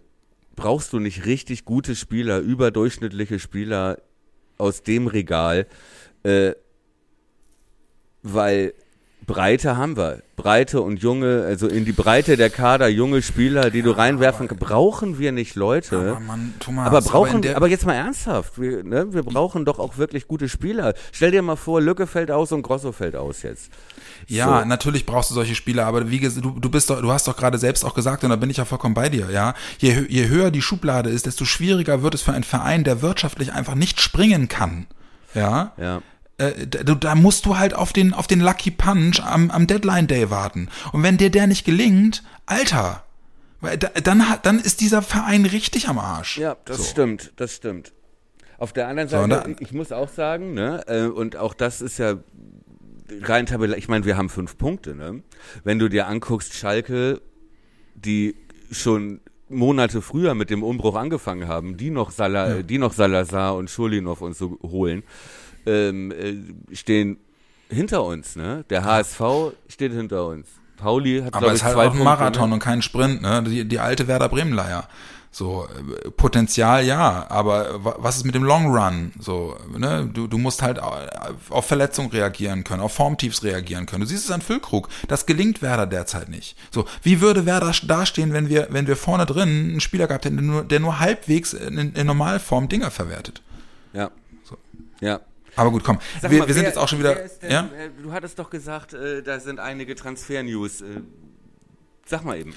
brauchst 0.57 0.93
du 0.93 0.99
nicht 0.99 1.26
richtig 1.26 1.64
gute 1.64 1.95
Spieler, 1.95 2.39
überdurchschnittliche 2.39 3.39
Spieler 3.39 3.99
aus 4.59 4.82
dem 4.82 5.07
Regal, 5.07 5.66
äh, 6.24 6.53
weil 8.22 8.74
Breite 9.29 9.76
haben 9.76 9.97
wir. 9.97 10.22
Breite 10.35 10.81
und 10.81 11.01
junge, 11.01 11.45
also 11.47 11.68
in 11.68 11.85
die 11.85 11.93
Breite 11.93 12.37
der 12.37 12.51
Kader 12.51 12.89
junge 12.89 13.22
Spieler, 13.22 13.70
die 13.70 13.83
du 13.83 13.91
reinwerfen 13.93 14.49
kannst, 14.49 14.64
brauchen 14.64 15.18
wir 15.18 15.31
nicht 15.33 15.55
Leute. 15.55 15.99
aber 15.99 16.20
Mann, 16.20 16.55
Thomas, 16.59 16.87
Aber 16.87 17.01
brauchen, 17.03 17.43
der- 17.43 17.57
aber 17.57 17.68
jetzt 17.68 17.87
mal 17.87 17.95
ernsthaft, 17.95 18.61
wir, 18.61 18.83
ne, 18.83 19.12
wir 19.12 19.22
brauchen 19.22 19.64
doch 19.64 19.79
auch 19.79 19.99
wirklich 19.99 20.26
gute 20.26 20.49
Spieler. 20.49 20.95
Stell 21.12 21.31
dir 21.31 21.43
mal 21.43 21.57
vor, 21.57 21.81
Lücke 21.81 22.07
fällt 22.07 22.31
aus 22.33 22.51
und 22.53 22.62
Grosso 22.62 22.91
fällt 22.93 23.14
aus 23.14 23.43
jetzt. 23.43 23.70
Ja, 24.26 24.61
So. 24.62 24.64
natürlich 24.66 25.07
brauchst 25.07 25.31
du 25.31 25.35
solche 25.35 25.55
Spieler, 25.55 25.87
aber 25.87 26.11
wie 26.11 26.18
gesagt, 26.18 26.45
du, 26.45 26.51
du 26.59 26.70
bist 26.70 26.91
doch, 26.91 27.01
du 27.01 27.12
hast 27.12 27.29
doch 27.29 27.37
gerade 27.37 27.59
selbst 27.59 27.85
auch 27.85 27.95
gesagt, 27.95 28.24
und 28.24 28.31
da 28.31 28.37
bin 28.37 28.51
ich 28.51 28.57
ja 28.57 28.64
vollkommen 28.64 28.95
bei 28.95 29.09
dir, 29.09 29.29
ja. 29.33 29.55
Je, 29.79 30.05
je 30.09 30.29
höher 30.29 30.51
die 30.51 30.62
Schublade 30.62 31.11
ist, 31.11 31.26
desto 31.26 31.45
schwieriger 31.45 32.03
wird 32.03 32.14
es 32.14 32.22
für 32.22 32.33
einen 32.33 32.45
Verein, 32.45 32.83
der 32.85 33.03
wirtschaftlich 33.03 33.53
einfach 33.53 33.74
nicht 33.74 34.01
springen 34.01 34.49
kann. 34.49 34.87
Ja. 35.35 35.72
Ja. 35.76 36.01
Äh, 36.39 36.66
da, 36.66 36.95
da 36.95 37.14
musst 37.14 37.47
du 37.47 37.59
halt 37.59 37.74
auf 37.74 37.93
den, 37.93 38.14
auf 38.14 38.26
den 38.26 38.41
Lucky 38.41 38.70
Punch 38.70 39.20
am, 39.22 39.51
am 39.51 39.66
Deadline 39.66 40.07
Day 40.07 40.30
warten. 40.30 40.68
Und 40.93 41.03
wenn 41.03 41.16
dir 41.16 41.30
der 41.30 41.47
nicht 41.47 41.64
gelingt, 41.64 42.22
Alter, 42.47 43.05
dann, 44.05 44.22
dann 44.43 44.61
ist 44.61 44.80
dieser 44.80 45.03
Verein 45.03 45.45
richtig 45.45 45.89
am 45.89 45.99
Arsch. 45.99 46.39
Ja, 46.39 46.57
das 46.64 46.76
So. 46.78 46.82
stimmt, 46.84 47.32
das 47.36 47.55
stimmt. 47.57 47.93
Auf 48.57 48.72
der 48.72 48.89
anderen 48.89 49.09
So, 49.09 49.16
Seite, 49.16 49.43
und 49.49 49.57
da- 49.59 49.62
ich 49.62 49.72
muss 49.72 49.91
auch 49.93 50.09
sagen, 50.09 50.55
ne, 50.55 50.82
äh, 50.86 51.07
und 51.07 51.36
auch 51.36 51.55
das 51.55 51.80
ist 51.80 51.99
ja 51.99 52.14
rein 53.22 53.47
tabellarisch, 53.47 53.82
ich 53.84 53.89
meine, 53.89 54.05
wir 54.05 54.16
haben 54.16 54.28
fünf 54.28 54.59
Punkte, 54.59 54.95
ne? 54.95 55.22
Wenn 55.64 55.78
du 55.78 55.89
dir 55.89 56.07
anguckst, 56.07 56.55
Schalke, 56.55 57.20
die 57.95 58.34
schon 58.70 59.20
Monate 59.49 60.03
früher 60.03 60.34
mit 60.34 60.51
dem 60.51 60.62
Umbruch 60.62 60.95
angefangen 60.95 61.49
haben, 61.49 61.76
die 61.76 61.91
noch, 61.91 62.11
Sala, 62.11 62.62
die 62.62 62.78
noch 62.78 62.93
Salazar 62.93 63.57
und 63.57 63.70
Schulinov 63.70 64.20
und 64.20 64.36
so 64.36 64.59
holen, 64.62 65.03
ähm, 65.68 66.10
äh, 66.70 66.74
stehen 66.74 67.18
hinter 67.70 68.02
uns, 68.04 68.34
ne? 68.36 68.64
Der 68.70 68.84
HSV 68.84 69.20
steht 69.68 69.92
hinter 69.92 70.26
uns. 70.26 70.46
Pauli 70.76 71.22
hat, 71.24 71.34
Aber 71.34 71.48
es 71.48 71.54
ist 71.54 71.64
halt 71.64 71.76
auch 71.76 71.92
ein 71.94 72.02
Marathon 72.04 72.48
ne? 72.50 72.54
und 72.54 72.60
kein 72.60 72.82
Sprint, 72.82 73.20
ne? 73.22 73.42
Die, 73.42 73.64
die 73.66 73.78
alte 73.80 74.06
Werder 74.06 74.28
Bremen-Leier. 74.28 74.88
So, 75.30 75.66
äh, 76.04 76.10
Potenzial 76.10 76.84
ja, 76.86 77.26
aber 77.28 77.84
wa- 77.84 77.96
was 77.98 78.16
ist 78.16 78.24
mit 78.24 78.34
dem 78.34 78.44
Long 78.44 78.74
Run? 78.74 79.12
So, 79.18 79.56
ne? 79.76 80.08
Du, 80.10 80.26
du 80.26 80.38
musst 80.38 80.62
halt 80.62 80.80
au- 80.80 81.06
auf 81.50 81.66
Verletzung 81.66 82.10
reagieren 82.10 82.64
können, 82.64 82.80
auf 82.80 82.94
Formtiefs 82.94 83.42
reagieren 83.42 83.84
können. 83.86 84.00
Du 84.02 84.06
siehst 84.06 84.24
es 84.24 84.30
an 84.30 84.40
Füllkrug. 84.40 84.88
Das 85.08 85.26
gelingt 85.26 85.60
Werder 85.60 85.86
derzeit 85.86 86.28
nicht. 86.30 86.56
So, 86.70 86.86
wie 87.02 87.20
würde 87.20 87.44
Werder 87.44 87.72
dastehen, 87.86 88.32
wenn 88.32 88.48
wir, 88.48 88.68
wenn 88.70 88.86
wir 88.86 88.96
vorne 88.96 89.26
drin 89.26 89.48
einen 89.48 89.80
Spieler 89.80 90.06
gehabt 90.06 90.24
hätten, 90.24 90.36
der 90.36 90.44
nur, 90.46 90.64
der 90.64 90.80
nur 90.80 90.98
halbwegs 91.00 91.52
in, 91.52 91.76
in 91.76 92.06
Normalform 92.06 92.68
Dinger 92.68 92.90
verwertet? 92.90 93.42
Ja. 93.92 94.10
So. 94.44 94.56
Ja. 95.00 95.20
Aber 95.59 95.70
gut, 95.70 95.84
komm. 95.84 95.98
Sag 96.22 96.30
Wir, 96.30 96.38
mal, 96.40 96.46
wir 96.48 96.54
sind 96.54 96.62
wer- 96.62 96.70
jetzt 96.70 96.78
auch 96.78 96.88
schon 96.88 96.98
wieder. 97.00 97.14
denn, 97.42 97.50
ja? 97.50 97.61
äh, 97.78 97.90
Du 98.02 98.12
hattest 98.12 98.38
doch 98.38 98.48
gesagt, 98.50 98.94
äh, 98.94 99.22
da 99.22 99.40
sind 99.40 99.61
einige 99.61 99.94
Transfer-News. 99.94 100.80
Äh, 100.82 100.84
sag 102.06 102.24
mal 102.24 102.38
eben. 102.38 102.54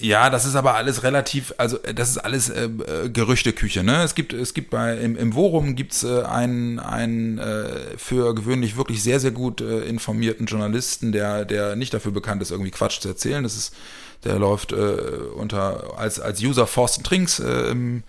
Ja, 0.00 0.30
das 0.30 0.44
ist 0.44 0.54
aber 0.54 0.76
alles 0.76 1.02
relativ, 1.02 1.52
also 1.58 1.76
äh, 1.82 1.92
das 1.92 2.10
ist 2.10 2.18
alles 2.18 2.50
äh, 2.50 2.64
äh, 2.66 3.08
Gerüchteküche. 3.10 3.82
Ne? 3.82 4.02
Es 4.04 4.14
gibt, 4.14 4.32
es 4.32 4.54
gibt 4.54 4.70
bei 4.70 4.96
im, 4.96 5.16
im 5.16 5.32
Forum 5.32 5.74
gibt's 5.74 6.04
äh, 6.04 6.22
einen, 6.22 6.78
einen 6.78 7.38
äh, 7.38 7.96
für 7.96 8.32
gewöhnlich 8.34 8.76
wirklich 8.76 9.02
sehr, 9.02 9.18
sehr 9.18 9.32
gut 9.32 9.60
äh, 9.60 9.80
informierten 9.86 10.46
Journalisten, 10.46 11.10
der, 11.10 11.44
der 11.44 11.74
nicht 11.74 11.92
dafür 11.94 12.12
bekannt 12.12 12.42
ist, 12.42 12.52
irgendwie 12.52 12.70
Quatsch 12.70 13.00
zu 13.00 13.08
erzählen. 13.08 13.42
Das 13.42 13.56
ist, 13.56 13.74
der 14.24 14.38
läuft 14.38 14.70
äh, 14.70 14.76
unter 15.34 15.98
als 15.98 16.20
als 16.20 16.40
User 16.40 16.68
Forsten 16.68 17.02
Trinks 17.02 17.40
äh, 17.40 17.70
im 17.72 18.04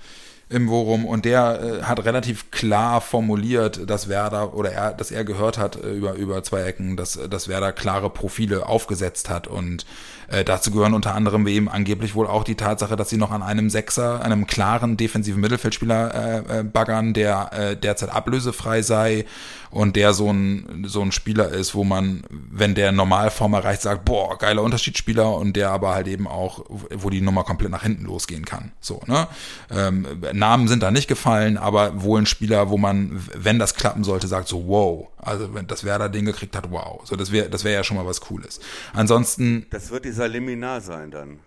im 0.53 0.67
Forum 0.69 1.05
und 1.05 1.25
der 1.25 1.61
äh, 1.61 1.83
hat 1.83 2.05
relativ 2.05 2.51
klar 2.51 3.01
formuliert, 3.01 3.89
dass 3.89 4.07
Werder 4.07 4.53
oder 4.53 4.71
er, 4.71 4.93
dass 4.93 5.09
er 5.11 5.23
gehört 5.25 5.57
hat 5.57 5.75
äh, 5.75 5.89
über 5.91 6.13
über 6.13 6.43
zwei 6.43 6.61
Ecken, 6.61 6.95
dass 6.95 7.19
dass 7.29 7.47
Werder 7.47 7.71
klare 7.71 8.09
Profile 8.09 8.67
aufgesetzt 8.67 9.29
hat 9.29 9.47
und 9.47 9.85
äh, 10.33 10.43
dazu 10.43 10.71
gehören 10.71 10.93
unter 10.93 11.13
anderem 11.13 11.47
eben 11.47 11.69
angeblich 11.69 12.15
wohl 12.15 12.27
auch 12.27 12.43
die 12.43 12.55
Tatsache, 12.55 12.95
dass 12.95 13.09
sie 13.09 13.17
noch 13.17 13.31
an 13.31 13.43
einem 13.43 13.69
Sechser, 13.69 14.23
einem 14.23 14.47
klaren 14.47 14.97
defensiven 14.97 15.41
Mittelfeldspieler 15.41 16.13
äh, 16.13 16.59
äh, 16.59 16.63
baggern, 16.63 17.13
der 17.13 17.51
äh, 17.53 17.77
derzeit 17.77 18.09
ablösefrei 18.09 18.81
sei 18.81 19.25
und 19.69 19.95
der 19.95 20.13
so 20.13 20.31
ein 20.31 20.85
so 20.87 21.01
ein 21.01 21.11
Spieler 21.11 21.49
ist, 21.49 21.73
wo 21.73 21.83
man, 21.83 22.23
wenn 22.29 22.75
der 22.75 22.91
Normalform 22.91 23.53
erreicht, 23.53 23.81
sagt, 23.81 24.05
boah, 24.05 24.37
geiler 24.37 24.61
Unterschiedsspieler 24.61 25.35
und 25.35 25.55
der 25.55 25.71
aber 25.71 25.93
halt 25.93 26.07
eben 26.07 26.27
auch, 26.27 26.65
wo 26.69 27.09
die 27.09 27.21
Nummer 27.21 27.43
komplett 27.43 27.71
nach 27.71 27.83
hinten 27.83 28.05
losgehen 28.05 28.45
kann. 28.45 28.71
So, 28.79 29.01
ne? 29.07 29.27
Ähm, 29.71 30.05
Namen 30.33 30.67
sind 30.67 30.83
da 30.83 30.91
nicht 30.91 31.07
gefallen, 31.07 31.57
aber 31.57 32.03
wohl 32.03 32.21
ein 32.21 32.25
Spieler, 32.25 32.69
wo 32.69 32.77
man, 32.77 33.23
wenn 33.35 33.59
das 33.59 33.75
klappen 33.75 34.03
sollte, 34.03 34.27
sagt 34.27 34.47
so, 34.47 34.67
wow, 34.67 35.07
also 35.17 35.53
wenn 35.53 35.67
das 35.67 35.83
Werder 35.83 36.09
den 36.09 36.25
gekriegt 36.25 36.55
hat, 36.55 36.69
wow. 36.71 37.01
So, 37.05 37.15
das 37.15 37.31
wäre 37.31 37.49
das 37.49 37.63
wäre 37.63 37.75
ja 37.75 37.83
schon 37.83 37.97
mal 37.97 38.05
was 38.05 38.21
Cooles. 38.21 38.59
Ansonsten 38.93 39.65
Das 39.69 39.89
wird 39.89 40.05
dieser 40.05 40.22
Liminar 40.27 40.81
sein 40.81 41.11
dann. 41.11 41.39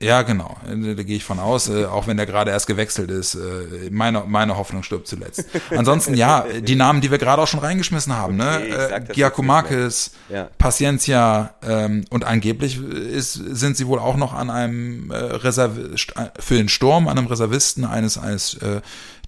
ja, 0.00 0.22
genau. 0.22 0.56
Da, 0.66 1.02
gehe 1.02 1.16
ich 1.16 1.24
von 1.24 1.38
aus, 1.38 1.68
äh, 1.68 1.84
auch 1.84 2.08
wenn 2.08 2.16
der 2.16 2.26
gerade 2.26 2.50
erst 2.50 2.66
gewechselt 2.66 3.10
ist. 3.10 3.36
Äh, 3.36 3.90
meine, 3.90 4.24
meine 4.26 4.56
Hoffnung 4.56 4.82
stirbt 4.82 5.06
zuletzt. 5.06 5.44
Ansonsten, 5.70 6.14
ja, 6.14 6.44
die 6.60 6.74
Namen, 6.74 7.00
die 7.00 7.10
wir 7.10 7.18
gerade 7.18 7.40
auch 7.40 7.46
schon 7.46 7.60
reingeschmissen 7.60 8.16
haben, 8.16 8.40
Okay, 8.40 8.68
ich 8.68 8.76
ne? 8.76 8.94
Äh, 8.96 9.12
Giacomakis. 9.12 10.12
Ja. 10.28 10.48
Paciencia 10.58 11.54
ähm, 11.62 12.04
und 12.10 12.24
angeblich 12.24 12.80
ist, 12.82 13.34
sind 13.34 13.76
sie 13.76 13.86
wohl 13.86 14.00
auch 14.00 14.16
noch 14.16 14.32
an 14.32 14.50
einem 14.50 15.10
äh, 15.12 15.16
Reserv 15.16 15.72
für 16.38 16.56
den 16.56 16.68
Sturm, 16.68 17.06
an 17.06 17.16
einem 17.16 17.28
Reservisten 17.28 17.84
eines, 17.84 18.18
eines 18.18 18.54
äh, 18.54 18.80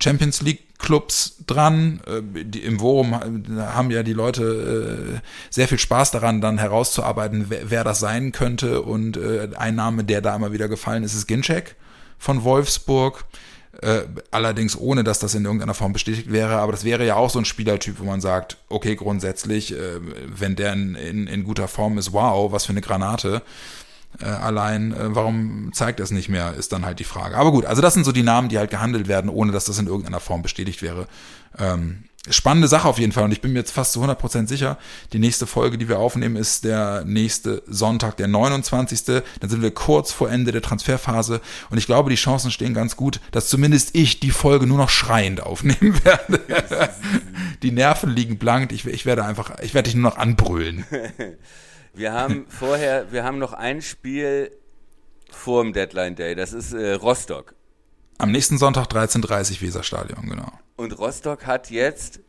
Champions 0.03 0.43
League 0.43 0.74
Clubs 0.85 1.37
dran. 1.47 2.01
Äh, 2.07 2.45
die, 2.45 2.61
Im 2.61 2.78
Forum 2.78 3.14
haben 3.14 3.91
ja 3.91 4.03
die 4.03 4.12
Leute 4.12 5.14
äh, 5.16 5.26
sehr 5.49 5.66
viel 5.66 5.78
Spaß 5.78 6.11
daran, 6.11 6.43
dann 6.43 6.59
herauszuarbeiten, 6.59 7.47
wer, 7.48 7.70
wer 7.70 7.85
das 7.85 8.01
sein 8.01 8.32
könnte. 8.32 8.82
Und 8.82 9.16
äh, 9.16 9.48
ein 9.56 9.77
Name, 9.77 10.05
der 10.05 10.20
da 10.20 10.36
immer 10.36 10.52
wieder 10.52 10.69
gefallen 10.69 11.02
ist, 11.02 11.15
ist 11.15 11.27
Ginczek 11.27 11.77
von 12.19 12.44
Wolfsburg. 12.44 13.24
Äh, 13.81 14.02
allerdings 14.31 14.78
ohne, 14.78 15.05
dass 15.05 15.19
das 15.19 15.35
in 15.35 15.47
irgendeiner 15.47 15.74
Form 15.74 15.94
bestätigt 15.94 16.31
wäre. 16.31 16.56
Aber 16.59 16.73
das 16.73 16.85
wäre 16.85 17.06
ja 17.06 17.16
auch 17.16 17.31
so 17.31 17.39
ein 17.39 17.47
Spielertyp, 17.47 17.98
wo 17.98 18.05
man 18.05 18.20
sagt, 18.20 18.59
okay, 18.69 18.94
grundsätzlich, 18.94 19.73
äh, 19.73 20.01
wenn 20.27 20.55
der 20.55 20.74
in, 20.74 20.94
in, 20.97 21.27
in 21.27 21.44
guter 21.44 21.66
Form 21.66 21.97
ist, 21.97 22.12
wow, 22.12 22.52
was 22.52 22.66
für 22.66 22.73
eine 22.73 22.82
Granate. 22.82 23.40
Äh, 24.20 24.27
allein, 24.27 24.93
äh, 24.93 25.15
warum 25.15 25.70
zeigt 25.73 26.01
er 26.01 26.05
es 26.05 26.11
nicht 26.11 26.28
mehr, 26.28 26.55
ist 26.55 26.73
dann 26.73 26.85
halt 26.85 26.99
die 27.01 27.05
Frage. 27.05 27.36
Aber 27.36 27.51
gut, 27.51 27.65
also 27.65 27.82
das 27.82 27.95
sind 27.95 28.05
so 28.05 28.12
die 28.12 28.23
Namen, 28.23 28.49
die 28.49 28.59
halt 28.59 28.70
gehandelt 28.70 29.09
werden, 29.09 29.28
ohne 29.28 29.53
dass 29.53 29.65
das 29.65 29.78
in 29.78 29.86
irgendeiner 29.86 30.20
Form 30.20 30.43
bestätigt 30.43 30.82
wäre. 30.82 31.07
Ähm, 31.59 32.05
spannende 32.31 32.69
Sache 32.69 32.89
auf 32.89 32.99
jeden 32.99 33.12
Fall 33.12 33.24
und 33.24 33.32
ich 33.32 33.43
bin 33.43 33.53
mir 33.53 33.59
jetzt 33.59 33.73
fast 33.73 33.93
zu 33.93 34.03
100% 34.03 34.49
sicher, 34.49 34.78
die 35.12 35.19
nächste 35.19 35.47
Folge, 35.47 35.77
die 35.77 35.89
wir 35.89 35.99
aufnehmen, 35.99 36.36
ist 36.36 36.65
der 36.65 37.05
nächste 37.05 37.62
Sonntag, 37.66 38.16
der 38.16 38.28
29. 38.28 39.05
Dann 39.05 39.51
sind 39.51 39.62
wir 39.62 39.73
kurz 39.73 40.11
vor 40.11 40.31
Ende 40.31 40.51
der 40.51 40.62
Transferphase 40.62 41.41
und 41.70 41.78
ich 41.78 41.86
glaube, 41.86 42.09
die 42.11 42.16
Chancen 42.16 42.51
stehen 42.51 42.73
ganz 42.73 42.97
gut, 42.97 43.20
dass 43.31 43.49
zumindest 43.49 43.95
ich 43.95 44.20
die 44.20 44.31
Folge 44.31 44.66
nur 44.66 44.78
noch 44.78 44.91
schreiend 44.91 45.43
aufnehmen 45.43 46.01
werde. 46.05 46.41
die 47.62 47.73
Nerven 47.73 48.11
liegen 48.11 48.39
blank, 48.39 48.73
ich, 48.73 48.86
ich 48.86 49.05
werde 49.05 49.24
einfach, 49.24 49.59
ich 49.61 49.74
werde 49.74 49.91
dich 49.91 49.95
nur 49.95 50.11
noch 50.11 50.16
anbrüllen. 50.16 50.85
Wir 51.95 52.12
haben 52.12 52.47
vorher, 52.49 53.11
wir 53.12 53.25
haben 53.25 53.39
noch 53.39 53.53
ein 53.53 53.83
Spiel 53.83 54.51
vor 55.31 55.62
dem 55.62 55.73
Deadline 55.73 56.15
Day, 56.16 56.35
das 56.35 56.53
ist 56.53 56.73
äh, 56.73 56.93
Rostock. 56.93 57.55
Am 58.19 58.31
nächsten 58.31 58.59
Sonntag 58.59 58.87
13.30 58.87 59.61
Weserstadion, 59.61 60.29
genau. 60.29 60.51
Und 60.77 60.97
Rostock 60.99 61.47
hat 61.47 61.71
jetzt, 61.71 62.21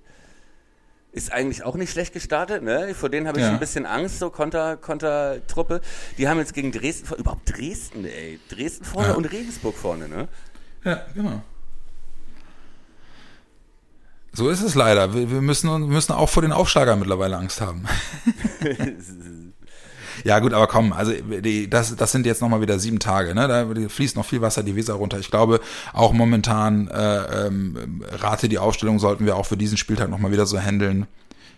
ist 1.12 1.32
eigentlich 1.32 1.64
auch 1.64 1.76
nicht 1.76 1.92
schlecht 1.92 2.14
gestartet, 2.14 2.64
ne? 2.64 2.94
Vor 2.96 3.10
denen 3.10 3.28
habe 3.28 3.40
ich 3.40 3.46
Ja. 3.46 3.52
ein 3.52 3.60
bisschen 3.60 3.86
Angst, 3.86 4.18
so 4.20 4.30
Konter, 4.32 4.78
Kontertruppe. 4.78 5.82
Die 6.18 6.28
haben 6.28 6.40
jetzt 6.40 6.54
gegen 6.56 6.72
Dresden, 6.72 7.14
überhaupt 7.16 7.56
Dresden, 7.56 8.06
ey. 8.06 8.40
Dresden 8.50 8.84
vorne 8.84 9.10
Ja. 9.10 9.14
und 9.14 9.26
Regensburg 9.26 9.76
vorne, 9.78 10.08
ne? 10.10 10.28
Ja, 10.84 11.06
genau. 11.14 11.42
So 14.34 14.50
ist 14.50 14.62
es 14.64 14.76
leider. 14.76 15.14
Wir, 15.14 15.30
wir 15.32 15.42
müssen, 15.42 15.70
wir 15.70 15.78
müssen 15.80 16.12
auch 16.12 16.30
vor 16.30 16.42
den 16.42 16.52
Aufsteigern 16.52 17.00
mittlerweile 17.00 17.38
Angst 17.38 17.62
haben. 17.62 17.86
Ja 20.26 20.40
gut, 20.40 20.54
aber 20.54 20.66
komm, 20.66 20.92
also 20.92 21.12
die, 21.12 21.70
das, 21.70 21.96
das 21.96 22.12
sind 22.12 22.26
jetzt 22.26 22.42
nochmal 22.42 22.60
wieder 22.60 22.80
sieben 22.80 22.98
Tage, 22.98 23.36
ne? 23.36 23.48
Da 23.48 23.68
fließt 23.90 24.16
noch 24.16 24.26
viel 24.26 24.42
Wasser 24.42 24.64
die 24.64 24.76
Weser 24.76 24.96
runter. 24.96 25.20
Ich 25.20 25.30
glaube, 25.30 25.60
auch 25.94 26.14
momentan 26.14 26.88
äh, 26.88 27.46
ähm, 27.46 28.04
rate 28.10 28.50
die 28.50 28.58
Aufstellung 28.58 28.98
sollten 28.98 29.28
wir 29.28 29.36
auch 29.36 29.46
für 29.46 29.56
diesen 29.56 29.78
Spieltag 29.78 30.10
nochmal 30.10 30.32
wieder 30.32 30.48
so 30.48 30.60
handeln 30.60 31.06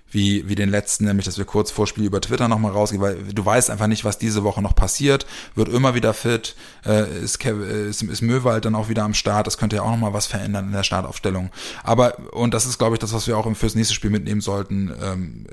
wie, 0.10 0.48
wie 0.48 0.56
den 0.56 0.70
letzten, 0.70 1.06
nämlich 1.06 1.26
dass 1.26 1.38
wir 1.38 1.46
kurz 1.46 1.72
vor 1.72 1.86
Spiel 1.86 2.06
über 2.06 2.22
Twitter 2.22 2.48
nochmal 2.48 2.72
rausgehen, 2.72 3.02
weil 3.02 3.18
du 3.34 3.46
weißt 3.46 3.70
einfach 3.70 3.88
nicht, 3.88 4.06
was 4.06 4.18
diese 4.18 4.44
Woche 4.44 4.62
noch 4.62 4.76
passiert. 4.76 5.26
Wird 5.56 5.70
immer 5.70 5.96
wieder 5.96 6.14
fit, 6.14 6.56
äh, 6.86 7.24
ist, 7.24 7.44
äh, 7.46 7.90
ist, 7.90 8.02
ist 8.04 8.22
Möwald 8.22 8.66
dann 8.66 8.76
auch 8.76 8.90
wieder 8.90 9.04
am 9.04 9.14
Start, 9.14 9.48
das 9.48 9.58
könnte 9.58 9.78
ja 9.78 9.82
auch 9.82 9.92
nochmal 9.92 10.14
was 10.14 10.26
verändern 10.26 10.68
in 10.68 10.72
der 10.72 10.84
Startaufstellung. 10.84 11.52
Aber, 11.84 12.18
und 12.32 12.54
das 12.54 12.66
ist, 12.66 12.78
glaube 12.78 12.96
ich, 12.96 13.00
das, 13.00 13.14
was 13.14 13.28
wir 13.28 13.38
auch 13.38 13.48
fürs 13.56 13.76
nächste 13.76 13.94
Spiel 13.94 14.10
mitnehmen 14.10 14.42
sollten, 14.42 14.94
ähm, 15.02 15.46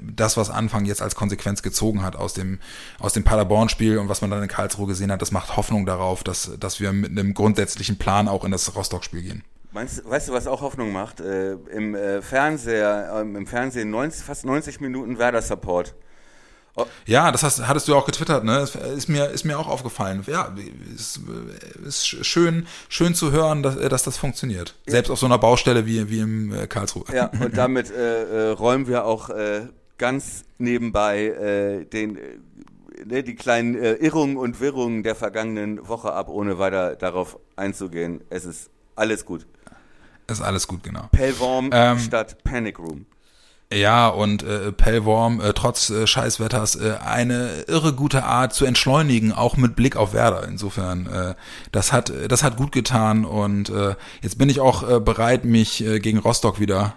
das, 0.00 0.36
was 0.36 0.50
Anfang 0.50 0.84
jetzt 0.84 1.02
als 1.02 1.14
Konsequenz 1.14 1.62
gezogen 1.62 2.02
hat 2.02 2.16
aus 2.16 2.34
dem, 2.34 2.58
aus 2.98 3.12
dem 3.12 3.24
Paderborn-Spiel 3.24 3.98
und 3.98 4.08
was 4.08 4.20
man 4.20 4.30
dann 4.30 4.42
in 4.42 4.48
Karlsruhe 4.48 4.86
gesehen 4.86 5.12
hat, 5.12 5.22
das 5.22 5.30
macht 5.30 5.56
Hoffnung 5.56 5.86
darauf, 5.86 6.24
dass, 6.24 6.52
dass 6.58 6.80
wir 6.80 6.92
mit 6.92 7.10
einem 7.10 7.34
grundsätzlichen 7.34 7.96
Plan 7.96 8.28
auch 8.28 8.44
in 8.44 8.50
das 8.50 8.74
Rostock-Spiel 8.74 9.22
gehen. 9.22 9.44
Meinst, 9.74 10.08
weißt 10.08 10.28
du, 10.28 10.32
was 10.32 10.46
auch 10.46 10.60
Hoffnung 10.60 10.92
macht? 10.92 11.20
Äh, 11.20 11.54
Im 11.54 11.96
äh, 11.96 12.22
Fernseher, 12.22 13.12
ähm, 13.20 13.34
im 13.34 13.46
Fernsehen 13.46 13.90
90, 13.90 14.24
fast 14.24 14.44
90 14.44 14.80
Minuten 14.80 15.18
Werder-Support. 15.18 15.96
Ja, 17.06 17.30
das 17.30 17.42
hast, 17.42 17.66
hattest 17.68 17.86
du 17.86 17.94
auch 17.94 18.06
getwittert, 18.06 18.44
ne? 18.44 18.58
Das 18.58 18.74
Ist 18.74 19.08
mir, 19.08 19.26
ist 19.26 19.44
mir 19.44 19.58
auch 19.58 19.68
aufgefallen. 19.68 20.24
Ja, 20.26 20.54
ist, 20.94 21.20
ist 21.84 22.06
schön, 22.06 22.66
schön 22.88 23.14
zu 23.14 23.30
hören, 23.30 23.62
dass, 23.62 23.76
dass 23.76 24.02
das 24.02 24.16
funktioniert. 24.16 24.74
Selbst 24.86 25.10
auf 25.10 25.18
so 25.18 25.26
einer 25.26 25.38
Baustelle 25.38 25.86
wie, 25.86 26.08
wie 26.08 26.18
im 26.20 26.52
äh, 26.52 26.66
Karlsruhe. 26.66 27.04
Ja, 27.12 27.30
und 27.40 27.56
damit 27.56 27.90
äh, 27.90 28.48
äh, 28.48 28.50
räumen 28.50 28.88
wir 28.88 29.04
auch 29.04 29.30
äh, 29.30 29.68
ganz 29.98 30.44
nebenbei 30.58 31.26
äh, 31.26 31.84
den, 31.84 32.16
äh, 32.16 32.20
ne, 33.04 33.22
die 33.22 33.36
kleinen 33.36 33.76
äh, 33.76 33.94
Irrungen 33.94 34.36
und 34.36 34.60
Wirrungen 34.60 35.04
der 35.04 35.14
vergangenen 35.14 35.86
Woche 35.86 36.12
ab, 36.12 36.28
ohne 36.28 36.58
weiter 36.58 36.96
darauf 36.96 37.38
einzugehen. 37.54 38.20
Es 38.30 38.44
ist 38.44 38.70
alles 38.96 39.24
gut. 39.24 39.46
Ist 40.26 40.40
alles 40.40 40.66
gut, 40.66 40.82
genau. 40.82 41.08
Pellworm 41.12 41.70
Ähm, 41.72 41.98
statt 41.98 42.42
Panic 42.44 42.78
Room. 42.78 43.06
Ja, 43.72 44.08
und 44.08 44.42
äh, 44.42 44.72
Pellworm, 44.72 45.40
äh, 45.40 45.52
trotz 45.52 45.90
äh, 45.90 46.06
Scheißwetters, 46.06 46.76
äh, 46.76 46.96
eine 47.04 47.64
irre 47.66 47.92
gute 47.92 48.22
Art 48.22 48.52
zu 48.52 48.66
entschleunigen, 48.66 49.32
auch 49.32 49.56
mit 49.56 49.74
Blick 49.74 49.96
auf 49.96 50.12
Werder. 50.12 50.46
Insofern, 50.46 51.06
äh, 51.06 51.34
das 51.72 51.92
hat 51.92 52.12
das 52.28 52.42
hat 52.42 52.56
gut 52.56 52.72
getan 52.72 53.24
und 53.24 53.70
äh, 53.70 53.96
jetzt 54.22 54.38
bin 54.38 54.48
ich 54.48 54.60
auch 54.60 54.88
äh, 54.88 55.00
bereit, 55.00 55.44
mich 55.44 55.84
äh, 55.84 55.98
gegen 55.98 56.18
Rostock 56.18 56.60
wieder 56.60 56.94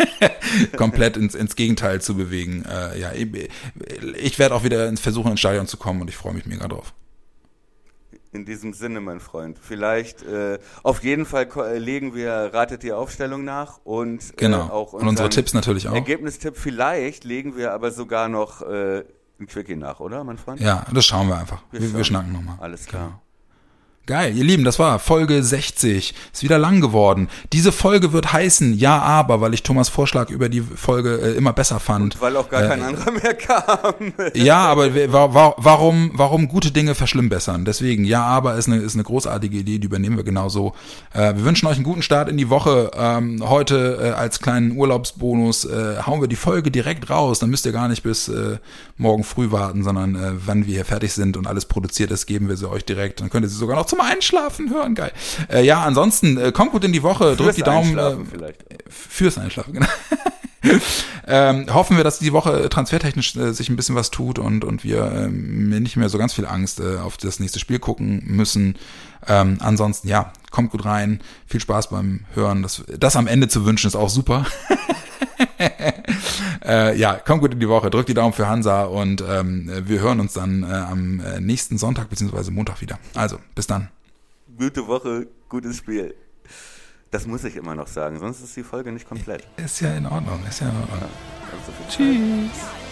komplett 0.76 1.16
ins, 1.16 1.34
ins 1.34 1.54
Gegenteil 1.54 2.00
zu 2.00 2.14
bewegen. 2.14 2.64
Äh, 2.64 2.98
ja, 2.98 3.12
ich, 3.12 3.50
ich 4.16 4.38
werde 4.38 4.54
auch 4.54 4.64
wieder 4.64 4.96
versuchen, 4.96 5.32
ins 5.32 5.40
Stadion 5.40 5.66
zu 5.66 5.76
kommen 5.76 6.00
und 6.00 6.08
ich 6.08 6.16
freue 6.16 6.32
mich 6.32 6.46
mega 6.46 6.66
drauf. 6.66 6.94
In 8.32 8.44
diesem 8.44 8.72
Sinne, 8.74 9.00
mein 9.00 9.18
Freund. 9.18 9.58
Vielleicht, 9.60 10.22
äh, 10.22 10.58
auf 10.84 11.02
jeden 11.02 11.26
Fall 11.26 11.48
äh, 11.56 11.78
legen 11.78 12.14
wir 12.14 12.30
Ratet 12.52 12.84
die 12.84 12.92
Aufstellung 12.92 13.44
nach 13.44 13.80
und 13.82 14.36
Genau. 14.36 14.68
äh, 14.68 14.70
auch 14.70 14.92
und 14.92 15.08
unsere 15.08 15.28
Tipps 15.30 15.52
natürlich 15.52 15.88
auch. 15.88 15.94
Ergebnistipp. 15.94 16.56
Vielleicht 16.56 17.24
legen 17.24 17.56
wir 17.56 17.72
aber 17.72 17.90
sogar 17.90 18.28
noch 18.28 18.62
äh, 18.62 19.04
ein 19.40 19.46
Quickie 19.48 19.74
nach, 19.74 19.98
oder, 19.98 20.22
mein 20.22 20.38
Freund? 20.38 20.60
Ja, 20.60 20.86
das 20.94 21.06
schauen 21.06 21.26
wir 21.28 21.38
einfach. 21.38 21.62
Wir, 21.72 21.80
wir, 21.80 21.90
schauen. 21.90 22.04
schnacken 22.04 22.32
nochmal. 22.32 22.56
Alles 22.60 22.86
klar. 22.86 23.20
Geil, 24.06 24.36
ihr 24.36 24.42
Lieben, 24.42 24.64
das 24.64 24.80
war 24.80 24.98
Folge 24.98 25.40
60. 25.40 26.14
Ist 26.32 26.42
wieder 26.42 26.58
lang 26.58 26.80
geworden. 26.80 27.28
Diese 27.52 27.70
Folge 27.70 28.12
wird 28.12 28.32
heißen 28.32 28.76
Ja, 28.76 28.98
aber, 29.00 29.40
weil 29.40 29.54
ich 29.54 29.62
Thomas 29.62 29.88
Vorschlag 29.88 30.30
über 30.30 30.48
die 30.48 30.62
Folge 30.62 31.20
äh, 31.20 31.36
immer 31.36 31.52
besser 31.52 31.78
fand. 31.78 32.20
Weil 32.20 32.36
auch 32.36 32.48
gar 32.48 32.64
Äh, 32.64 32.68
kein 32.68 32.82
anderer 32.82 33.12
mehr 33.12 33.34
kam. 33.34 34.12
Ja, 34.34 34.64
aber 34.64 34.92
wa- 35.12 35.32
wa- 35.34 35.54
warum, 35.58 36.10
warum 36.14 36.48
gute 36.48 36.72
Dinge 36.72 36.96
verschlimmbessern? 36.96 37.64
Deswegen, 37.64 38.04
ja, 38.04 38.24
aber 38.24 38.56
ist 38.56 38.66
eine, 38.66 38.78
ist 38.78 38.94
eine 38.94 39.04
großartige 39.04 39.58
Idee, 39.58 39.78
die 39.78 39.86
übernehmen 39.86 40.16
wir 40.16 40.24
genauso. 40.24 40.72
Äh, 41.12 41.36
wir 41.36 41.44
wünschen 41.44 41.66
euch 41.68 41.76
einen 41.76 41.84
guten 41.84 42.02
Start 42.02 42.28
in 42.28 42.36
die 42.36 42.50
Woche. 42.50 42.90
Ähm, 42.96 43.48
heute 43.48 43.98
äh, 44.02 44.10
als 44.10 44.40
kleinen 44.40 44.76
Urlaubsbonus 44.76 45.66
äh, 45.66 45.98
hauen 46.04 46.20
wir 46.20 46.26
die 46.28 46.36
Folge 46.36 46.72
direkt 46.72 47.10
raus. 47.10 47.38
Dann 47.38 47.50
müsst 47.50 47.64
ihr 47.64 47.72
gar 47.72 47.86
nicht 47.86 48.02
bis 48.02 48.26
äh, 48.28 48.58
morgen 48.96 49.22
früh 49.22 49.52
warten, 49.52 49.84
sondern 49.84 50.16
äh, 50.16 50.32
wann 50.46 50.66
wir 50.66 50.74
hier 50.74 50.84
fertig 50.84 51.12
sind 51.12 51.36
und 51.36 51.46
alles 51.46 51.66
produziert 51.66 52.10
ist, 52.10 52.26
geben 52.26 52.48
wir 52.48 52.56
sie 52.56 52.68
euch 52.68 52.84
direkt. 52.84 53.20
Dann 53.20 53.30
könnt 53.30 53.44
ihr 53.44 53.48
sie 53.48 53.56
sogar 53.56 53.76
noch 53.76 53.86
zum 53.90 54.00
Einschlafen 54.00 54.70
hören. 54.70 54.94
Geil. 54.94 55.12
Äh, 55.50 55.64
ja, 55.64 55.82
ansonsten, 55.82 56.38
äh, 56.38 56.52
kommt 56.52 56.72
gut 56.72 56.84
in 56.84 56.92
die 56.92 57.02
Woche, 57.02 57.36
drückt 57.36 57.58
die 57.58 57.62
Daumen. 57.62 57.98
Äh, 57.98 58.00
Einschlafen 58.00 58.26
vielleicht. 58.30 58.64
Fürs 58.88 59.38
Einschlafen, 59.38 59.74
genau. 59.74 59.86
ähm, 61.26 61.72
hoffen 61.72 61.96
wir, 61.96 62.04
dass 62.04 62.18
die 62.18 62.32
Woche 62.32 62.68
transfertechnisch 62.68 63.36
äh, 63.36 63.52
sich 63.52 63.68
ein 63.68 63.76
bisschen 63.76 63.94
was 63.94 64.10
tut 64.10 64.38
und, 64.38 64.64
und 64.64 64.84
wir 64.84 65.10
ähm, 65.12 65.70
nicht 65.70 65.96
mehr 65.96 66.08
so 66.08 66.18
ganz 66.18 66.34
viel 66.34 66.46
Angst 66.46 66.80
äh, 66.80 66.98
auf 66.98 67.16
das 67.16 67.40
nächste 67.40 67.58
Spiel 67.58 67.78
gucken 67.78 68.22
müssen. 68.26 68.76
Ähm, 69.26 69.58
ansonsten, 69.60 70.08
ja, 70.08 70.32
kommt 70.50 70.70
gut 70.70 70.84
rein. 70.84 71.20
Viel 71.46 71.60
Spaß 71.60 71.90
beim 71.90 72.20
Hören. 72.34 72.62
Das, 72.62 72.82
das 72.98 73.16
am 73.16 73.26
Ende 73.26 73.48
zu 73.48 73.64
wünschen 73.64 73.86
ist 73.86 73.96
auch 73.96 74.08
super. 74.08 74.46
äh, 76.64 76.96
ja, 76.96 77.14
kommt 77.14 77.42
gut 77.42 77.52
in 77.52 77.60
die 77.60 77.68
Woche. 77.68 77.90
Drückt 77.90 78.08
die 78.08 78.14
Daumen 78.14 78.32
für 78.32 78.48
Hansa 78.48 78.84
und 78.84 79.22
ähm, 79.26 79.70
wir 79.84 80.00
hören 80.00 80.20
uns 80.20 80.32
dann 80.32 80.62
äh, 80.62 80.66
am 80.66 81.20
äh, 81.20 81.40
nächsten 81.40 81.78
Sonntag 81.78 82.08
bzw. 82.08 82.50
Montag 82.50 82.80
wieder. 82.80 82.98
Also, 83.14 83.38
bis 83.54 83.66
dann. 83.66 83.88
Gute 84.56 84.86
Woche, 84.86 85.26
gutes 85.48 85.76
Spiel. 85.76 86.14
Das 87.10 87.26
muss 87.26 87.44
ich 87.44 87.56
immer 87.56 87.74
noch 87.74 87.88
sagen, 87.88 88.18
sonst 88.18 88.40
ist 88.40 88.56
die 88.56 88.62
Folge 88.62 88.92
nicht 88.92 89.08
komplett. 89.08 89.46
Ist 89.56 89.80
ja 89.80 89.94
in 89.96 90.06
Ordnung. 90.06 90.40
Ist 90.48 90.60
ja 90.60 90.68
in 90.68 90.76
Ordnung. 90.76 91.10
Also 91.50 91.66
so 91.66 91.72
viel 91.72 91.86
Zeit. 91.86 92.50
Tschüss. 92.52 92.89